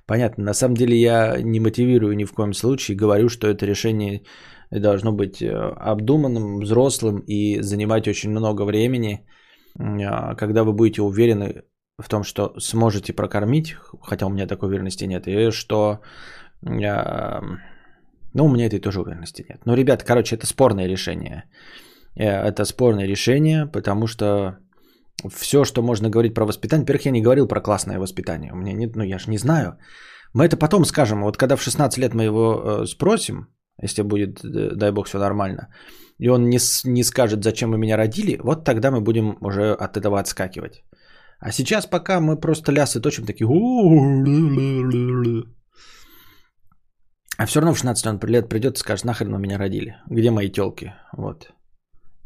Понятно, 0.06 0.44
на 0.44 0.54
самом 0.54 0.74
деле 0.74 0.96
я 0.96 1.42
не 1.42 1.60
мотивирую 1.60 2.16
ни 2.16 2.24
в 2.24 2.32
коем 2.32 2.54
случае, 2.54 2.96
говорю, 2.96 3.28
что 3.28 3.48
это 3.48 3.66
решение 3.66 4.22
должно 4.70 5.12
быть 5.12 5.42
э, 5.42 5.50
обдуманным, 5.92 6.60
взрослым 6.60 7.18
и 7.26 7.60
занимать 7.60 8.08
очень 8.08 8.30
много 8.30 8.64
времени, 8.64 9.26
а, 9.78 10.34
когда 10.36 10.64
вы 10.64 10.72
будете 10.72 11.02
уверены 11.02 11.64
в 11.98 12.08
том, 12.08 12.24
что 12.24 12.54
сможете 12.58 13.12
прокормить, 13.12 13.76
хотя 14.00 14.26
у 14.26 14.30
меня 14.30 14.46
такой 14.46 14.68
уверенности 14.68 15.04
нет, 15.04 15.28
и 15.28 15.50
что... 15.50 16.00
Ну, 16.62 18.44
у 18.44 18.48
меня 18.48 18.66
этой 18.66 18.80
тоже 18.80 19.00
уверенности 19.00 19.44
нет. 19.46 19.66
Ну, 19.66 19.74
ребят, 19.74 20.02
короче, 20.02 20.36
это 20.36 20.46
спорное 20.46 20.88
решение. 20.88 21.44
Э, 22.16 22.48
Это 22.48 22.64
спорное 22.64 23.06
решение, 23.06 23.66
потому 23.66 24.06
что 24.06 24.56
все, 25.28 25.64
что 25.64 25.82
можно 25.82 26.08
говорить 26.08 26.34
про 26.34 26.46
воспитание, 26.46 26.82
во-первых, 26.82 27.06
я 27.06 27.12
не 27.12 27.22
говорил 27.22 27.48
про 27.48 27.60
классное 27.60 27.98
воспитание. 27.98 28.52
У 28.52 28.56
меня 28.56 28.72
нет, 28.72 28.96
ну 28.96 29.04
я 29.04 29.18
же 29.18 29.30
не 29.30 29.38
знаю. 29.38 29.78
Мы 30.34 30.44
это 30.44 30.56
потом 30.56 30.84
скажем. 30.84 31.22
Вот 31.22 31.36
когда 31.36 31.56
в 31.56 31.62
16 31.62 31.98
лет 31.98 32.14
мы 32.14 32.24
его 32.24 32.82
э, 32.82 32.86
спросим, 32.86 33.48
если 33.82 34.02
будет, 34.02 34.44
э, 34.44 34.74
дай 34.76 34.92
бог, 34.92 35.06
все 35.06 35.18
нормально, 35.18 35.68
и 36.18 36.28
он 36.28 36.48
не, 36.48 36.58
не 36.84 37.04
скажет, 37.04 37.44
зачем 37.44 37.70
вы 37.70 37.78
меня 37.78 37.96
родили, 37.96 38.38
вот 38.42 38.64
тогда 38.64 38.90
мы 38.90 39.00
будем 39.00 39.36
уже 39.40 39.72
от 39.72 39.96
этого 39.96 40.20
отскакивать. 40.20 40.84
А 41.40 41.52
сейчас 41.52 41.86
пока 41.86 42.20
мы 42.20 42.40
просто 42.40 42.72
лясы 42.72 43.00
точим 43.00 43.24
такие... 43.24 43.48
А 47.38 47.46
все 47.46 47.60
равно 47.60 47.72
в 47.72 47.78
16 47.78 48.06
он 48.06 48.20
лет 48.28 48.48
придет 48.50 48.76
и 48.76 48.80
скажет, 48.80 49.06
нахрен 49.06 49.32
вы 49.32 49.38
меня 49.38 49.58
родили? 49.58 49.96
Где 50.10 50.30
мои 50.30 50.50
телки? 50.50 50.92
Вот. 51.16 51.52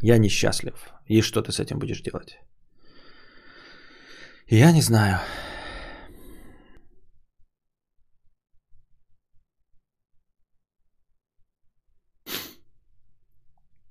Я 0.02 0.18
несчастлив. 0.18 0.74
И 1.06 1.22
что 1.22 1.40
ты 1.40 1.52
с 1.52 1.60
этим 1.60 1.78
будешь 1.78 2.02
делать? 2.02 2.40
Я 4.46 4.72
не 4.72 4.82
знаю. 4.82 5.20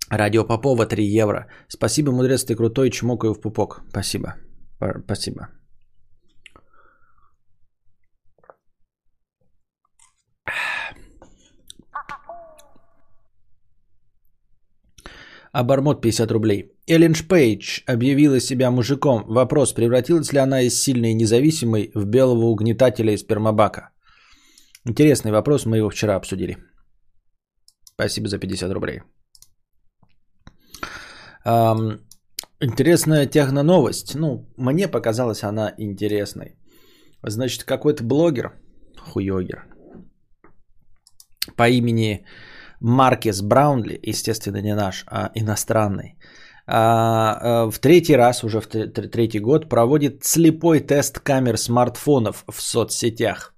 Радио 0.09 0.45
Попова 0.45 0.85
3 0.85 1.03
евро. 1.21 1.47
Спасибо, 1.67 2.11
мудрец, 2.11 2.45
ты 2.45 2.55
крутой, 2.55 2.91
чмокаю 2.91 3.33
в 3.33 3.41
пупок. 3.41 3.81
Спасибо. 3.89 4.35
Спасибо. 5.05 5.49
Обормот 15.53 16.01
50 16.01 16.31
рублей. 16.31 16.71
Эллен 16.87 17.13
Пейдж 17.13 17.81
объявила 17.85 18.39
себя 18.39 18.71
мужиком. 18.71 19.23
Вопрос, 19.27 19.73
превратилась 19.73 20.33
ли 20.33 20.39
она 20.39 20.61
из 20.61 20.81
сильной 20.81 21.11
и 21.11 21.15
независимой 21.15 21.91
в 21.93 22.05
белого 22.05 22.45
угнетателя 22.45 23.13
из 23.13 23.19
спермобака? 23.19 23.91
Интересный 24.85 25.31
вопрос, 25.31 25.65
мы 25.65 25.77
его 25.77 25.89
вчера 25.89 26.15
обсудили. 26.15 26.57
Спасибо 27.85 28.27
за 28.27 28.39
50 28.39 28.73
рублей. 28.73 29.01
Ам, 31.45 31.99
интересная 32.59 33.27
техноновость. 33.27 34.15
Ну, 34.15 34.49
мне 34.57 34.87
показалась 34.87 35.43
она 35.43 35.73
интересной. 35.77 36.57
Значит, 37.21 37.63
какой-то 37.63 38.03
блогер, 38.03 38.51
хуёгер, 38.97 39.67
по 41.55 41.69
имени 41.69 42.25
Маркес 42.83 43.41
Браунли, 43.41 43.99
естественно, 44.03 44.61
не 44.61 44.75
наш, 44.75 45.05
а 45.07 45.31
иностранный, 45.35 46.17
а, 46.67 47.37
а, 47.41 47.71
в 47.71 47.79
третий 47.79 48.15
раз, 48.17 48.43
уже 48.43 48.59
в 48.59 48.67
тр- 48.67 48.91
тр- 48.91 49.07
третий 49.07 49.39
год, 49.39 49.69
проводит 49.69 50.25
слепой 50.25 50.81
тест 50.81 51.19
камер 51.19 51.57
смартфонов 51.57 52.43
в 52.51 52.61
соцсетях. 52.61 53.53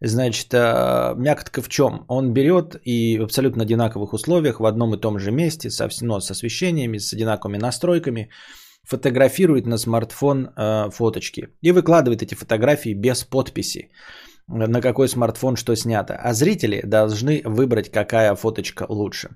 Значит, 0.00 0.48
а, 0.52 1.14
мякотка 1.16 1.62
в 1.62 1.68
чем? 1.68 2.04
Он 2.08 2.32
берет 2.32 2.74
и 2.84 3.18
в 3.18 3.22
абсолютно 3.22 3.62
одинаковых 3.62 4.12
условиях, 4.12 4.58
в 4.58 4.66
одном 4.66 4.94
и 4.94 5.00
том 5.00 5.18
же 5.20 5.30
месте, 5.30 5.70
со, 5.70 5.88
ну, 6.00 6.20
с 6.20 6.30
освещениями, 6.30 6.98
с 6.98 7.12
одинаковыми 7.12 7.56
настройками, 7.56 8.30
фотографирует 8.82 9.66
на 9.66 9.78
смартфон 9.78 10.50
а, 10.56 10.90
фоточки 10.90 11.48
и 11.62 11.70
выкладывает 11.70 12.22
эти 12.22 12.34
фотографии 12.34 12.94
без 12.94 13.22
подписи 13.22 13.90
на 14.50 14.80
какой 14.80 15.08
смартфон 15.08 15.56
что 15.56 15.74
снято. 15.76 16.14
А 16.14 16.32
зрители 16.34 16.82
должны 16.84 17.42
выбрать, 17.44 17.90
какая 17.90 18.34
фоточка 18.34 18.86
лучше. 18.88 19.30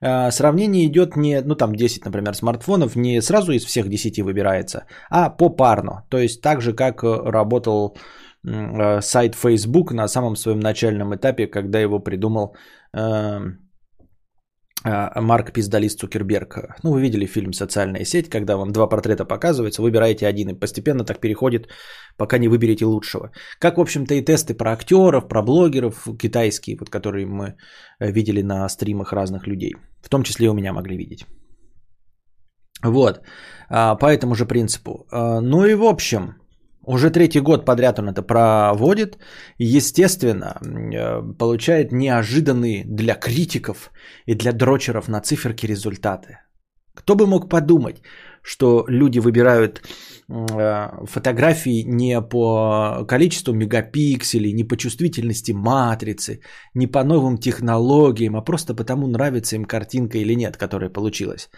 А, 0.00 0.30
Сравнение 0.30 0.86
идет 0.86 1.16
не, 1.16 1.40
ну 1.40 1.54
там 1.54 1.74
10, 1.74 2.04
например, 2.04 2.34
смартфонов, 2.34 2.96
не 2.96 3.22
сразу 3.22 3.52
из 3.52 3.64
всех 3.64 3.88
10 3.88 4.20
выбирается, 4.20 4.84
а 5.10 5.30
попарно. 5.30 6.04
То 6.08 6.18
есть 6.18 6.40
так 6.40 6.60
же, 6.60 6.72
как 6.72 7.04
э, 7.04 7.30
работал 7.30 7.96
э, 8.44 9.00
сайт 9.00 9.34
Facebook 9.34 9.92
на 9.92 10.08
самом 10.08 10.36
своем 10.36 10.60
начальном 10.60 11.14
этапе, 11.14 11.46
когда 11.46 11.80
его 11.80 12.00
придумал 12.00 12.56
эм, 12.92 13.61
Марк 14.84 15.52
Пиздалист 15.52 16.00
Цукерберг. 16.00 16.78
Ну, 16.82 16.92
вы 16.92 17.00
видели 17.00 17.26
фильм 17.26 17.52
«Социальная 17.52 18.04
сеть», 18.04 18.28
когда 18.28 18.56
вам 18.56 18.72
два 18.72 18.88
портрета 18.88 19.24
показываются, 19.24 19.82
выбираете 19.82 20.26
один, 20.26 20.48
и 20.48 20.58
постепенно 20.58 21.04
так 21.04 21.20
переходит, 21.20 21.68
пока 22.16 22.38
не 22.38 22.48
выберете 22.48 22.84
лучшего. 22.84 23.30
Как, 23.60 23.76
в 23.76 23.80
общем-то, 23.80 24.14
и 24.14 24.24
тесты 24.24 24.54
про 24.54 24.72
актеров, 24.72 25.28
про 25.28 25.42
блогеров 25.42 26.08
китайские, 26.18 26.76
вот, 26.78 26.90
которые 26.90 27.26
мы 27.26 27.54
э, 28.00 28.10
видели 28.10 28.42
на 28.42 28.68
стримах 28.68 29.12
разных 29.12 29.46
людей. 29.46 29.74
В 30.02 30.08
том 30.08 30.22
числе 30.22 30.46
и 30.46 30.48
у 30.48 30.54
меня 30.54 30.72
могли 30.72 30.96
видеть. 30.96 31.26
Вот, 32.84 33.20
а, 33.68 33.94
по 33.94 34.06
этому 34.06 34.34
же 34.34 34.46
принципу. 34.46 35.06
А, 35.12 35.40
Ну 35.40 35.64
и 35.64 35.74
в 35.74 35.84
общем, 35.84 36.41
уже 36.86 37.10
третий 37.10 37.40
год 37.40 37.64
подряд 37.64 37.98
он 37.98 38.08
это 38.08 38.22
проводит. 38.22 39.18
Естественно, 39.58 40.58
э, 40.62 41.22
получает 41.38 41.92
неожиданные 41.92 42.84
для 42.84 43.14
критиков 43.14 43.90
и 44.26 44.34
для 44.34 44.52
дрочеров 44.52 45.08
на 45.08 45.20
циферки 45.20 45.66
результаты. 45.66 46.38
Кто 46.94 47.14
бы 47.14 47.26
мог 47.26 47.48
подумать, 47.48 48.02
что 48.42 48.84
люди 48.88 49.20
выбирают 49.20 49.80
э, 50.28 51.06
фотографии 51.06 51.84
не 51.86 52.20
по 52.20 53.04
количеству 53.08 53.54
мегапикселей, 53.54 54.52
не 54.52 54.64
по 54.64 54.76
чувствительности 54.76 55.52
матрицы, 55.52 56.40
не 56.74 56.86
по 56.86 57.04
новым 57.04 57.38
технологиям, 57.38 58.36
а 58.36 58.42
просто 58.42 58.74
потому 58.74 59.06
нравится 59.06 59.56
им 59.56 59.64
картинка 59.64 60.18
или 60.18 60.34
нет, 60.34 60.56
которая 60.56 60.90
получилась. 60.90 61.48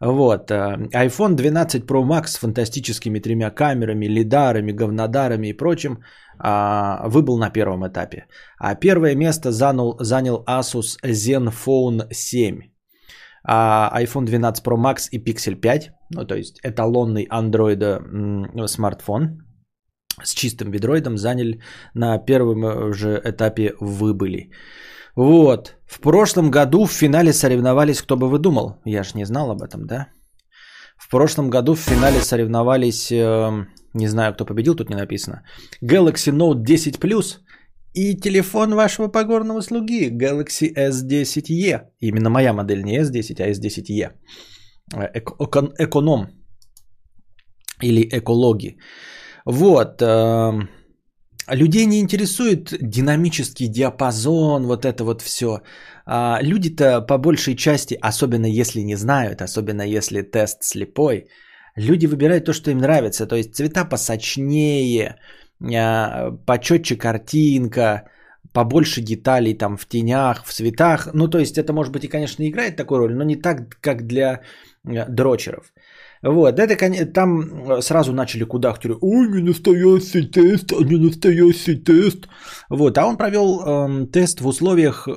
Вот. 0.00 0.50
э, 0.50 0.76
iPhone 0.94 1.34
12 1.34 1.84
Pro 1.86 2.04
Max 2.04 2.26
с 2.26 2.38
фантастическими 2.38 3.18
тремя 3.18 3.50
камерами, 3.50 4.06
лидарами, 4.06 4.72
говнодарами 4.72 5.48
и 5.48 5.56
прочим 5.56 5.98
а, 6.38 7.08
выбыл 7.08 7.38
на 7.38 7.50
первом 7.50 7.86
этапе. 7.86 8.26
А 8.58 8.74
первое 8.74 9.14
место 9.14 9.52
занял, 9.52 9.96
занял 10.00 10.44
Asus 10.46 10.98
Zenfone 11.02 12.12
7. 12.12 12.60
А 13.48 13.92
iPhone 14.02 14.24
12 14.24 14.64
Pro 14.64 14.76
Max 14.76 15.08
и 15.12 15.18
Pixel 15.18 15.54
5, 15.54 15.92
ну 16.10 16.26
то 16.26 16.34
есть 16.34 16.58
эталонный 16.64 17.26
Android 17.30 18.66
смартфон 18.66 19.42
с 20.22 20.34
чистым 20.34 20.70
бедроидом 20.70 21.16
заняли 21.16 21.60
на 21.94 22.18
первом 22.18 22.92
же 22.92 23.20
этапе 23.24 23.74
выбыли. 23.80 24.50
Вот. 25.14 25.75
В 25.86 26.00
прошлом 26.00 26.50
году 26.50 26.86
в 26.86 26.92
финале 26.92 27.32
соревновались, 27.32 28.02
кто 28.02 28.16
бы 28.16 28.28
вы 28.28 28.38
думал? 28.38 28.80
Я 28.84 29.02
же 29.04 29.10
не 29.14 29.24
знал 29.26 29.50
об 29.50 29.62
этом, 29.62 29.86
да? 29.86 30.08
В 30.98 31.08
прошлом 31.10 31.50
году 31.50 31.74
в 31.74 31.80
финале 31.80 32.20
соревновались, 32.20 33.12
э, 33.12 33.66
не 33.94 34.08
знаю, 34.08 34.32
кто 34.34 34.44
победил, 34.44 34.74
тут 34.74 34.90
не 34.90 34.96
написано. 34.96 35.42
Galaxy 35.82 36.32
Note 36.32 36.62
10 36.64 36.96
Plus 36.98 37.38
и 37.94 38.16
телефон 38.16 38.74
вашего 38.74 39.08
погорного 39.08 39.60
слуги 39.62 40.10
Galaxy 40.10 40.74
S10e. 40.74 41.80
Именно 42.00 42.30
моя 42.30 42.52
модель 42.52 42.82
не 42.82 42.98
S10, 43.00 43.40
а 43.40 43.50
S10e. 43.50 44.10
Э, 44.94 45.08
эко- 45.14 45.36
экон- 45.38 45.74
эконом 45.78 46.26
или 47.82 48.08
экологи. 48.10 48.78
Вот. 49.44 50.02
эм, 50.02 50.68
Людей 51.48 51.86
не 51.86 52.00
интересует 52.00 52.74
динамический 52.80 53.68
диапазон, 53.68 54.66
вот 54.66 54.84
это 54.84 55.04
вот 55.04 55.22
все. 55.22 55.60
люди-то 56.06 57.00
по 57.00 57.18
большей 57.18 57.54
части, 57.54 57.98
особенно 58.00 58.46
если 58.46 58.80
не 58.80 58.96
знают, 58.96 59.42
особенно 59.42 59.82
если 59.82 60.22
тест 60.22 60.64
слепой, 60.64 61.26
люди 61.76 62.06
выбирают 62.06 62.44
то, 62.44 62.52
что 62.52 62.70
им 62.70 62.78
нравится. 62.78 63.26
То 63.26 63.36
есть 63.36 63.54
цвета 63.54 63.84
посочнее, 63.84 65.16
а, 65.60 66.32
почетче 66.46 66.96
картинка, 66.96 68.10
побольше 68.52 69.00
деталей 69.00 69.54
там 69.54 69.76
в 69.76 69.86
тенях, 69.86 70.44
в 70.44 70.52
цветах. 70.52 71.10
Ну, 71.14 71.28
то 71.28 71.38
есть 71.38 71.58
это, 71.58 71.72
может 71.72 71.92
быть, 71.92 72.04
и, 72.04 72.08
конечно, 72.08 72.42
играет 72.42 72.76
такую 72.76 72.98
роль, 72.98 73.14
но 73.14 73.24
не 73.24 73.36
так, 73.36 73.78
как 73.80 74.06
для 74.06 74.40
э, 74.84 75.06
дрочеров. 75.08 75.72
Вот, 76.22 76.58
это 76.58 77.06
там 77.12 77.70
э, 77.70 77.82
сразу 77.82 78.12
начали 78.12 78.44
кудахтери, 78.44 78.94
ой, 79.00 79.28
не 79.28 79.42
настоящий 79.42 80.26
тест, 80.26 80.72
а 80.72 80.82
не 80.82 80.96
настоящий 80.96 81.76
тест. 81.76 82.28
Вот, 82.70 82.98
а 82.98 83.06
он 83.06 83.16
провел 83.16 83.60
эм, 83.60 84.06
тест 84.06 84.40
в 84.40 84.46
условиях, 84.46 85.08
э, 85.08 85.12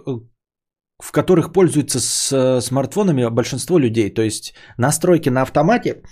в 0.99 1.11
которых 1.11 1.53
пользуются 1.53 1.99
с 1.99 2.31
э, 2.33 2.61
смартфонами 2.61 3.29
большинство 3.29 3.79
людей. 3.79 4.13
То 4.13 4.21
есть 4.21 4.53
настройки 4.77 5.29
на 5.29 5.41
автомате. 5.41 6.03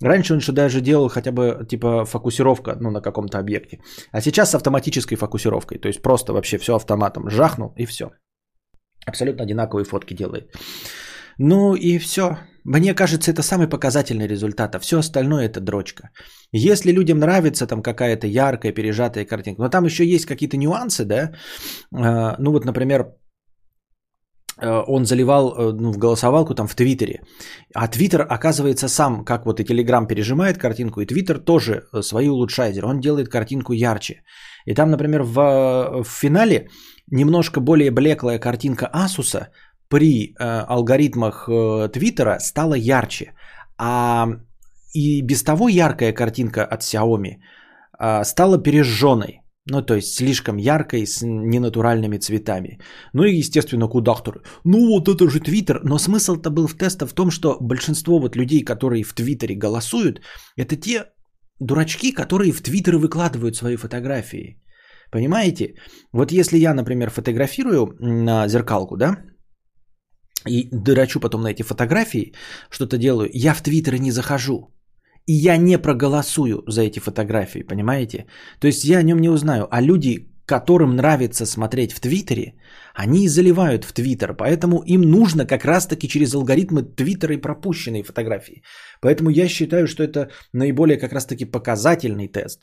Раньше 0.00 0.32
он 0.32 0.38
еще 0.38 0.52
даже 0.52 0.80
делал 0.80 1.08
хотя 1.08 1.30
бы 1.30 1.66
типа 1.68 2.06
фокусировка 2.06 2.76
ну, 2.80 2.90
на 2.90 3.02
каком-то 3.02 3.38
объекте. 3.38 3.80
А 4.12 4.20
сейчас 4.20 4.50
с 4.50 4.54
автоматической 4.54 5.18
фокусировкой. 5.18 5.78
То 5.78 5.88
есть 5.88 6.02
просто 6.02 6.32
вообще 6.32 6.58
все 6.58 6.74
автоматом 6.76 7.28
жахнул 7.28 7.74
и 7.76 7.84
все. 7.84 8.10
Абсолютно 9.06 9.44
одинаковые 9.44 9.84
фотки 9.84 10.14
делает. 10.14 10.54
Ну 11.38 11.74
и 11.74 11.98
все. 11.98 12.38
Мне 12.64 12.94
кажется, 12.94 13.30
это 13.30 13.42
самый 13.42 13.68
показательный 13.68 14.26
результат, 14.26 14.74
а 14.74 14.78
все 14.78 14.98
остальное 14.98 15.46
это 15.46 15.60
дрочка. 15.60 16.10
Если 16.52 16.92
людям 16.92 17.18
нравится 17.18 17.66
там 17.66 17.82
какая-то 17.82 18.26
яркая, 18.26 18.72
пережатая 18.72 19.24
картинка, 19.24 19.62
но 19.62 19.68
там 19.68 19.84
еще 19.84 20.04
есть 20.04 20.26
какие-то 20.26 20.56
нюансы, 20.56 21.04
да, 21.04 21.32
А, 21.92 22.36
ну 22.38 22.52
вот, 22.52 22.64
например, 22.64 23.06
э, 24.62 24.84
он 24.86 25.04
заливал 25.04 25.52
э, 25.52 25.72
ну, 25.72 25.92
в 25.92 25.98
голосовалку 25.98 26.54
там 26.54 26.66
в 26.66 26.74
Твиттере. 26.74 27.20
А 27.74 27.88
Твиттер, 27.88 28.26
оказывается, 28.28 28.88
сам, 28.88 29.24
как 29.24 29.46
вот 29.46 29.60
и 29.60 29.64
Телеграм 29.64 30.06
пережимает 30.06 30.58
картинку, 30.58 31.00
и 31.00 31.06
Твиттер 31.06 31.38
тоже 31.38 31.72
э, 31.92 32.02
свои 32.02 32.28
улучшает. 32.28 32.84
Он 32.84 33.00
делает 33.00 33.28
картинку 33.28 33.72
ярче. 33.72 34.22
И 34.66 34.74
там, 34.74 34.90
например, 34.90 35.22
в, 35.22 36.04
в 36.04 36.08
финале 36.08 36.68
немножко 37.10 37.60
более 37.60 37.90
блеклая 37.90 38.38
картинка 38.38 38.86
Асуса 38.92 39.48
при 39.90 40.34
э, 40.38 40.64
алгоритмах 40.68 41.48
э, 41.48 41.88
Твиттера 41.92 42.38
стала 42.40 42.74
ярче. 42.74 43.34
А 43.78 44.28
и 44.94 45.22
без 45.22 45.42
того 45.42 45.68
яркая 45.68 46.12
картинка 46.12 46.64
от 46.64 46.82
Xiaomi 46.82 47.36
э, 47.98 48.24
стала 48.24 48.58
пережженной. 48.62 49.40
Ну, 49.66 49.82
то 49.82 49.94
есть 49.94 50.14
слишком 50.14 50.56
яркой, 50.58 51.06
с 51.06 51.22
ненатуральными 51.22 52.18
цветами. 52.18 52.78
Ну 53.12 53.24
и, 53.24 53.38
естественно, 53.40 53.88
кудахтор. 53.88 54.42
Ну, 54.64 54.78
вот 54.88 55.08
это 55.08 55.28
же 55.28 55.40
Твиттер. 55.40 55.80
Но 55.84 55.98
смысл-то 55.98 56.50
был 56.50 56.66
в 56.66 56.74
теста 56.74 57.06
в 57.06 57.12
том, 57.12 57.30
что 57.30 57.58
большинство 57.60 58.18
вот 58.18 58.36
людей, 58.36 58.64
которые 58.64 59.02
в 59.02 59.12
Твиттере 59.12 59.54
голосуют, 59.54 60.20
это 60.56 60.76
те 60.76 61.04
дурачки, 61.60 62.12
которые 62.12 62.52
в 62.52 62.62
Твиттеры 62.62 62.98
выкладывают 62.98 63.56
свои 63.56 63.76
фотографии. 63.76 64.56
Понимаете? 65.12 65.74
Вот 66.12 66.32
если 66.32 66.58
я, 66.58 66.74
например, 66.74 67.10
фотографирую 67.10 67.96
на 68.00 68.48
зеркалку, 68.48 68.96
да, 68.96 69.16
и 70.46 70.68
дырачу 70.72 71.20
потом 71.20 71.42
на 71.42 71.48
эти 71.48 71.62
фотографии, 71.62 72.32
что-то 72.70 72.98
делаю, 72.98 73.30
я 73.32 73.54
в 73.54 73.62
Твиттер 73.62 73.98
не 73.98 74.12
захожу. 74.12 74.70
И 75.26 75.32
я 75.32 75.56
не 75.56 75.78
проголосую 75.78 76.64
за 76.66 76.82
эти 76.82 76.98
фотографии, 76.98 77.62
понимаете? 77.62 78.26
То 78.60 78.66
есть 78.66 78.84
я 78.84 78.98
о 78.98 79.02
нем 79.02 79.20
не 79.20 79.28
узнаю. 79.28 79.66
А 79.70 79.80
люди, 79.82 80.26
которым 80.46 80.96
нравится 80.96 81.46
смотреть 81.46 81.92
в 81.92 82.00
Твиттере, 82.00 82.54
они 82.94 83.24
и 83.24 83.28
заливают 83.28 83.84
в 83.84 83.92
Твиттер. 83.92 84.34
Поэтому 84.34 84.82
им 84.86 85.02
нужно 85.02 85.46
как 85.46 85.64
раз-таки 85.64 86.08
через 86.08 86.34
алгоритмы 86.34 86.82
Твиттера 86.82 87.34
и 87.34 87.40
пропущенные 87.40 88.02
фотографии. 88.02 88.62
Поэтому 89.00 89.30
я 89.30 89.48
считаю, 89.48 89.86
что 89.86 90.02
это 90.02 90.30
наиболее 90.52 90.98
как 90.98 91.12
раз-таки 91.12 91.44
показательный 91.44 92.28
тест. 92.28 92.62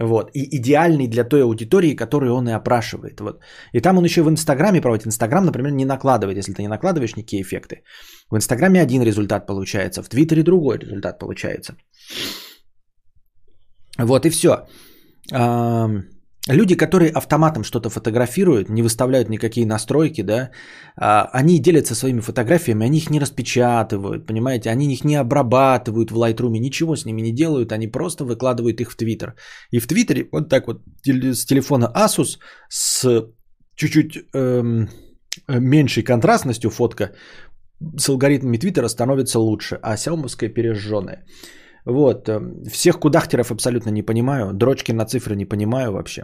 Вот. 0.00 0.30
И 0.34 0.56
идеальный 0.56 1.08
для 1.08 1.24
той 1.24 1.42
аудитории, 1.42 1.96
которую 1.96 2.34
он 2.34 2.48
и 2.48 2.52
опрашивает. 2.52 3.20
Вот. 3.20 3.40
И 3.72 3.80
там 3.80 3.98
он 3.98 4.04
еще 4.04 4.22
в 4.22 4.28
Инстаграме 4.28 4.80
проводит. 4.80 5.06
Инстаграм, 5.06 5.44
например, 5.44 5.72
не 5.72 5.84
накладывает, 5.84 6.36
если 6.38 6.52
ты 6.52 6.62
не 6.62 6.68
накладываешь 6.68 7.16
никакие 7.16 7.42
эффекты. 7.42 7.82
В 8.30 8.36
Инстаграме 8.36 8.80
один 8.80 9.02
результат 9.02 9.46
получается, 9.46 10.02
в 10.02 10.08
Твиттере 10.08 10.42
другой 10.42 10.78
результат 10.78 11.18
получается. 11.18 11.76
Вот 13.98 14.26
и 14.26 14.30
все. 14.30 14.66
Люди, 16.48 16.76
которые 16.76 17.10
автоматом 17.10 17.64
что-то 17.64 17.90
фотографируют, 17.90 18.68
не 18.68 18.82
выставляют 18.82 19.28
никакие 19.28 19.66
настройки, 19.66 20.22
да, 20.22 20.50
а, 20.96 21.28
они 21.32 21.58
делятся 21.58 21.94
своими 21.94 22.20
фотографиями, 22.20 22.86
они 22.86 22.98
их 22.98 23.10
не 23.10 23.20
распечатывают, 23.20 24.26
понимаете, 24.26 24.70
они 24.70 24.92
их 24.92 25.04
не 25.04 25.16
обрабатывают 25.16 26.10
в 26.10 26.16
Lightroom, 26.16 26.58
ничего 26.58 26.94
с 26.94 27.04
ними 27.04 27.22
не 27.22 27.32
делают, 27.32 27.72
они 27.72 27.88
просто 27.88 28.24
выкладывают 28.24 28.80
их 28.80 28.92
в 28.92 28.96
Twitter. 28.96 29.32
И 29.72 29.80
в 29.80 29.88
Твиттере 29.88 30.28
вот 30.32 30.48
так 30.48 30.68
вот 30.68 30.82
с 31.04 31.44
телефона 31.46 31.92
Asus 31.96 32.38
с 32.68 33.26
чуть-чуть 33.74 34.18
эм, 34.32 34.88
меньшей 35.48 36.04
контрастностью 36.04 36.70
фотка 36.70 37.10
с 37.98 38.08
алгоритмами 38.08 38.58
Твиттера 38.58 38.88
становится 38.88 39.38
лучше, 39.38 39.78
а 39.82 39.96
Xiaomi 39.96 40.48
пережженная. 40.48 41.24
Вот. 41.86 42.28
Всех 42.70 42.98
кудахтеров 42.98 43.50
абсолютно 43.50 43.90
не 43.90 44.02
понимаю. 44.02 44.52
Дрочки 44.52 44.92
на 44.92 45.06
цифры 45.06 45.36
не 45.36 45.46
понимаю 45.46 45.92
вообще. 45.92 46.22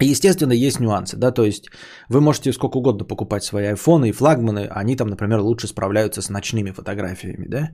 Естественно, 0.00 0.52
есть 0.52 0.80
нюансы, 0.80 1.16
да, 1.16 1.30
то 1.30 1.44
есть 1.44 1.70
вы 2.08 2.20
можете 2.20 2.52
сколько 2.52 2.78
угодно 2.78 3.04
покупать 3.04 3.44
свои 3.44 3.66
айфоны 3.66 4.08
и 4.08 4.12
флагманы, 4.12 4.66
они 4.82 4.96
там, 4.96 5.08
например, 5.08 5.40
лучше 5.40 5.68
справляются 5.68 6.20
с 6.20 6.30
ночными 6.30 6.72
фотографиями, 6.72 7.46
да, 7.48 7.70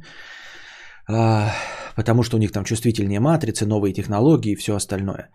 а, 1.08 1.50
потому 1.96 2.22
что 2.22 2.36
у 2.36 2.40
них 2.40 2.52
там 2.52 2.64
чувствительнее 2.64 3.20
матрицы, 3.20 3.64
новые 3.64 3.94
технологии 3.94 4.52
и 4.52 4.56
все 4.56 4.74
остальное. 4.74 5.30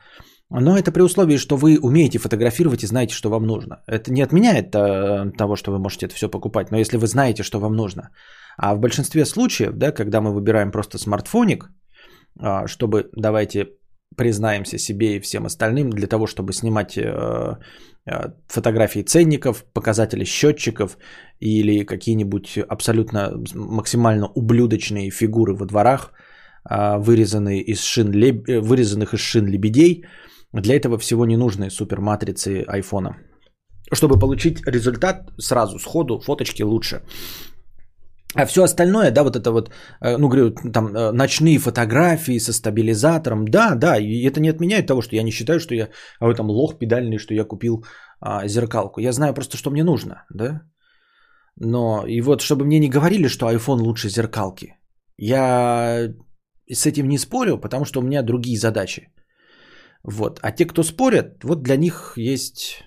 Но 0.51 0.77
это 0.77 0.91
при 0.91 1.01
условии, 1.01 1.37
что 1.37 1.57
вы 1.57 1.79
умеете 1.81 2.19
фотографировать 2.19 2.83
и 2.83 2.87
знаете, 2.87 3.15
что 3.15 3.29
вам 3.29 3.47
нужно. 3.47 3.81
Это 3.87 4.11
не 4.11 4.21
отменяет 4.21 4.75
а, 4.75 5.31
того, 5.37 5.55
что 5.55 5.71
вы 5.71 5.79
можете 5.79 6.05
это 6.05 6.13
все 6.13 6.29
покупать, 6.29 6.69
но 6.69 6.77
если 6.77 6.97
вы 6.97 7.07
знаете, 7.07 7.41
что 7.41 7.59
вам 7.59 7.73
нужно. 7.73 8.11
А 8.57 8.75
в 8.75 8.79
большинстве 8.79 9.25
случаев, 9.25 9.73
да, 9.73 9.91
когда 9.91 10.21
мы 10.21 10.33
выбираем 10.33 10.71
просто 10.71 10.97
смартфоник, 10.97 11.69
а, 12.39 12.67
чтобы, 12.67 13.09
давайте 13.15 13.67
признаемся 14.17 14.77
себе 14.77 15.15
и 15.15 15.19
всем 15.19 15.45
остальным, 15.45 15.89
для 15.89 16.07
того, 16.07 16.27
чтобы 16.27 16.53
снимать 16.53 16.97
э, 16.97 17.57
э, 18.05 18.31
фотографии 18.47 19.03
ценников, 19.03 19.65
показатели 19.73 20.25
счетчиков 20.25 20.97
или 21.39 21.85
какие-нибудь 21.85 22.57
абсолютно 22.69 23.31
максимально 23.55 24.27
ублюдочные 24.27 25.11
фигуры 25.11 25.53
во 25.53 25.65
дворах, 25.65 26.13
а, 26.63 26.97
вырезанные 26.97 27.61
из 27.61 27.83
шин, 27.83 28.13
э, 28.13 28.59
вырезанных 28.61 29.13
из 29.13 29.19
шин 29.19 29.47
лебедей. 29.47 30.05
Для 30.53 30.75
этого 30.75 30.97
всего 30.97 31.25
не 31.25 31.37
нужны 31.37 31.69
суперматрицы 31.69 32.63
айфона. 32.67 33.17
Чтобы 33.91 34.17
получить 34.19 34.65
результат 34.65 35.31
сразу, 35.37 35.79
сходу, 35.79 36.19
фоточки 36.19 36.63
лучше. 36.63 37.01
А 38.35 38.45
все 38.45 38.63
остальное, 38.63 39.11
да, 39.11 39.23
вот 39.23 39.35
это 39.35 39.51
вот, 39.51 39.71
э, 40.01 40.17
ну, 40.17 40.27
говорю, 40.27 40.51
там, 40.73 40.87
э, 40.87 41.11
ночные 41.11 41.57
фотографии 41.57 42.39
со 42.39 42.53
стабилизатором, 42.53 43.45
да, 43.45 43.75
да, 43.75 43.97
и 43.97 44.27
это 44.27 44.39
не 44.41 44.49
отменяет 44.49 44.87
того, 44.87 45.01
что 45.01 45.15
я 45.15 45.23
не 45.23 45.31
считаю, 45.31 45.59
что 45.59 45.73
я 45.75 45.89
а 46.19 46.25
в 46.27 46.29
этом 46.29 46.49
лох 46.49 46.77
педальный, 46.77 47.17
что 47.17 47.33
я 47.33 47.45
купил 47.45 47.85
а, 48.19 48.47
зеркалку. 48.47 49.01
Я 49.01 49.11
знаю 49.11 49.33
просто, 49.33 49.57
что 49.57 49.71
мне 49.71 49.83
нужно, 49.83 50.25
да. 50.33 50.61
Но 51.55 52.05
и 52.07 52.21
вот, 52.21 52.41
чтобы 52.41 52.65
мне 52.65 52.79
не 52.79 52.89
говорили, 52.89 53.29
что 53.29 53.49
iPhone 53.49 53.81
лучше 53.81 54.09
зеркалки, 54.09 54.75
я 55.17 56.09
с 56.69 56.85
этим 56.85 57.07
не 57.07 57.17
спорю, 57.17 57.57
потому 57.57 57.85
что 57.85 57.99
у 57.99 58.03
меня 58.03 58.21
другие 58.21 58.57
задачи. 58.57 59.13
Вот. 60.03 60.39
А 60.41 60.51
те, 60.51 60.65
кто 60.65 60.83
спорят, 60.83 61.43
вот 61.43 61.63
для 61.63 61.77
них 61.77 62.13
есть 62.17 62.83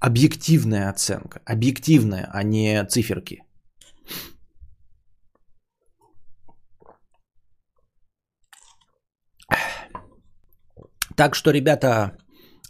объективная 0.00 0.90
оценка. 0.90 1.40
Объективная, 1.44 2.28
а 2.32 2.42
не 2.42 2.84
циферки. 2.84 3.45
Так 11.16 11.34
что, 11.34 11.50
ребята, 11.50 12.12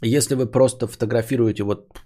если 0.02 0.34
вы 0.34 0.46
просто 0.46 0.86
фотографируете 0.86 1.62
вот 1.64 2.00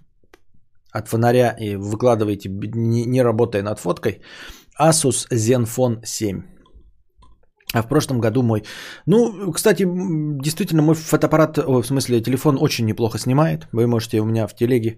от 0.91 1.07
фонаря 1.07 1.55
и 1.59 1.75
выкладываете, 1.75 2.49
не, 2.49 3.23
работая 3.23 3.63
над 3.63 3.79
фоткой, 3.79 4.21
Asus 4.79 5.27
Zenfone 5.31 6.05
7. 6.05 6.41
А 7.73 7.81
в 7.83 7.87
прошлом 7.87 8.19
году 8.19 8.43
мой... 8.43 8.63
Ну, 9.05 9.51
кстати, 9.53 9.85
действительно, 10.41 10.81
мой 10.81 10.95
фотоаппарат, 10.95 11.57
в 11.57 11.83
смысле, 11.83 12.21
телефон 12.21 12.57
очень 12.59 12.85
неплохо 12.85 13.17
снимает. 13.17 13.67
Вы 13.71 13.87
можете 13.87 14.19
у 14.19 14.25
меня 14.25 14.47
в 14.47 14.55
телеге, 14.55 14.97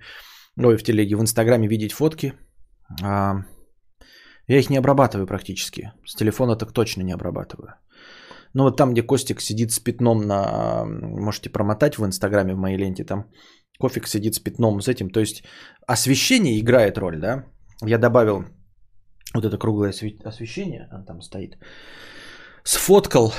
ой, 0.57 0.77
в 0.77 0.83
телеге, 0.83 1.15
в 1.15 1.21
инстаграме 1.21 1.67
видеть 1.67 1.93
фотки. 1.93 2.33
А, 3.03 3.35
я 4.47 4.59
их 4.59 4.69
не 4.69 4.77
обрабатываю 4.77 5.27
практически. 5.27 5.91
С 6.05 6.15
телефона 6.15 6.55
так 6.55 6.71
точно 6.71 7.03
не 7.03 7.13
обрабатываю. 7.13 7.75
Ну 8.53 8.63
вот 8.63 8.77
там, 8.77 8.91
где 8.91 9.01
Костик 9.01 9.41
сидит 9.41 9.71
с 9.71 9.79
пятном 9.79 10.21
на... 10.21 10.85
Можете 10.85 11.49
промотать 11.49 11.97
в 11.97 12.05
Инстаграме, 12.05 12.53
в 12.53 12.57
моей 12.57 12.77
ленте. 12.77 13.03
Там 13.03 13.25
Кофик 13.79 14.07
сидит 14.07 14.35
с 14.35 14.39
пятном 14.39 14.81
с 14.81 14.87
этим. 14.87 15.09
То 15.09 15.19
есть 15.19 15.43
освещение 15.87 16.59
играет 16.59 16.97
роль, 16.97 17.19
да? 17.19 17.45
Я 17.85 17.97
добавил 17.97 18.45
вот 19.33 19.45
это 19.45 19.57
круглое 19.57 19.93
освещение, 20.25 20.87
оно 20.91 21.05
там 21.05 21.21
стоит. 21.21 21.57
Сфоткал, 22.63 23.33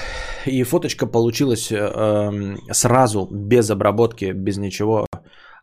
и 0.47 0.63
фоточка 0.65 1.07
получилась 1.07 1.73
э, 1.73 1.77
эм, 1.77 2.59
сразу, 2.73 3.29
без 3.33 3.71
обработки, 3.71 4.33
без 4.33 4.59
ничего, 4.59 5.07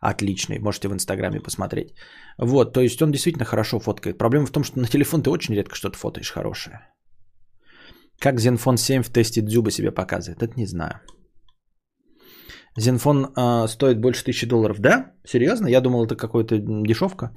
отличный. 0.00 0.58
Можете 0.58 0.88
в 0.88 0.92
Инстаграме 0.92 1.40
посмотреть. 1.40 1.94
Вот, 2.38 2.72
то 2.72 2.80
есть 2.80 3.00
он 3.02 3.12
действительно 3.12 3.44
хорошо 3.44 3.78
фоткает. 3.78 4.18
Проблема 4.18 4.46
в 4.46 4.50
том, 4.50 4.64
что 4.64 4.80
на 4.80 4.88
телефон 4.88 5.22
ты 5.22 5.30
очень 5.30 5.54
редко 5.54 5.76
что-то 5.76 5.96
фотоешь 5.96 6.32
хорошее. 6.32 6.80
Как 8.22 8.38
Zenfone 8.38 8.76
7 8.76 9.02
в 9.02 9.10
тесте 9.10 9.42
Дзюба 9.42 9.70
себя 9.70 9.90
показывает? 9.90 10.42
Это 10.42 10.52
не 10.56 10.66
знаю. 10.66 11.00
Zenfone 12.78 13.26
э, 13.36 13.68
стоит 13.68 14.00
больше 14.00 14.24
тысячи 14.24 14.46
долларов. 14.46 14.78
Да? 14.78 15.06
Серьезно? 15.26 15.68
Я 15.68 15.80
думал, 15.80 16.06
это 16.06 16.14
какая-то 16.14 16.58
дешевка. 16.58 17.30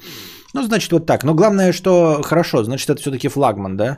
Ну, 0.54 0.64
значит, 0.64 0.92
вот 0.92 1.06
так. 1.08 1.24
Но 1.24 1.34
главное, 1.34 1.74
что 1.74 2.22
хорошо. 2.24 2.64
Значит, 2.64 2.90
это 2.90 3.02
все-таки 3.02 3.30
флагман, 3.30 3.78
да? 3.78 3.98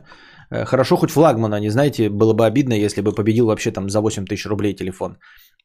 Э, 0.50 0.66
хорошо, 0.66 0.96
хоть 0.96 1.12
флагман, 1.12 1.54
а 1.54 1.60
не 1.60 1.70
знаете, 1.70 2.10
было 2.10 2.34
бы 2.34 2.46
обидно, 2.46 2.74
если 2.74 3.02
бы 3.02 3.12
победил 3.12 3.48
вообще 3.48 3.72
там 3.72 3.90
за 3.90 4.00
8 4.00 4.26
тысяч 4.26 4.46
рублей 4.46 4.74
телефон. 4.74 5.18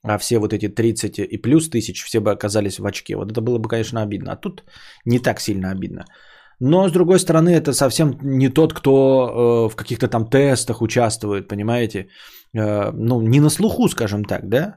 А 0.02 0.18
все 0.18 0.38
вот 0.38 0.52
эти 0.52 0.68
30 0.68 1.18
и 1.18 1.38
плюс 1.38 1.70
тысяч, 1.70 2.02
все 2.02 2.20
бы 2.20 2.32
оказались 2.32 2.78
в 2.78 2.86
очке. 2.86 3.14
Вот 3.14 3.30
это 3.30 3.40
было 3.40 3.58
бы, 3.58 3.68
конечно, 3.68 4.02
обидно. 4.02 4.32
А 4.32 4.36
тут 4.36 4.64
не 5.06 5.20
так 5.20 5.40
сильно 5.40 5.70
обидно. 5.70 6.04
Но, 6.64 6.88
с 6.88 6.92
другой 6.92 7.18
стороны, 7.18 7.50
это 7.50 7.72
совсем 7.72 8.16
не 8.22 8.48
тот, 8.48 8.72
кто 8.72 8.92
э, 8.92 9.68
в 9.68 9.76
каких-то 9.76 10.08
там 10.08 10.28
тестах 10.30 10.80
участвует, 10.80 11.48
понимаете? 11.48 12.06
Э, 12.56 12.92
ну, 12.92 13.20
не 13.20 13.40
на 13.40 13.50
слуху, 13.50 13.88
скажем 13.88 14.24
так, 14.24 14.48
да? 14.48 14.76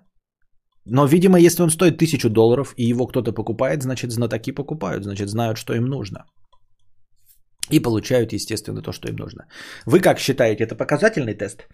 Но, 0.86 1.06
видимо, 1.06 1.38
если 1.38 1.64
он 1.64 1.70
стоит 1.70 2.00
тысячу 2.00 2.30
долларов 2.30 2.74
и 2.78 2.90
его 2.90 3.06
кто-то 3.06 3.34
покупает, 3.34 3.84
значит, 3.84 4.12
знатоки 4.12 4.52
покупают, 4.52 5.04
значит, 5.04 5.30
знают, 5.30 5.58
что 5.58 5.76
им 5.76 5.86
нужно. 5.86 6.26
И 7.72 7.80
получают, 7.80 8.34
естественно, 8.34 8.82
то, 8.82 8.92
что 8.92 9.08
им 9.08 9.16
нужно. 9.16 9.46
Вы 9.86 10.00
как 10.00 10.20
считаете, 10.20 10.64
это 10.64 10.76
показательный 10.76 11.36
тест? 11.36 11.68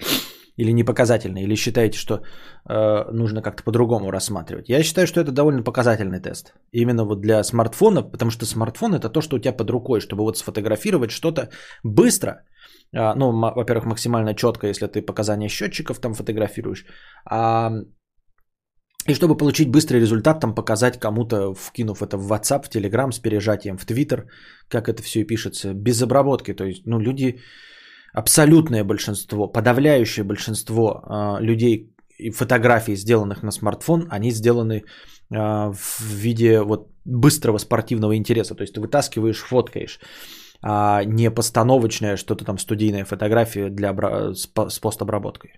Или 0.58 0.74
не 0.74 0.84
показательный? 0.84 1.43
Или 1.43 1.56
считаете, 1.56 1.97
что 1.97 2.14
э, 2.14 3.12
нужно 3.12 3.41
как-то 3.41 3.64
по-другому 3.64 4.12
рассматривать? 4.12 4.70
Я 4.70 4.84
считаю, 4.84 5.08
что 5.08 5.22
это 5.22 5.32
довольно 5.32 5.64
показательный 5.64 6.20
тест. 6.20 6.54
Именно 6.74 7.06
вот 7.06 7.22
для 7.22 7.43
смартфона, 7.43 8.04
потому 8.04 8.32
что 8.32 8.45
смартфон 8.45 8.93
это 8.93 9.10
то, 9.10 9.22
что 9.22 9.36
у 9.36 9.39
тебя 9.39 9.54
под 9.54 9.70
рукой, 9.70 10.02
чтобы 10.02 10.24
вот 10.24 10.38
сфотографировать 10.38 11.12
что-то 11.12 11.49
быстро. 11.84 12.43
Э, 12.93 13.14
ну, 13.16 13.32
во-первых, 13.32 13.86
максимально 13.86 14.36
четко, 14.36 14.68
если 14.68 14.88
ты 14.88 15.02
показания 15.02 15.49
счетчиков 15.49 15.99
там 15.99 16.14
фотографируешь. 16.14 16.86
А 17.26 17.72
и 19.10 19.16
чтобы 19.16 19.38
получить 19.38 19.72
быстрый 19.72 19.99
результат, 19.99 20.39
там 20.39 20.54
показать 20.54 20.99
кому-то, 20.99 21.56
вкинув 21.56 22.02
это 22.04 22.18
в 22.18 22.32
WhatsApp, 22.32 22.64
в 22.66 22.70
Telegram 22.70 23.12
с 23.12 23.20
пережатием, 23.20 23.78
в 23.78 23.86
Twitter, 23.86 24.28
как 24.70 24.88
это 24.88 25.02
все 25.02 25.22
и 25.22 25.28
пишется, 25.28 25.74
без 25.74 26.02
обработки. 26.02 26.54
То 26.54 26.66
есть, 26.66 26.86
ну, 26.86 26.99
люди, 26.99 27.39
абсолютное 28.14 28.84
большинство, 28.84 29.47
подавляющее 29.47 30.24
большинство 30.24 30.91
э, 30.91 31.43
людей 31.43 31.95
и 32.18 32.32
фотографий, 32.32 32.95
сделанных 32.95 33.43
на 33.43 33.51
смартфон, 33.51 34.07
они 34.09 34.32
сделаны 34.32 34.74
э, 34.74 34.84
в 35.74 36.01
виде 36.01 36.62
вот 36.62 36.89
быстрого 37.05 37.59
спортивного 37.59 38.16
интереса. 38.16 38.55
То 38.55 38.64
есть, 38.64 38.74
ты 38.74 38.82
вытаскиваешь, 38.82 39.39
фоткаешь, 39.39 39.99
а 40.62 41.03
не 41.05 41.32
постановочная 41.32 42.18
что-то 42.18 42.45
там 42.45 42.57
студийная 42.57 43.05
фотография 43.05 43.70
для, 43.70 43.93
с, 44.34 44.47
с 44.70 44.80
постобработкой. 44.80 45.51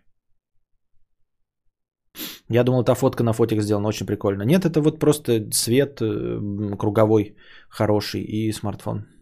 Я 2.50 2.64
думал, 2.64 2.84
эта 2.84 2.94
фотка 2.94 3.24
на 3.24 3.34
фотик 3.34 3.62
сделана 3.62 3.88
очень 3.88 4.06
прикольно. 4.06 4.44
Нет, 4.44 4.66
это 4.66 4.82
вот 4.82 5.00
просто 5.00 5.50
свет 5.52 6.02
э, 6.02 6.76
круговой 6.78 7.36
хороший 7.70 8.22
и 8.22 8.52
смартфон. 8.52 9.13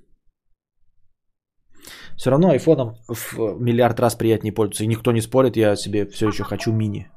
Все 2.18 2.30
равно 2.30 2.50
айфоном 2.50 2.96
в 3.08 3.60
миллиард 3.60 4.00
раз 4.00 4.16
приятнее 4.16 4.54
пользоваться. 4.54 4.84
И 4.84 4.88
никто 4.88 5.12
не 5.12 5.22
спорит, 5.22 5.58
я 5.58 5.76
себе 5.76 6.06
все 6.06 6.28
еще 6.28 6.44
хочу 6.44 6.72
мини. 6.72 7.12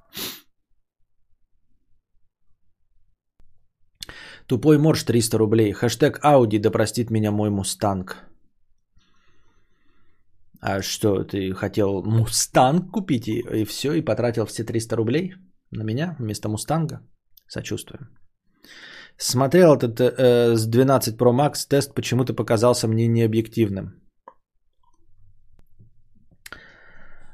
Тупой 4.47 4.78
морж 4.78 5.05
300 5.05 5.38
рублей. 5.38 5.72
Хэштег 5.72 6.18
Ауди, 6.22 6.59
да 6.59 6.70
простит 6.70 7.11
меня 7.11 7.30
мой 7.30 7.51
мустанг. 7.51 8.24
А 10.61 10.82
что, 10.82 11.24
ты 11.24 11.53
хотел 11.55 12.03
мустанг 12.03 12.90
купить 12.90 13.28
и, 13.28 13.40
и 13.40 13.64
все, 13.64 13.92
и 13.92 14.05
потратил 14.05 14.47
все 14.47 14.64
300 14.64 14.97
рублей? 14.97 15.34
на 15.76 15.82
меня 15.82 16.16
вместо 16.18 16.49
Мустанга. 16.49 17.01
Сочувствуем. 17.49 18.09
Смотрел 19.16 19.76
этот 19.76 20.01
э, 20.01 20.57
с 20.57 20.66
12 20.66 21.16
Pro 21.16 21.32
Max 21.32 21.68
тест, 21.68 21.95
почему-то 21.95 22.34
показался 22.34 22.88
мне 22.88 23.07
необъективным. 23.07 24.01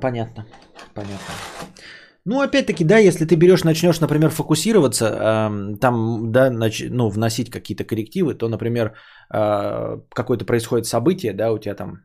понятно, 0.00 0.46
понятно. 0.94 1.34
Ну, 2.26 2.40
опять-таки, 2.40 2.84
да, 2.84 2.98
если 2.98 3.24
ты 3.24 3.34
берешь, 3.34 3.64
начнешь, 3.64 4.00
например, 4.00 4.30
фокусироваться, 4.30 5.06
там, 5.80 6.32
да, 6.32 6.50
нач- 6.50 6.88
ну, 6.90 7.08
вносить 7.08 7.50
какие-то 7.50 7.84
коррективы, 7.84 8.34
то, 8.34 8.48
например, 8.48 8.92
э, 9.34 10.00
какое-то 10.10 10.44
происходит 10.44 10.86
событие, 10.86 11.32
да, 11.32 11.50
у 11.50 11.58
тебя 11.58 11.74
там 11.74 12.02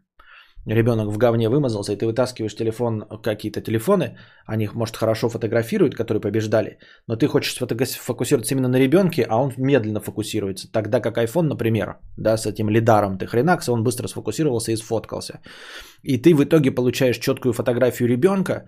ребенок 0.65 1.07
в 1.07 1.17
говне 1.17 1.49
вымазался, 1.49 1.93
и 1.93 1.95
ты 1.95 2.05
вытаскиваешь 2.05 2.55
телефон, 2.55 3.05
какие-то 3.23 3.61
телефоны, 3.61 4.17
они, 4.45 4.69
может, 4.73 4.97
хорошо 4.97 5.29
фотографируют, 5.29 5.95
которые 5.95 6.21
побеждали, 6.21 6.77
но 7.07 7.15
ты 7.15 7.27
хочешь 7.27 7.57
фокусироваться 7.57 8.53
именно 8.53 8.67
на 8.67 8.79
ребенке, 8.79 9.25
а 9.29 9.41
он 9.41 9.53
медленно 9.57 9.99
фокусируется. 9.99 10.71
Тогда 10.71 10.99
как 10.99 11.17
iPhone, 11.17 11.47
например, 11.47 11.97
да, 12.17 12.37
с 12.37 12.45
этим 12.45 12.69
лидаром 12.69 13.17
ты 13.17 13.27
хренакса, 13.27 13.71
он 13.71 13.83
быстро 13.83 14.07
сфокусировался 14.07 14.71
и 14.71 14.77
сфоткался. 14.77 15.39
И 16.03 16.17
ты 16.17 16.33
в 16.33 16.43
итоге 16.43 16.71
получаешь 16.71 17.17
четкую 17.17 17.53
фотографию 17.53 18.09
ребенка, 18.09 18.65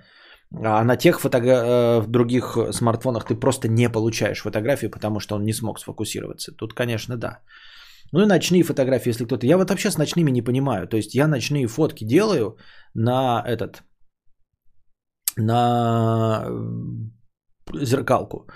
а 0.51 0.83
на 0.83 0.95
тех 0.97 1.19
фото... 1.19 1.37
Э, 1.37 2.01
других 2.07 2.57
смартфонах 2.71 3.25
ты 3.25 3.35
просто 3.35 3.67
не 3.67 3.89
получаешь 3.89 4.41
фотографию, 4.41 4.89
потому 4.91 5.19
что 5.19 5.35
он 5.35 5.43
не 5.43 5.53
смог 5.53 5.79
сфокусироваться. 5.79 6.51
Тут, 6.51 6.73
конечно, 6.73 7.17
да. 7.17 7.39
Ну 8.11 8.21
и 8.21 8.25
ночные 8.25 8.63
фотографии, 8.63 9.09
если 9.09 9.25
кто-то... 9.25 9.45
Я 9.45 9.57
вот 9.57 9.69
вообще 9.69 9.91
с 9.91 9.97
ночными 9.97 10.31
не 10.31 10.41
понимаю. 10.41 10.87
То 10.87 10.97
есть 10.97 11.15
я 11.15 11.27
ночные 11.27 11.67
фотки 11.67 12.05
делаю 12.05 12.57
на 12.93 13.43
этот... 13.45 13.83
На 15.35 16.47
зеркалку. 17.73 18.47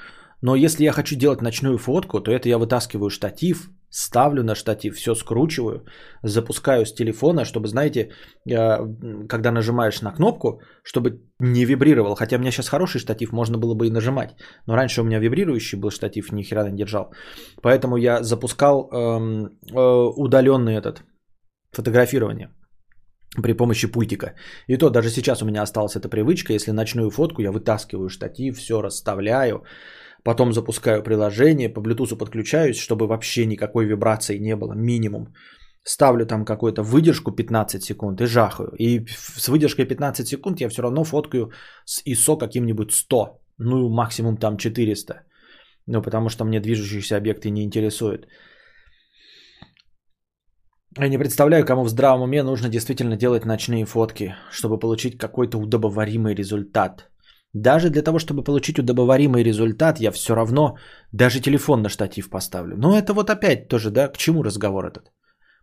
Но 0.41 0.55
если 0.55 0.83
я 0.83 0.91
хочу 0.91 1.15
делать 1.15 1.41
ночную 1.41 1.77
фотку, 1.77 2.21
то 2.21 2.31
это 2.31 2.49
я 2.49 2.57
вытаскиваю 2.57 3.09
штатив, 3.09 3.69
ставлю 3.91 4.43
на 4.43 4.55
штатив, 4.55 4.95
все 4.95 5.15
скручиваю, 5.15 5.85
запускаю 6.23 6.85
с 6.85 6.93
телефона, 6.93 7.45
чтобы, 7.45 7.67
знаете, 7.67 8.11
э, 8.49 8.77
когда 9.27 9.51
нажимаешь 9.51 10.01
на 10.01 10.11
кнопку, 10.11 10.61
чтобы 10.83 11.21
не 11.39 11.65
вибрировал. 11.65 12.15
Хотя 12.15 12.37
у 12.37 12.39
меня 12.39 12.51
сейчас 12.51 12.69
хороший 12.69 12.99
штатив, 12.99 13.31
можно 13.31 13.57
было 13.57 13.75
бы 13.75 13.87
и 13.87 13.91
нажимать. 13.91 14.35
Но 14.67 14.75
раньше 14.75 15.01
у 15.01 15.03
меня 15.03 15.19
вибрирующий 15.19 15.79
был 15.79 15.91
штатив, 15.91 16.31
ни 16.31 16.43
хера 16.43 16.69
не 16.69 16.77
держал. 16.77 17.13
Поэтому 17.61 17.97
я 17.97 18.23
запускал 18.23 18.89
эм, 18.91 19.45
э, 19.45 20.11
удаленный 20.15 20.75
этот 20.75 21.03
фотографирование 21.71 22.49
при 23.43 23.53
помощи 23.53 23.87
пультика. 23.87 24.35
И 24.67 24.77
то 24.77 24.89
даже 24.89 25.09
сейчас 25.09 25.41
у 25.41 25.45
меня 25.45 25.61
осталась 25.61 25.95
эта 25.95 26.09
привычка, 26.09 26.53
если 26.53 26.71
ночную 26.71 27.09
фотку 27.11 27.41
я 27.41 27.51
вытаскиваю 27.51 28.09
штатив, 28.09 28.57
все 28.57 28.81
расставляю, 28.81 29.63
Потом 30.23 30.53
запускаю 30.53 31.03
приложение, 31.03 31.69
по 31.69 31.81
Bluetooth 31.81 32.17
подключаюсь, 32.17 32.77
чтобы 32.77 33.07
вообще 33.07 33.45
никакой 33.45 33.85
вибрации 33.85 34.37
не 34.39 34.55
было, 34.55 34.73
минимум. 34.73 35.33
Ставлю 35.83 36.25
там 36.25 36.45
какую-то 36.45 36.83
выдержку 36.83 37.31
15 37.31 37.83
секунд 37.83 38.21
и 38.21 38.25
жахаю. 38.25 38.71
И 38.77 39.05
с 39.07 39.47
выдержкой 39.47 39.85
15 39.85 40.27
секунд 40.27 40.61
я 40.61 40.69
все 40.69 40.83
равно 40.83 41.03
фоткаю 41.03 41.51
с 41.85 42.03
ISO 42.05 42.37
каким-нибудь 42.37 42.91
100, 42.91 43.41
ну 43.57 43.89
максимум 43.89 44.37
там 44.37 44.57
400. 44.57 45.23
Ну 45.87 46.01
потому 46.01 46.29
что 46.29 46.45
мне 46.45 46.59
движущиеся 46.59 47.17
объекты 47.17 47.49
не 47.49 47.63
интересуют. 47.63 48.27
Я 50.99 51.07
не 51.07 51.17
представляю, 51.17 51.65
кому 51.65 51.83
в 51.83 51.89
здравом 51.89 52.21
уме 52.21 52.43
нужно 52.43 52.69
действительно 52.69 53.15
делать 53.15 53.45
ночные 53.45 53.85
фотки, 53.85 54.35
чтобы 54.51 54.77
получить 54.77 55.17
какой-то 55.17 55.57
удобоваримый 55.57 56.35
результат. 56.35 57.10
Даже 57.53 57.89
для 57.89 58.01
того, 58.01 58.19
чтобы 58.19 58.43
получить 58.43 58.79
удобоваримый 58.79 59.43
результат, 59.43 59.99
я 59.99 60.11
все 60.11 60.35
равно 60.35 60.77
даже 61.11 61.41
телефон 61.41 61.81
на 61.81 61.89
штатив 61.89 62.29
поставлю. 62.29 62.77
Но 62.77 62.97
это 62.97 63.13
вот 63.13 63.29
опять 63.29 63.67
тоже, 63.67 63.89
да, 63.89 64.07
к 64.07 64.17
чему 64.17 64.43
разговор 64.43 64.85
этот? 64.85 65.11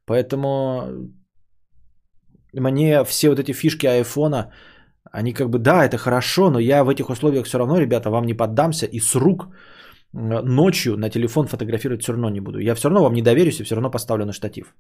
Поэтому 0.05 1.11
мне 2.53 3.05
все 3.05 3.29
вот 3.29 3.39
эти 3.39 3.53
фишки 3.53 3.87
айфона, 3.87 4.53
они 5.13 5.33
как 5.33 5.49
бы, 5.49 5.59
да, 5.59 5.85
это 5.85 5.97
хорошо, 5.97 6.51
но 6.51 6.59
я 6.59 6.85
в 6.85 6.89
этих 6.89 7.09
условиях 7.09 7.47
все 7.47 7.59
равно, 7.59 7.79
ребята, 7.79 8.11
вам 8.11 8.27
не 8.27 8.35
поддамся 8.35 8.87
и 8.87 9.01
с 9.01 9.15
рук 9.15 9.49
ночью 10.13 10.97
на 10.97 11.11
телефон 11.11 11.47
фотографировать 11.47 12.03
все 12.03 12.13
равно 12.13 12.31
не 12.31 12.41
буду. 12.41 12.59
Я 12.59 12.75
все 12.75 12.89
равно 12.89 13.03
вам 13.03 13.15
не 13.15 13.23
доверюсь 13.23 13.61
и 13.61 13.65
все 13.65 13.75
равно 13.75 13.91
поставлю 13.91 14.27
на 14.27 14.33
штатив. 14.33 14.75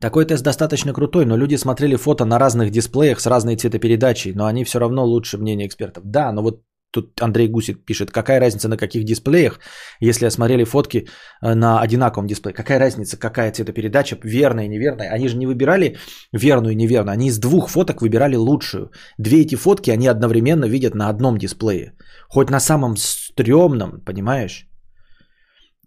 Такой 0.00 0.24
тест 0.24 0.44
достаточно 0.44 0.92
крутой, 0.92 1.24
но 1.24 1.36
люди 1.36 1.56
смотрели 1.56 1.96
фото 1.96 2.24
на 2.24 2.38
разных 2.38 2.70
дисплеях 2.70 3.20
с 3.20 3.26
разной 3.26 3.56
цветопередачей, 3.56 4.32
но 4.34 4.46
они 4.46 4.64
все 4.64 4.78
равно 4.78 5.04
лучше 5.04 5.38
мнения 5.38 5.66
экспертов. 5.66 6.04
Да, 6.04 6.32
но 6.32 6.42
вот 6.42 6.62
Тут 6.96 7.20
Андрей 7.20 7.48
Гусик 7.48 7.84
пишет, 7.84 8.10
какая 8.10 8.40
разница 8.40 8.68
на 8.68 8.76
каких 8.76 9.04
дисплеях, 9.04 9.60
если 10.00 10.26
осмотрели 10.26 10.64
фотки 10.64 11.06
э, 11.42 11.54
на 11.54 11.80
одинаковом 11.80 12.26
дисплее. 12.26 12.54
Какая 12.54 12.78
разница, 12.78 13.18
какая 13.18 13.52
цветопередача, 13.52 14.16
верная 14.24 14.64
и 14.64 14.68
неверная. 14.68 15.10
Они 15.12 15.28
же 15.28 15.36
не 15.36 15.46
выбирали 15.46 15.96
верную 16.32 16.72
и 16.72 16.76
неверную, 16.76 17.12
они 17.12 17.26
из 17.26 17.38
двух 17.38 17.68
фоток 17.68 18.00
выбирали 18.00 18.36
лучшую. 18.36 18.92
Две 19.18 19.42
эти 19.42 19.56
фотки 19.56 19.90
они 19.90 20.06
одновременно 20.06 20.64
видят 20.64 20.94
на 20.94 21.10
одном 21.10 21.36
дисплее. 21.36 21.92
Хоть 22.30 22.50
на 22.50 22.60
самом 22.60 22.96
стрёмном, 22.96 24.00
понимаешь? 24.00 24.66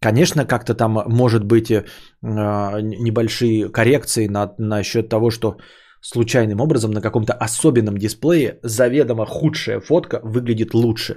Конечно, 0.02 0.45
как-то 0.45 0.74
там 0.74 0.93
может 1.08 1.43
быть 1.43 1.72
э, 1.72 1.84
небольшие 2.22 3.70
коррекции 3.70 4.28
на, 4.28 4.54
насчет 4.58 5.10
того, 5.10 5.30
что 5.30 5.58
случайным 6.02 6.62
образом 6.62 6.91
на 6.91 7.02
каком-то 7.02 7.34
особенном 7.34 7.97
дисплее 7.97 8.60
заведомо 8.64 9.26
худшая 9.26 9.82
фотка 9.82 10.22
выглядит 10.24 10.74
лучше. 10.74 11.16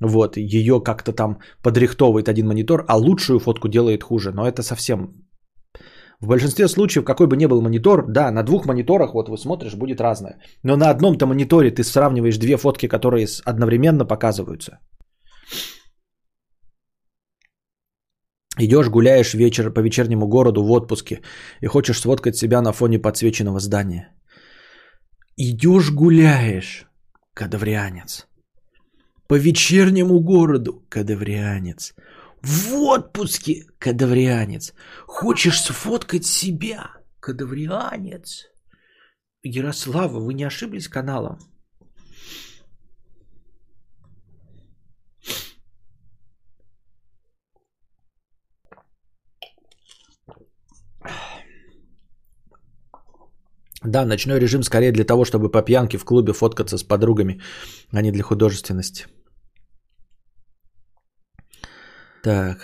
Вот, 0.00 0.36
ее 0.36 0.80
как-то 0.80 1.12
там 1.12 1.38
подрихтовывает 1.62 2.28
один 2.28 2.46
монитор, 2.46 2.84
а 2.88 2.96
лучшую 2.96 3.40
фотку 3.40 3.68
делает 3.68 4.02
хуже. 4.02 4.30
Но 4.32 4.46
это 4.46 4.62
совсем... 4.62 5.24
В 6.20 6.26
большинстве 6.26 6.68
случаев, 6.68 7.04
какой 7.04 7.26
бы 7.26 7.36
ни 7.36 7.46
был 7.46 7.60
монитор, 7.62 8.04
да, 8.08 8.30
на 8.30 8.42
двух 8.42 8.66
мониторах, 8.66 9.14
вот 9.14 9.28
вы 9.28 9.38
смотришь, 9.38 9.74
будет 9.74 10.00
разное. 10.00 10.38
Но 10.64 10.76
на 10.76 10.90
одном-то 10.90 11.26
мониторе 11.26 11.70
ты 11.70 11.84
сравниваешь 11.84 12.38
две 12.38 12.56
фотки, 12.56 12.88
которые 12.88 13.26
одновременно 13.44 14.04
показываются. 14.04 14.78
Идешь, 18.58 18.88
гуляешь 18.88 19.34
вечер 19.34 19.72
по 19.72 19.80
вечернему 19.80 20.26
городу 20.26 20.64
в 20.64 20.70
отпуске 20.72 21.20
и 21.60 21.66
хочешь 21.66 22.00
сфоткать 22.00 22.36
себя 22.36 22.60
на 22.60 22.72
фоне 22.72 22.98
подсвеченного 22.98 23.60
здания. 23.60 24.08
Идешь, 25.36 25.92
гуляешь, 25.92 26.86
кадаврианец. 27.34 28.26
По 29.28 29.38
вечернему 29.38 30.20
городу, 30.20 30.84
кадаврианец. 30.88 31.94
В 32.42 32.74
отпуске, 32.74 33.64
кадаврианец. 33.78 34.74
Хочешь 35.06 35.60
сфоткать 35.60 36.24
себя, 36.24 36.90
кадаврианец. 37.20 38.48
Ярослава, 39.42 40.18
вы 40.18 40.34
не 40.34 40.46
ошиблись 40.46 40.88
каналом? 40.88 41.38
Да, 53.84 54.04
ночной 54.04 54.40
режим 54.40 54.62
скорее 54.62 54.92
для 54.92 55.04
того, 55.04 55.24
чтобы 55.24 55.50
по 55.50 55.62
пьянке 55.62 55.98
в 55.98 56.04
клубе 56.04 56.32
фоткаться 56.32 56.78
с 56.78 56.82
подругами, 56.82 57.40
а 57.92 58.02
не 58.02 58.10
для 58.10 58.22
художественности. 58.22 59.06
Так. 62.22 62.58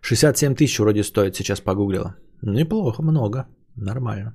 67 0.00 0.54
тысяч 0.54 0.78
вроде 0.78 1.04
стоит, 1.04 1.36
сейчас 1.36 1.60
погуглила. 1.60 2.16
Неплохо, 2.42 3.02
много. 3.02 3.46
Нормально. 3.76 4.32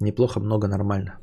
Неплохо, 0.00 0.40
много, 0.40 0.68
нормально. 0.68 1.18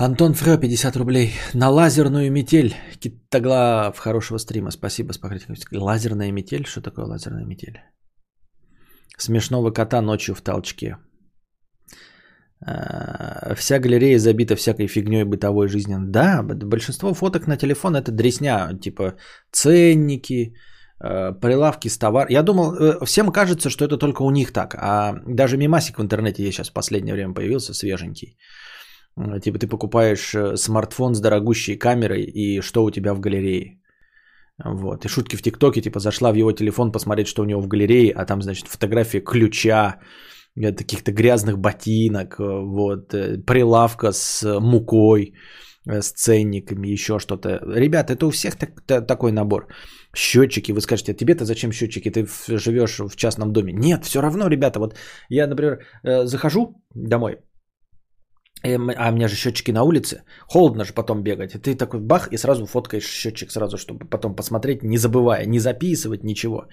Антон 0.00 0.32
Фрё, 0.32 0.56
50 0.56 0.96
рублей. 0.96 1.32
На 1.54 1.68
лазерную 1.68 2.32
метель. 2.32 2.74
Китоглав, 3.00 3.98
хорошего 3.98 4.38
стрима. 4.38 4.70
Спасибо, 4.70 5.12
спокойно. 5.12 5.42
Лазерная 5.72 6.32
метель? 6.32 6.64
Что 6.64 6.80
такое 6.80 7.04
лазерная 7.04 7.44
метель? 7.44 7.80
Смешного 9.18 9.70
кота 9.72 10.00
ночью 10.00 10.34
в 10.34 10.40
толчке. 10.40 10.96
А, 12.66 13.54
вся 13.56 13.78
галерея 13.78 14.18
забита 14.18 14.56
всякой 14.56 14.86
фигней 14.86 15.24
бытовой 15.24 15.68
жизни. 15.68 15.96
Да, 15.98 16.42
большинство 16.42 17.12
фоток 17.12 17.46
на 17.46 17.58
телефон 17.58 17.94
это 17.94 18.10
дресня. 18.10 18.70
Типа 18.80 19.16
ценники, 19.52 20.54
а, 20.98 21.32
прилавки 21.32 21.88
с 21.88 21.98
товар. 21.98 22.26
Я 22.30 22.42
думал, 22.42 22.74
э, 22.74 23.04
всем 23.04 23.30
кажется, 23.32 23.68
что 23.68 23.84
это 23.84 23.98
только 23.98 24.22
у 24.22 24.30
них 24.30 24.50
так. 24.50 24.74
А 24.78 25.14
даже 25.26 25.58
мимасик 25.58 25.98
в 25.98 26.02
интернете 26.02 26.42
есть 26.42 26.56
сейчас 26.56 26.70
в 26.70 26.72
последнее 26.72 27.12
время 27.12 27.34
появился, 27.34 27.74
свеженький. 27.74 28.38
Типа 29.42 29.58
ты 29.58 29.66
покупаешь 29.66 30.34
э, 30.34 30.56
смартфон 30.56 31.14
с 31.14 31.20
дорогущей 31.20 31.78
камерой, 31.78 32.22
и 32.22 32.60
что 32.62 32.84
у 32.84 32.90
тебя 32.90 33.14
в 33.14 33.20
галерее. 33.20 33.80
Вот. 34.64 35.04
И 35.04 35.08
шутки 35.08 35.36
в 35.36 35.42
ТикТоке, 35.42 35.82
типа 35.82 36.00
зашла 36.00 36.32
в 36.32 36.36
его 36.36 36.52
телефон 36.52 36.92
посмотреть, 36.92 37.26
что 37.26 37.42
у 37.42 37.44
него 37.44 37.60
в 37.60 37.68
галерее, 37.68 38.12
а 38.12 38.24
там, 38.24 38.42
значит, 38.42 38.68
фотография 38.68 39.20
ключа, 39.20 40.00
э, 40.56 40.72
каких-то 40.72 41.12
грязных 41.12 41.58
ботинок, 41.58 42.40
э, 42.40 42.44
вот, 42.44 43.08
прилавка 43.46 44.12
с 44.12 44.60
мукой, 44.60 45.34
с 45.86 46.12
ценниками, 46.12 46.92
еще 46.92 47.18
что-то. 47.18 47.60
Ребята, 47.74 48.12
это 48.12 48.26
у 48.26 48.30
всех 48.30 48.56
так, 48.56 48.80
так, 48.86 49.06
такой 49.06 49.32
набор. 49.32 49.66
Счетчики, 50.14 50.72
вы 50.72 50.80
скажете, 50.80 51.12
а 51.12 51.14
тебе-то 51.14 51.44
зачем 51.44 51.72
счетчики? 51.72 52.10
Ты 52.10 52.26
живешь 52.58 52.98
в 52.98 53.16
частном 53.16 53.52
доме. 53.52 53.72
Нет, 53.72 54.04
все 54.04 54.20
равно, 54.20 54.48
ребята, 54.48 54.78
вот 54.78 54.94
я, 55.30 55.46
например, 55.46 55.78
захожу 56.26 56.82
домой, 56.94 57.38
а 58.62 59.08
у 59.10 59.12
меня 59.12 59.28
же 59.28 59.36
счетчики 59.36 59.72
на 59.72 59.82
улице. 59.82 60.22
Холодно 60.46 60.84
же 60.84 60.92
потом 60.92 61.22
бегать. 61.22 61.54
И 61.54 61.58
ты 61.58 61.74
такой 61.74 62.00
бах 62.00 62.28
и 62.32 62.36
сразу 62.36 62.66
фоткаешь 62.66 63.04
счетчик 63.04 63.50
сразу, 63.50 63.76
чтобы 63.76 64.06
потом 64.06 64.36
посмотреть, 64.36 64.82
не 64.82 64.98
забывая, 64.98 65.46
не 65.46 65.58
записывать 65.58 66.24
ничего. 66.24 66.66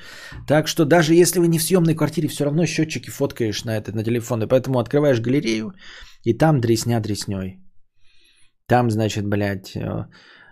Так 0.48 0.68
что 0.68 0.86
даже 0.86 1.14
если 1.14 1.40
вы 1.40 1.48
не 1.48 1.60
в 1.60 1.64
съемной 1.64 1.96
квартире, 1.96 2.28
все 2.28 2.46
равно 2.46 2.66
счетчики 2.66 3.10
фоткаешь 3.10 3.64
на 3.64 3.78
этот 3.78 3.96
на 3.96 4.04
телефон. 4.04 4.44
И 4.44 4.48
поэтому 4.48 4.80
открываешь 4.80 5.22
галерею, 5.22 5.74
и 6.24 6.34
там 6.34 6.60
дресня 6.60 7.00
дресней. 7.00 7.60
Там, 8.68 8.92
значит, 8.92 9.26
блядь, 9.26 9.76
э, 9.76 10.08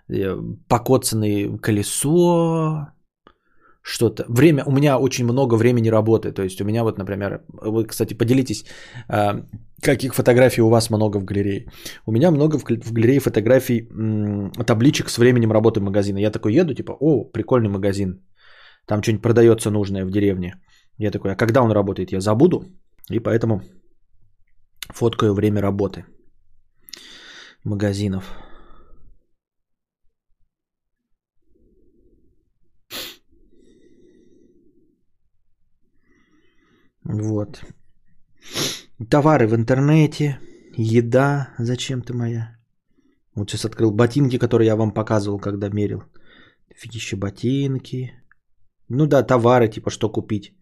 э, 0.10 0.38
покоцанное 0.70 1.58
колесо, 1.58 2.88
что-то. 3.88 4.26
Время, 4.28 4.64
у 4.66 4.72
меня 4.72 4.98
очень 4.98 5.26
много 5.26 5.58
времени 5.58 5.92
работы. 5.92 6.32
То 6.32 6.44
есть 6.44 6.62
у 6.62 6.66
меня 6.66 6.84
вот, 6.84 6.98
например, 6.98 7.42
вы, 7.50 7.86
кстати, 7.86 8.16
поделитесь, 8.18 8.66
а, 9.08 9.46
каких 9.82 10.16
фотографий 10.16 10.62
у 10.62 10.70
вас 10.70 10.90
много 10.90 11.20
в 11.20 11.26
галерее. 11.26 11.66
У 12.06 12.12
меня 12.12 12.32
много 12.32 12.58
в 12.58 12.94
галерее 12.94 13.20
фотографий 13.20 13.88
табличек 14.66 15.10
с 15.10 15.18
временем 15.18 15.52
работы 15.52 15.82
магазина. 15.82 16.18
Я 16.20 16.32
такой 16.32 16.54
еду, 16.54 16.74
типа, 16.74 16.98
о, 17.00 17.32
прикольный 17.32 17.70
магазин. 17.70 18.26
Там 18.88 19.02
что-нибудь 19.04 19.22
продается 19.22 19.70
нужное 19.70 20.06
в 20.06 20.12
деревне. 20.12 20.56
Я 20.98 21.12
такой, 21.12 21.32
а 21.32 21.36
когда 21.36 21.62
он 21.62 21.72
работает, 21.72 22.12
я 22.12 22.20
забуду. 22.22 22.64
И 23.12 23.20
поэтому 23.20 23.62
фоткаю 24.94 25.34
время 25.34 25.62
работы 25.62 26.06
магазинов. 27.64 28.24
Вот. 37.06 37.64
Товары 39.10 39.48
в 39.48 39.56
интернете, 39.56 40.40
еда 40.78 41.50
зачем-то 41.60 42.14
моя. 42.14 42.58
Вот 43.36 43.50
сейчас 43.50 43.66
открыл 43.66 43.92
ботинки, 43.92 44.38
которые 44.38 44.68
я 44.68 44.76
вам 44.76 44.92
показывал, 44.92 45.40
когда 45.40 45.70
мерил. 45.70 46.04
Фигища 46.76 47.18
ботинки. 47.18 48.12
Ну 48.90 49.08
да, 49.08 49.24
товары, 49.24 49.68
типа, 49.68 49.92
что 49.92 50.12
купить. 50.12 50.54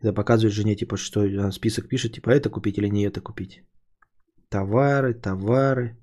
Когда 0.00 0.12
показывает 0.12 0.54
жене, 0.54 0.76
типа, 0.76 0.96
что 0.96 1.52
список 1.52 1.88
пишет, 1.88 2.12
типа, 2.12 2.30
это 2.30 2.50
купить 2.50 2.78
или 2.78 2.88
не 2.88 3.06
это 3.06 3.20
купить. 3.20 3.62
Товары, 4.48 5.14
товары. 5.14 5.96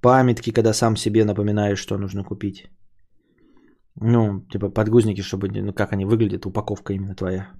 Памятки, 0.00 0.52
когда 0.52 0.72
сам 0.72 0.96
себе 0.96 1.24
напоминаешь, 1.24 1.78
что 1.78 1.98
нужно 1.98 2.24
купить. 2.24 2.68
Ну, 3.94 4.40
типа 4.50 4.70
подгузники, 4.70 5.22
чтобы, 5.22 5.48
ну, 5.48 5.72
как 5.72 5.92
они 5.92 6.04
выглядят, 6.04 6.46
упаковка 6.46 6.92
именно 6.92 7.14
твоя. 7.14 7.52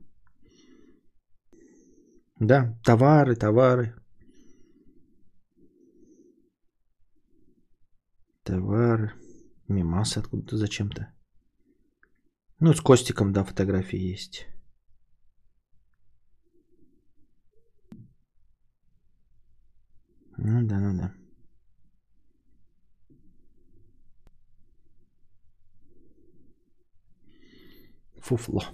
Да, 2.44 2.76
товары, 2.82 3.36
товары. 3.36 3.94
Товары. 8.42 9.12
Мимасы 9.68 10.18
откуда-то 10.18 10.56
зачем-то. 10.56 11.14
Ну, 12.58 12.74
с 12.74 12.80
Костиком, 12.80 13.32
да, 13.32 13.44
фотографии 13.44 13.96
есть. 13.96 14.48
Ну 20.36 20.66
да, 20.66 20.80
ну 20.80 20.98
да. 20.98 21.14
Фуфло. 28.20 28.64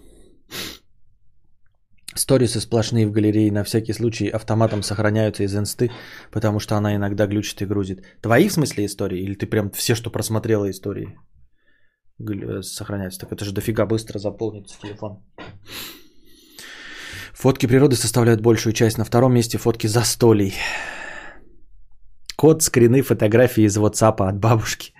Сторисы 2.18 2.60
сплошные 2.60 3.06
в 3.06 3.12
галерее 3.12 3.52
на 3.52 3.62
всякий 3.62 3.92
случай 3.92 4.28
автоматом 4.28 4.82
сохраняются 4.82 5.44
из 5.44 5.54
инсты, 5.54 5.90
потому 6.32 6.58
что 6.58 6.74
она 6.74 6.96
иногда 6.96 7.26
глючит 7.28 7.62
и 7.62 7.66
грузит. 7.66 8.02
Твои 8.20 8.48
в 8.48 8.52
смысле 8.52 8.84
истории? 8.84 9.22
Или 9.22 9.34
ты 9.34 9.46
прям 9.46 9.70
все, 9.70 9.94
что 9.94 10.10
просмотрела 10.10 10.68
истории, 10.68 11.16
сохраняются? 12.62 13.20
Так 13.20 13.32
это 13.32 13.44
же 13.44 13.52
дофига 13.52 13.86
быстро 13.86 14.18
заполнится 14.18 14.80
телефон. 14.80 15.22
Фотки 17.34 17.68
природы 17.68 17.94
составляют 17.94 18.40
большую 18.40 18.72
часть. 18.72 18.98
На 18.98 19.04
втором 19.04 19.32
месте 19.32 19.58
фотки 19.58 19.86
застолий. 19.86 20.54
Код, 22.36 22.62
скрины, 22.62 23.02
фотографии 23.02 23.64
из 23.64 23.78
WhatsApp 23.78 24.28
от 24.28 24.40
бабушки. 24.40 24.92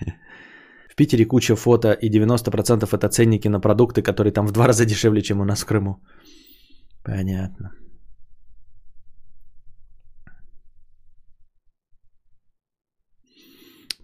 В 0.89 0.95
Питере 0.95 1.25
куча 1.25 1.57
фото, 1.57 1.93
и 1.93 2.11
90% 2.11 2.89
это 2.93 3.09
ценники 3.09 3.49
на 3.49 3.61
продукты, 3.61 4.03
которые 4.03 4.33
там 4.33 4.47
в 4.47 4.53
два 4.53 4.69
раза 4.69 4.85
дешевле, 4.85 5.23
чем 5.23 5.41
у 5.41 5.45
нас 5.45 5.63
в 5.63 5.67
Крыму. 5.67 6.01
Понятно. 7.09 7.73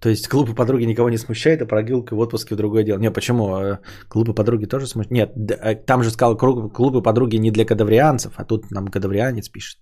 То 0.01 0.11
есть 0.11 0.29
клубы 0.29 0.55
подруги 0.55 0.85
никого 0.85 1.11
не 1.11 1.19
смущает, 1.19 1.63
а 1.63 1.67
прогулка 1.67 2.15
в 2.15 2.19
отпуске 2.19 2.55
в 2.55 2.59
другое 2.59 2.85
дело. 2.85 2.99
Не, 2.99 3.11
почему? 3.11 3.45
Э, 3.57 3.79
Клубы 4.09 4.35
подруги 4.35 4.67
тоже 4.67 4.87
смущают? 4.87 5.11
Нет, 5.13 5.51
э, 5.51 5.75
там 5.87 6.03
же 6.03 6.11
сказал, 6.11 6.37
кру- 6.37 6.71
клубы 6.73 7.03
подруги 7.03 7.37
не 7.37 7.51
для 7.51 7.65
кадаврианцев, 7.65 8.33
а 8.37 8.45
тут 8.45 8.71
нам 8.71 8.89
кадаврианец 8.89 9.49
пишет. 9.49 9.79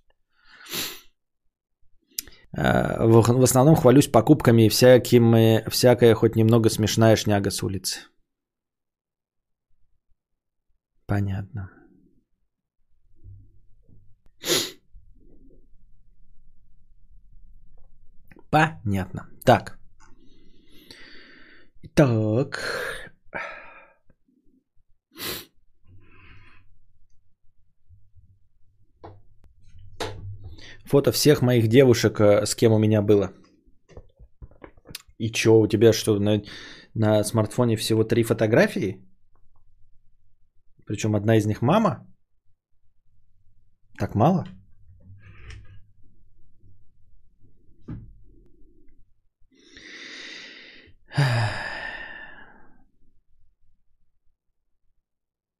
Э, 2.57 3.05
В 3.05 3.43
основном 3.43 3.75
хвалюсь 3.75 4.07
покупками 4.11 4.65
и 4.65 4.69
всякими, 4.69 5.63
всякая 5.69 6.15
хоть 6.15 6.35
немного 6.35 6.69
смешная 6.69 7.15
шняга 7.17 7.49
с 7.51 7.61
улицы. 7.63 7.99
Понятно. 11.05 11.69
Понятно. 18.53 19.21
Так. 19.43 19.79
Так. 21.95 22.59
Фото 30.85 31.11
всех 31.11 31.41
моих 31.41 31.67
девушек, 31.67 32.19
э, 32.19 32.45
с 32.45 32.53
кем 32.53 32.73
у 32.73 32.77
меня 32.77 33.01
было. 33.01 33.31
И 35.17 35.31
чё, 35.31 35.55
у 35.55 35.67
тебя 35.67 35.91
что, 35.91 36.19
на, 36.19 36.43
на 36.93 37.23
смартфоне 37.23 37.75
всего 37.75 38.03
три 38.03 38.23
фотографии? 38.23 39.01
Причем 40.85 41.15
одна 41.15 41.37
из 41.37 41.47
них 41.47 41.63
мама? 41.63 42.05
Так 43.97 44.13
мало? 44.13 44.45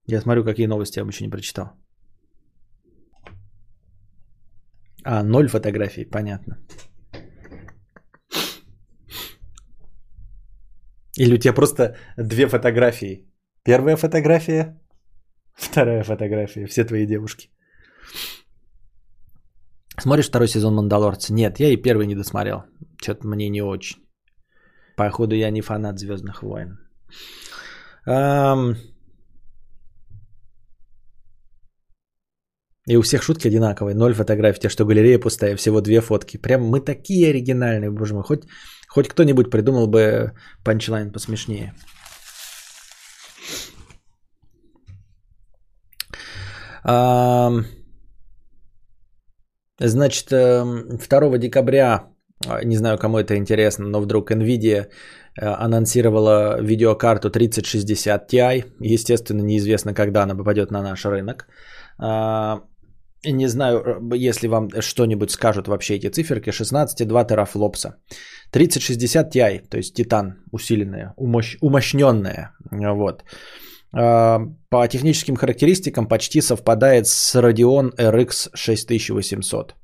Я 0.07 0.21
смотрю, 0.21 0.43
какие 0.43 0.67
новости 0.67 0.99
я 0.99 1.03
вам 1.03 1.09
еще 1.09 1.23
не 1.23 1.31
прочитал. 1.31 1.65
А, 5.05 5.23
ноль 5.23 5.47
фотографий, 5.47 6.05
понятно. 6.05 6.57
Или 11.17 11.35
у 11.35 11.37
тебя 11.37 11.53
просто 11.53 11.95
две 12.17 12.47
фотографии. 12.47 13.27
Первая 13.63 13.97
фотография, 13.97 14.79
вторая 15.53 16.03
фотография, 16.03 16.67
все 16.67 16.83
твои 16.83 17.05
девушки. 17.05 17.49
Смотришь 20.01 20.27
второй 20.27 20.47
сезон 20.47 20.75
Мандалорца? 20.75 21.33
Нет, 21.33 21.59
я 21.59 21.69
и 21.69 21.81
первый 21.81 22.07
не 22.07 22.15
досмотрел. 22.15 22.63
Что-то 23.01 23.27
мне 23.27 23.49
не 23.49 23.61
очень. 23.61 23.99
Походу, 24.97 25.35
я 25.35 25.51
не 25.51 25.61
фанат 25.61 25.99
Звездных 25.99 26.41
войн. 26.43 26.79
Ам, 28.05 28.75
И 32.87 32.97
у 32.97 33.01
всех 33.01 33.23
шутки 33.23 33.47
одинаковые. 33.47 33.95
Ноль 33.95 34.13
фотографий. 34.13 34.61
Те, 34.61 34.69
что 34.69 34.85
галерея 34.85 35.19
пустая, 35.19 35.55
всего 35.55 35.81
две 35.81 36.01
фотки. 36.01 36.37
Прям 36.37 36.63
мы 36.63 36.81
такие 36.81 37.29
оригинальные, 37.29 37.91
боже 37.91 38.13
мой. 38.13 38.23
Хоть, 38.23 38.43
хоть 38.87 39.07
кто-нибудь 39.07 39.49
придумал 39.49 39.87
бы 39.87 40.33
панчлайн 40.63 41.11
посмешнее. 41.11 41.73
Ам, 46.83 47.65
Значит, 49.79 50.31
эм, 50.31 50.97
2 50.97 51.37
декабря, 51.37 52.07
а, 52.47 52.63
не 52.63 52.77
знаю, 52.77 52.97
кому 52.97 53.17
это 53.17 53.35
интересно, 53.35 53.87
но 53.87 53.99
вдруг 54.01 54.31
NVIDIA 54.31 54.87
э, 55.41 55.45
анонсировала 55.45 56.61
видеокарту 56.61 57.29
3060 57.29 58.31
Ti. 58.31 58.65
Естественно, 58.79 59.41
неизвестно, 59.41 59.93
когда 59.93 60.23
она 60.23 60.35
попадет 60.35 60.71
на 60.71 60.81
наш 60.81 61.05
рынок. 61.05 61.47
Не 63.25 63.47
знаю, 63.47 63.79
э, 63.79 64.17
если 64.29 64.47
вам 64.47 64.69
что-нибудь 64.81 65.31
скажут 65.31 65.67
вообще 65.67 65.95
эти 65.95 66.09
циферки. 66.09 66.49
16,2 66.49 67.25
терафлопса. 67.27 67.95
3060 68.51 69.35
Ti, 69.35 69.69
то 69.69 69.77
есть 69.77 69.95
титан 69.95 70.35
усиленная, 70.51 71.13
умощ, 71.17 71.57
умощненная. 71.61 72.51
Вот. 72.71 73.23
А, 73.93 74.39
По 74.69 74.87
техническим 74.87 75.35
характеристикам 75.35 76.07
почти 76.07 76.41
совпадает 76.41 77.07
с 77.07 77.35
Radeon 77.35 77.91
RX 77.97 78.49
6800. 78.55 79.75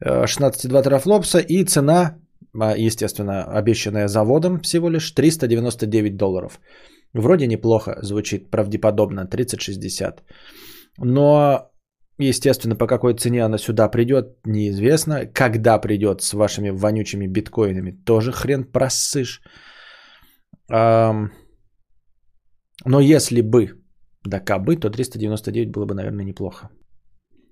Э, 0.00 0.26
16,2 0.26 0.82
терафлопса 0.82 1.38
и 1.38 1.64
цена, 1.64 2.18
а, 2.60 2.76
естественно, 2.76 3.44
обещанная 3.44 4.08
заводом 4.08 4.60
всего 4.60 4.90
лишь 4.90 5.10
399 5.10 6.16
долларов. 6.16 6.60
Вроде 7.14 7.46
неплохо 7.46 7.98
звучит, 8.02 8.50
правдеподобно, 8.50 9.26
3060. 9.26 10.22
Но, 10.98 11.70
естественно, 12.18 12.76
по 12.76 12.86
какой 12.86 13.14
цене 13.14 13.44
она 13.44 13.58
сюда 13.58 13.88
придет, 13.88 14.38
неизвестно. 14.46 15.26
Когда 15.26 15.78
придет 15.78 16.22
с 16.22 16.34
вашими 16.34 16.70
вонючими 16.70 17.26
биткоинами, 17.26 17.92
тоже 18.04 18.32
хрен 18.32 18.64
просышь. 18.64 19.40
Но 20.68 21.30
если 23.00 23.40
бы, 23.40 23.82
да 24.24 24.40
кабы, 24.40 24.76
то 24.76 24.90
399 24.90 25.70
было 25.72 25.86
бы, 25.86 25.94
наверное, 25.94 26.24
неплохо. 26.24 26.68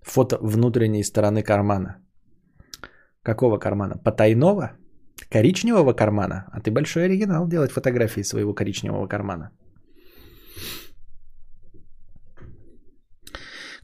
Фото 0.03 0.39
внутренней 0.43 1.05
стороны 1.05 1.43
кармана. 1.43 1.97
Какого 3.23 3.59
кармана? 3.59 3.97
Потайного? 4.05 4.73
Коричневого 5.31 5.93
кармана? 5.93 6.45
А 6.53 6.61
ты 6.61 6.71
большой 6.71 7.05
оригинал 7.05 7.47
делать 7.49 7.71
фотографии 7.73 8.23
своего 8.23 8.55
коричневого 8.55 9.07
кармана. 9.07 9.51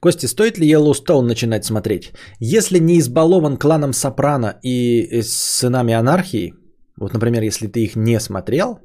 Костя, 0.01 0.29
стоит 0.29 0.59
ли 0.59 0.67
Йеллоустоун 0.67 1.27
начинать 1.27 1.65
смотреть? 1.65 2.13
Если 2.41 2.79
не 2.79 2.99
избалован 2.99 3.57
кланом 3.57 3.93
Сопрано 3.93 4.59
и 4.63 5.23
сынами 5.23 5.95
анархии, 5.95 6.55
вот, 6.97 7.13
например, 7.13 7.43
если 7.43 7.67
ты 7.67 7.81
их 7.81 7.97
не 7.97 8.21
смотрел, 8.21 8.79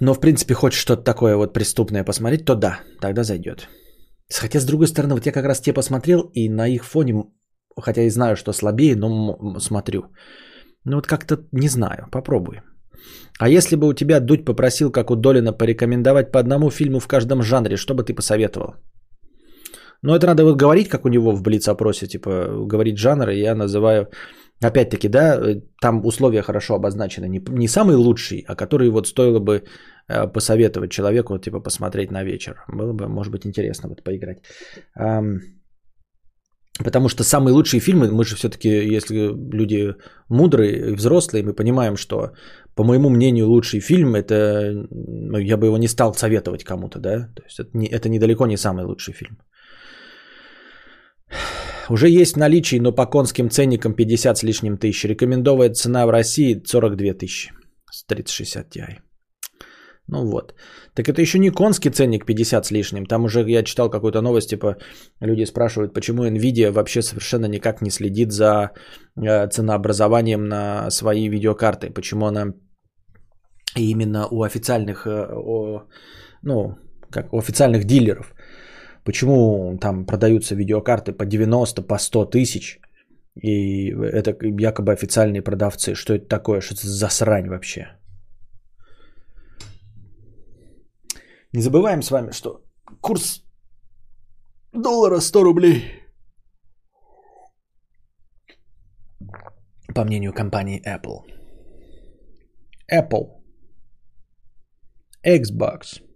но, 0.00 0.14
в 0.14 0.20
принципе, 0.20 0.54
хочешь 0.54 0.80
что-то 0.80 1.02
такое 1.02 1.36
вот 1.36 1.52
преступное 1.52 2.04
посмотреть, 2.04 2.44
то 2.44 2.54
да, 2.54 2.80
тогда 3.00 3.24
зайдет. 3.24 3.68
Хотя, 4.32 4.60
с 4.60 4.64
другой 4.64 4.86
стороны, 4.86 5.14
вот 5.14 5.26
я 5.26 5.32
как 5.32 5.44
раз 5.44 5.60
те 5.60 5.72
посмотрел, 5.72 6.30
и 6.34 6.48
на 6.48 6.68
их 6.68 6.84
фоне, 6.84 7.24
хотя 7.80 8.02
и 8.02 8.10
знаю, 8.10 8.36
что 8.36 8.52
слабее, 8.52 8.96
но 8.96 9.58
смотрю. 9.60 10.02
Ну 10.84 10.96
вот 10.96 11.06
как-то 11.06 11.36
не 11.52 11.68
знаю, 11.68 12.08
попробуй. 12.10 12.60
А 13.38 13.48
если 13.48 13.76
бы 13.76 13.88
у 13.88 13.94
тебя 13.94 14.20
Дудь 14.20 14.44
попросил, 14.44 14.90
как 14.90 15.10
у 15.10 15.16
Долина, 15.16 15.52
порекомендовать 15.52 16.32
по 16.32 16.38
одному 16.38 16.70
фильму 16.70 17.00
в 17.00 17.06
каждом 17.06 17.42
жанре, 17.42 17.76
что 17.76 17.94
бы 17.94 18.02
ты 18.02 18.14
посоветовал? 18.14 18.74
Ну, 20.02 20.14
это 20.14 20.26
надо 20.26 20.44
вот 20.44 20.56
говорить, 20.56 20.88
как 20.88 21.04
у 21.04 21.08
него 21.08 21.32
в 21.32 21.42
Блиц-опросе, 21.42 22.06
типа, 22.06 22.30
говорить 22.66 22.98
жанр, 22.98 23.30
я 23.30 23.54
называю, 23.54 24.08
опять-таки, 24.62 25.08
да, 25.08 25.36
э, 25.36 25.62
там 25.80 26.04
условия 26.06 26.42
хорошо 26.42 26.74
обозначены, 26.74 27.28
не, 27.28 27.40
не 27.48 27.68
самый 27.68 27.96
лучший, 27.96 28.44
а 28.48 28.54
который 28.54 28.90
вот 28.90 29.08
стоило 29.08 29.40
бы 29.40 29.64
э, 30.08 30.28
посоветовать 30.32 30.90
человеку, 30.90 31.32
вот, 31.32 31.44
типа, 31.44 31.60
посмотреть 31.60 32.10
на 32.10 32.24
вечер. 32.24 32.64
Было 32.68 32.92
бы, 32.92 33.08
может 33.08 33.32
быть, 33.32 33.46
интересно 33.46 33.88
вот 33.88 34.04
поиграть. 34.04 34.38
Потому 36.84 37.08
что 37.08 37.24
самые 37.24 37.54
лучшие 37.54 37.80
фильмы, 37.80 38.08
мы 38.10 38.24
же 38.24 38.36
все-таки, 38.36 38.68
если 38.68 39.32
люди 39.56 39.94
мудрые 40.28 40.90
и 40.90 40.94
взрослые, 40.94 41.42
мы 41.42 41.52
понимаем, 41.52 41.96
что, 41.96 42.32
по 42.76 42.84
моему 42.84 43.10
мнению, 43.10 43.48
лучший 43.48 43.80
фильм, 43.80 44.14
это, 44.14 44.86
ну, 44.90 45.38
я 45.38 45.56
бы 45.56 45.66
его 45.66 45.78
не 45.78 45.88
стал 45.88 46.14
советовать 46.14 46.62
кому-то, 46.62 47.00
да, 47.00 47.32
то 47.34 47.42
есть 47.42 47.58
это, 47.58 47.70
не, 47.76 47.88
это 47.88 48.08
недалеко 48.08 48.46
не 48.46 48.56
самый 48.56 48.84
лучший 48.84 49.14
фильм. 49.14 49.38
Уже 51.90 52.08
есть 52.08 52.34
в 52.34 52.38
наличии, 52.38 52.80
но 52.80 52.92
по 52.92 53.06
конским 53.06 53.50
ценникам 53.50 53.94
50 53.94 54.38
с 54.38 54.42
лишним 54.42 54.78
тысяч. 54.78 55.04
Рекомендованная 55.04 55.74
цена 55.74 56.06
в 56.06 56.10
России 56.10 56.62
42 56.64 57.14
тысячи 57.14 57.52
с 57.90 58.04
3060 58.04 58.76
Ti. 58.76 59.00
Ну 60.08 60.24
вот. 60.24 60.54
Так 60.94 61.08
это 61.08 61.20
еще 61.20 61.38
не 61.38 61.50
конский 61.50 61.90
ценник 61.90 62.24
50 62.26 62.66
с 62.66 62.70
лишним. 62.70 63.06
Там 63.06 63.24
уже 63.24 63.44
я 63.50 63.62
читал 63.62 63.90
какую-то 63.90 64.22
новость, 64.22 64.50
типа 64.50 64.76
люди 65.20 65.44
спрашивают, 65.46 65.94
почему 65.94 66.24
Nvidia 66.24 66.70
вообще 66.70 67.02
совершенно 67.02 67.46
никак 67.46 67.82
не 67.82 67.90
следит 67.90 68.32
за 68.32 68.70
э, 69.16 69.48
ценообразованием 69.48 70.48
на 70.48 70.90
свои 70.90 71.28
видеокарты. 71.28 71.90
Почему 71.90 72.26
она 72.26 72.54
именно 73.76 74.28
у 74.30 74.42
официальных, 74.42 75.06
э, 75.06 75.28
ну, 76.42 76.76
как 77.10 77.32
у 77.32 77.38
официальных 77.38 77.84
дилеров. 77.84 78.34
Почему 79.08 79.78
там 79.80 80.04
продаются 80.04 80.54
видеокарты 80.54 81.12
по 81.12 81.24
90, 81.24 81.80
по 81.80 81.98
100 81.98 82.26
тысяч, 82.26 82.78
и 83.42 83.88
это 83.88 84.36
якобы 84.42 84.92
официальные 84.92 85.40
продавцы. 85.40 85.94
Что 85.94 86.12
это 86.12 86.28
такое? 86.28 86.60
Что 86.60 86.74
это 86.74 86.86
за 86.86 87.08
срань 87.08 87.48
вообще? 87.48 87.86
Не 91.54 91.62
забываем 91.62 92.02
с 92.02 92.10
вами, 92.10 92.32
что 92.32 92.60
курс 93.00 93.42
доллара 94.74 95.20
100 95.20 95.42
рублей. 95.42 95.84
По 99.94 100.04
мнению 100.04 100.34
компании 100.34 100.82
Apple. 100.86 101.24
Apple. 102.92 103.40
Xbox. 105.26 106.07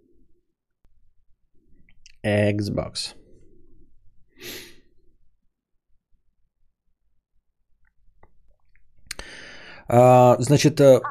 Xbox. 2.25 3.15
А, 9.87 10.37
значит, 10.39 10.79
э, 10.79 11.01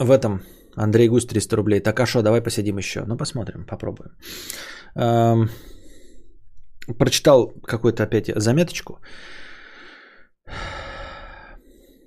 в 0.00 0.10
этом 0.10 0.42
Андрей 0.76 1.08
Гусь 1.08 1.26
300 1.26 1.56
рублей. 1.56 1.80
Так, 1.80 2.00
а 2.00 2.06
что, 2.06 2.22
давай 2.22 2.42
посидим 2.42 2.78
еще. 2.78 3.04
Ну, 3.06 3.16
посмотрим, 3.16 3.64
попробуем. 3.66 4.10
А, 4.96 5.36
прочитал 6.98 7.52
какую-то 7.62 8.02
опять 8.02 8.30
заметочку. 8.36 8.98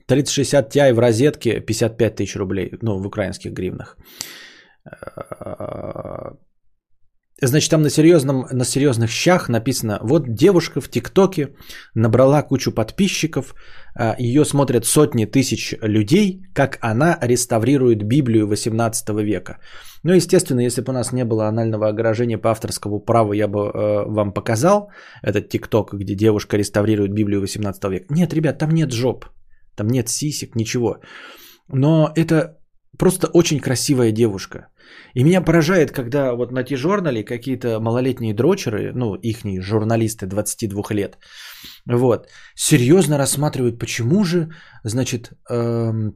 3060 0.08 0.76
Ti 0.76 0.94
в 0.94 1.00
розетке 1.00 1.60
55 1.60 2.16
тысяч 2.16 2.36
рублей, 2.36 2.72
ну, 2.82 3.00
в 3.00 3.08
украинских 3.08 3.52
гривнах. 3.52 3.98
Значит, 7.42 7.70
там 7.70 7.84
на, 7.84 7.90
серьезном, 7.90 8.48
на 8.52 8.66
серьезных 8.66 9.12
щах 9.12 9.48
написано, 9.50 10.00
вот 10.02 10.24
девушка 10.28 10.82
в 10.82 10.90
ТикТоке 10.90 11.50
набрала 11.94 12.42
кучу 12.42 12.72
подписчиков, 12.72 13.54
а, 13.96 14.16
ее 14.18 14.44
смотрят 14.44 14.86
сотни 14.86 15.26
тысяч 15.26 15.76
людей, 15.84 16.42
как 16.54 16.80
она 16.82 17.18
реставрирует 17.22 18.04
Библию 18.04 18.48
18 18.48 19.10
века. 19.24 19.60
Ну, 20.04 20.14
естественно, 20.14 20.62
если 20.62 20.82
бы 20.82 20.92
у 20.92 20.94
нас 20.94 21.14
не 21.14 21.26
было 21.26 21.48
анального 21.48 21.88
огражения 21.90 22.40
по 22.40 22.50
авторскому 22.50 23.00
праву, 23.00 23.34
я 23.34 23.48
бы 23.48 23.60
э, 23.60 24.06
вам 24.08 24.34
показал 24.34 24.90
этот 25.22 25.50
ТикТок, 25.50 25.94
где 25.94 26.16
девушка 26.16 26.58
реставрирует 26.58 27.14
Библию 27.14 27.42
18 27.42 27.84
века. 27.84 28.06
Нет, 28.10 28.34
ребят, 28.34 28.58
там 28.58 28.72
нет 28.72 28.92
жоп, 28.92 29.26
там 29.76 29.88
нет 29.88 30.10
сисек, 30.10 30.56
ничего. 30.56 31.02
Но 31.68 32.12
это 32.16 32.58
просто 32.98 33.28
очень 33.28 33.60
красивая 33.60 34.12
девушка. 34.12 34.70
И 35.14 35.24
меня 35.24 35.42
поражает, 35.42 35.92
когда 35.92 36.34
вот 36.34 36.52
на 36.52 36.64
T-журнале 36.64 37.24
какие-то 37.24 37.80
малолетние 37.80 38.34
дрочеры, 38.34 38.92
ну, 38.94 39.16
ихние 39.16 39.62
журналисты 39.62 40.26
22 40.26 40.84
лет, 40.92 41.18
вот, 41.86 42.28
серьезно 42.56 43.18
рассматривают, 43.18 43.80
почему 43.80 44.24
же, 44.24 44.50
значит, 44.84 45.32
эм, 45.50 46.14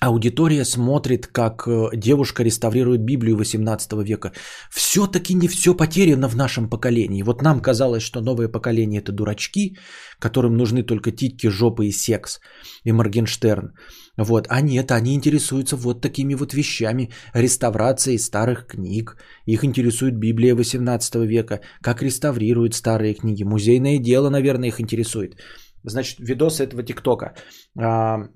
аудитория 0.00 0.64
смотрит, 0.64 1.26
как 1.26 1.66
э, 1.66 1.90
девушка 1.96 2.42
реставрирует 2.42 3.04
Библию 3.04 3.36
18 3.36 3.92
века. 4.04 4.32
Все-таки 4.70 5.34
не 5.34 5.48
все 5.48 5.74
потеряно 5.74 6.28
в 6.28 6.36
нашем 6.36 6.68
поколении. 6.68 7.22
Вот 7.22 7.42
нам 7.42 7.60
казалось, 7.60 8.02
что 8.02 8.20
новое 8.20 8.48
поколение 8.48 9.00
это 9.00 9.12
дурачки, 9.12 9.76
которым 10.18 10.56
нужны 10.56 10.82
только 10.82 11.10
титьки, 11.10 11.48
жопы 11.48 11.86
и 11.86 11.92
секс, 11.92 12.40
и 12.84 12.92
Моргенштерн. 12.92 13.72
Вот, 14.16 14.46
а 14.48 14.60
нет, 14.62 14.90
они 14.90 15.14
интересуются 15.14 15.76
вот 15.76 16.00
такими 16.00 16.34
вот 16.34 16.54
вещами, 16.54 17.10
реставрацией 17.34 18.18
старых 18.18 18.66
книг. 18.66 19.16
Их 19.46 19.64
интересует 19.64 20.16
Библия 20.16 20.54
18 20.54 21.14
века, 21.26 21.60
как 21.82 22.02
реставрируют 22.02 22.74
старые 22.74 23.14
книги. 23.14 23.44
Музейное 23.44 23.98
дело, 23.98 24.30
наверное, 24.30 24.68
их 24.68 24.80
интересует. 24.80 25.36
Значит, 25.84 26.18
видос 26.20 26.60
этого 26.60 26.82
ТикТока. 26.82 27.34
А, 27.78 28.28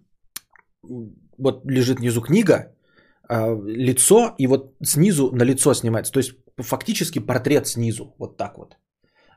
вот 1.39 1.65
лежит 1.65 1.99
внизу 1.99 2.21
книга, 2.21 2.75
а, 3.29 3.57
лицо, 3.67 4.35
и 4.39 4.47
вот 4.47 4.75
снизу 4.83 5.31
на 5.33 5.45
лицо 5.45 5.75
снимается. 5.75 6.13
То 6.13 6.19
есть 6.19 6.35
фактически 6.59 7.21
портрет 7.21 7.67
снизу, 7.67 8.15
вот 8.19 8.37
так 8.37 8.59
вот. 8.59 8.77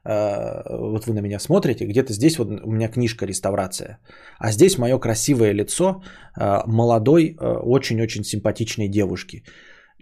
А, 0.06 0.64
вот 0.70 1.08
вы 1.08 1.14
на 1.14 1.22
меня 1.22 1.40
смотрите, 1.40 1.86
где-то 1.86 2.14
здесь 2.14 2.38
вот 2.38 2.48
у 2.48 2.72
меня 2.72 2.90
книжка 2.90 3.26
реставрация, 3.26 4.00
а 4.40 4.52
здесь 4.52 4.78
мое 4.78 5.00
красивое 5.00 5.54
лицо 5.54 6.04
а, 6.36 6.64
молодой, 6.68 7.38
очень-очень 7.40 8.24
симпатичной 8.24 8.90
девушки. 8.90 9.44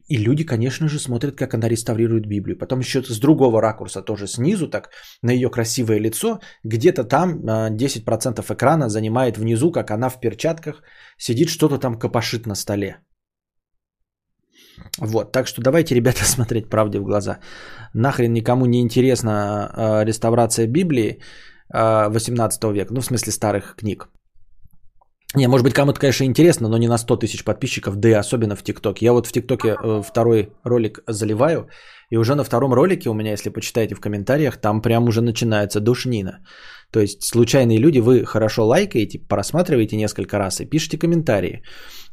И 0.08 0.18
люди, 0.18 0.44
конечно 0.44 0.90
же, 0.90 1.00
смотрят, 1.00 1.38
как 1.38 1.54
она 1.54 1.70
реставрирует 1.70 2.26
Библию. 2.26 2.58
Потом 2.58 2.80
еще 2.80 3.02
с 3.02 3.20
другого 3.20 3.62
ракурса, 3.62 4.02
тоже 4.02 4.28
снизу, 4.28 4.68
так, 4.68 4.90
на 5.22 5.32
ее 5.32 5.50
красивое 5.50 6.00
лицо, 6.00 6.40
где-то 6.66 7.06
там 7.06 7.40
10% 7.46 8.54
экрана 8.54 8.90
занимает 8.90 9.38
внизу, 9.38 9.72
как 9.72 9.92
она 9.92 10.10
в 10.10 10.20
перчатках 10.20 10.84
сидит, 11.18 11.50
что-то 11.50 11.78
там 11.78 11.98
копошит 11.98 12.46
на 12.46 12.56
столе. 12.56 12.98
Вот, 14.98 15.32
так 15.32 15.48
что 15.48 15.62
давайте, 15.62 15.96
ребята, 15.96 16.26
смотреть 16.26 16.70
правде 16.70 17.00
в 17.00 17.04
глаза. 17.04 17.40
Нахрен 17.94 18.34
никому 18.34 18.66
не 18.66 18.82
интересна 18.82 19.32
э, 19.32 20.06
реставрация 20.06 20.68
Библии 20.68 21.20
э, 21.74 22.10
18 22.10 22.64
века, 22.74 22.94
ну 22.94 23.02
в 23.02 23.06
смысле 23.06 23.32
старых 23.32 23.76
книг. 23.76 24.10
Не, 25.36 25.48
может 25.48 25.64
быть, 25.64 25.74
кому-то, 25.74 26.00
конечно, 26.00 26.26
интересно, 26.26 26.68
но 26.68 26.78
не 26.78 26.90
на 26.90 26.98
100 26.98 27.18
тысяч 27.18 27.44
подписчиков, 27.44 27.96
да 27.96 28.10
и 28.10 28.20
особенно 28.20 28.56
в 28.56 28.64
ТикТоке. 28.64 29.06
Я 29.06 29.14
вот 29.14 29.28
в 29.28 29.32
ТикТоке 29.32 29.70
э, 29.70 30.02
второй 30.04 30.50
ролик 30.66 31.00
заливаю, 31.08 31.70
и 32.10 32.18
уже 32.18 32.36
на 32.36 32.44
втором 32.44 32.74
ролике 32.74 33.10
у 33.10 33.14
меня, 33.14 33.32
если 33.32 33.50
почитаете 33.50 33.96
в 33.96 34.02
комментариях, 34.02 34.58
там 34.58 34.82
прям 34.82 35.08
уже 35.08 35.22
начинается 35.22 35.80
душнина. 35.80 36.40
То 36.92 37.00
есть 37.00 37.24
случайные 37.24 37.80
люди, 37.80 38.00
вы 38.00 38.26
хорошо 38.26 38.68
лайкаете, 38.68 39.20
просматриваете 39.20 39.96
несколько 39.96 40.38
раз 40.38 40.60
и 40.60 40.66
пишите 40.66 40.98
комментарии. 40.98 41.64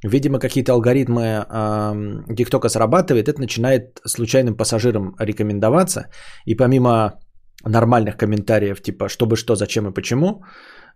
Видимо, 0.05 0.39
какие-то 0.39 0.73
алгоритмы 0.73 1.23
э, 1.23 2.35
ТикТока 2.37 2.69
срабатывает, 2.69 3.29
это 3.29 3.41
начинает 3.41 4.01
случайным 4.07 4.57
пассажирам 4.57 5.15
рекомендоваться. 5.19 6.11
И 6.47 6.55
помимо 6.55 7.19
нормальных 7.65 8.17
комментариев, 8.17 8.81
типа 8.81 9.09
что 9.09 9.27
бы 9.27 9.37
что, 9.37 9.57
зачем 9.57 9.89
и 9.89 9.95
почему, 9.95 10.45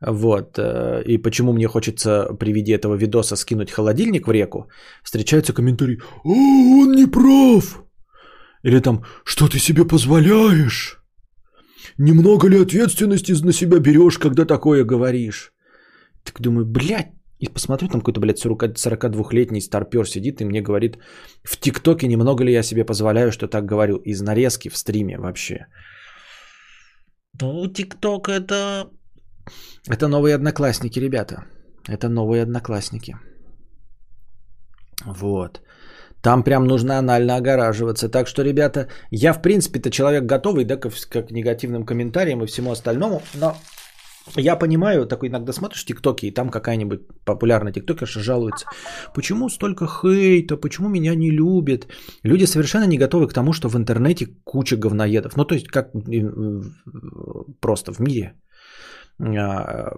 вот, 0.00 0.58
э, 0.58 1.02
и 1.06 1.18
почему 1.18 1.52
мне 1.52 1.66
хочется 1.66 2.28
при 2.38 2.52
виде 2.52 2.74
этого 2.74 2.94
видоса 2.94 3.36
скинуть 3.36 3.72
холодильник 3.72 4.28
в 4.28 4.32
реку, 4.32 4.68
встречаются 5.02 5.52
комментарии 5.52 6.00
«О, 6.24 6.30
он 6.30 6.92
не 6.92 7.06
прав!» 7.06 7.82
Или 8.62 8.78
там 8.80 9.04
«Что 9.24 9.48
ты 9.48 9.58
себе 9.58 9.84
позволяешь?» 9.84 11.01
Немного 11.98 12.48
ли 12.48 12.62
ответственности 12.62 13.32
на 13.32 13.52
себя 13.52 13.78
берешь, 13.78 14.18
когда 14.18 14.44
такое 14.44 14.84
говоришь? 14.84 15.52
Так 16.24 16.40
думаю, 16.40 16.66
блядь, 16.66 17.12
и 17.42 17.48
посмотрю, 17.48 17.88
там 17.88 18.00
какой-то, 18.00 18.20
блядь, 18.20 18.44
42-летний 18.44 19.60
старпер 19.60 20.06
сидит 20.06 20.40
и 20.40 20.44
мне 20.44 20.62
говорит, 20.62 20.98
в 21.42 21.56
ТикТоке 21.56 22.06
немного 22.06 22.44
ли 22.44 22.52
я 22.52 22.62
себе 22.62 22.84
позволяю, 22.84 23.32
что 23.32 23.48
так 23.48 23.66
говорю, 23.66 23.96
из 23.96 24.22
нарезки 24.22 24.68
в 24.70 24.76
стриме 24.76 25.18
вообще. 25.18 25.66
Ну, 27.40 27.66
ТикТок 27.66 28.28
это... 28.28 28.90
Это 29.88 30.06
новые 30.06 30.36
одноклассники, 30.36 31.00
ребята. 31.00 31.44
Это 31.88 32.08
новые 32.08 32.42
одноклассники. 32.42 33.16
Вот. 35.04 35.60
Там 36.22 36.42
прям 36.44 36.66
нужно 36.66 36.98
анально 36.98 37.36
огораживаться. 37.36 38.08
Так 38.08 38.28
что, 38.28 38.42
ребята, 38.42 38.88
я 39.10 39.32
в 39.32 39.42
принципе-то 39.42 39.90
человек 39.90 40.24
готовый, 40.24 40.64
да, 40.64 40.76
к, 40.76 40.88
к 40.88 41.30
негативным 41.30 41.84
комментариям 41.84 42.42
и 42.42 42.46
всему 42.46 42.70
остальному, 42.70 43.22
но 43.34 43.56
я 44.36 44.56
понимаю, 44.56 45.06
такой 45.06 45.28
иногда 45.28 45.52
смотришь 45.52 45.84
тиктоки, 45.84 46.26
и 46.26 46.30
там 46.30 46.48
какая-нибудь 46.48 47.00
популярная 47.24 47.72
тиктокерша 47.72 48.20
жалуется. 48.20 48.66
Почему 49.14 49.48
столько 49.48 49.86
хейта, 49.86 50.56
почему 50.56 50.88
меня 50.88 51.14
не 51.14 51.30
любят? 51.30 51.88
Люди 52.22 52.46
совершенно 52.46 52.86
не 52.86 52.98
готовы 52.98 53.26
к 53.26 53.34
тому, 53.34 53.52
что 53.52 53.68
в 53.68 53.76
интернете 53.76 54.26
куча 54.44 54.76
говноедов. 54.76 55.36
Ну, 55.36 55.44
то 55.44 55.54
есть, 55.54 55.66
как 55.66 55.90
просто 57.60 57.92
в 57.92 58.00
мире. 58.00 58.34
А, 59.20 59.92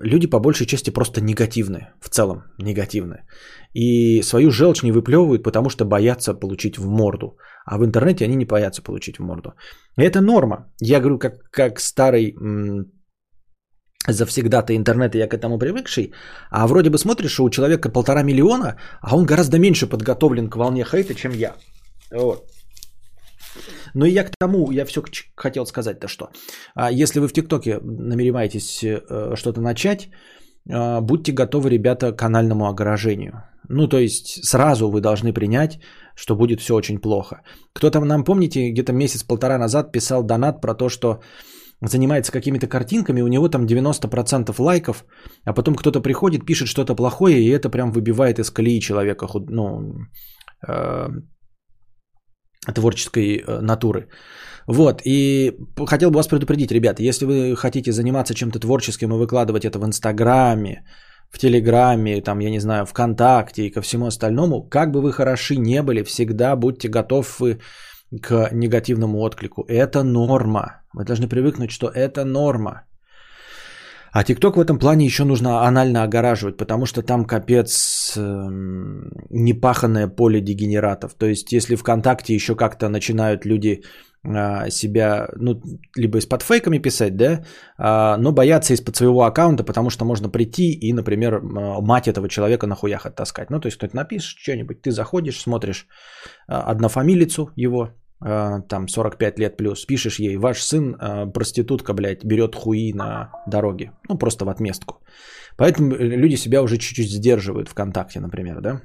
люди 0.00 0.26
по 0.26 0.40
большей 0.40 0.66
части 0.66 0.90
просто 0.90 1.20
негативны, 1.20 1.88
в 2.00 2.08
целом 2.08 2.44
негативны. 2.58 3.24
И 3.72 4.22
свою 4.22 4.50
желчь 4.50 4.82
не 4.82 4.92
выплевывают, 4.92 5.42
потому 5.42 5.70
что 5.70 5.84
боятся 5.84 6.34
получить 6.34 6.78
в 6.78 6.86
морду. 6.86 7.36
А 7.66 7.78
в 7.78 7.84
интернете 7.84 8.24
они 8.24 8.36
не 8.36 8.44
боятся 8.44 8.82
получить 8.82 9.18
в 9.18 9.22
морду. 9.22 9.54
И 9.98 10.02
это 10.02 10.20
норма. 10.20 10.72
Я 10.80 11.00
говорю, 11.00 11.18
как, 11.18 11.34
как 11.50 11.80
старый 11.80 12.34
завсегда-то 14.06 14.76
интернета, 14.76 15.18
я 15.18 15.28
к 15.28 15.34
этому 15.34 15.58
привыкший, 15.58 16.12
а 16.50 16.66
вроде 16.66 16.90
бы 16.90 16.98
смотришь, 16.98 17.40
у 17.40 17.50
человека 17.50 17.88
полтора 17.88 18.22
миллиона, 18.22 18.76
а 19.00 19.16
он 19.16 19.24
гораздо 19.24 19.58
меньше 19.58 19.86
подготовлен 19.86 20.50
к 20.50 20.56
волне 20.56 20.84
хейта, 20.84 21.14
чем 21.14 21.32
я. 21.32 21.54
Вот. 22.10 22.53
Но 23.94 24.06
и 24.06 24.10
я 24.10 24.24
к 24.24 24.30
тому, 24.38 24.70
я 24.72 24.84
все 24.84 25.02
хотел 25.36 25.66
сказать-то 25.66 26.08
что. 26.08 26.28
А 26.74 26.90
если 26.90 27.20
вы 27.20 27.28
в 27.28 27.32
ТикТоке 27.32 27.78
намереваетесь 27.82 28.82
э, 28.82 29.36
что-то 29.36 29.60
начать, 29.60 30.08
э, 30.68 31.00
будьте 31.00 31.32
готовы, 31.32 31.70
ребята, 31.70 32.12
к 32.12 32.18
канальному 32.18 32.66
огражению. 32.66 33.32
Ну, 33.68 33.88
то 33.88 33.98
есть 33.98 34.44
сразу 34.44 34.90
вы 34.90 35.00
должны 35.00 35.32
принять, 35.32 35.80
что 36.16 36.36
будет 36.36 36.60
все 36.60 36.74
очень 36.74 36.98
плохо. 36.98 37.42
Кто-то 37.72 38.00
нам, 38.00 38.24
помните, 38.24 38.70
где-то 38.70 38.92
месяц-полтора 38.92 39.58
назад 39.58 39.92
писал 39.92 40.22
донат 40.22 40.60
про 40.60 40.74
то, 40.74 40.88
что 40.88 41.20
занимается 41.80 42.32
какими-то 42.32 42.66
картинками, 42.66 43.22
у 43.22 43.28
него 43.28 43.48
там 43.48 43.66
90% 43.66 44.54
лайков, 44.58 45.04
а 45.44 45.52
потом 45.52 45.74
кто-то 45.74 46.00
приходит, 46.00 46.46
пишет 46.46 46.68
что-то 46.68 46.94
плохое, 46.94 47.40
и 47.40 47.48
это 47.48 47.70
прям 47.70 47.90
выбивает 47.90 48.38
из 48.38 48.50
колеи 48.50 48.80
человека, 48.80 49.26
ну, 49.48 49.94
э, 50.66 51.08
творческой 52.72 53.38
э, 53.38 53.60
натуры. 53.60 54.08
Вот, 54.66 55.02
и 55.04 55.52
хотел 55.86 56.10
бы 56.10 56.16
вас 56.16 56.28
предупредить, 56.28 56.72
ребята, 56.72 57.02
если 57.02 57.26
вы 57.26 57.56
хотите 57.56 57.92
заниматься 57.92 58.34
чем-то 58.34 58.58
творческим 58.58 59.12
и 59.12 59.18
выкладывать 59.18 59.64
это 59.64 59.78
в 59.78 59.84
Инстаграме, 59.84 60.84
в 61.30 61.38
Телеграме, 61.38 62.22
там, 62.22 62.40
я 62.40 62.50
не 62.50 62.60
знаю, 62.60 62.86
ВКонтакте 62.86 63.66
и 63.66 63.70
ко 63.70 63.82
всему 63.82 64.06
остальному, 64.06 64.62
как 64.62 64.90
бы 64.90 65.02
вы 65.02 65.12
хороши 65.12 65.56
не 65.56 65.82
были, 65.82 66.02
всегда 66.02 66.56
будьте 66.56 66.88
готовы 66.88 67.58
к 68.22 68.50
негативному 68.52 69.18
отклику. 69.18 69.64
Это 69.68 70.02
норма. 70.02 70.82
Вы 70.92 71.04
должны 71.04 71.28
привыкнуть, 71.28 71.70
что 71.70 71.88
это 71.88 72.24
норма. 72.24 72.84
А 74.14 74.22
ТикТок 74.22 74.56
в 74.56 74.60
этом 74.60 74.78
плане 74.78 75.04
еще 75.04 75.24
нужно 75.24 75.66
анально 75.66 76.04
огораживать, 76.04 76.56
потому 76.56 76.86
что 76.86 77.02
там 77.02 77.24
капец 77.24 78.16
эм, 78.16 79.10
непаханное 79.28 80.06
поле 80.06 80.40
дегенератов. 80.40 81.14
То 81.14 81.26
есть, 81.26 81.52
если 81.52 81.74
ВКонтакте 81.74 82.32
еще 82.32 82.54
как-то 82.54 82.88
начинают 82.88 83.44
люди 83.44 83.82
а, 84.22 84.70
себя, 84.70 85.28
ну, 85.34 85.60
либо 85.96 86.18
из-под 86.18 86.42
фейками 86.42 86.78
писать, 86.78 87.16
да, 87.16 87.44
а, 87.76 88.16
но 88.16 88.30
боятся 88.30 88.74
из-под 88.74 88.94
своего 88.94 89.24
аккаунта, 89.24 89.64
потому 89.64 89.90
что 89.90 90.04
можно 90.04 90.28
прийти 90.28 90.70
и, 90.72 90.92
например, 90.92 91.34
м, 91.34 91.84
мать 91.84 92.06
этого 92.06 92.28
человека 92.28 92.68
на 92.68 92.76
хуях 92.76 93.06
оттаскать. 93.06 93.50
Ну, 93.50 93.58
то 93.58 93.66
есть, 93.66 93.78
кто-то 93.78 93.96
напишет 93.96 94.38
что-нибудь, 94.38 94.80
ты 94.80 94.92
заходишь, 94.92 95.40
смотришь 95.40 95.88
а, 96.46 96.70
однофамилицу 96.70 97.50
его, 97.56 97.90
там 98.68 98.88
45 98.88 99.38
лет 99.38 99.56
плюс, 99.56 99.84
пишешь 99.84 100.18
ей, 100.18 100.36
ваш 100.36 100.62
сын 100.62 100.96
а, 100.98 101.26
проститутка, 101.26 101.92
блядь, 101.92 102.24
берет 102.24 102.54
хуи 102.54 102.92
на 102.94 103.30
дороге. 103.46 103.90
Ну, 104.08 104.18
просто 104.18 104.44
в 104.44 104.48
отместку. 104.48 104.94
Поэтому 105.58 105.94
э, 105.94 106.16
люди 106.16 106.36
себя 106.36 106.62
уже 106.62 106.78
чуть-чуть 106.78 107.10
сдерживают 107.10 107.68
ВКонтакте, 107.68 108.20
например, 108.20 108.60
да. 108.60 108.80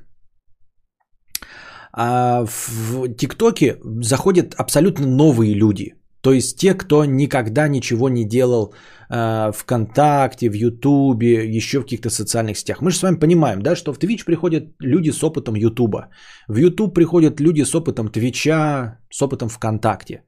А 1.93 2.45
в 2.45 3.15
ТикТоке 3.15 3.77
заходят 4.01 4.55
абсолютно 4.57 5.07
новые 5.07 5.53
люди. 5.55 5.95
То 6.21 6.33
есть 6.33 6.57
те, 6.59 6.73
кто 6.73 7.05
никогда 7.05 7.67
ничего 7.67 8.09
не 8.09 8.25
делал 8.25 8.73
э, 9.09 9.51
ВКонтакте, 9.53 10.49
в 10.49 10.53
Ютубе, 10.53 11.47
еще 11.57 11.79
в 11.79 11.83
каких-то 11.83 12.09
социальных 12.09 12.57
сетях. 12.57 12.81
Мы 12.81 12.91
же 12.91 12.97
с 12.97 13.03
вами 13.03 13.19
понимаем, 13.19 13.61
да, 13.61 13.75
что 13.75 13.93
в 13.93 13.99
Твич 13.99 14.25
приходят 14.25 14.63
люди 14.79 15.11
с 15.11 15.23
опытом 15.23 15.55
Ютуба. 15.55 16.09
В 16.47 16.57
Ютуб 16.57 16.93
приходят 16.93 17.39
люди 17.39 17.63
с 17.63 17.73
опытом 17.75 18.09
Твича, 18.09 18.99
с 19.09 19.21
опытом 19.21 19.49
ВКонтакте. 19.49 20.23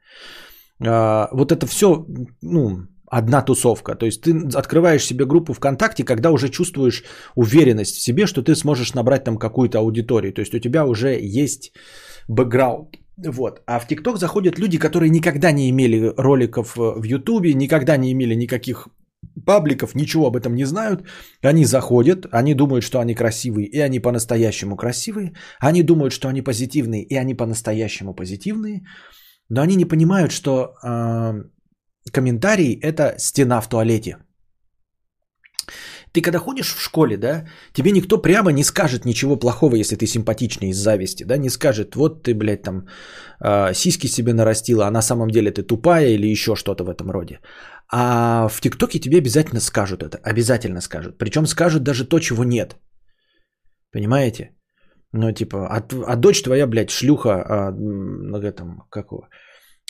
Э, 0.79 1.27
вот 1.31 1.51
это 1.51 1.67
все, 1.67 2.05
ну, 2.41 2.87
одна 3.11 3.41
тусовка. 3.41 3.95
То 3.95 4.05
есть 4.05 4.21
ты 4.21 4.31
открываешь 4.55 5.05
себе 5.05 5.25
группу 5.25 5.53
ВКонтакте, 5.53 6.03
когда 6.03 6.31
уже 6.31 6.49
чувствуешь 6.49 7.03
уверенность 7.35 7.95
в 7.95 8.01
себе, 8.01 8.25
что 8.25 8.41
ты 8.41 8.55
сможешь 8.55 8.93
набрать 8.93 9.23
там 9.25 9.37
какую-то 9.37 9.79
аудиторию. 9.79 10.33
То 10.33 10.41
есть 10.41 10.55
у 10.55 10.59
тебя 10.59 10.85
уже 10.85 11.19
есть 11.19 11.73
бэкграунд. 12.29 13.00
Вот. 13.29 13.61
А 13.65 13.79
в 13.79 13.87
ТикТок 13.87 14.17
заходят 14.17 14.59
люди, 14.59 14.77
которые 14.77 15.09
никогда 15.09 15.51
не 15.51 15.69
имели 15.69 16.13
роликов 16.17 16.77
э, 16.77 16.81
в 16.99 17.03
Ютубе, 17.03 17.53
никогда 17.53 17.97
не 17.97 18.11
имели 18.11 18.35
никаких 18.35 18.87
пабликов, 19.45 19.95
ничего 19.95 20.27
об 20.27 20.35
этом 20.35 20.55
не 20.55 20.65
знают. 20.65 21.03
Они 21.43 21.65
заходят, 21.65 22.25
они 22.31 22.53
думают, 22.53 22.83
что 22.83 22.99
они 22.99 23.15
красивые, 23.15 23.67
и 23.67 23.79
они 23.79 23.99
по-настоящему 23.99 24.75
красивые. 24.75 25.33
Они 25.59 25.83
думают, 25.83 26.13
что 26.13 26.27
они 26.27 26.41
позитивные, 26.41 27.03
и 27.03 27.15
они 27.15 27.35
по-настоящему 27.35 28.13
позитивные. 28.13 28.81
Но 29.49 29.61
они 29.61 29.75
не 29.75 29.85
понимают, 29.85 30.31
что 30.31 30.75
э, 30.83 31.43
комментарий– 32.11 32.79
это 32.81 33.15
стена 33.17 33.61
в 33.61 33.69
туалете. 33.69 34.17
Ты 36.13 36.21
когда 36.21 36.39
ходишь 36.39 36.75
в 36.75 36.81
школе, 36.81 37.17
да, 37.17 37.45
тебе 37.73 37.91
никто 37.91 38.21
прямо 38.21 38.51
не 38.51 38.63
скажет 38.63 39.05
ничего 39.05 39.39
плохого, 39.39 39.75
если 39.75 39.95
ты 39.95 40.05
симпатичный 40.05 40.69
из 40.69 40.77
зависти, 40.77 41.23
да, 41.23 41.37
не 41.37 41.49
скажет, 41.49 41.95
вот 41.95 42.23
ты, 42.23 42.33
блядь, 42.33 42.63
там 42.63 42.87
э, 43.43 43.73
сиськи 43.73 44.07
себе 44.07 44.33
нарастила, 44.33 44.87
а 44.87 44.91
на 44.91 45.01
самом 45.01 45.29
деле 45.29 45.51
ты 45.51 45.63
тупая 45.63 46.09
или 46.09 46.27
еще 46.27 46.55
что-то 46.55 46.83
в 46.83 46.89
этом 46.89 47.11
роде. 47.11 47.39
А 47.93 48.47
в 48.49 48.61
ТикТоке 48.61 48.99
тебе 48.99 49.17
обязательно 49.17 49.61
скажут 49.61 50.03
это, 50.03 50.17
обязательно 50.23 50.81
скажут. 50.81 51.17
Причем 51.17 51.45
скажут 51.45 51.83
даже 51.83 52.05
то, 52.05 52.19
чего 52.19 52.43
нет. 52.43 52.75
Понимаете? 53.93 54.51
Ну, 55.13 55.31
типа, 55.31 55.67
а, 55.69 55.83
а 56.07 56.15
дочь 56.15 56.41
твоя, 56.41 56.67
блядь, 56.67 56.89
шлюха, 56.89 57.29
а, 57.31 57.71
этом, 58.43 58.83
как 58.89 59.11
его, 59.11 59.23
а, 59.23 59.29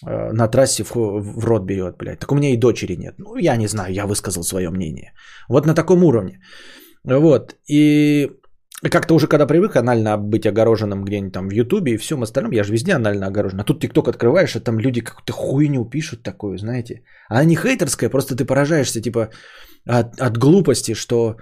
на 0.03 0.47
трассе 0.47 0.83
в, 0.83 0.95
в 0.95 1.45
рот 1.45 1.65
берет, 1.65 1.97
блядь. 1.97 2.19
Так 2.19 2.31
у 2.31 2.35
меня 2.35 2.49
и 2.49 2.57
дочери 2.57 2.95
нет. 2.95 3.15
Ну, 3.17 3.37
я 3.37 3.57
не 3.57 3.67
знаю, 3.67 3.93
я 3.93 4.05
высказал 4.07 4.43
свое 4.43 4.69
мнение. 4.69 5.13
Вот 5.49 5.65
на 5.65 5.75
таком 5.75 6.03
уровне. 6.03 6.39
Вот. 7.03 7.55
И 7.67 8.31
как-то 8.89 9.13
уже 9.13 9.27
когда 9.27 9.45
привык 9.45 9.75
анально 9.75 10.17
быть 10.17 10.45
огороженным 10.45 11.03
где-нибудь 11.03 11.33
там 11.33 11.49
в 11.49 11.53
Ютубе 11.53 11.93
и 11.93 11.97
всем 11.97 12.23
остальном, 12.23 12.53
я 12.53 12.63
же 12.63 12.73
везде 12.73 12.93
анально 12.93 13.27
огорожен. 13.27 13.59
А 13.59 13.63
тут 13.63 13.79
ТикТок 13.79 14.07
открываешь, 14.07 14.55
а 14.55 14.59
там 14.59 14.79
люди 14.79 15.01
какую-то 15.01 15.33
хуйню 15.33 15.85
пишут 15.85 16.23
такую, 16.23 16.57
знаете. 16.57 17.03
Она 17.29 17.43
не 17.43 17.55
хейтерская, 17.55 18.09
просто 18.09 18.35
ты 18.35 18.45
поражаешься, 18.45 19.01
типа, 19.01 19.29
от, 19.85 20.19
от 20.19 20.37
глупости, 20.37 20.95
что 20.95 21.37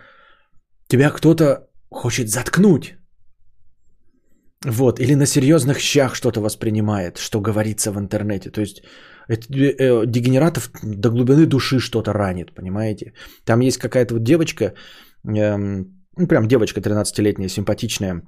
тебя 0.88 1.12
кто-то 1.12 1.68
хочет 1.90 2.30
заткнуть. 2.30 2.99
Вот, 4.66 5.00
или 5.00 5.16
на 5.16 5.26
серьезных 5.26 5.80
щах 5.80 6.16
что-то 6.16 6.42
воспринимает, 6.42 7.18
что 7.18 7.42
говорится 7.42 7.92
в 7.92 7.98
интернете. 7.98 8.52
То 8.52 8.62
есть 8.62 8.84
это 9.30 9.54
э, 9.54 10.06
дегенератов 10.06 10.70
до 10.84 11.10
глубины 11.10 11.46
души 11.46 11.80
что-то 11.80 12.14
ранит, 12.14 12.54
понимаете? 12.54 13.14
Там 13.46 13.62
есть 13.62 13.78
какая-то 13.78 14.16
вот 14.16 14.24
девочка, 14.24 14.74
эм, 15.26 15.86
ну 16.18 16.28
прям 16.28 16.48
девочка 16.48 16.82
13-летняя, 16.82 17.48
симпатичная, 17.50 18.22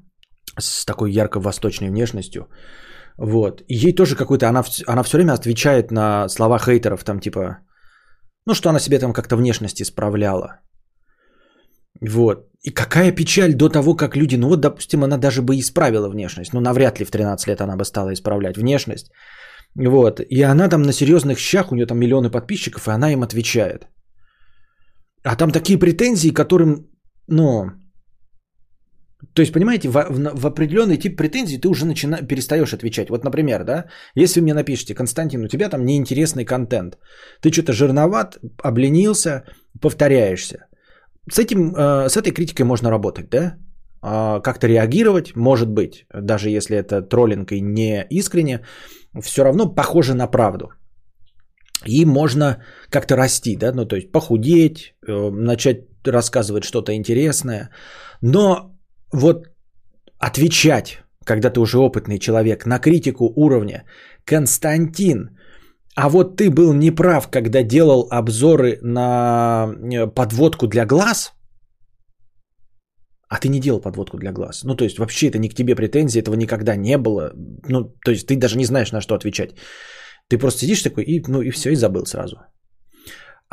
с 0.59 0.85
такой 0.85 1.11
ярко-восточной 1.11 1.89
внешностью. 1.89 2.47
Вот. 3.17 3.63
Ей 3.67 3.93
тоже 3.93 4.15
какой-то, 4.15 4.47
она, 4.47 4.63
она 4.87 5.03
все 5.03 5.17
время 5.17 5.33
отвечает 5.33 5.91
на 5.91 6.29
слова 6.29 6.59
хейтеров, 6.59 7.03
там 7.03 7.19
типа, 7.19 7.57
ну 8.45 8.53
что 8.53 8.69
она 8.69 8.79
себе 8.79 8.99
там 8.99 9.11
как-то 9.13 9.35
внешность 9.35 9.81
исправляла. 9.81 10.61
Вот. 11.99 12.50
И 12.63 12.69
какая 12.69 13.11
печаль 13.11 13.53
до 13.53 13.69
того, 13.69 13.95
как 13.95 14.15
люди, 14.15 14.37
ну 14.37 14.47
вот, 14.47 14.61
допустим, 14.61 15.03
она 15.03 15.17
даже 15.17 15.41
бы 15.41 15.55
исправила 15.59 16.09
внешность, 16.09 16.53
но 16.53 16.61
навряд 16.61 16.99
ли 16.99 17.05
в 17.05 17.11
13 17.11 17.47
лет 17.47 17.61
она 17.61 17.75
бы 17.75 17.85
стала 17.85 18.13
исправлять 18.13 18.57
внешность. 18.57 19.11
Вот. 19.75 20.19
И 20.19 20.41
она 20.43 20.69
там 20.69 20.83
на 20.83 20.93
серьезных 20.93 21.39
щах, 21.39 21.71
у 21.71 21.75
нее 21.75 21.85
там 21.85 21.97
миллионы 21.97 22.29
подписчиков, 22.29 22.87
и 22.87 22.91
она 22.91 23.13
им 23.13 23.23
отвечает. 23.23 23.87
А 25.23 25.35
там 25.35 25.51
такие 25.51 25.79
претензии, 25.79 26.29
которым, 26.33 26.87
ну, 27.27 27.71
то 29.33 29.41
есть, 29.41 29.53
понимаете, 29.53 29.89
в, 29.89 29.93
в- 29.93 30.41
в 30.41 30.45
определенный 30.47 30.97
тип 30.97 31.17
претензий 31.17 31.57
ты 31.59 31.67
уже 31.67 31.85
начина, 31.85 32.17
перестаешь 32.27 32.73
отвечать. 32.73 33.09
Вот, 33.09 33.23
например, 33.23 33.63
да, 33.63 33.85
если 34.15 34.39
вы 34.39 34.43
мне 34.43 34.53
напишите, 34.53 34.93
Константин, 34.95 35.43
у 35.43 35.47
тебя 35.47 35.69
там 35.69 35.85
неинтересный 35.85 36.45
контент, 36.45 36.97
ты 37.41 37.51
что-то 37.51 37.73
жирноват, 37.73 38.37
обленился, 38.63 39.43
повторяешься. 39.79 40.65
С, 41.29 41.39
этим, 41.39 41.75
э, 41.75 42.09
с 42.09 42.17
этой 42.17 42.31
критикой 42.31 42.65
можно 42.65 42.89
работать, 42.89 43.29
да? 43.29 43.57
А, 44.01 44.39
Как-то 44.39 44.67
реагировать, 44.67 45.35
может 45.35 45.69
быть, 45.69 46.05
даже 46.13 46.49
если 46.49 46.77
это 46.77 47.01
троллинг 47.01 47.51
и 47.51 47.61
не 47.61 48.05
искренне, 48.09 48.61
все 49.21 49.43
равно 49.43 49.75
похоже 49.75 50.13
на 50.13 50.27
правду. 50.27 50.71
И 51.87 52.05
можно 52.05 52.63
как-то 52.89 53.15
расти, 53.15 53.55
да, 53.55 53.71
ну 53.73 53.85
то 53.85 53.95
есть 53.95 54.11
похудеть, 54.11 54.95
э, 55.07 55.29
начать 55.31 55.85
рассказывать 56.05 56.63
что-то 56.63 56.93
интересное. 56.93 57.69
Но 58.21 58.75
вот 59.11 59.47
отвечать, 60.19 61.03
когда 61.25 61.49
ты 61.49 61.59
уже 61.59 61.77
опытный 61.77 62.19
человек, 62.19 62.65
на 62.65 62.79
критику 62.79 63.31
уровня 63.35 63.85
Константин, 64.25 65.37
а 65.95 66.09
вот 66.09 66.37
ты 66.37 66.49
был 66.49 66.73
неправ, 66.73 67.29
когда 67.29 67.63
делал 67.63 68.07
обзоры 68.09 68.79
на 68.81 69.67
э, 69.93 70.07
подводку 70.07 70.67
для 70.67 70.85
глаз, 70.85 71.33
а 73.27 73.39
ты 73.39 73.49
не 73.49 73.59
делал 73.59 73.81
подводку 73.81 74.17
для 74.17 74.31
глаз. 74.31 74.63
Ну, 74.63 74.75
то 74.75 74.83
есть, 74.83 74.99
вообще 74.99 75.27
это 75.27 75.37
не 75.37 75.49
к 75.49 75.55
тебе 75.55 75.75
претензии, 75.75 76.21
этого 76.21 76.35
никогда 76.35 76.75
не 76.75 76.97
было. 76.97 77.31
Ну, 77.67 77.93
то 78.05 78.11
есть, 78.11 78.27
ты 78.27 78.35
даже 78.35 78.57
не 78.57 78.65
знаешь, 78.65 78.91
на 78.91 79.01
что 79.01 79.15
отвечать. 79.15 79.55
Ты 80.27 80.37
просто 80.37 80.59
сидишь 80.59 80.83
такой, 80.83 81.03
и, 81.03 81.23
ну, 81.27 81.41
и 81.41 81.51
все, 81.51 81.71
и 81.71 81.75
забыл 81.75 82.05
сразу. 82.05 82.35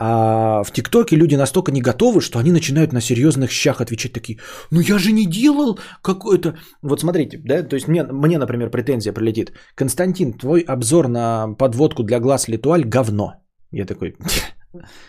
А 0.01 0.63
в 0.63 0.71
ТикТоке 0.71 1.17
люди 1.17 1.37
настолько 1.37 1.73
не 1.73 1.81
готовы, 1.81 2.21
что 2.21 2.39
они 2.39 2.53
начинают 2.53 2.93
на 2.93 3.01
серьезных 3.01 3.51
щах 3.51 3.81
отвечать 3.81 4.13
такие, 4.13 4.39
ну 4.71 4.81
я 4.81 4.99
же 4.99 5.11
не 5.11 5.27
делал 5.27 5.79
какой-то... 6.03 6.57
Вот 6.83 7.01
смотрите, 7.01 7.39
да, 7.45 7.65
то 7.65 7.75
есть 7.75 7.89
мне, 7.89 8.05
мне, 8.05 8.39
например, 8.39 8.71
претензия 8.71 9.13
прилетит. 9.13 9.53
Константин, 9.75 10.33
твой 10.39 10.61
обзор 10.61 11.09
на 11.09 11.49
подводку 11.59 12.05
для 12.05 12.21
глаз 12.21 12.49
Литуаль 12.49 12.85
говно. 12.85 13.33
Я 13.73 13.87
такой, 13.87 14.17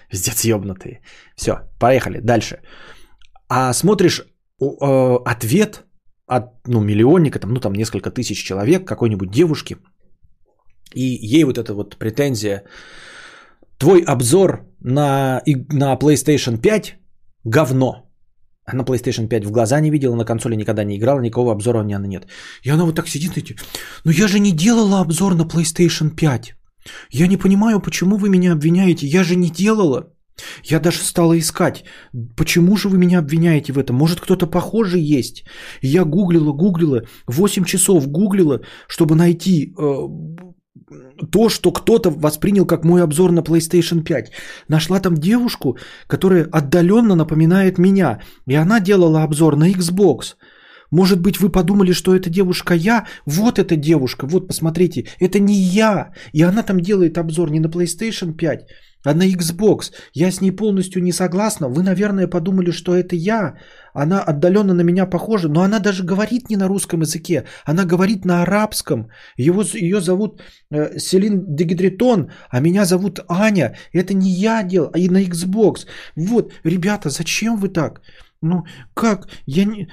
пиздец 0.09 0.43
ебнутый. 0.43 1.01
Все, 1.35 1.69
поехали, 1.79 2.19
дальше. 2.19 2.59
А 3.47 3.73
смотришь 3.73 4.21
э, 4.59 5.17
ответ 5.25 5.85
от 6.25 6.67
ну, 6.67 6.81
миллионника, 6.81 7.39
там, 7.39 7.53
ну 7.53 7.59
там 7.59 7.73
несколько 7.73 8.09
тысяч 8.09 8.43
человек, 8.43 8.87
какой-нибудь 8.87 9.29
девушки, 9.29 9.77
и 10.95 11.03
ей 11.35 11.43
вот 11.43 11.59
эта 11.59 11.75
вот 11.75 11.97
претензия, 11.97 12.63
твой 13.79 14.01
обзор 14.01 14.67
на, 14.81 15.41
на 15.73 15.95
PlayStation 15.95 16.57
5 16.57 16.97
говно. 17.45 18.05
Она 18.65 18.83
PlayStation 18.83 19.27
5 19.27 19.45
в 19.45 19.51
глаза 19.51 19.79
не 19.81 19.89
видела, 19.89 20.15
на 20.15 20.25
консоли 20.25 20.55
никогда 20.55 20.83
не 20.83 20.97
играла, 20.97 21.21
никакого 21.21 21.51
обзора 21.51 21.79
у 21.79 21.83
нее 21.83 21.99
нет. 21.99 22.27
И 22.63 22.69
она 22.69 22.85
вот 22.85 22.95
так 22.95 23.07
сидит 23.07 23.37
и 23.37 23.55
ну 24.05 24.11
я 24.11 24.27
же 24.27 24.39
не 24.39 24.51
делала 24.51 25.01
обзор 25.01 25.35
на 25.35 25.43
PlayStation 25.43 26.09
5. 26.15 26.53
Я 27.11 27.27
не 27.27 27.37
понимаю, 27.37 27.79
почему 27.79 28.17
вы 28.17 28.29
меня 28.29 28.53
обвиняете. 28.53 29.07
Я 29.07 29.23
же 29.23 29.35
не 29.35 29.49
делала. 29.49 30.13
Я 30.63 30.79
даже 30.79 30.99
стала 30.99 31.37
искать, 31.37 31.83
почему 32.37 32.77
же 32.77 32.89
вы 32.89 32.97
меня 32.97 33.19
обвиняете 33.19 33.73
в 33.73 33.77
этом? 33.77 33.95
Может, 33.95 34.19
кто-то 34.19 34.47
похожий 34.47 35.01
есть? 35.01 35.43
Я 35.81 36.05
гуглила, 36.05 36.53
гуглила, 36.53 37.01
8 37.27 37.65
часов 37.65 38.07
гуглила, 38.07 38.61
чтобы 38.87 39.15
найти 39.15 39.73
э, 39.77 40.07
то, 41.31 41.49
что 41.49 41.71
кто-то 41.71 42.09
воспринял 42.09 42.65
как 42.65 42.83
мой 42.83 43.03
обзор 43.03 43.31
на 43.31 43.41
PlayStation 43.41 44.03
5. 44.03 44.31
Нашла 44.67 44.99
там 44.99 45.15
девушку, 45.15 45.77
которая 46.07 46.47
отдаленно 46.51 47.15
напоминает 47.15 47.77
меня, 47.77 48.19
и 48.47 48.55
она 48.55 48.79
делала 48.79 49.23
обзор 49.23 49.55
на 49.55 49.71
Xbox. 49.71 50.35
Может 50.91 51.21
быть, 51.21 51.39
вы 51.39 51.49
подумали, 51.49 51.93
что 51.93 52.15
это 52.15 52.29
девушка 52.29 52.73
я? 52.73 53.05
Вот 53.25 53.59
эта 53.59 53.75
девушка, 53.75 54.25
вот 54.25 54.47
посмотрите, 54.47 55.07
это 55.19 55.39
не 55.39 55.53
я. 55.53 56.13
И 56.33 56.41
она 56.41 56.63
там 56.63 56.79
делает 56.79 57.17
обзор 57.17 57.51
не 57.51 57.59
на 57.59 57.67
PlayStation 57.67 58.33
5, 58.33 58.67
а 59.05 59.13
на 59.13 59.27
Xbox. 59.27 59.91
Я 60.13 60.31
с 60.31 60.41
ней 60.41 60.51
полностью 60.51 61.01
не 61.03 61.11
согласна. 61.11 61.69
Вы, 61.69 61.83
наверное, 61.83 62.27
подумали, 62.27 62.71
что 62.71 62.95
это 62.95 63.15
я. 63.15 63.55
Она 63.93 64.21
отдаленно 64.21 64.73
на 64.73 64.81
меня 64.81 65.05
похожа, 65.05 65.49
но 65.49 65.61
она 65.61 65.79
даже 65.79 66.03
говорит 66.03 66.49
не 66.49 66.57
на 66.57 66.67
русском 66.67 67.01
языке. 67.01 67.45
Она 67.65 67.85
говорит 67.85 68.25
на 68.25 68.41
арабском. 68.41 69.09
Его, 69.37 69.63
ее 69.73 70.01
зовут 70.01 70.41
э, 70.71 70.99
Селин 70.99 71.43
Дегидритон, 71.55 72.31
а 72.49 72.59
меня 72.59 72.85
зовут 72.85 73.19
Аня. 73.27 73.75
Это 73.93 74.13
не 74.13 74.29
я 74.31 74.63
делал, 74.63 74.91
а 74.93 74.99
и 74.99 75.09
на 75.09 75.23
Xbox. 75.23 75.85
Вот, 76.15 76.53
ребята, 76.63 77.09
зачем 77.09 77.57
вы 77.57 77.69
так? 77.69 78.01
Ну, 78.41 78.65
как? 78.93 79.27
Я 79.45 79.65
не... 79.65 79.89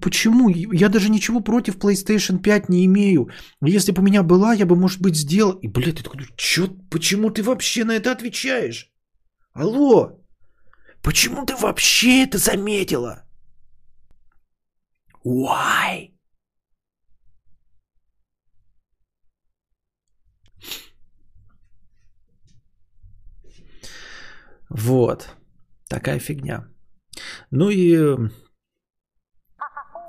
Почему? 0.00 0.48
Я 0.48 0.88
даже 0.88 1.10
ничего 1.10 1.40
против 1.40 1.76
PlayStation 1.76 2.38
5 2.38 2.68
не 2.68 2.86
имею. 2.86 3.28
Если 3.62 3.92
бы 3.92 4.00
у 4.00 4.04
меня 4.04 4.22
была, 4.22 4.54
я 4.54 4.66
бы, 4.66 4.74
может 4.74 5.02
быть, 5.02 5.16
сделал... 5.16 5.58
И, 5.62 5.68
блядь, 5.68 5.96
ты 5.96 6.02
такой, 6.02 6.26
чё, 6.36 6.68
почему 6.90 7.30
ты 7.30 7.42
вообще 7.42 7.84
на 7.84 7.92
это 7.92 8.10
отвечаешь? 8.12 8.90
Алло? 9.52 10.18
Почему 11.02 11.44
ты 11.44 11.56
вообще 11.56 12.24
это 12.24 12.38
заметила? 12.38 13.24
Why? 15.24 16.10
Вот. 24.70 25.28
Такая 25.88 26.18
фигня. 26.18 26.66
Ну 27.50 27.70
и 27.70 27.94
э, 27.96 28.16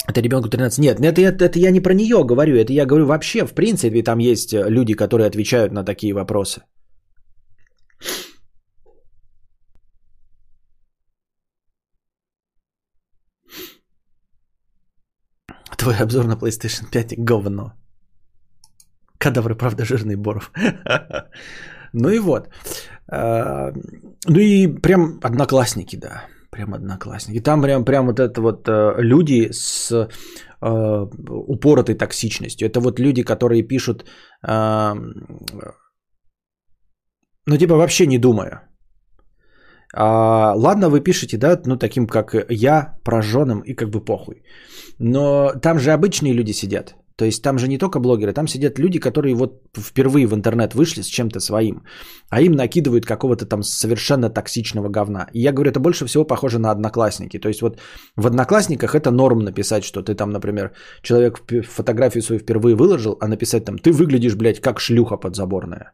это 0.07 0.21
ребенку 0.21 0.49
13. 0.49 0.79
Нет, 0.79 0.99
это, 0.99 1.21
это, 1.21 1.45
это 1.45 1.59
я 1.59 1.71
не 1.71 1.81
про 1.81 1.93
нее 1.93 2.23
говорю, 2.23 2.55
это 2.55 2.73
я 2.73 2.85
говорю 2.85 3.05
вообще, 3.05 3.45
в 3.45 3.53
принципе, 3.53 4.03
там 4.03 4.19
есть 4.19 4.53
люди, 4.53 4.93
которые 4.93 5.27
отвечают 5.27 5.73
на 5.73 5.83
такие 5.83 6.13
вопросы. 6.13 6.61
Твой 15.77 15.95
обзор 15.95 16.25
на 16.25 16.35
PlayStation 16.35 16.91
5 16.91 17.15
говно. 17.17 17.73
Кадавры, 19.17 19.55
правда, 19.55 19.83
жирный 19.83 20.15
Боров. 20.15 20.51
ну 21.93 22.09
и 22.09 22.19
вот. 22.19 22.49
А, 23.07 23.71
ну 24.27 24.39
и 24.39 24.67
прям 24.67 25.19
одноклассники, 25.23 25.95
да. 25.95 26.23
Прям 26.51 26.73
одноклассники. 26.73 27.39
Там 27.39 27.61
прям, 27.61 27.85
прям 27.85 28.07
вот 28.07 28.19
это 28.19 28.41
вот 28.41 28.67
э, 28.67 28.95
люди 29.01 29.51
с 29.51 29.91
э, 30.61 31.07
упоротой 31.47 31.95
токсичностью. 31.95 32.67
Это 32.67 32.79
вот 32.79 32.99
люди, 32.99 33.23
которые 33.23 33.63
пишут, 33.63 34.03
э, 34.47 34.93
ну 37.47 37.57
типа 37.57 37.75
вообще 37.75 38.05
не 38.05 38.17
думая. 38.17 38.67
А, 39.93 40.53
ладно, 40.55 40.89
вы 40.89 40.99
пишете, 41.01 41.37
да, 41.37 41.61
ну 41.65 41.77
таким 41.77 42.07
как 42.07 42.35
я, 42.49 42.95
прожженным 43.03 43.61
и 43.61 43.73
как 43.73 43.89
бы 43.89 44.03
похуй. 44.03 44.43
Но 44.99 45.53
там 45.61 45.79
же 45.79 45.91
обычные 45.91 46.33
люди 46.33 46.53
сидят. 46.53 46.95
То 47.21 47.25
есть 47.25 47.43
там 47.43 47.59
же 47.59 47.67
не 47.67 47.77
только 47.77 47.99
блогеры, 47.99 48.33
там 48.33 48.47
сидят 48.47 48.79
люди, 48.79 48.99
которые 48.99 49.35
вот 49.35 49.61
впервые 49.77 50.25
в 50.25 50.33
интернет 50.33 50.73
вышли 50.73 51.03
с 51.03 51.05
чем-то 51.05 51.39
своим, 51.39 51.83
а 52.29 52.41
им 52.41 52.53
накидывают 52.53 53.05
какого-то 53.05 53.45
там 53.45 53.61
совершенно 53.63 54.29
токсичного 54.31 54.89
говна. 54.89 55.27
И 55.33 55.41
я 55.41 55.51
говорю, 55.51 55.69
это 55.69 55.79
больше 55.79 56.05
всего 56.05 56.25
похоже 56.25 56.57
на 56.57 56.71
одноклассники. 56.71 57.37
То 57.39 57.47
есть 57.47 57.61
вот 57.61 57.79
в 58.17 58.25
одноклассниках 58.25 58.95
это 58.95 59.11
норм 59.11 59.39
написать, 59.43 59.83
что 59.83 60.01
ты 60.01 60.15
там, 60.15 60.31
например, 60.31 60.71
человек 61.03 61.43
фотографию 61.69 62.23
свою 62.23 62.39
впервые 62.39 62.75
выложил, 62.75 63.17
а 63.21 63.27
написать 63.27 63.65
там, 63.65 63.77
ты 63.77 63.91
выглядишь, 63.91 64.35
блядь, 64.35 64.59
как 64.59 64.79
шлюха 64.79 65.17
подзаборная 65.17 65.93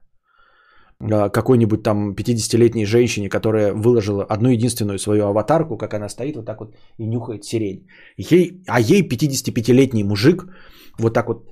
а, 1.02 1.30
какой-нибудь 1.30 1.84
там 1.84 2.16
50-летней 2.16 2.86
женщине, 2.86 3.28
которая 3.28 3.74
выложила 3.74 4.24
одну 4.24 4.50
единственную 4.50 4.98
свою 4.98 5.26
аватарку, 5.26 5.78
как 5.78 5.94
она 5.94 6.08
стоит 6.08 6.38
вот 6.38 6.46
так 6.46 6.62
вот 6.62 6.74
и 6.98 7.06
нюхает 7.06 7.44
сирень. 7.44 7.86
Ей, 8.16 8.64
а 8.66 8.80
ей 8.80 9.06
55-летний 9.06 10.06
мужик 10.06 10.46
вот 11.00 11.14
так 11.14 11.28
вот 11.28 11.48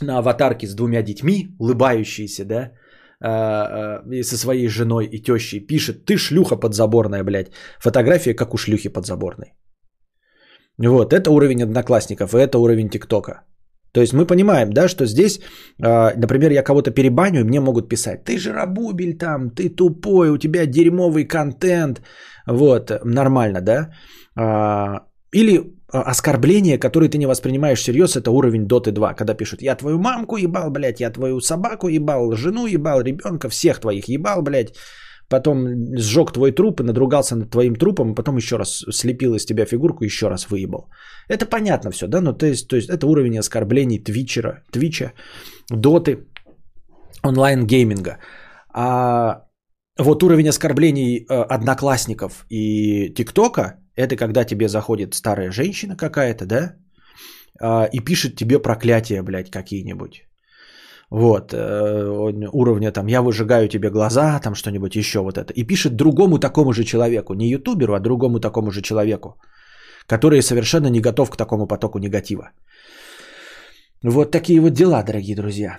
на 0.00 0.18
аватарке 0.18 0.66
с 0.66 0.74
двумя 0.74 1.02
детьми, 1.02 1.56
улыбающиеся, 1.58 2.44
да, 2.44 2.72
а, 3.20 3.30
а, 3.30 4.14
и 4.14 4.22
со 4.22 4.36
своей 4.36 4.68
женой 4.68 5.06
и 5.06 5.22
тещей 5.22 5.60
пишет, 5.66 6.04
ты 6.04 6.16
шлюха 6.16 6.56
подзаборная, 6.56 7.24
блядь. 7.24 7.50
Фотография, 7.80 8.34
как 8.34 8.54
у 8.54 8.56
шлюхи 8.56 8.88
подзаборной. 8.88 9.54
Вот, 10.78 11.12
это 11.12 11.30
уровень 11.30 11.62
одноклассников, 11.62 12.34
и 12.34 12.38
это 12.38 12.58
уровень 12.58 12.88
ТикТока. 12.90 13.42
То 13.92 14.00
есть 14.00 14.12
мы 14.12 14.26
понимаем, 14.26 14.72
да, 14.72 14.86
что 14.86 15.06
здесь, 15.06 15.40
а, 15.82 16.12
например, 16.16 16.52
я 16.52 16.62
кого-то 16.62 16.92
перебаню, 16.92 17.40
и 17.40 17.44
мне 17.44 17.60
могут 17.60 17.88
писать, 17.88 18.24
ты 18.24 18.38
же 18.38 18.52
рабубель 18.52 19.18
там, 19.18 19.50
ты 19.50 19.68
тупой, 19.70 20.30
у 20.30 20.38
тебя 20.38 20.66
дерьмовый 20.66 21.24
контент. 21.24 22.02
Вот, 22.46 22.92
нормально, 23.04 23.60
да. 23.60 23.90
Или 25.32 25.77
оскорбления, 25.90 26.78
которые 26.78 27.08
ты 27.08 27.18
не 27.18 27.26
воспринимаешь 27.26 27.78
всерьез, 27.78 28.16
это 28.16 28.30
уровень 28.30 28.66
Доты 28.66 28.92
2, 28.92 29.14
когда 29.14 29.34
пишут, 29.34 29.62
я 29.62 29.76
твою 29.76 29.98
мамку 29.98 30.36
ебал, 30.36 30.70
блядь, 30.70 31.00
я 31.00 31.10
твою 31.10 31.40
собаку 31.40 31.88
ебал, 31.88 32.32
жену 32.32 32.66
ебал, 32.66 33.00
ребенка, 33.00 33.48
всех 33.48 33.80
твоих 33.80 34.08
ебал, 34.08 34.42
блядь, 34.42 34.74
потом 35.28 35.96
сжег 35.96 36.32
твой 36.32 36.52
труп 36.52 36.80
и 36.80 36.84
надругался 36.84 37.36
над 37.36 37.50
твоим 37.50 37.76
трупом, 37.76 38.12
и 38.12 38.14
потом 38.14 38.36
еще 38.36 38.56
раз 38.56 38.84
слепил 38.90 39.34
из 39.34 39.46
тебя 39.46 39.64
фигурку 39.64 40.04
еще 40.04 40.28
раз 40.28 40.50
выебал. 40.50 40.90
Это 41.28 41.46
понятно 41.46 41.90
все, 41.90 42.06
да, 42.06 42.20
ну 42.20 42.34
то 42.34 42.46
есть, 42.46 42.68
то 42.68 42.76
есть 42.76 42.90
это 42.90 43.06
уровень 43.06 43.38
оскорблений 43.38 43.98
твичера, 43.98 44.62
твича, 44.70 45.12
доты, 45.70 46.18
онлайн-гейминга. 47.22 48.18
А 48.74 49.44
вот 49.98 50.22
уровень 50.22 50.48
оскорблений 50.48 51.18
э, 51.18 51.34
одноклассников 51.34 52.44
и 52.50 53.14
ТикТока– 53.14 53.76
это 53.98 54.16
когда 54.16 54.44
тебе 54.44 54.68
заходит 54.68 55.14
старая 55.14 55.50
женщина 55.50 55.96
какая-то, 55.96 56.46
да, 56.46 56.76
а, 57.60 57.88
и 57.92 58.00
пишет 58.00 58.36
тебе 58.36 58.62
проклятия, 58.62 59.22
блядь, 59.22 59.50
какие-нибудь. 59.50 60.24
Вот, 61.10 61.52
э, 61.52 62.48
уровня 62.52 62.92
там, 62.92 63.06
я 63.06 63.22
выжигаю 63.22 63.68
тебе 63.68 63.90
глаза, 63.90 64.40
там 64.40 64.54
что-нибудь 64.54 64.94
еще 64.94 65.20
вот 65.20 65.38
это. 65.38 65.52
И 65.52 65.64
пишет 65.64 65.96
другому 65.96 66.38
такому 66.38 66.72
же 66.72 66.84
человеку, 66.84 67.34
не 67.34 67.48
ютуберу, 67.48 67.94
а 67.94 68.00
другому 68.00 68.40
такому 68.40 68.70
же 68.70 68.82
человеку, 68.82 69.40
который 70.06 70.42
совершенно 70.42 70.90
не 70.90 71.00
готов 71.00 71.30
к 71.30 71.36
такому 71.36 71.66
потоку 71.66 71.98
негатива. 71.98 72.50
Вот 74.02 74.30
такие 74.30 74.60
вот 74.60 74.72
дела, 74.74 75.02
дорогие 75.02 75.34
друзья. 75.34 75.78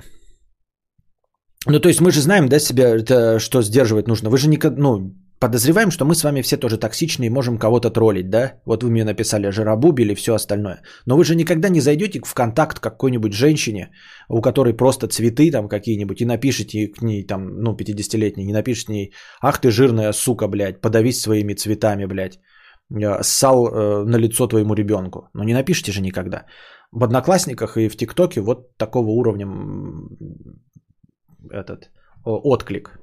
Ну, 1.67 1.79
то 1.79 1.89
есть 1.89 2.01
мы 2.01 2.11
же 2.11 2.21
знаем, 2.21 2.47
да, 2.49 2.59
себе, 2.59 2.83
это, 2.83 3.39
что 3.39 3.61
сдерживать 3.61 4.07
нужно. 4.07 4.29
Вы 4.29 4.37
же 4.37 4.49
никогда, 4.49 4.81
ну, 4.81 5.13
подозреваем, 5.40 5.91
что 5.91 6.06
мы 6.06 6.16
с 6.16 6.24
вами 6.24 6.41
все 6.41 6.57
тоже 6.57 6.78
токсичны 6.78 7.26
и 7.26 7.30
можем 7.30 7.57
кого-то 7.57 7.90
троллить, 7.90 8.30
да? 8.30 8.61
Вот 8.66 8.84
вы 8.84 8.90
мне 8.90 9.03
написали 9.06 9.52
жиробуб 9.52 9.99
или 9.99 10.16
все 10.16 10.34
остальное. 10.34 10.82
Но 11.06 11.18
вы 11.18 11.24
же 11.24 11.36
никогда 11.36 11.70
не 11.70 11.82
зайдете 11.82 12.22
в 12.26 12.34
контакт 12.34 12.80
к 12.80 12.84
какой-нибудь 12.84 13.34
женщине, 13.34 13.91
у 14.30 14.41
которой 14.41 14.74
просто 14.74 15.07
цветы 15.07 15.52
там 15.52 15.70
какие-нибудь, 15.70 16.22
и 16.22 16.26
напишите 16.26 16.88
к 16.88 17.02
ней 17.02 17.26
там, 17.28 17.48
ну, 17.61 17.76
50-летней, 17.76 18.45
не 18.45 18.53
напишите 18.53 18.94
ней, 18.94 19.14
ах 19.41 19.60
ты 19.61 19.72
жирная 19.72 20.14
сука, 20.14 20.48
блядь, 20.48 20.82
подавись 20.82 21.22
своими 21.22 21.53
цветами, 21.53 22.06
блядь, 22.06 22.40
ссал 23.22 23.68
э, 23.68 24.03
на 24.06 24.18
лицо 24.18 24.48
твоему 24.48 24.74
ребенку. 24.74 25.30
Но 25.34 25.44
не 25.44 25.53
напишите 25.53 25.91
же 25.91 26.02
никогда. 26.02 26.45
В 26.91 27.03
Одноклассниках 27.03 27.78
и 27.78 27.88
в 27.88 27.95
ТикТоке 27.95 28.41
вот 28.41 28.78
такого 28.78 29.11
уровня 29.11 29.48
этот 31.52 31.91
отклик. 32.26 32.99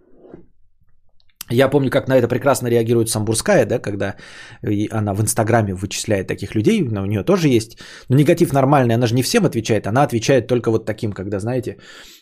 Я 1.51 1.69
помню, 1.69 1.91
как 1.91 2.09
на 2.09 2.17
это 2.17 2.29
прекрасно 2.29 2.69
реагирует 2.69 3.09
Самбурская, 3.09 3.67
да, 3.67 3.79
когда 3.79 4.17
она 4.91 5.15
в 5.15 5.21
Инстаграме 5.21 5.75
вычисляет 5.75 6.27
таких 6.27 6.55
людей, 6.55 6.83
но 6.83 7.03
у 7.03 7.07
нее 7.07 7.23
тоже 7.23 7.49
есть. 7.49 7.79
Но 8.09 8.17
негатив 8.17 8.53
нормальный, 8.53 8.95
она 8.95 9.07
же 9.07 9.15
не 9.15 9.23
всем 9.23 9.45
отвечает, 9.45 9.87
она 9.87 10.03
отвечает 10.03 10.47
только 10.49 10.71
вот 10.71 10.87
таким, 10.87 11.13
когда, 11.13 11.39
знаете, 11.39 11.77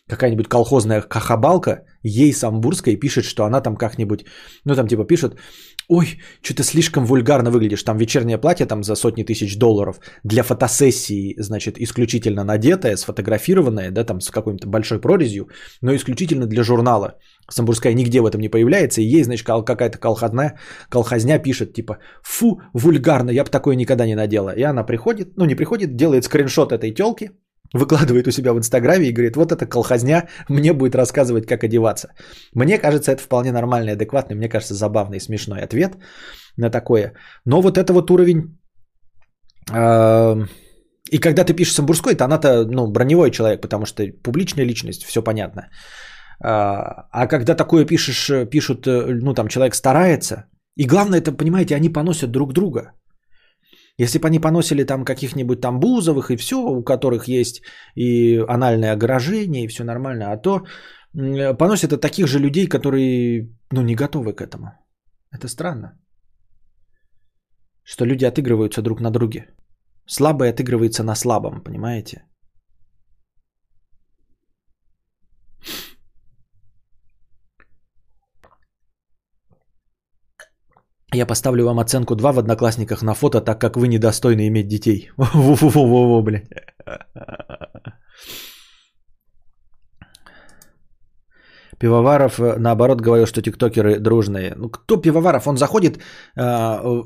какая-нибудь 0.08 0.48
колхозная 0.48 1.00
кахабалка 1.00 1.84
ей 2.02 2.32
Самбурская 2.32 2.96
пишет, 2.96 3.24
что 3.24 3.44
она 3.44 3.62
там 3.62 3.76
как-нибудь, 3.76 4.26
ну 4.64 4.74
там 4.74 4.86
типа 4.86 5.04
пишет, 5.04 5.38
ой, 5.88 6.18
что-то 6.42 6.62
слишком 6.62 7.06
вульгарно 7.06 7.50
выглядишь, 7.50 7.82
там 7.82 7.98
вечернее 7.98 8.38
платье 8.38 8.66
там 8.66 8.82
за 8.82 8.94
сотни 8.94 9.24
тысяч 9.24 9.58
долларов 9.58 10.00
для 10.24 10.42
фотосессии, 10.42 11.34
значит, 11.38 11.78
исключительно 11.78 12.44
надетое, 12.44 12.96
сфотографированное, 12.96 13.90
да, 13.90 14.04
там 14.04 14.20
с 14.20 14.30
какой-то 14.30 14.68
большой 14.68 15.00
прорезью, 15.00 15.48
но 15.82 15.94
исключительно 15.94 16.46
для 16.46 16.62
журнала. 16.62 17.18
Самбурская 17.50 17.94
нигде 17.94 18.20
в 18.20 18.26
этом 18.26 18.40
не 18.40 18.48
появляется, 18.48 19.00
и 19.00 19.04
ей, 19.04 19.24
значит, 19.24 19.46
какая-то 19.46 19.98
колхозная, 19.98 20.58
колхозня 20.88 21.38
пишет, 21.38 21.74
типа, 21.74 21.98
фу, 22.22 22.60
вульгарно, 22.72 23.30
я 23.30 23.44
бы 23.44 23.50
такое 23.50 23.76
никогда 23.76 24.06
не 24.06 24.14
надела. 24.14 24.50
И 24.56 24.62
она 24.62 24.84
приходит, 24.84 25.36
ну 25.36 25.44
не 25.44 25.54
приходит, 25.54 25.96
делает 25.96 26.24
скриншот 26.24 26.72
этой 26.72 26.92
телки, 26.94 27.30
выкладывает 27.74 28.26
у 28.26 28.30
себя 28.30 28.52
в 28.52 28.58
Инстаграме 28.58 29.08
и 29.08 29.12
говорит, 29.12 29.36
вот 29.36 29.52
эта 29.52 29.66
колхозня 29.66 30.28
мне 30.48 30.72
будет 30.72 30.94
рассказывать, 30.94 31.46
как 31.46 31.64
одеваться. 31.64 32.08
Мне 32.54 32.78
кажется, 32.78 33.12
это 33.12 33.22
вполне 33.22 33.52
нормальный, 33.52 33.92
адекватный, 33.92 34.36
мне 34.36 34.48
кажется, 34.48 34.74
забавный, 34.74 35.20
смешной 35.20 35.60
ответ 35.60 35.98
на 36.56 36.70
такое. 36.70 37.12
Но 37.44 37.60
вот 37.60 37.76
это 37.76 37.92
вот 37.92 38.10
уровень... 38.10 38.58
Э, 39.72 40.46
и 41.12 41.18
когда 41.18 41.44
ты 41.44 41.52
пишешь 41.52 41.74
Самбурской, 41.74 42.14
то 42.14 42.24
она-то 42.24 42.64
ну, 42.64 42.86
броневой 42.86 43.30
человек, 43.30 43.60
потому 43.60 43.86
что 43.86 44.02
публичная 44.22 44.64
личность, 44.64 45.04
все 45.04 45.22
понятно. 45.22 45.68
А, 46.42 47.06
а 47.12 47.26
когда 47.26 47.54
такое 47.54 47.84
пишешь, 47.84 48.48
пишут, 48.50 48.86
ну 48.86 49.34
там 49.34 49.48
человек 49.48 49.74
старается, 49.74 50.46
и 50.76 50.86
главное 50.86 51.20
это, 51.20 51.32
понимаете, 51.32 51.76
они 51.76 51.92
поносят 51.92 52.30
друг 52.30 52.52
друга. 52.52 52.92
Если 53.96 54.18
бы 54.18 54.26
они 54.26 54.40
поносили 54.40 54.84
там 54.84 55.04
каких-нибудь 55.04 55.60
там 55.60 55.78
Бузовых 55.78 56.30
и 56.30 56.36
все, 56.36 56.56
у 56.56 56.82
которых 56.82 57.28
есть 57.28 57.62
и 57.94 58.38
анальное 58.48 58.92
огражение, 58.92 59.64
и 59.64 59.68
все 59.68 59.84
нормально, 59.84 60.32
а 60.32 60.36
то 60.36 60.64
поносят 61.58 61.92
от 61.92 62.00
таких 62.00 62.26
же 62.26 62.38
людей, 62.40 62.66
которые 62.66 63.48
ну, 63.70 63.82
не 63.82 63.94
готовы 63.94 64.32
к 64.32 64.40
этому. 64.40 64.72
Это 65.30 65.48
странно. 65.48 65.92
Что 67.84 68.06
люди 68.06 68.24
отыгрываются 68.24 68.82
друг 68.82 69.00
на 69.00 69.10
друге. 69.10 69.46
Слабый 70.06 70.50
отыгрывается 70.50 71.04
на 71.04 71.14
слабом, 71.14 71.62
понимаете? 71.62 72.24
Я 81.14 81.26
поставлю 81.26 81.64
вам 81.64 81.78
оценку 81.78 82.16
2 82.16 82.32
в 82.32 82.38
Одноклассниках 82.38 83.02
на 83.02 83.14
фото, 83.14 83.40
так 83.40 83.60
как 83.60 83.76
вы 83.76 83.88
недостойны 83.88 84.48
иметь 84.48 84.68
детей. 84.68 85.10
Во-во-во-во, 85.16 86.22
блядь. 86.22 86.48
Пивоваров, 91.78 92.38
э, 92.40 92.58
наоборот, 92.58 93.00
говорил, 93.00 93.26
что 93.26 93.42
тиктокеры 93.42 94.00
дружные. 94.00 94.54
Ну, 94.56 94.70
кто 94.70 94.96
Пивоваров? 94.96 95.46
Он 95.46 95.56
заходит 95.56 95.96
э, 95.96 96.00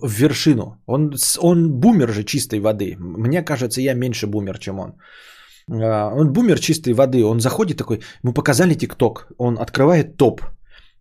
в 0.03 0.11
вершину. 0.11 0.83
Он, 0.87 1.15
он 1.39 1.81
бумер 1.81 2.13
же 2.13 2.25
чистой 2.25 2.61
воды. 2.61 2.97
Мне 2.99 3.43
кажется, 3.43 3.81
я 3.81 3.95
меньше 3.95 4.27
бумер, 4.27 4.59
чем 4.59 4.79
он. 4.79 4.93
Э, 5.71 6.21
он 6.21 6.33
бумер 6.33 6.59
чистой 6.61 6.93
воды. 6.93 7.25
Он 7.25 7.41
заходит 7.41 7.77
такой, 7.77 8.01
ему 8.23 8.33
показали 8.33 8.75
тикток. 8.75 9.29
Он 9.39 9.59
открывает 9.59 10.17
топ. 10.17 10.41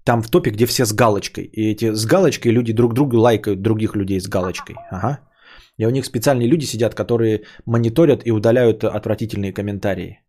Там 0.07 0.21
в 0.21 0.29
топе, 0.29 0.51
где 0.51 0.65
все 0.65 0.85
с 0.85 0.93
галочкой. 0.93 1.43
И 1.43 1.71
эти 1.71 1.93
с 1.93 2.05
галочкой 2.05 2.53
люди 2.53 2.73
друг 2.73 2.93
другу 2.93 3.17
лайкают 3.17 3.61
других 3.61 3.93
людей 3.95 4.19
с 4.21 4.29
галочкой. 4.29 4.77
Ага. 4.89 5.19
И 5.79 5.85
у 5.85 5.89
них 5.89 6.05
специальные 6.05 6.47
люди 6.47 6.65
сидят, 6.65 6.95
которые 6.95 7.43
мониторят 7.65 8.25
и 8.25 8.31
удаляют 8.31 8.85
отвратительные 8.85 9.51
комментарии. 9.51 10.21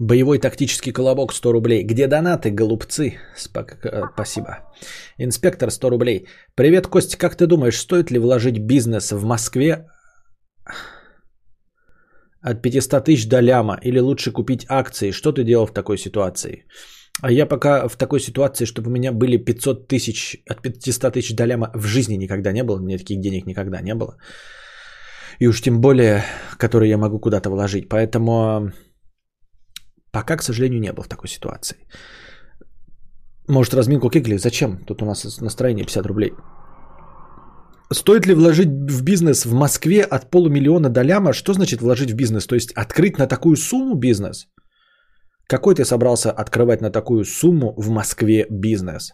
Боевой 0.00 0.38
тактический 0.38 0.92
колобок 0.92 1.32
100 1.32 1.52
рублей. 1.52 1.82
Где 1.82 2.06
донаты, 2.06 2.50
голубцы? 2.50 3.18
Спак... 3.36 3.78
Э, 3.84 4.02
спасибо. 4.14 4.58
Инспектор 5.18 5.70
100 5.70 5.90
рублей. 5.90 6.26
Привет, 6.54 6.86
Костя, 6.86 7.18
как 7.18 7.34
ты 7.36 7.46
думаешь, 7.46 7.78
стоит 7.78 8.10
ли 8.10 8.18
вложить 8.18 8.58
бизнес 8.58 9.10
в 9.10 9.24
Москве 9.24 9.88
от 12.40 12.62
500 12.62 13.04
тысяч 13.04 13.28
до 13.28 13.40
ляма? 13.40 13.76
Или 13.82 13.98
лучше 13.98 14.30
купить 14.30 14.66
акции? 14.68 15.10
Что 15.10 15.32
ты 15.32 15.42
делал 15.42 15.66
в 15.66 15.72
такой 15.72 15.98
ситуации? 15.98 16.64
А 17.20 17.32
я 17.32 17.46
пока 17.46 17.88
в 17.88 17.96
такой 17.96 18.20
ситуации, 18.20 18.66
чтобы 18.66 18.90
у 18.90 18.92
меня 18.92 19.12
были 19.12 19.36
500 19.36 19.88
тысяч, 19.88 20.36
от 20.48 20.62
500 20.62 21.14
тысяч 21.14 21.34
до 21.34 21.44
ляма 21.44 21.72
в 21.74 21.86
жизни 21.86 22.14
никогда 22.14 22.52
не 22.52 22.62
было. 22.62 22.76
У 22.76 22.84
меня 22.84 22.98
таких 22.98 23.20
денег 23.20 23.46
никогда 23.46 23.80
не 23.80 23.94
было. 23.94 24.16
И 25.40 25.48
уж 25.48 25.60
тем 25.60 25.80
более, 25.80 26.22
которые 26.56 26.88
я 26.88 26.98
могу 26.98 27.18
куда-то 27.18 27.50
вложить. 27.50 27.88
Поэтому 27.88 28.72
Пока, 30.10 30.36
к 30.36 30.42
сожалению, 30.42 30.80
не 30.80 30.92
был 30.92 31.02
в 31.02 31.08
такой 31.08 31.28
ситуации. 31.28 31.76
Может, 33.48 33.74
разминку 33.74 34.10
кикли? 34.10 34.38
Зачем? 34.38 34.84
Тут 34.86 35.02
у 35.02 35.06
нас 35.06 35.40
настроение 35.40 35.84
50 35.84 36.06
рублей. 36.06 36.32
Стоит 37.92 38.26
ли 38.26 38.34
вложить 38.34 38.68
в 38.68 39.02
бизнес 39.02 39.46
в 39.46 39.54
Москве 39.54 40.02
от 40.02 40.30
полумиллиона 40.30 40.90
до 40.90 41.02
ляма? 41.02 41.32
Что 41.32 41.54
значит 41.54 41.80
вложить 41.80 42.10
в 42.10 42.14
бизнес? 42.14 42.46
То 42.46 42.54
есть 42.54 42.72
открыть 42.72 43.18
на 43.18 43.26
такую 43.26 43.56
сумму 43.56 43.94
бизнес? 43.94 44.46
Какой 45.46 45.74
ты 45.74 45.84
собрался 45.84 46.30
открывать 46.30 46.82
на 46.82 46.90
такую 46.90 47.24
сумму 47.24 47.74
в 47.78 47.88
Москве 47.88 48.46
бизнес? 48.50 49.12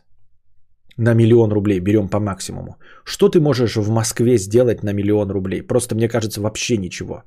На 0.96 1.14
миллион 1.14 1.52
рублей 1.52 1.80
берем 1.80 2.08
по 2.08 2.18
максимуму. 2.18 2.76
Что 3.04 3.28
ты 3.28 3.40
можешь 3.40 3.76
в 3.76 3.90
Москве 3.90 4.38
сделать 4.38 4.82
на 4.82 4.92
миллион 4.92 5.30
рублей? 5.30 5.62
Просто 5.62 5.94
мне 5.94 6.08
кажется 6.08 6.40
вообще 6.40 6.76
ничего. 6.76 7.22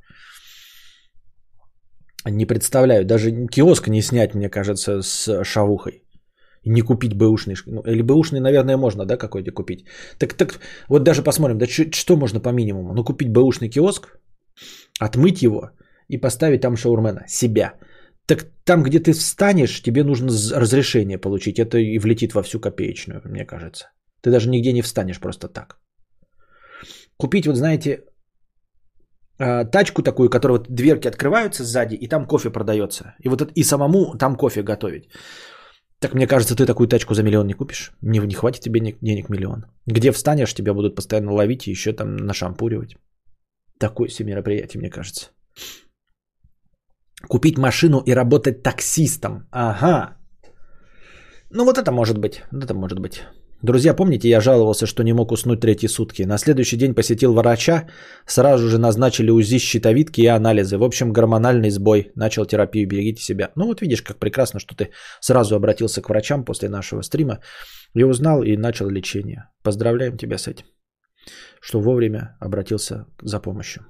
Не 2.29 2.45
представляю, 2.45 3.05
даже 3.05 3.31
киоск 3.47 3.87
не 3.87 4.01
снять, 4.01 4.35
мне 4.35 4.49
кажется, 4.49 5.01
с 5.01 5.43
шавухой. 5.43 6.03
Не 6.65 6.81
купить 6.81 7.13
бэушный. 7.13 7.55
Ну, 7.65 7.81
или 7.81 8.01
бэушный, 8.01 8.39
наверное, 8.39 8.77
можно, 8.77 9.05
да, 9.05 9.17
какой-то 9.17 9.51
купить. 9.51 9.85
Так, 10.19 10.33
так, 10.33 10.59
вот 10.89 11.03
даже 11.03 11.23
посмотрим, 11.23 11.57
да 11.57 11.65
что, 11.65 11.91
что 11.91 12.17
можно 12.17 12.39
по 12.41 12.49
минимуму? 12.49 12.93
Ну, 12.93 13.03
купить 13.03 13.31
бэушный 13.31 13.69
киоск, 13.69 14.19
отмыть 14.99 15.41
его 15.41 15.71
и 16.09 16.17
поставить 16.17 16.61
там 16.61 16.75
шаурмена, 16.75 17.25
себя. 17.27 17.73
Так 18.25 18.45
там, 18.65 18.83
где 18.83 18.99
ты 18.99 19.13
встанешь, 19.13 19.81
тебе 19.81 20.03
нужно 20.03 20.27
разрешение 20.55 21.17
получить. 21.17 21.59
Это 21.59 21.77
и 21.77 21.99
влетит 21.99 22.33
во 22.33 22.43
всю 22.43 22.59
копеечную, 22.59 23.21
мне 23.25 23.45
кажется. 23.45 23.85
Ты 24.21 24.31
даже 24.31 24.49
нигде 24.49 24.73
не 24.73 24.81
встанешь 24.81 25.19
просто 25.19 25.47
так. 25.47 25.77
Купить, 27.17 27.47
вот 27.47 27.55
знаете, 27.55 28.03
тачку 29.37 30.03
такую, 30.03 30.29
которая 30.29 30.57
вот 30.57 30.67
дверки 30.69 31.07
открываются 31.07 31.63
сзади, 31.63 31.95
и 31.95 32.07
там 32.07 32.25
кофе 32.25 32.49
продается. 32.49 33.15
И 33.23 33.29
вот 33.29 33.51
и 33.55 33.63
самому 33.63 34.17
там 34.17 34.35
кофе 34.35 34.63
готовить. 34.63 35.09
Так 35.99 36.13
мне 36.13 36.27
кажется, 36.27 36.55
ты 36.55 36.65
такую 36.65 36.87
тачку 36.87 37.13
за 37.13 37.23
миллион 37.23 37.47
не 37.47 37.53
купишь. 37.53 37.91
Не, 38.01 38.19
не 38.19 38.35
хватит 38.35 38.61
тебе 38.61 38.79
денег 39.01 39.29
миллион. 39.29 39.65
Где 39.87 40.11
встанешь, 40.11 40.53
тебя 40.53 40.73
будут 40.73 40.95
постоянно 40.95 41.33
ловить 41.33 41.67
и 41.67 41.71
еще 41.71 41.93
там 41.93 42.15
нашампуривать. 42.17 42.97
Такое 43.79 44.09
себе 44.09 44.31
мероприятие, 44.31 44.79
мне 44.79 44.89
кажется. 44.89 45.31
Купить 47.27 47.57
машину 47.57 48.03
и 48.05 48.13
работать 48.13 48.63
таксистом. 48.63 49.47
Ага. 49.51 50.17
Ну 51.49 51.65
вот 51.65 51.77
это 51.77 51.91
может 51.91 52.17
быть. 52.19 52.43
Это 52.51 52.73
может 52.73 52.99
быть. 52.99 53.23
Друзья, 53.63 53.95
помните, 53.95 54.29
я 54.29 54.39
жаловался, 54.39 54.85
что 54.85 55.03
не 55.03 55.13
мог 55.13 55.31
уснуть 55.31 55.61
третьи 55.61 55.87
сутки. 55.87 56.25
На 56.25 56.37
следующий 56.37 56.77
день 56.77 56.93
посетил 56.93 57.33
врача, 57.33 57.87
сразу 58.27 58.67
же 58.67 58.77
назначили 58.77 59.31
УЗИ 59.31 59.57
щитовидки 59.57 60.21
и 60.21 60.27
анализы. 60.27 60.77
В 60.77 60.83
общем, 60.83 61.11
гормональный 61.11 61.71
сбой. 61.71 62.11
Начал 62.15 62.45
терапию, 62.45 62.87
берегите 62.87 63.23
себя. 63.23 63.49
Ну 63.55 63.65
вот 63.65 63.81
видишь, 63.81 64.03
как 64.03 64.19
прекрасно, 64.19 64.59
что 64.59 64.75
ты 64.75 64.91
сразу 65.21 65.55
обратился 65.55 66.01
к 66.01 66.09
врачам 66.09 66.45
после 66.45 66.69
нашего 66.69 67.01
стрима 67.01 67.39
и 67.95 68.03
узнал 68.03 68.43
и 68.43 68.57
начал 68.57 68.89
лечение. 68.89 69.49
Поздравляем 69.63 70.17
тебя 70.17 70.37
с 70.37 70.47
этим, 70.47 70.65
что 71.59 71.81
вовремя 71.81 72.37
обратился 72.39 73.07
за 73.23 73.39
помощью. 73.39 73.81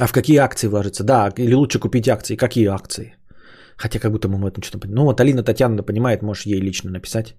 А 0.00 0.06
в 0.06 0.12
какие 0.12 0.38
акции 0.38 0.68
вложиться? 0.68 1.04
Да, 1.04 1.32
или 1.36 1.54
лучше 1.54 1.78
купить 1.78 2.08
акции. 2.08 2.36
Какие 2.36 2.66
акции? 2.66 3.14
Хотя 3.76 3.98
как 3.98 4.12
будто 4.12 4.28
мы 4.28 4.38
в 4.38 4.64
что-то... 4.64 4.78
понимаем. 4.78 4.94
Ну 4.96 5.04
вот 5.04 5.20
Алина 5.20 5.42
Татьяна 5.42 5.82
понимает, 5.82 6.22
можешь 6.22 6.46
ей 6.46 6.60
лично 6.60 6.90
написать. 6.90 7.34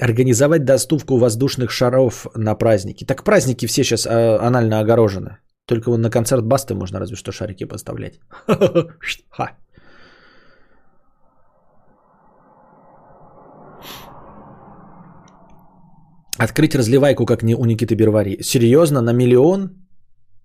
Организовать 0.00 0.64
доставку 0.64 1.18
воздушных 1.18 1.70
шаров 1.70 2.26
на 2.36 2.54
праздники. 2.54 3.04
Так 3.04 3.24
праздники 3.24 3.66
все 3.66 3.84
сейчас 3.84 4.06
э, 4.06 4.38
анально 4.38 4.80
огорожены. 4.80 5.38
Только 5.66 5.90
вон 5.90 6.00
на 6.00 6.10
концерт 6.10 6.44
Басты 6.44 6.74
можно 6.74 7.00
разве 7.00 7.16
что 7.16 7.32
шарики 7.32 7.64
поставлять. 7.64 8.20
Открыть 16.38 16.74
разливайку, 16.74 17.26
как 17.26 17.42
не 17.42 17.54
у 17.54 17.64
Никиты 17.64 17.94
Бервари. 17.94 18.42
Серьезно, 18.42 19.00
на 19.02 19.12
миллион? 19.12 19.81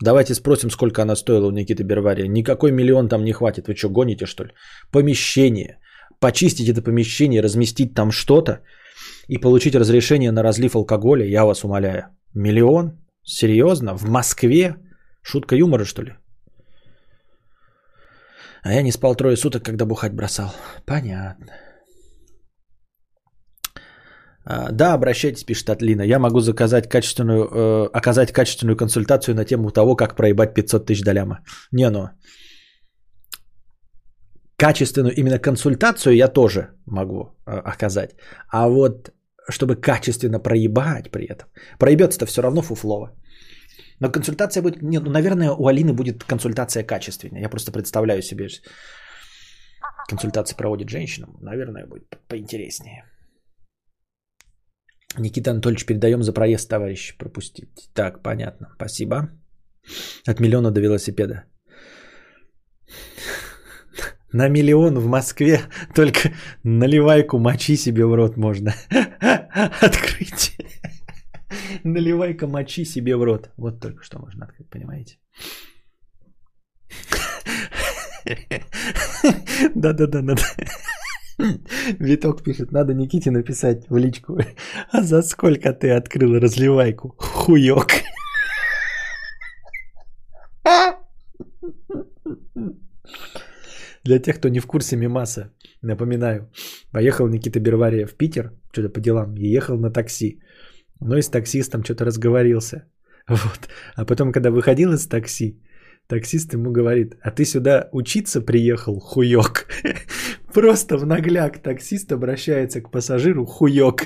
Давайте 0.02 0.36
спросим, 0.36 0.69
сколько 0.69 1.02
она 1.02 1.15
стоила 1.15 1.48
у 1.48 1.52
Никиты 1.52 1.84
Бервари. 1.84 2.28
Никакой 2.28 2.72
миллион 2.72 3.10
там 3.10 3.24
не 3.24 3.34
хватит. 3.34 3.68
Вы 3.68 3.76
что, 3.76 3.90
гоните, 3.90 4.26
что 4.26 4.44
ли? 4.44 4.52
Помещение. 4.91 5.80
Почистить 6.19 6.69
это 6.69 6.82
помещение, 6.82 7.41
разместить 7.41 7.94
там 7.94 8.11
что-то 8.11 8.61
и 9.28 9.38
получить 9.38 9.76
разрешение 9.76 10.32
на 10.32 10.44
разлив 10.44 10.76
алкоголя, 10.76 11.26
я 11.26 11.45
вас 11.45 11.64
умоляю. 11.64 12.03
Миллион? 12.34 12.91
Серьезно? 13.24 13.98
В 13.98 14.03
Москве? 14.10 14.76
Шутка 15.22 15.56
юмора, 15.56 15.86
что 15.86 16.03
ли? 16.03 16.14
А 18.64 18.74
я 18.74 18.82
не 18.82 18.91
спал 18.91 19.15
трое 19.15 19.38
суток, 19.38 19.64
когда 19.64 19.86
бухать 19.86 20.14
бросал. 20.14 20.53
Понятно. 20.86 21.66
А, 24.49 24.72
Да, 24.72 24.94
обращайтесь, 24.94 25.44
пишет 25.44 25.69
Атлина. 25.69 26.03
Я 26.03 26.19
могу 26.19 26.40
заказать 26.40 26.90
качественную, 26.90 27.44
э, 27.44 27.90
оказать 27.94 28.32
качественную 28.32 28.78
консультацию 28.78 29.36
на 29.36 29.45
тему 29.45 29.72
того, 29.72 29.95
как 29.95 30.15
проебать 30.15 30.53
500 30.53 30.86
тысяч 30.86 31.03
до 31.03 31.14
ляма. 31.14 31.40
Не, 31.72 31.90
ну, 31.90 32.10
качественную 34.57 35.14
именно 35.15 35.40
консультацию 35.40 36.15
я 36.15 36.28
тоже 36.30 36.69
могу 36.86 37.36
э, 37.45 37.52
оказать. 37.52 38.15
А 38.49 38.68
вот 38.69 39.11
чтобы 39.49 39.76
качественно 39.76 40.40
проебать 40.40 41.11
при 41.11 41.26
этом. 41.26 41.48
Проебется-то 41.80 42.26
все 42.26 42.41
равно 42.41 42.61
фуфлово. 42.61 43.11
Но 43.99 44.11
консультация 44.11 44.61
будет... 44.61 44.82
Нет, 44.82 45.03
ну, 45.03 45.11
наверное, 45.11 45.52
у 45.52 45.68
Алины 45.68 45.94
будет 45.94 46.24
консультация 46.24 46.84
качественная. 46.84 47.41
Я 47.41 47.49
просто 47.49 47.72
представляю 47.72 48.22
себе, 48.22 48.49
консультации 50.10 50.56
проводит 50.56 50.90
женщина. 50.90 51.28
Наверное, 51.41 51.86
будет 51.88 52.18
поинтереснее. 52.28 53.06
Никита 55.19 55.52
Анатольевич, 55.52 55.85
передаем 55.85 56.23
за 56.23 56.34
проезд, 56.34 56.69
товарищ, 56.69 57.18
пропустить. 57.18 57.89
Так, 57.94 58.23
понятно. 58.23 58.68
Спасибо. 58.76 59.30
От 60.27 60.39
миллиона 60.39 60.72
до 60.72 60.81
велосипеда. 60.81 61.44
На 64.34 64.49
миллион 64.49 64.99
в 64.99 65.07
Москве 65.07 65.61
только 65.95 66.34
наливайку 66.64 67.39
мочи 67.39 67.77
себе 67.77 68.06
в 68.06 68.14
рот 68.14 68.38
можно 68.38 68.73
открыть. 69.81 70.57
Наливайка 71.84 72.48
мочи 72.48 72.85
себе 72.85 73.15
в 73.15 73.23
рот. 73.23 73.49
Вот 73.57 73.80
только 73.80 74.03
что 74.03 74.19
можно 74.19 74.45
открыть, 74.45 74.69
понимаете? 74.69 75.18
Да-да-да, 79.76 80.22
надо. 80.22 80.41
Виток 81.99 82.43
пишет, 82.43 82.72
надо 82.72 82.93
Никите 82.93 83.31
написать 83.31 83.89
в 83.89 83.97
личку. 83.97 84.38
А 84.91 85.03
за 85.03 85.22
сколько 85.22 85.73
ты 85.73 85.91
открыл 85.91 86.39
разливайку? 86.39 87.15
Хуёк. 87.18 87.88
Для 94.03 94.19
тех, 94.19 94.38
кто 94.38 94.49
не 94.49 94.59
в 94.59 94.68
курсе 94.68 94.95
мимаса, 94.95 95.51
напоминаю. 95.81 96.49
Поехал 96.91 97.27
Никита 97.27 97.59
Бервария 97.59 98.07
в 98.07 98.14
Питер, 98.15 98.51
что-то 98.72 98.89
по 98.89 98.99
делам, 98.99 99.35
и 99.35 99.47
ехал 99.47 99.77
на 99.77 99.91
такси. 99.91 100.39
Но 101.01 101.18
и 101.18 101.22
с 101.22 101.30
таксистом 101.30 101.84
что-то 101.84 102.05
разговорился. 102.05 102.85
Вот. 103.27 103.69
А 103.95 104.05
потом, 104.05 104.31
когда 104.31 104.49
выходил 104.49 104.93
из 104.93 105.07
такси, 105.07 105.59
таксист 106.07 106.53
ему 106.53 106.71
говорит, 106.71 107.17
а 107.21 107.31
ты 107.31 107.45
сюда 107.45 107.89
учиться 107.91 108.41
приехал, 108.41 108.99
хуёк. 108.99 109.67
Просто 110.53 110.97
в 110.97 111.05
нагляк 111.05 111.59
таксист 111.59 112.11
обращается 112.11 112.81
к 112.81 112.91
пассажиру, 112.91 113.45
хуёк. 113.45 114.03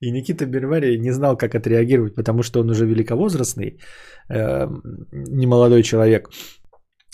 И 0.00 0.10
Никита 0.10 0.46
Берварий 0.46 0.98
не 0.98 1.12
знал, 1.12 1.36
как 1.36 1.54
отреагировать, 1.54 2.14
потому 2.14 2.42
что 2.42 2.60
он 2.60 2.70
уже 2.70 2.86
великовозрастный, 2.86 3.78
э, 4.28 4.66
немолодой 5.12 5.82
человек. 5.82 6.28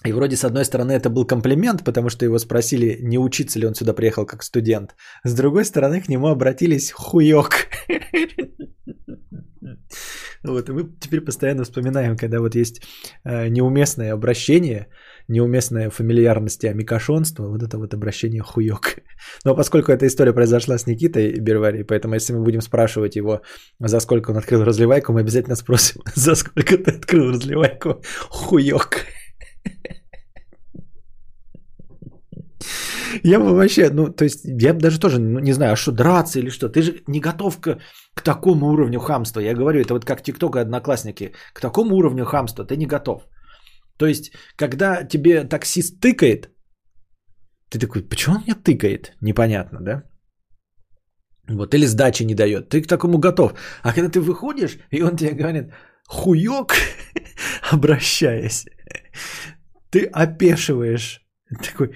И 0.06 0.12
вроде 0.12 0.36
с 0.36 0.44
одной 0.44 0.64
стороны 0.64 0.92
это 0.92 1.10
был 1.10 1.26
комплимент, 1.26 1.84
потому 1.84 2.08
что 2.08 2.24
его 2.24 2.38
спросили, 2.38 2.98
не 3.02 3.18
учиться 3.18 3.58
ли 3.58 3.66
он 3.66 3.74
сюда 3.74 3.92
приехал 3.92 4.26
как 4.26 4.42
студент. 4.42 4.94
С 5.24 5.34
другой 5.34 5.64
стороны 5.64 6.00
к 6.00 6.08
нему 6.08 6.28
обратились 6.28 6.92
хуёк. 6.92 7.66
Вот, 10.44 10.69
и 10.69 10.73
мы 10.73 10.85
теперь 11.01 11.20
постоянно 11.20 11.65
вспоминаем, 11.65 12.16
когда 12.16 12.40
вот 12.40 12.55
есть 12.55 12.82
э, 13.24 13.48
неуместное 13.48 14.12
обращение, 14.12 14.86
неуместная 15.28 15.90
фамильярность 15.90 16.65
и 16.65 16.69
амикошонство, 16.69 17.48
вот 17.48 17.62
это 17.62 17.78
вот 17.78 17.94
обращение 17.94 18.43
хуёк. 18.43 18.97
Но 19.44 19.56
поскольку 19.56 19.93
эта 19.93 20.06
история 20.06 20.32
произошла 20.32 20.78
с 20.78 20.86
Никитой 20.86 21.40
Бервари, 21.40 21.82
поэтому 21.82 22.15
если 22.15 22.35
мы 22.35 22.44
будем 22.44 22.60
спрашивать 22.60 23.16
его, 23.16 23.43
за 23.81 24.01
сколько 24.01 24.31
он 24.31 24.36
открыл 24.36 24.65
разливайку, 24.65 25.12
мы 25.12 25.20
обязательно 25.20 25.56
спросим, 25.56 26.02
за 26.15 26.35
сколько 26.35 26.78
ты 26.78 26.93
открыл 26.93 27.32
разливайку 27.32 28.02
хуёк. 28.31 28.98
Я 33.22 33.39
бы 33.39 33.55
вообще, 33.55 33.90
ну, 33.90 34.09
то 34.09 34.24
есть, 34.24 34.44
я 34.44 34.74
бы 34.74 34.80
даже 34.80 34.98
тоже, 35.01 35.18
ну, 35.18 35.40
не 35.40 35.52
знаю, 35.52 35.72
а 35.72 35.76
что, 35.76 35.93
драться 35.93 36.39
или 36.39 36.51
что? 36.51 36.68
Ты 36.68 36.82
же 36.82 37.02
не 37.06 37.20
готов 37.20 37.59
к, 37.60 37.78
к 38.14 38.22
такому 38.22 38.66
уровню 38.66 39.01
хамства. 39.01 39.40
Я 39.40 39.55
говорю, 39.55 39.80
это 39.80 39.94
вот 39.94 40.05
как 40.05 40.22
ТикТок 40.22 40.56
и 40.56 40.60
Одноклассники. 40.60 41.32
К 41.55 41.60
такому 41.60 41.97
уровню 41.97 42.24
хамства 42.24 42.64
ты 42.64 42.76
не 42.76 42.86
готов. 42.86 43.22
То 43.98 44.06
есть, 44.06 44.32
когда 44.56 45.05
тебе 45.05 45.44
таксист 45.44 46.01
тыкает, 46.01 46.51
ты 47.70 47.78
такой, 47.78 48.02
почему 48.02 48.36
он 48.36 48.43
меня 48.43 48.55
тыкает? 48.55 49.16
Непонятно, 49.20 49.80
да? 49.80 50.02
Вот, 51.48 51.74
или 51.74 51.86
сдачи 51.86 52.24
не 52.24 52.35
дает. 52.35 52.68
Ты 52.68 52.82
к 52.82 52.89
такому 52.89 53.18
готов. 53.18 53.55
А 53.82 53.93
когда 53.93 54.10
ты 54.10 54.20
выходишь, 54.20 54.78
и 54.90 55.02
он 55.02 55.16
тебе 55.16 55.32
говорит, 55.32 55.72
хуёк, 56.06 56.74
обращаясь, 57.72 58.66
ты 59.90 60.05
опешиваешь. 60.05 61.20
Такой, 61.64 61.94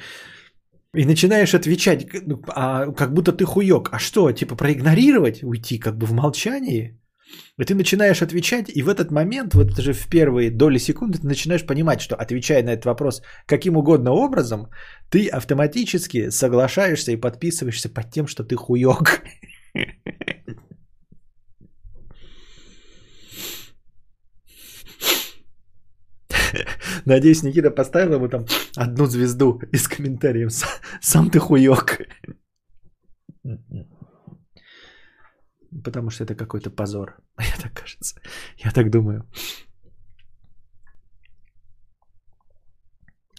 и 0.94 1.06
начинаешь 1.06 1.54
отвечать, 1.54 2.06
ну, 2.26 2.42
а, 2.48 2.92
как 2.92 3.12
будто 3.14 3.32
ты 3.32 3.44
хуёк. 3.44 3.88
А 3.92 3.98
что, 3.98 4.30
типа 4.32 4.56
проигнорировать, 4.56 5.42
уйти 5.42 5.78
как 5.78 5.96
бы 5.96 6.06
в 6.06 6.12
молчании? 6.12 6.98
И 7.58 7.64
ты 7.64 7.74
начинаешь 7.74 8.22
отвечать, 8.22 8.70
и 8.74 8.82
в 8.82 8.88
этот 8.88 9.10
момент, 9.10 9.54
вот 9.54 9.74
даже 9.74 9.92
в 9.94 10.06
первые 10.08 10.50
доли 10.50 10.78
секунды, 10.78 11.18
ты 11.18 11.26
начинаешь 11.26 11.64
понимать, 11.64 12.00
что 12.00 12.14
отвечая 12.14 12.62
на 12.62 12.70
этот 12.70 12.84
вопрос 12.84 13.22
каким 13.46 13.76
угодно 13.76 14.12
образом, 14.12 14.68
ты 15.10 15.28
автоматически 15.28 16.30
соглашаешься 16.30 17.12
и 17.12 17.16
подписываешься 17.16 17.88
под 17.88 18.10
тем, 18.10 18.26
что 18.26 18.44
ты 18.44 18.56
хуёк. 18.56 19.22
Надеюсь, 27.04 27.42
Никита 27.42 27.70
поставил 27.70 28.14
ему 28.14 28.28
там 28.28 28.46
одну 28.76 29.06
звезду 29.06 29.60
из 29.72 29.88
комментариев. 29.88 30.52
Сам 31.00 31.30
ты 31.30 31.38
хуёк. 31.38 31.98
Потому 35.84 36.10
что 36.10 36.24
это 36.24 36.34
какой-то 36.34 36.70
позор. 36.70 37.16
Мне 37.38 37.54
так 37.62 37.72
кажется. 37.72 38.20
Я 38.58 38.70
так 38.70 38.90
думаю. 38.90 39.26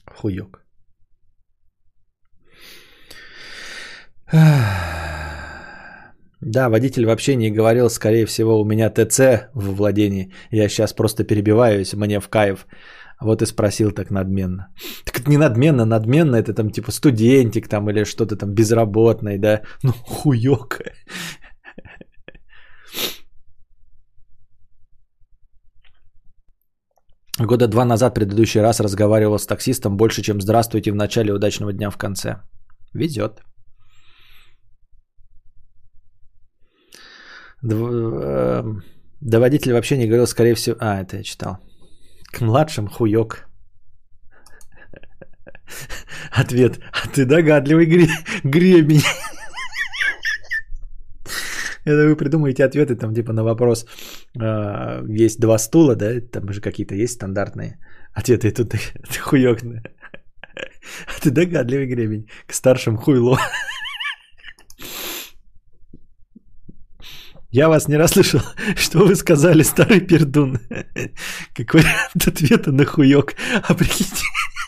Хуёк. 0.05 0.63
Да, 6.41 6.69
водитель 6.69 7.05
вообще 7.05 7.35
не 7.35 7.51
говорил, 7.51 7.89
скорее 7.89 8.25
всего, 8.25 8.59
у 8.59 8.65
меня 8.65 8.89
ТЦ 8.89 9.49
в 9.53 9.75
владении. 9.75 10.33
Я 10.51 10.67
сейчас 10.67 10.93
просто 10.93 11.23
перебиваюсь, 11.23 11.93
мне 11.93 12.19
в 12.19 12.27
кайф. 12.27 12.67
Вот 13.23 13.41
и 13.41 13.45
спросил 13.45 13.91
так 13.91 14.11
надменно. 14.11 14.67
Так 15.05 15.19
это 15.19 15.29
не 15.29 15.37
надменно, 15.37 15.85
надменно 15.85 16.35
это 16.35 16.53
там 16.53 16.69
типа 16.69 16.91
студентик 16.91 17.67
там 17.67 17.89
или 17.89 18.05
что-то 18.05 18.35
там 18.35 18.53
безработный, 18.53 19.37
да. 19.37 19.61
Ну, 19.83 19.93
хуёк. 19.93 20.81
Года 27.39 27.67
два 27.67 27.85
назад 27.85 28.13
предыдущий 28.13 28.61
раз 28.61 28.79
разговаривал 28.79 29.39
с 29.39 29.47
таксистом 29.47 29.97
больше, 29.97 30.21
чем 30.21 30.41
здравствуйте 30.41 30.91
в 30.91 30.95
начале 30.95 31.33
удачного 31.33 31.73
дня 31.73 31.89
в 31.89 31.97
конце. 31.97 32.41
Везет. 32.93 33.41
Эм, 37.63 38.83
да 39.21 39.39
водитель 39.39 39.73
вообще 39.73 39.97
не 39.97 40.05
говорил, 40.05 40.27
скорее 40.27 40.53
всего... 40.53 40.75
А, 40.79 41.01
это 41.01 41.17
я 41.17 41.23
читал. 41.23 41.57
К 42.33 42.41
младшим 42.41 42.87
хуёк. 42.87 43.47
Ответ. 46.31 46.79
А 46.91 47.07
ты 47.07 47.25
догадливый 47.25 47.85
гре... 47.85 48.07
гребень. 48.43 49.03
Это 51.85 52.07
вы 52.07 52.15
придумаете 52.15 52.65
ответы 52.65 52.95
там 52.95 53.13
типа 53.13 53.33
на 53.33 53.43
вопрос. 53.43 53.85
Э, 54.39 55.03
есть 55.25 55.39
два 55.39 55.57
стула, 55.59 55.95
да? 55.95 56.21
Там 56.31 56.51
же 56.53 56.61
какие-то 56.61 56.95
есть 56.95 57.13
стандартные 57.13 57.77
ответы. 58.13 58.51
Тут 58.51 58.69
ты, 58.69 58.79
ты 59.09 59.19
хуёк. 59.19 59.59
А 61.07 61.21
ты 61.21 61.29
догадливый 61.29 61.87
гребень. 61.87 62.27
К 62.47 62.53
старшим 62.53 62.97
хуйло. 62.97 63.39
Я 67.53 67.69
вас 67.69 67.87
не 67.87 67.97
расслышал. 67.97 68.41
Что 68.75 69.05
вы 69.05 69.15
сказали, 69.15 69.63
старый 69.63 70.01
пердун? 70.01 70.57
Как 71.55 71.73
вариант 71.73 72.27
ответа 72.27 72.71
на 72.71 72.83
хуёк. 72.85 73.33
А 73.69 73.75
прикинь, 73.75 74.07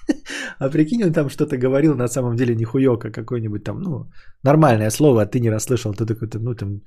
а 0.60 0.70
прикинь, 0.70 1.04
он 1.04 1.12
там 1.12 1.30
что-то 1.30 1.58
говорил, 1.58 1.96
на 1.96 2.08
самом 2.08 2.36
деле 2.36 2.56
не 2.56 2.64
хуёк, 2.64 3.06
а 3.06 3.12
какое-нибудь 3.12 3.64
там, 3.64 3.82
ну, 3.82 4.12
нормальное 4.44 4.92
слово, 4.92 5.24
а 5.24 5.26
ты 5.26 5.40
не 5.40 5.50
расслышал. 5.50 5.94
Ты 5.94 6.06
такой, 6.06 6.30
ну, 6.36 6.54
там, 6.54 6.82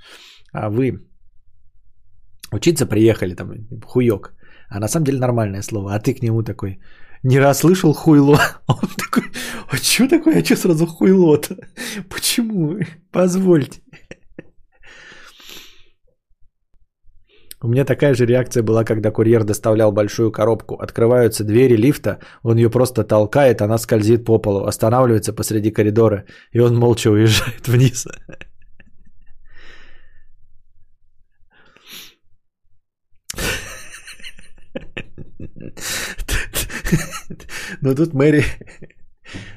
а 0.52 0.70
вы 0.70 1.00
учиться 2.52 2.86
приехали, 2.86 3.34
там, 3.34 3.50
хуёк. 3.84 4.34
А 4.70 4.78
на 4.78 4.88
самом 4.88 5.04
деле 5.04 5.18
нормальное 5.18 5.62
слово. 5.62 5.94
А 5.94 5.98
ты 5.98 6.14
к 6.14 6.22
нему 6.22 6.44
такой, 6.44 6.78
не 7.24 7.40
расслышал 7.40 7.92
хуйло. 7.92 8.38
А 8.66 8.72
он 8.72 8.88
такой, 8.96 9.24
а 9.72 9.76
что 9.76 10.06
такое, 10.08 10.40
а 10.40 10.44
что 10.44 10.56
сразу 10.56 10.86
хуйло-то? 10.86 11.56
Почему? 12.08 12.78
Позвольте. 13.10 13.80
У 17.60 17.66
меня 17.66 17.84
такая 17.84 18.14
же 18.14 18.24
реакция 18.24 18.62
была, 18.62 18.84
когда 18.84 19.10
курьер 19.10 19.42
доставлял 19.42 19.90
большую 19.90 20.30
коробку. 20.30 20.76
Открываются 20.76 21.42
двери 21.44 21.74
лифта, 21.76 22.20
он 22.42 22.56
ее 22.56 22.70
просто 22.70 23.02
толкает, 23.02 23.62
она 23.62 23.78
скользит 23.78 24.24
по 24.24 24.38
полу, 24.38 24.64
останавливается 24.64 25.32
посреди 25.32 25.72
коридора, 25.72 26.24
и 26.52 26.60
он 26.60 26.76
молча 26.76 27.10
уезжает 27.10 27.66
вниз. 27.68 28.06
Но 37.80 37.94
тут 37.94 38.14
Мэри 38.14 38.44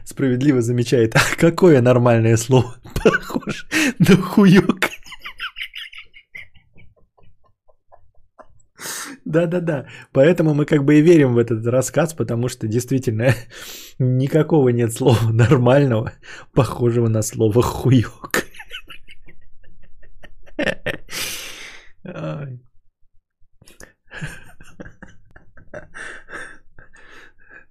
справедливо 0.05 0.61
замечает, 0.61 1.15
а 1.15 1.19
какое 1.37 1.81
нормальное 1.81 2.37
слово 2.37 2.75
похоже 3.03 3.65
на 3.99 4.17
хуёк. 4.17 4.89
Да-да-да. 9.25 9.85
Поэтому 10.11 10.53
мы 10.53 10.65
как 10.65 10.83
бы 10.83 10.95
и 10.95 11.01
верим 11.01 11.33
в 11.33 11.37
этот 11.37 11.65
рассказ, 11.67 12.13
потому 12.13 12.49
что 12.49 12.67
действительно 12.67 13.33
никакого 13.99 14.69
нет 14.69 14.93
слова 14.93 15.31
нормального, 15.31 16.13
похожего 16.53 17.07
на 17.07 17.21
слово 17.21 17.61
хуёк. 17.61 18.45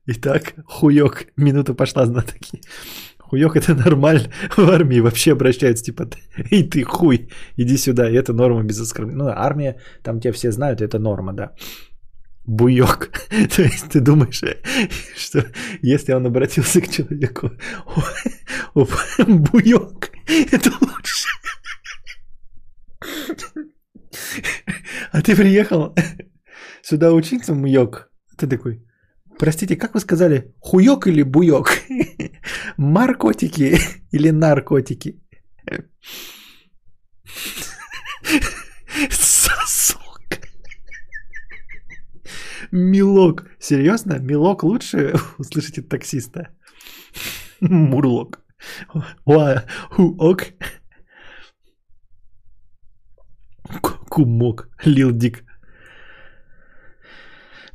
Итак, 0.06 0.54
хуёк. 0.66 1.26
Минута 1.36 1.74
пошла 1.74 2.06
знатоки. 2.06 2.60
Хуёк 3.30 3.56
это 3.56 3.74
нормально. 3.74 4.28
В 4.56 4.70
армии 4.70 5.00
вообще 5.00 5.32
обращаются 5.32 5.84
типа, 5.84 6.08
и 6.50 6.64
ты 6.64 6.82
хуй, 6.82 7.28
иди 7.56 7.76
сюда. 7.76 8.10
И 8.10 8.14
это 8.14 8.32
норма 8.32 8.64
без 8.64 8.80
оскорбления. 8.80 9.24
Ну, 9.24 9.30
армия, 9.30 9.76
там 10.02 10.20
тебя 10.20 10.32
все 10.32 10.50
знают, 10.50 10.80
это 10.80 10.98
норма, 10.98 11.32
да. 11.32 11.52
Буёк. 12.44 13.10
То 13.56 13.62
есть 13.62 13.88
ты 13.88 14.00
думаешь, 14.00 14.42
что 15.16 15.44
если 15.82 16.14
он 16.14 16.26
обратился 16.26 16.80
к 16.80 16.88
человеку, 16.88 17.52
буёк, 18.74 20.10
это 20.52 20.70
лучше. 20.80 21.28
А 25.12 25.22
ты 25.22 25.36
приехал 25.36 25.94
сюда 26.82 27.12
учиться, 27.12 27.54
муёк. 27.54 28.10
Ты 28.36 28.48
такой, 28.48 28.82
Простите, 29.40 29.76
как 29.76 29.94
вы 29.94 30.00
сказали, 30.00 30.54
хуёк 30.60 31.06
или 31.06 31.22
буёк? 31.22 31.70
Маркотики 32.76 33.78
или 34.12 34.30
наркотики? 34.30 35.18
Сосок. 39.10 40.20
Милок. 42.70 43.46
Серьезно? 43.58 44.18
Милок 44.18 44.62
лучше 44.62 45.14
услышите 45.38 45.80
таксиста. 45.80 46.50
Мурлок. 47.60 48.40
Хуок. 49.24 50.42
Кумок. 54.10 54.68
Лил 54.84 55.12
Дик. 55.12 55.44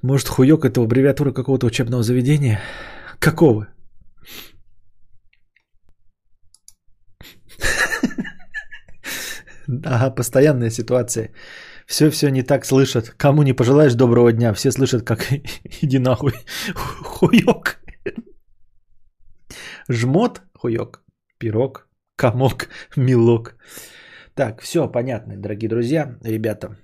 Может, 0.05 0.27
хуёк 0.27 0.65
это 0.65 0.81
аббревиатура 0.81 1.31
какого-то 1.31 1.65
учебного 1.65 2.03
заведения? 2.03 2.59
Какого? 3.19 3.67
Ага, 9.83 10.11
постоянная 10.15 10.69
ситуация. 10.69 11.31
Все-все 11.87 12.29
не 12.29 12.43
так 12.43 12.65
слышат. 12.65 13.09
Кому 13.17 13.43
не 13.43 13.53
пожелаешь 13.53 13.95
доброго 13.95 14.31
дня, 14.31 14.53
все 14.53 14.71
слышат, 14.71 15.03
как 15.03 15.25
иди 15.81 15.97
нахуй. 15.97 16.33
Хуёк. 16.75 17.79
Жмот, 19.89 20.41
хуёк. 20.53 21.03
Пирог, 21.39 21.87
комок, 22.15 22.69
милок. 22.95 23.55
Так, 24.35 24.61
все 24.61 24.87
понятно, 24.91 25.35
дорогие 25.35 25.69
друзья, 25.69 26.15
ребята. 26.23 26.77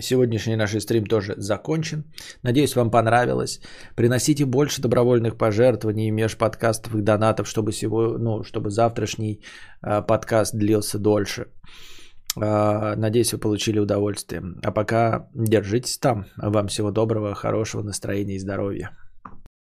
Сегодняшний 0.00 0.56
наш 0.56 0.76
стрим 0.82 1.06
тоже 1.06 1.34
закончен. 1.36 2.04
Надеюсь, 2.42 2.76
вам 2.76 2.90
понравилось. 2.90 3.60
Приносите 3.96 4.44
больше 4.44 4.82
добровольных 4.82 5.36
пожертвований, 5.38 6.10
межподкастовых 6.10 7.02
донатов, 7.02 7.48
чтобы, 7.48 7.72
сегодня, 7.72 8.18
ну, 8.18 8.42
чтобы 8.44 8.70
завтрашний 8.70 9.40
э, 9.82 10.02
подкаст 10.02 10.54
длился 10.54 10.98
дольше. 10.98 11.46
Э, 12.36 12.96
надеюсь, 12.96 13.32
вы 13.32 13.38
получили 13.38 13.78
удовольствие. 13.78 14.42
А 14.62 14.72
пока 14.72 15.28
держитесь 15.34 15.98
там. 15.98 16.26
Вам 16.36 16.66
всего 16.68 16.90
доброго, 16.90 17.34
хорошего 17.34 17.82
настроения 17.82 18.36
и 18.36 18.40
здоровья. 18.40 18.90